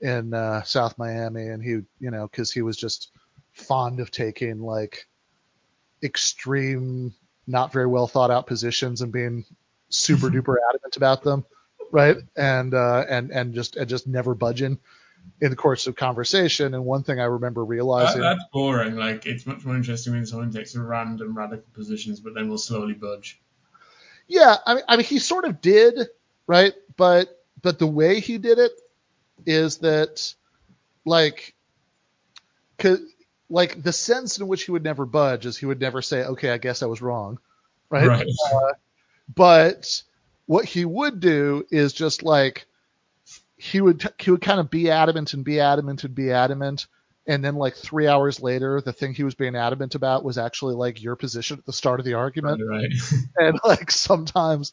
in 0.00 0.32
uh, 0.32 0.62
South 0.62 0.98
Miami, 0.98 1.48
and 1.48 1.62
he 1.62 1.70
you 2.00 2.10
know 2.10 2.28
because 2.28 2.52
he 2.52 2.62
was 2.62 2.76
just 2.76 3.10
fond 3.52 4.00
of 4.00 4.10
taking 4.10 4.60
like 4.60 5.06
extreme, 6.02 7.12
not 7.46 7.72
very 7.72 7.86
well 7.86 8.06
thought 8.06 8.30
out 8.30 8.46
positions 8.46 9.02
and 9.02 9.12
being 9.12 9.44
super 9.88 10.28
duper 10.30 10.56
adamant 10.70 10.96
about 10.96 11.22
them, 11.22 11.44
right? 11.90 12.16
And 12.36 12.74
uh, 12.74 13.04
and 13.08 13.30
and 13.30 13.54
just 13.54 13.76
and 13.76 13.88
just 13.88 14.06
never 14.06 14.34
budging 14.34 14.78
in 15.40 15.50
the 15.50 15.56
course 15.56 15.86
of 15.86 15.96
conversation. 15.96 16.74
And 16.74 16.84
one 16.84 17.02
thing 17.02 17.20
I 17.20 17.24
remember 17.24 17.64
realizing 17.64 18.20
that, 18.20 18.34
that's 18.36 18.50
boring. 18.52 18.96
Like 18.96 19.26
it's 19.26 19.46
much 19.46 19.64
more 19.64 19.76
interesting 19.76 20.12
when 20.12 20.26
someone 20.26 20.52
takes 20.52 20.74
a 20.74 20.82
random 20.82 21.36
radical 21.36 21.66
positions, 21.72 22.20
but 22.20 22.34
then 22.34 22.48
will 22.48 22.58
slowly 22.58 22.94
budge. 22.94 23.40
Yeah, 24.26 24.56
I 24.66 24.74
mean, 24.74 24.84
I 24.88 24.96
mean, 24.96 25.06
he 25.06 25.18
sort 25.18 25.44
of 25.44 25.60
did, 25.60 26.08
right? 26.46 26.74
But 26.96 27.28
but 27.62 27.78
the 27.78 27.86
way 27.86 28.20
he 28.20 28.38
did 28.38 28.58
it 28.58 28.72
is 29.46 29.78
that 29.78 30.34
like 31.04 31.54
like 33.50 33.82
the 33.82 33.92
sense 33.92 34.38
in 34.38 34.46
which 34.46 34.64
he 34.64 34.70
would 34.70 34.84
never 34.84 35.06
budge 35.06 35.46
is 35.46 35.56
he 35.56 35.66
would 35.66 35.80
never 35.80 36.02
say, 36.02 36.24
okay, 36.24 36.50
I 36.50 36.58
guess 36.58 36.82
I 36.82 36.86
was 36.86 37.00
wrong, 37.00 37.38
right? 37.88 38.06
right. 38.06 38.26
Uh, 38.52 38.72
but 39.34 40.02
what 40.46 40.64
he 40.64 40.84
would 40.84 41.20
do 41.20 41.66
is 41.70 41.92
just 41.92 42.22
like 42.22 42.66
he 43.58 43.80
would 43.80 44.10
he 44.18 44.30
would 44.30 44.40
kind 44.40 44.60
of 44.60 44.70
be 44.70 44.90
adamant 44.90 45.34
and 45.34 45.44
be 45.44 45.60
adamant 45.60 46.04
and 46.04 46.14
be 46.14 46.30
adamant, 46.30 46.86
and 47.26 47.44
then 47.44 47.56
like 47.56 47.74
three 47.74 48.06
hours 48.06 48.40
later, 48.40 48.80
the 48.80 48.92
thing 48.92 49.12
he 49.12 49.24
was 49.24 49.34
being 49.34 49.56
adamant 49.56 49.94
about 49.94 50.24
was 50.24 50.38
actually 50.38 50.74
like 50.74 51.02
your 51.02 51.16
position 51.16 51.58
at 51.58 51.66
the 51.66 51.72
start 51.72 52.00
of 52.00 52.06
the 52.06 52.14
argument, 52.14 52.62
right? 52.66 52.90
and 53.36 53.58
like 53.64 53.90
sometimes, 53.90 54.72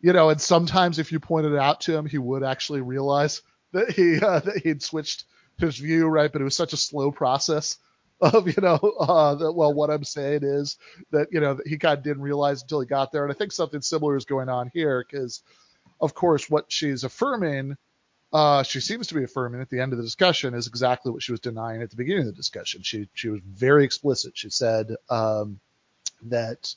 you 0.00 0.12
know, 0.12 0.30
and 0.30 0.40
sometimes 0.40 0.98
if 0.98 1.12
you 1.12 1.20
pointed 1.20 1.52
it 1.52 1.58
out 1.58 1.82
to 1.82 1.96
him, 1.96 2.06
he 2.06 2.18
would 2.18 2.42
actually 2.42 2.80
realize 2.80 3.42
that 3.72 3.90
he 3.90 4.18
uh, 4.22 4.40
that 4.40 4.62
he'd 4.62 4.82
switched 4.82 5.24
his 5.58 5.76
view, 5.76 6.08
right? 6.08 6.32
But 6.32 6.40
it 6.40 6.44
was 6.44 6.56
such 6.56 6.72
a 6.72 6.78
slow 6.78 7.12
process 7.12 7.78
of 8.22 8.46
you 8.46 8.62
know 8.62 8.76
uh, 9.00 9.34
that 9.34 9.52
well, 9.52 9.74
what 9.74 9.90
I'm 9.90 10.04
saying 10.04 10.40
is 10.42 10.78
that 11.10 11.28
you 11.30 11.40
know 11.40 11.54
that 11.54 11.66
he 11.66 11.76
kind 11.76 11.98
of 11.98 12.04
didn't 12.04 12.22
realize 12.22 12.62
until 12.62 12.80
he 12.80 12.86
got 12.86 13.12
there, 13.12 13.24
and 13.24 13.32
I 13.32 13.36
think 13.36 13.52
something 13.52 13.82
similar 13.82 14.16
is 14.16 14.24
going 14.24 14.48
on 14.48 14.70
here 14.72 15.04
because, 15.08 15.42
of 16.00 16.14
course, 16.14 16.48
what 16.48 16.66
she's 16.68 17.04
affirming. 17.04 17.76
Uh, 18.32 18.62
she 18.62 18.80
seems 18.80 19.08
to 19.08 19.14
be 19.14 19.24
affirming 19.24 19.60
at 19.60 19.68
the 19.68 19.80
end 19.80 19.92
of 19.92 19.98
the 19.98 20.04
discussion 20.04 20.54
is 20.54 20.66
exactly 20.66 21.12
what 21.12 21.22
she 21.22 21.32
was 21.32 21.40
denying 21.40 21.82
at 21.82 21.90
the 21.90 21.96
beginning 21.96 22.22
of 22.22 22.26
the 22.26 22.32
discussion. 22.32 22.82
She 22.82 23.08
she 23.12 23.28
was 23.28 23.40
very 23.42 23.84
explicit. 23.84 24.36
She 24.36 24.48
said 24.48 24.96
um, 25.10 25.60
that 26.22 26.74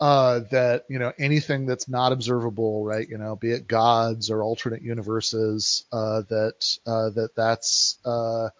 uh, 0.00 0.40
that 0.50 0.84
you 0.88 0.98
know 0.98 1.12
anything 1.18 1.66
that's 1.66 1.88
not 1.88 2.12
observable, 2.12 2.84
right? 2.84 3.08
You 3.08 3.18
know, 3.18 3.34
be 3.34 3.50
it 3.50 3.66
gods 3.66 4.30
or 4.30 4.42
alternate 4.42 4.82
universes, 4.82 5.84
uh, 5.90 6.22
that 6.28 6.78
uh, 6.86 7.10
that 7.10 7.34
that's 7.34 7.98
uh, 8.04 8.50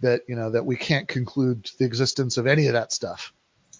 that 0.00 0.22
you 0.28 0.36
know 0.36 0.50
that 0.50 0.66
we 0.66 0.76
can't 0.76 1.06
conclude 1.06 1.70
the 1.78 1.84
existence 1.84 2.36
of 2.36 2.46
any 2.46 2.66
of 2.66 2.72
that 2.72 2.92
stuff 2.92 3.32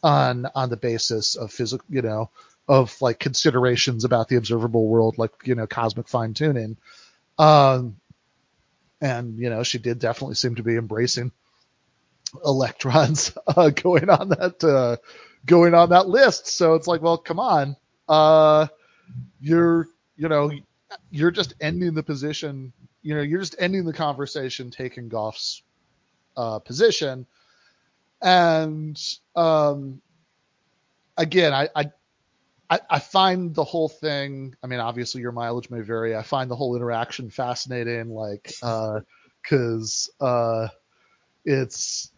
on 0.02 0.46
on 0.54 0.70
the 0.70 0.76
basis 0.76 1.36
of 1.36 1.52
physical, 1.52 1.86
you 1.88 2.02
know, 2.02 2.30
of 2.68 3.00
like 3.00 3.18
considerations 3.18 4.04
about 4.04 4.28
the 4.28 4.36
observable 4.36 4.86
world, 4.86 5.18
like 5.18 5.32
you 5.44 5.54
know, 5.54 5.66
cosmic 5.66 6.08
fine 6.08 6.34
tuning. 6.34 6.76
Um, 7.38 7.96
and 9.00 9.38
you 9.38 9.50
know, 9.50 9.62
she 9.62 9.78
did 9.78 9.98
definitely 9.98 10.36
seem 10.36 10.56
to 10.56 10.62
be 10.62 10.76
embracing 10.76 11.32
electrons 12.44 13.36
uh, 13.46 13.70
going 13.70 14.08
on 14.10 14.30
that 14.30 14.62
uh, 14.64 14.96
going 15.46 15.74
on 15.74 15.90
that 15.90 16.08
list. 16.08 16.46
So 16.48 16.74
it's 16.74 16.86
like, 16.86 17.02
well, 17.02 17.18
come 17.18 17.40
on, 17.40 17.76
uh, 18.08 18.68
you're 19.40 19.88
you 20.16 20.28
know 20.28 20.50
you're 21.10 21.30
just 21.30 21.54
ending 21.60 21.94
the 21.94 22.02
position. 22.02 22.72
You 23.02 23.16
know, 23.16 23.22
you're 23.22 23.40
just 23.40 23.56
ending 23.58 23.84
the 23.84 23.92
conversation, 23.92 24.70
taking 24.70 25.08
Goff's 25.08 25.62
uh, 26.36 26.60
position, 26.60 27.26
and 28.22 29.00
um, 29.34 30.00
again, 31.16 31.52
I, 31.52 31.68
I 31.74 31.90
I, 32.88 32.98
find 32.98 33.54
the 33.54 33.64
whole 33.64 33.88
thing. 33.88 34.54
I 34.62 34.66
mean, 34.66 34.80
obviously 34.80 35.20
your 35.20 35.32
mileage 35.32 35.70
may 35.70 35.80
vary. 35.80 36.16
I 36.16 36.22
find 36.22 36.50
the 36.50 36.56
whole 36.56 36.76
interaction 36.76 37.30
fascinating, 37.30 38.10
like, 38.10 38.54
because 39.42 40.10
uh, 40.20 40.24
uh, 40.24 40.68
it's 41.44 42.12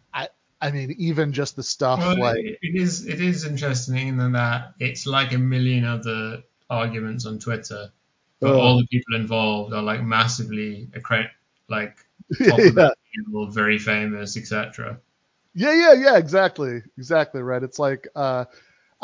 I 0.61 0.71
mean, 0.71 0.95
even 0.97 1.33
just 1.33 1.55
the 1.55 1.63
stuff 1.63 1.99
well, 1.99 2.17
like 2.17 2.37
it 2.39 2.75
is 2.75 3.05
it 3.05 3.21
is 3.21 3.45
interesting 3.45 4.07
in 4.07 4.31
that 4.31 4.73
it's 4.79 5.05
like 5.05 5.33
a 5.33 5.37
million 5.37 5.85
other 5.85 6.43
arguments 6.69 7.25
on 7.25 7.37
Twitter, 7.39 7.91
but 8.39 8.51
oh. 8.51 8.59
all 8.59 8.77
the 8.79 8.87
people 8.87 9.15
involved 9.15 9.73
are 9.73 9.83
like 9.83 10.01
massively 10.01 10.89
like 11.67 11.97
yeah. 12.39 12.89
people, 13.13 13.47
very 13.51 13.77
famous, 13.77 14.37
etc. 14.37 14.99
Yeah, 15.53 15.73
yeah, 15.73 15.93
yeah, 15.93 16.17
exactly, 16.17 16.81
exactly 16.97 17.41
right. 17.41 17.61
It's 17.61 17.79
like, 17.79 18.07
uh, 18.15 18.45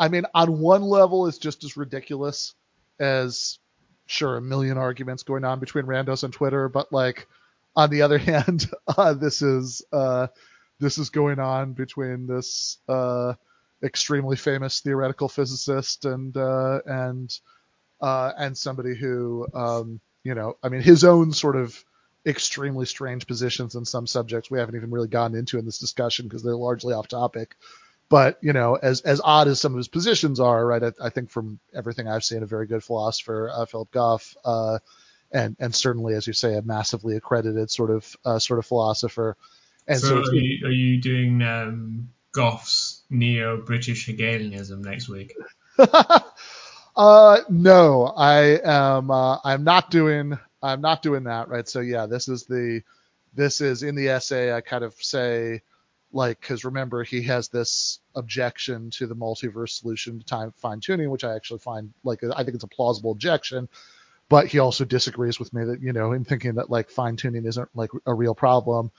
I 0.02 0.08
mean, 0.08 0.24
on 0.34 0.58
one 0.58 0.82
level, 0.82 1.28
it's 1.28 1.38
just 1.38 1.62
as 1.62 1.76
ridiculous 1.76 2.54
as 2.98 3.60
sure 4.06 4.36
a 4.36 4.42
million 4.42 4.76
arguments 4.76 5.22
going 5.22 5.44
on 5.44 5.60
between 5.60 5.84
randos 5.84 6.24
on 6.24 6.32
Twitter, 6.32 6.68
but 6.68 6.92
like 6.92 7.28
on 7.76 7.88
the 7.88 8.02
other 8.02 8.18
hand, 8.30 8.68
uh, 8.88 9.14
this 9.14 9.42
is 9.42 9.80
uh, 9.92 10.26
this 10.80 10.98
is 10.98 11.08
going 11.10 11.38
on 11.38 11.74
between 11.74 12.26
this 12.26 12.78
uh, 12.88 13.34
extremely 13.84 14.34
famous 14.34 14.80
theoretical 14.80 15.28
physicist 15.28 16.04
and 16.04 16.36
uh, 16.36 16.80
and 16.84 17.38
uh, 18.00 18.32
and 18.36 18.58
somebody 18.58 18.96
who 18.96 19.46
um, 19.54 20.00
you 20.24 20.34
know 20.34 20.56
I 20.64 20.68
mean 20.68 20.80
his 20.80 21.04
own 21.04 21.32
sort 21.32 21.54
of 21.54 21.80
extremely 22.26 22.86
strange 22.86 23.28
positions 23.28 23.76
in 23.76 23.84
some 23.84 24.08
subjects 24.08 24.50
we 24.50 24.58
haven't 24.58 24.74
even 24.74 24.90
really 24.90 25.06
gotten 25.06 25.36
into 25.36 25.60
in 25.60 25.64
this 25.64 25.78
discussion 25.78 26.26
because 26.26 26.42
they're 26.42 26.56
largely 26.56 26.92
off 26.92 27.06
topic. 27.06 27.54
But 28.08 28.38
you 28.42 28.52
know, 28.52 28.74
as 28.74 29.00
as 29.02 29.20
odd 29.24 29.48
as 29.48 29.60
some 29.60 29.72
of 29.72 29.78
his 29.78 29.88
positions 29.88 30.38
are, 30.38 30.66
right? 30.66 30.82
I, 30.82 30.92
I 31.02 31.08
think 31.08 31.30
from 31.30 31.58
everything 31.74 32.08
I've 32.08 32.24
seen, 32.24 32.42
a 32.42 32.46
very 32.46 32.66
good 32.66 32.84
philosopher, 32.84 33.50
uh, 33.52 33.64
Philip 33.64 33.90
Goff, 33.90 34.36
uh, 34.44 34.78
and 35.32 35.56
and 35.58 35.74
certainly, 35.74 36.14
as 36.14 36.26
you 36.26 36.32
say, 36.32 36.54
a 36.54 36.62
massively 36.62 37.16
accredited 37.16 37.70
sort 37.70 37.90
of 37.90 38.16
uh, 38.24 38.38
sort 38.38 38.58
of 38.58 38.66
philosopher. 38.66 39.36
And 39.88 39.98
so, 39.98 40.22
so 40.22 40.30
are, 40.30 40.34
you, 40.34 40.66
are, 40.66 40.70
you, 40.70 41.00
doing 41.00 41.42
um, 41.42 42.10
Goff's 42.30 43.02
neo-British 43.10 44.06
Hegelianism 44.06 44.82
next 44.82 45.08
week? 45.08 45.34
uh, 46.96 47.40
no, 47.48 48.12
I 48.16 48.60
am. 48.62 49.10
Uh, 49.10 49.38
I'm 49.42 49.64
not 49.64 49.90
doing. 49.90 50.38
I'm 50.62 50.80
not 50.80 51.02
doing 51.02 51.24
that. 51.24 51.48
Right. 51.48 51.68
So 51.68 51.80
yeah, 51.80 52.06
this 52.06 52.28
is 52.28 52.44
the. 52.44 52.82
This 53.34 53.62
is 53.62 53.82
in 53.82 53.94
the 53.94 54.10
essay. 54.10 54.52
I 54.52 54.60
kind 54.60 54.84
of 54.84 54.94
say, 54.94 55.62
like, 56.12 56.40
because 56.40 56.64
remember 56.64 57.02
he 57.04 57.22
has 57.22 57.48
this 57.48 58.00
objection 58.14 58.90
to 58.90 59.06
the 59.06 59.16
multiverse 59.16 59.80
solution 59.80 60.18
to 60.18 60.24
time 60.24 60.52
fine 60.58 60.80
tuning, 60.80 61.10
which 61.10 61.24
I 61.24 61.34
actually 61.34 61.60
find 61.60 61.92
like 62.04 62.20
I 62.24 62.44
think 62.44 62.54
it's 62.54 62.64
a 62.64 62.68
plausible 62.68 63.12
objection 63.12 63.68
but 64.28 64.46
he 64.46 64.60
also 64.60 64.84
disagrees 64.86 65.38
with 65.38 65.52
me 65.52 65.62
that 65.62 65.82
you 65.82 65.92
know 65.92 66.12
in 66.12 66.24
thinking 66.24 66.54
that 66.54 66.70
like 66.70 66.88
fine 66.88 67.16
tuning 67.16 67.44
isn't 67.44 67.68
like 67.74 67.90
a 68.06 68.14
real 68.14 68.34
problem 68.34 68.90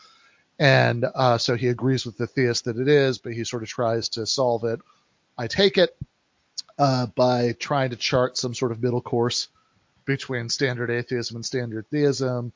and 0.60 1.06
uh, 1.16 1.38
so 1.38 1.56
he 1.56 1.68
agrees 1.68 2.06
with 2.06 2.18
the 2.18 2.28
theist 2.28 2.66
that 2.66 2.78
it 2.78 2.88
is, 2.88 3.18
but 3.18 3.34
he 3.34 3.44
sort 3.44 3.64
of 3.64 3.70
tries 3.70 4.10
to 4.10 4.26
solve 4.26 4.64
it. 4.66 4.80
I 5.38 5.48
take 5.48 5.78
it 5.78 5.96
uh, 6.78 7.08
by 7.08 7.54
trying 7.54 7.90
to 7.90 7.96
chart 7.96 8.38
some 8.38 8.54
sort 8.54 8.72
of 8.72 8.82
middle 8.82 9.02
course 9.02 9.48
between 10.06 10.50
standard 10.50 10.92
atheism 10.92 11.38
and 11.38 11.46
standard 11.46 11.88
theism, 11.90 12.54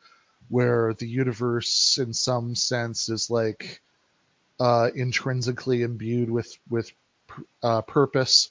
where 0.50 0.94
the 0.94 1.08
universe, 1.08 1.98
in 1.98 2.14
some 2.14 2.56
sense, 2.56 3.10
is 3.10 3.30
like 3.30 3.82
uh, 4.60 4.90
intrinsically 4.96 5.84
imbued 5.84 6.30
with 6.30 6.58
with 6.70 6.92
uh, 7.64 7.82
purpose, 7.82 8.50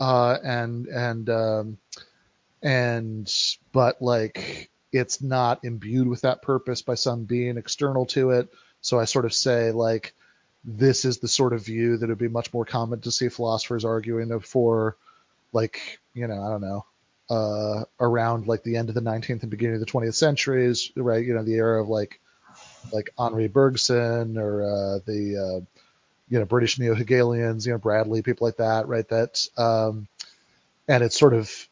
uh, 0.00 0.36
and 0.42 0.86
and 0.86 1.30
um, 1.30 1.78
and 2.62 3.32
but 3.72 4.00
like 4.00 4.70
it's 4.92 5.20
not 5.20 5.64
imbued 5.64 6.08
with 6.08 6.22
that 6.22 6.42
purpose 6.42 6.82
by 6.82 6.94
some 6.94 7.24
being 7.24 7.58
external 7.58 8.06
to 8.06 8.30
it. 8.30 8.52
So 8.80 8.98
I 8.98 9.04
sort 9.04 9.24
of 9.24 9.34
say 9.34 9.72
like 9.72 10.14
this 10.64 11.04
is 11.04 11.18
the 11.18 11.28
sort 11.28 11.52
of 11.52 11.64
view 11.64 11.96
that 11.96 12.08
would 12.08 12.18
be 12.18 12.28
much 12.28 12.52
more 12.52 12.64
common 12.64 13.00
to 13.00 13.12
see 13.12 13.28
philosophers 13.28 13.84
arguing 13.84 14.38
for 14.40 14.96
like 15.52 16.00
you 16.14 16.26
know 16.26 16.42
I 16.42 16.50
don't 16.50 16.60
know 16.60 16.84
uh, 17.28 17.84
around 18.00 18.46
like 18.46 18.62
the 18.62 18.76
end 18.76 18.88
of 18.88 18.94
the 18.94 19.00
19th 19.00 19.42
and 19.42 19.50
beginning 19.50 19.74
of 19.74 19.80
the 19.80 19.86
20th 19.86 20.14
centuries, 20.14 20.92
right? 20.96 21.24
You 21.24 21.34
know, 21.34 21.42
the 21.42 21.54
era 21.54 21.82
of 21.82 21.88
like 21.88 22.20
like 22.92 23.10
Henri 23.18 23.48
Bergson 23.48 24.38
or 24.38 24.62
uh, 24.62 24.98
the 25.04 25.36
uh, 25.36 25.64
you 26.28 26.38
know 26.38 26.44
British 26.44 26.78
neo 26.78 26.94
Hegelians, 26.94 27.66
you 27.66 27.72
know 27.72 27.78
Bradley, 27.78 28.22
people 28.22 28.46
like 28.46 28.56
that, 28.56 28.88
right? 28.88 29.08
That 29.08 29.46
um, 29.56 30.08
and 30.88 31.02
it's 31.02 31.18
sort 31.18 31.34
of 31.34 31.68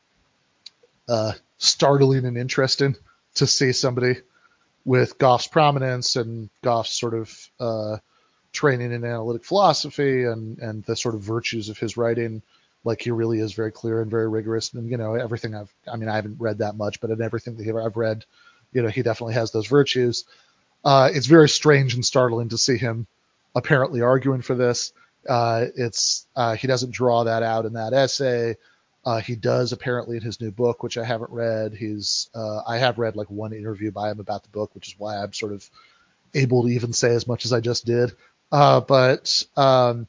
uh, 1.09 1.33
startling 1.59 2.25
and 2.25 2.37
interesting 2.37 2.97
to 3.37 3.47
see 3.47 3.73
somebody 3.73 4.17
with 4.85 5.19
Goff's 5.19 5.47
prominence 5.47 6.17
and 6.17 6.51
Goff's 6.63 6.99
sort 6.99 7.15
of 7.15 7.49
uh, 7.59 7.97
training 8.53 8.93
in 8.93 9.05
analytic 9.05 9.45
philosophy 9.45 10.25
and 10.25 10.59
and 10.59 10.85
the 10.85 10.97
sort 10.97 11.15
of 11.15 11.23
virtues 11.23 11.69
of 11.69 11.79
his 11.79 11.97
writing. 11.97 12.43
Like 12.85 13.01
he 13.01 13.11
really 13.11 13.41
is 13.41 13.55
very 13.55 13.73
clear 13.73 14.03
and 14.03 14.11
very 14.11 14.29
rigorous, 14.29 14.73
and 14.75 14.91
you 14.91 14.99
know 14.99 15.15
everything 15.15 15.55
I've. 15.55 15.73
I 15.91 15.97
mean, 15.97 16.09
I 16.09 16.17
haven't 16.17 16.41
read 16.41 16.59
that 16.59 16.77
much, 16.77 17.01
but 17.01 17.11
in 17.11 17.23
everything 17.23 17.57
that 17.57 17.77
I've 17.77 17.97
read, 17.97 18.25
you 18.73 18.83
know, 18.83 18.89
he 18.89 19.03
definitely 19.03 19.35
has 19.35 19.53
those 19.53 19.67
virtues. 19.67 20.25
Uh, 20.85 21.11
it's 21.13 21.27
very 21.27 21.49
strange 21.49 21.95
and 21.95 22.05
startling 22.05 22.51
to 22.51 22.59
see 22.59 22.77
him 22.77 23.07
apparently 23.55 24.03
arguing 24.03 24.43
for 24.43 24.55
this. 24.55 24.93
Uh, 25.29 25.67
it's 25.77 26.27
uh, 26.37 26.55
he 26.55 26.67
doesn't 26.67 26.91
draw 26.91 27.25
that 27.25 27.43
out 27.43 27.65
in 27.65 27.75
that 27.75 27.93
essay. 27.93 28.57
Uh, 29.05 29.21
he 29.21 29.37
does 29.37 29.73
apparently 29.73 30.17
in 30.17 30.23
his 30.23 30.41
new 30.41 30.51
book, 30.51 30.83
which 30.83 30.97
I 30.97 31.05
haven't 31.05 31.31
read. 31.31 31.75
He's 31.75 32.29
uh, 32.35 32.63
I 32.67 32.79
have 32.79 32.99
read 32.99 33.17
like 33.17 33.31
one 33.31 33.53
interview 33.53 33.91
by 33.91 34.11
him 34.11 34.21
about 34.21 34.43
the 34.43 34.49
book, 34.51 34.75
which 34.75 34.89
is 34.89 34.95
why 34.99 35.17
I'm 35.17 35.33
sort 35.33 35.53
of 35.53 35.69
able 36.35 36.63
to 36.63 36.69
even 36.69 36.93
say 36.93 37.15
as 37.15 37.27
much 37.27 37.45
as 37.45 37.53
I 37.53 37.61
just 37.61 37.85
did. 37.87 38.13
Uh, 38.51 38.81
but 38.81 39.45
um, 39.57 40.07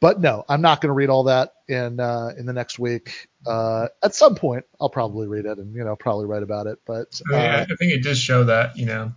but 0.00 0.20
no, 0.20 0.44
I'm 0.48 0.60
not 0.60 0.80
going 0.80 0.88
to 0.88 0.94
read 0.94 1.10
all 1.10 1.24
that 1.24 1.54
in 1.68 2.00
uh, 2.00 2.32
in 2.38 2.46
the 2.46 2.52
next 2.52 2.78
week. 2.78 3.28
Uh, 3.46 3.88
at 4.02 4.14
some 4.14 4.34
point, 4.34 4.64
I'll 4.80 4.90
probably 4.90 5.26
read 5.26 5.44
it 5.44 5.58
and 5.58 5.74
you 5.74 5.84
know 5.84 5.96
probably 5.96 6.26
write 6.26 6.42
about 6.42 6.66
it. 6.66 6.78
But 6.86 7.20
I, 7.30 7.32
mean, 7.32 7.40
I 7.40 7.64
think 7.64 7.92
it 7.92 8.02
does 8.02 8.18
show 8.18 8.44
that 8.44 8.76
you 8.76 8.86
know 8.86 9.12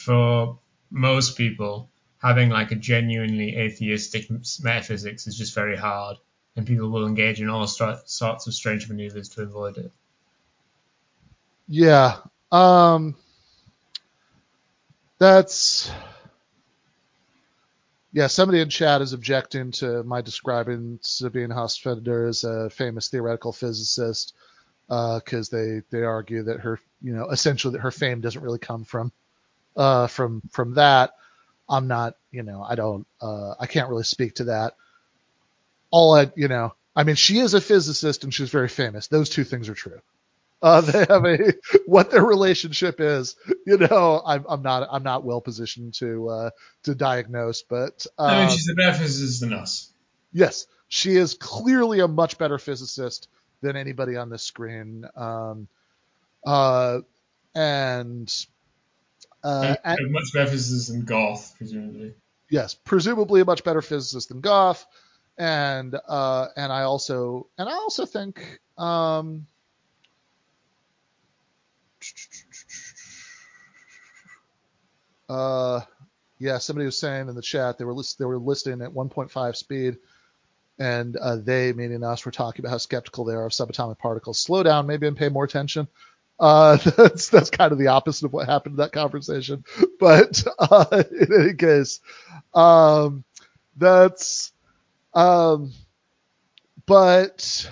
for 0.00 0.58
most 0.90 1.36
people 1.36 1.88
having 2.22 2.50
like 2.50 2.70
a 2.70 2.76
genuinely 2.76 3.56
atheistic 3.56 4.28
metaphysics 4.62 5.26
is 5.26 5.36
just 5.36 5.54
very 5.54 5.76
hard 5.76 6.16
and 6.56 6.66
people 6.66 6.90
will 6.90 7.06
engage 7.06 7.40
in 7.40 7.48
all 7.48 7.66
sorts 7.66 8.46
of 8.46 8.54
strange 8.54 8.88
maneuvers 8.88 9.28
to 9.28 9.42
avoid 9.42 9.78
it. 9.78 9.92
Yeah. 11.68 12.16
Um, 12.50 13.16
that's 15.18 15.90
yeah. 18.12 18.26
Somebody 18.26 18.60
in 18.60 18.68
chat 18.68 19.00
is 19.02 19.12
objecting 19.12 19.70
to 19.72 20.02
my 20.02 20.20
describing 20.20 20.98
Sabine 21.02 21.50
Hossenfelder 21.50 22.28
as 22.28 22.42
a 22.42 22.68
famous 22.70 23.08
theoretical 23.08 23.52
physicist 23.52 24.34
because 24.88 25.52
uh, 25.52 25.56
they 25.56 25.82
they 25.90 26.02
argue 26.02 26.42
that 26.42 26.58
her 26.60 26.80
you 27.00 27.14
know 27.14 27.30
essentially 27.30 27.72
that 27.72 27.82
her 27.82 27.92
fame 27.92 28.20
doesn't 28.20 28.42
really 28.42 28.58
come 28.58 28.84
from 28.84 29.12
uh, 29.76 30.06
from 30.06 30.42
from 30.50 30.74
that. 30.74 31.12
I'm 31.68 31.86
not 31.86 32.16
you 32.30 32.42
know 32.42 32.62
I 32.62 32.74
don't 32.74 33.06
uh, 33.20 33.54
I 33.58 33.66
can't 33.66 33.88
really 33.88 34.04
speak 34.04 34.34
to 34.36 34.44
that 34.44 34.74
all 35.90 36.14
I, 36.14 36.30
you 36.34 36.48
know, 36.48 36.74
I 36.94 37.04
mean, 37.04 37.16
she 37.16 37.38
is 37.38 37.54
a 37.54 37.60
physicist 37.60 38.24
and 38.24 38.32
she's 38.32 38.50
very 38.50 38.68
famous. 38.68 39.08
Those 39.08 39.28
two 39.28 39.44
things 39.44 39.68
are 39.68 39.74
true. 39.74 40.00
Uh, 40.62 40.80
they 40.82 40.98
have 41.08 41.24
a 41.24 41.54
what 41.86 42.10
their 42.10 42.24
relationship 42.24 43.00
is. 43.00 43.36
You 43.66 43.78
know, 43.78 44.22
I'm, 44.24 44.44
I'm 44.48 44.62
not 44.62 44.88
I'm 44.90 45.02
not 45.02 45.24
well 45.24 45.40
positioned 45.40 45.94
to 45.94 46.28
uh, 46.28 46.50
to 46.84 46.94
diagnose, 46.94 47.62
but 47.62 48.06
I 48.18 48.36
mean, 48.36 48.44
um, 48.46 48.50
she's 48.50 48.68
a 48.68 48.74
better 48.74 48.98
physicist 48.98 49.40
than 49.40 49.52
us. 49.52 49.92
Yes, 50.32 50.66
she 50.88 51.16
is 51.16 51.34
clearly 51.34 52.00
a 52.00 52.08
much 52.08 52.38
better 52.38 52.58
physicist 52.58 53.28
than 53.62 53.76
anybody 53.76 54.16
on 54.16 54.28
the 54.28 54.38
screen. 54.38 55.06
Um, 55.16 55.68
uh, 56.46 57.00
and 57.54 58.32
uh, 59.42 59.76
a, 59.84 59.92
a 59.92 60.08
much 60.08 60.32
better 60.32 60.50
physicist 60.50 60.92
than 60.92 61.04
Goff, 61.04 61.56
presumably. 61.56 62.14
Yes, 62.50 62.74
presumably 62.74 63.40
a 63.40 63.44
much 63.44 63.64
better 63.64 63.82
physicist 63.82 64.28
than 64.28 64.40
Goff 64.40 64.86
and 65.40 65.96
uh, 66.06 66.48
and 66.54 66.70
I 66.70 66.82
also 66.82 67.48
and 67.56 67.68
I 67.68 67.72
also 67.72 68.04
think 68.04 68.60
um, 68.76 69.46
uh, 75.28 75.80
yeah, 76.38 76.58
somebody 76.58 76.84
was 76.84 76.98
saying 76.98 77.28
in 77.28 77.34
the 77.34 77.42
chat 77.42 77.78
they 77.78 77.86
were 77.86 77.94
list, 77.94 78.18
they 78.18 78.26
were 78.26 78.38
listing 78.38 78.82
at 78.82 78.90
1.5 78.90 79.56
speed, 79.56 79.96
and 80.78 81.16
uh, 81.16 81.36
they, 81.36 81.72
meaning 81.72 82.04
us, 82.04 82.26
were 82.26 82.32
talking 82.32 82.60
about 82.62 82.72
how 82.72 82.78
skeptical 82.78 83.24
they 83.24 83.34
are 83.34 83.46
of 83.46 83.52
subatomic 83.52 83.98
particles. 83.98 84.38
Slow 84.38 84.62
down, 84.62 84.86
maybe, 84.86 85.06
and 85.06 85.16
pay 85.16 85.30
more 85.30 85.44
attention. 85.44 85.88
Uh, 86.40 86.76
that's 86.96 87.28
that's 87.28 87.50
kind 87.50 87.72
of 87.72 87.78
the 87.78 87.88
opposite 87.88 88.26
of 88.26 88.32
what 88.32 88.48
happened 88.48 88.74
in 88.74 88.78
that 88.78 88.92
conversation. 88.92 89.64
But 90.00 90.44
uh, 90.58 91.04
in 91.20 91.42
any 91.42 91.54
case, 91.54 92.00
um, 92.54 93.24
that's 93.76 94.52
um, 95.14 95.72
but 96.86 97.70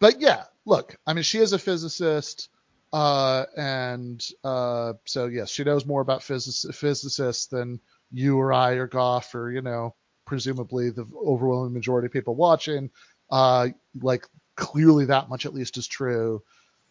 but 0.00 0.20
yeah, 0.20 0.44
look, 0.66 0.96
I 1.06 1.12
mean, 1.14 1.22
she 1.24 1.38
is 1.38 1.52
a 1.52 1.58
physicist, 1.58 2.48
uh, 2.92 3.44
and 3.56 4.24
uh, 4.44 4.94
so 5.06 5.26
yes, 5.26 5.50
she 5.50 5.64
knows 5.64 5.86
more 5.86 6.00
about 6.00 6.22
physic- 6.22 6.74
physicists 6.74 7.46
than 7.46 7.80
you 8.10 8.38
or 8.38 8.52
I 8.52 8.72
or 8.72 8.86
Goff 8.86 9.34
or 9.34 9.50
you 9.50 9.62
know, 9.62 9.94
presumably 10.26 10.90
the 10.90 11.06
overwhelming 11.24 11.74
majority 11.74 12.06
of 12.06 12.12
people 12.12 12.34
watching. 12.34 12.90
Uh, 13.30 13.68
like 14.00 14.26
clearly 14.56 15.04
that 15.06 15.28
much 15.28 15.46
at 15.46 15.54
least 15.54 15.76
is 15.76 15.86
true. 15.86 16.42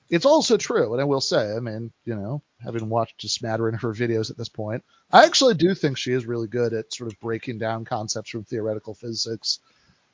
It's 0.09 0.25
also 0.25 0.57
true, 0.57 0.93
and 0.93 1.01
I 1.01 1.05
will 1.05 1.21
say, 1.21 1.53
I 1.53 1.59
mean, 1.59 1.91
you 2.05 2.15
know, 2.15 2.41
having 2.63 2.89
watched 2.89 3.23
a 3.23 3.29
smattering 3.29 3.75
of 3.75 3.81
her 3.81 3.93
videos 3.93 4.31
at 4.31 4.37
this 4.37 4.49
point, 4.49 4.83
I 5.11 5.25
actually 5.25 5.55
do 5.55 5.73
think 5.75 5.97
she 5.97 6.13
is 6.13 6.25
really 6.25 6.47
good 6.47 6.73
at 6.73 6.93
sort 6.93 7.11
of 7.11 7.19
breaking 7.19 7.57
down 7.57 7.85
concepts 7.85 8.29
from 8.29 8.43
theoretical 8.43 8.93
physics 8.93 9.59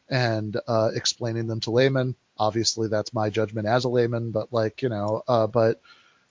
and 0.10 0.60
uh, 0.68 0.90
explaining 0.96 1.48
them 1.48 1.60
to 1.62 1.72
laymen. 1.72 2.16
Obviously, 2.38 2.88
that's 2.88 3.14
my 3.14 3.30
judgment 3.30 3.68
as 3.68 3.86
a 3.86 3.90
layman, 3.90 4.32
but 4.32 4.52
like, 4.52 4.82
you 4.82 4.90
know, 4.90 5.22
uh, 5.28 5.48
but 5.48 5.80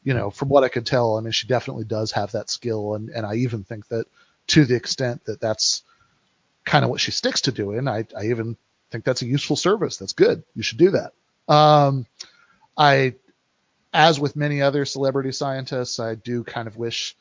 you 0.05 0.15
know, 0.15 0.31
from 0.31 0.49
what 0.49 0.65
I 0.65 0.69
could 0.69 0.87
tell, 0.87 1.17
I 1.17 1.21
mean, 1.21 1.33
she 1.33 1.47
definitely 1.47 1.85
does 1.85 2.11
have 2.13 2.33
that 2.33 2.51
skill, 2.51 2.95
and 2.95 3.09
and 3.11 3.25
I 3.25 3.37
even 3.37 3.63
think 3.63 3.87
that 3.89 4.07
to 4.49 4.65
the 4.65 4.75
extent 4.75 5.25
that 5.27 5.41
that's 5.41 5.83
kind 6.65 6.85
of 6.85 6.91
what 6.91 7.01
she 7.01 7.13
sticks 7.13 7.43
to 7.43 7.53
doing, 7.53 7.87
I 7.87 8.07
I 8.17 8.27
even 8.27 8.57
think 8.91 9.05
that's 9.05 9.23
a 9.23 9.27
useful 9.27 9.57
service. 9.57 9.97
That's 9.97 10.13
good. 10.13 10.43
You 10.55 10.63
should 10.63 10.79
do 10.79 10.91
that. 10.91 11.13
Um, 11.53 12.07
I 12.77 13.15
as 13.93 14.19
with 14.19 14.37
many 14.37 14.63
other 14.63 14.85
celebrity 14.85 15.33
scientists, 15.33 16.01
I 16.01 16.15
do 16.15 16.45
kind 16.45 16.67
of 16.67 16.77
wish 16.77 17.17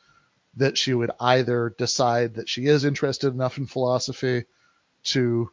that 0.57 0.77
she 0.77 0.93
would 0.93 1.11
either 1.19 1.73
decide 1.77 2.35
that 2.35 2.49
she 2.49 2.65
is 2.65 2.85
interested 2.85 3.33
enough 3.33 3.57
in 3.57 3.65
philosophy 3.65 4.45
to 5.03 5.49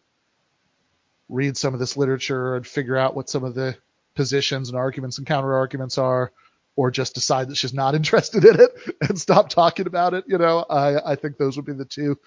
read 1.29 1.57
some 1.57 1.75
of 1.75 1.81
this 1.81 1.97
literature 1.97 2.57
and 2.57 2.67
figure 2.67 2.97
out 2.97 3.15
what 3.15 3.29
some 3.29 3.45
of 3.45 3.55
the 3.55 3.77
positions 4.15 4.69
and 4.69 4.79
arguments 4.79 5.19
and 5.19 5.27
counter 5.27 5.55
arguments 5.55 5.99
are, 5.99 6.33
or 6.75 6.91
just 6.91 7.15
decide 7.15 7.49
that 7.49 7.57
she's 7.57 7.75
not 7.75 7.95
interested 7.97 8.45
in 8.45 8.61
it 8.61 8.71
and 9.09 9.19
stop 9.19 9.49
talking 9.49 9.87
about 9.87 10.15
it. 10.15 10.25
You 10.27 10.39
know, 10.39 10.65
I, 10.69 11.13
I 11.13 11.17
think 11.17 11.37
those 11.37 11.57
would 11.57 11.67
be 11.67 11.73
the 11.73 11.85
two, 11.85 12.19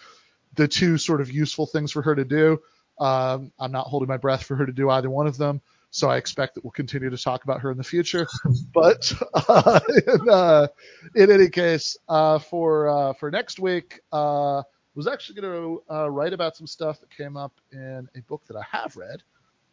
the 0.55 0.67
two 0.67 0.97
sort 0.97 1.21
of 1.21 1.31
useful 1.31 1.65
things 1.65 1.91
for 1.91 2.01
her 2.01 2.15
to 2.15 2.25
do. 2.25 2.61
Um, 2.99 3.51
I'm 3.59 3.71
not 3.71 3.87
holding 3.87 4.09
my 4.09 4.17
breath 4.17 4.43
for 4.43 4.55
her 4.55 4.65
to 4.65 4.71
do 4.71 4.89
either 4.89 5.09
one 5.09 5.27
of 5.27 5.37
them. 5.37 5.61
So 5.93 6.09
I 6.09 6.15
expect 6.15 6.55
that 6.55 6.63
we'll 6.63 6.71
continue 6.71 7.09
to 7.09 7.17
talk 7.17 7.43
about 7.43 7.59
her 7.59 7.69
in 7.69 7.77
the 7.77 7.83
future. 7.83 8.25
but 8.73 9.11
uh, 9.33 9.79
in, 10.07 10.29
uh, 10.29 10.67
in, 11.15 11.29
any 11.29 11.49
case, 11.49 11.97
uh, 12.07 12.39
for 12.39 12.87
uh, 12.87 13.13
for 13.13 13.29
next 13.29 13.59
week, 13.59 13.99
uh, 14.13 14.63
was 14.95 15.07
actually 15.07 15.41
going 15.41 15.53
to 15.53 15.93
uh, 15.93 16.09
write 16.09 16.31
about 16.31 16.55
some 16.55 16.65
stuff 16.65 17.01
that 17.01 17.09
came 17.15 17.35
up 17.35 17.51
in 17.73 18.07
a 18.15 18.21
book 18.21 18.41
that 18.47 18.55
I 18.55 18.63
have 18.71 18.95
read 18.95 19.21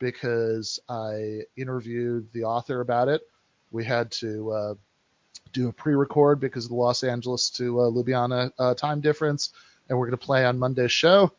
because 0.01 0.81
I 0.89 1.43
interviewed 1.57 2.27
the 2.33 2.45
author 2.45 2.81
about 2.81 3.07
it. 3.07 3.23
We 3.71 3.85
had 3.85 4.11
to 4.13 4.77
do 5.53 5.69
a 5.69 5.73
pre-record 5.73 6.41
because 6.41 6.65
of 6.65 6.71
the 6.71 6.77
Los 6.77 7.05
Angeles 7.05 7.49
to 7.51 7.75
Ljubljana 7.75 8.77
time 8.77 9.01
difference, 9.01 9.53
and 9.89 9.97
we're 9.97 10.07
going 10.07 10.19
to 10.19 10.25
play 10.25 10.45
on 10.45 10.59
Monday's 10.59 10.93
show. 10.93 11.33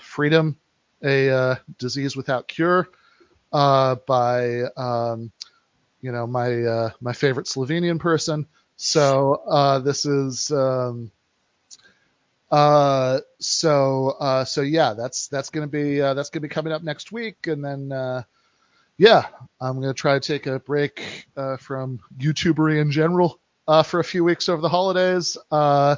Freedom, 0.00 0.56
a 1.04 1.58
disease 1.78 2.16
without 2.16 2.48
cure 2.48 2.88
uh, 3.52 3.96
by 4.06 4.62
um, 4.76 5.30
you 6.00 6.12
know 6.12 6.26
my 6.26 6.62
uh, 6.62 6.90
my 7.00 7.12
favorite 7.12 7.46
Slovenian 7.46 8.00
person. 8.00 8.46
So 8.76 9.42
uh, 9.46 9.78
this 9.80 10.04
is 10.06 10.50
um, 10.50 11.12
Uh, 12.52 13.20
so 13.38 14.14
uh, 14.20 14.44
so 14.44 14.60
yeah, 14.60 14.92
that's 14.92 15.28
that's 15.28 15.48
gonna 15.48 15.66
be 15.66 16.02
uh, 16.02 16.12
that's 16.12 16.28
gonna 16.28 16.42
be 16.42 16.48
coming 16.48 16.72
up 16.72 16.82
next 16.82 17.10
week, 17.10 17.46
and 17.46 17.64
then 17.64 17.90
uh, 17.90 18.22
yeah, 18.98 19.26
I'm 19.58 19.80
gonna 19.80 19.94
try 19.94 20.18
to 20.18 20.20
take 20.20 20.46
a 20.46 20.58
break 20.58 21.26
uh, 21.34 21.56
from 21.56 21.98
YouTubery 22.18 22.78
in 22.78 22.90
general 22.90 23.40
uh, 23.66 23.82
for 23.82 24.00
a 24.00 24.04
few 24.04 24.22
weeks 24.22 24.50
over 24.50 24.60
the 24.60 24.68
holidays. 24.68 25.38
Uh, 25.50 25.96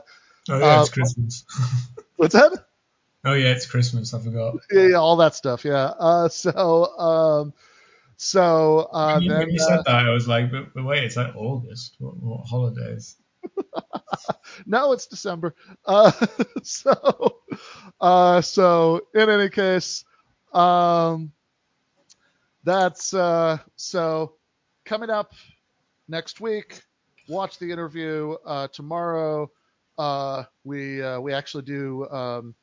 oh 0.49 0.59
yeah, 0.59 0.81
it's 0.81 0.91
uh, 0.91 0.93
Christmas. 0.93 1.45
what's 2.17 2.35
that? 2.35 2.53
Oh 3.25 3.35
yeah, 3.35 3.51
it's 3.51 3.67
Christmas. 3.67 4.15
I 4.15 4.21
forgot. 4.21 4.57
Yeah, 4.71 4.89
yeah, 4.89 4.97
all 4.97 5.17
that 5.17 5.35
stuff. 5.35 5.65
Yeah. 5.65 5.93
Uh, 5.99 6.29
so 6.29 6.99
um, 6.99 7.55
so 8.17 8.89
uh, 8.93 9.15
when 9.15 9.23
you, 9.23 9.29
then 9.31 9.39
when 9.41 9.51
you 9.51 9.61
uh, 9.61 9.69
said 9.69 9.81
that, 9.87 10.07
I 10.07 10.11
was 10.11 10.29
like, 10.29 10.51
but, 10.51 10.73
but 10.75 10.85
wait, 10.85 11.05
it's 11.05 11.17
like 11.17 11.35
August. 11.37 11.97
What, 11.99 12.17
what 12.17 12.47
holidays? 12.47 13.17
no, 14.67 14.93
it's 14.93 15.07
December. 15.07 15.55
Uh, 15.85 16.13
so, 16.63 17.43
uh, 18.01 18.41
so 18.41 19.01
in 19.15 19.29
any 19.29 19.49
case, 19.49 20.05
um, 20.53 21.33
that's 22.63 23.13
uh, 23.13 23.59
so 23.77 24.35
coming 24.85 25.11
up 25.11 25.33
next 26.09 26.41
week. 26.41 26.83
Watch 27.29 27.59
the 27.59 27.71
interview 27.71 28.37
uh, 28.45 28.69
tomorrow. 28.69 29.51
Uh, 29.97 30.45
we 30.65 31.03
uh, 31.03 31.21
we 31.21 31.33
actually 31.33 31.65
do. 31.65 32.09
Um, 32.11 32.55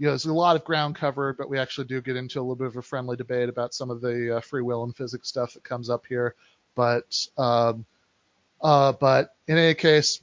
you 0.00 0.06
know, 0.06 0.12
there's 0.12 0.24
a 0.24 0.32
lot 0.32 0.56
of 0.56 0.64
ground 0.64 0.96
covered, 0.96 1.36
but 1.36 1.50
we 1.50 1.58
actually 1.58 1.86
do 1.86 2.00
get 2.00 2.16
into 2.16 2.38
a 2.38 2.40
little 2.40 2.56
bit 2.56 2.68
of 2.68 2.76
a 2.78 2.82
friendly 2.82 3.18
debate 3.18 3.50
about 3.50 3.74
some 3.74 3.90
of 3.90 4.00
the 4.00 4.38
uh, 4.38 4.40
free 4.40 4.62
will 4.62 4.82
and 4.82 4.96
physics 4.96 5.28
stuff 5.28 5.52
that 5.52 5.62
comes 5.62 5.90
up 5.90 6.06
here. 6.06 6.34
But 6.74 7.26
um, 7.36 7.84
uh, 8.62 8.92
but 8.92 9.36
in 9.46 9.58
any 9.58 9.74
case, 9.74 10.22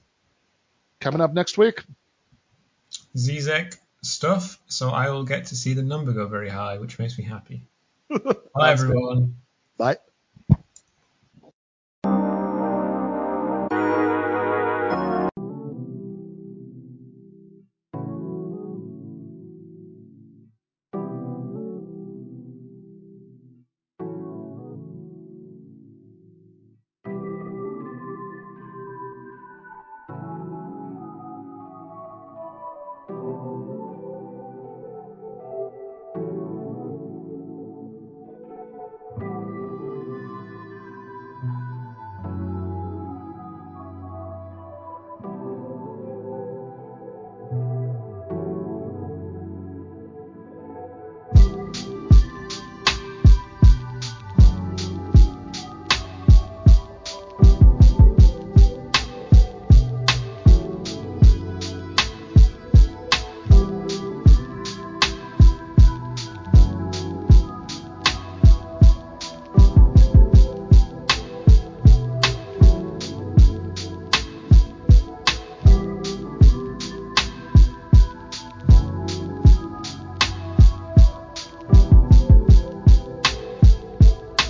coming 1.00 1.22
up 1.22 1.32
next 1.32 1.60
week. 1.60 1.84
Zizek 3.16 3.78
stuff, 4.02 4.60
so 4.66 4.90
I 4.90 5.12
will 5.12 5.24
get 5.24 5.46
to 5.48 5.56
see 5.56 5.74
the 5.74 5.84
number 5.84 6.12
go 6.12 6.26
very 6.26 6.50
high, 6.50 6.80
which 6.80 6.98
makes 6.98 7.16
me 7.20 7.24
happy. 7.24 7.62
Bye, 8.10 8.72
everyone. 8.72 9.36
Bye. 9.78 9.98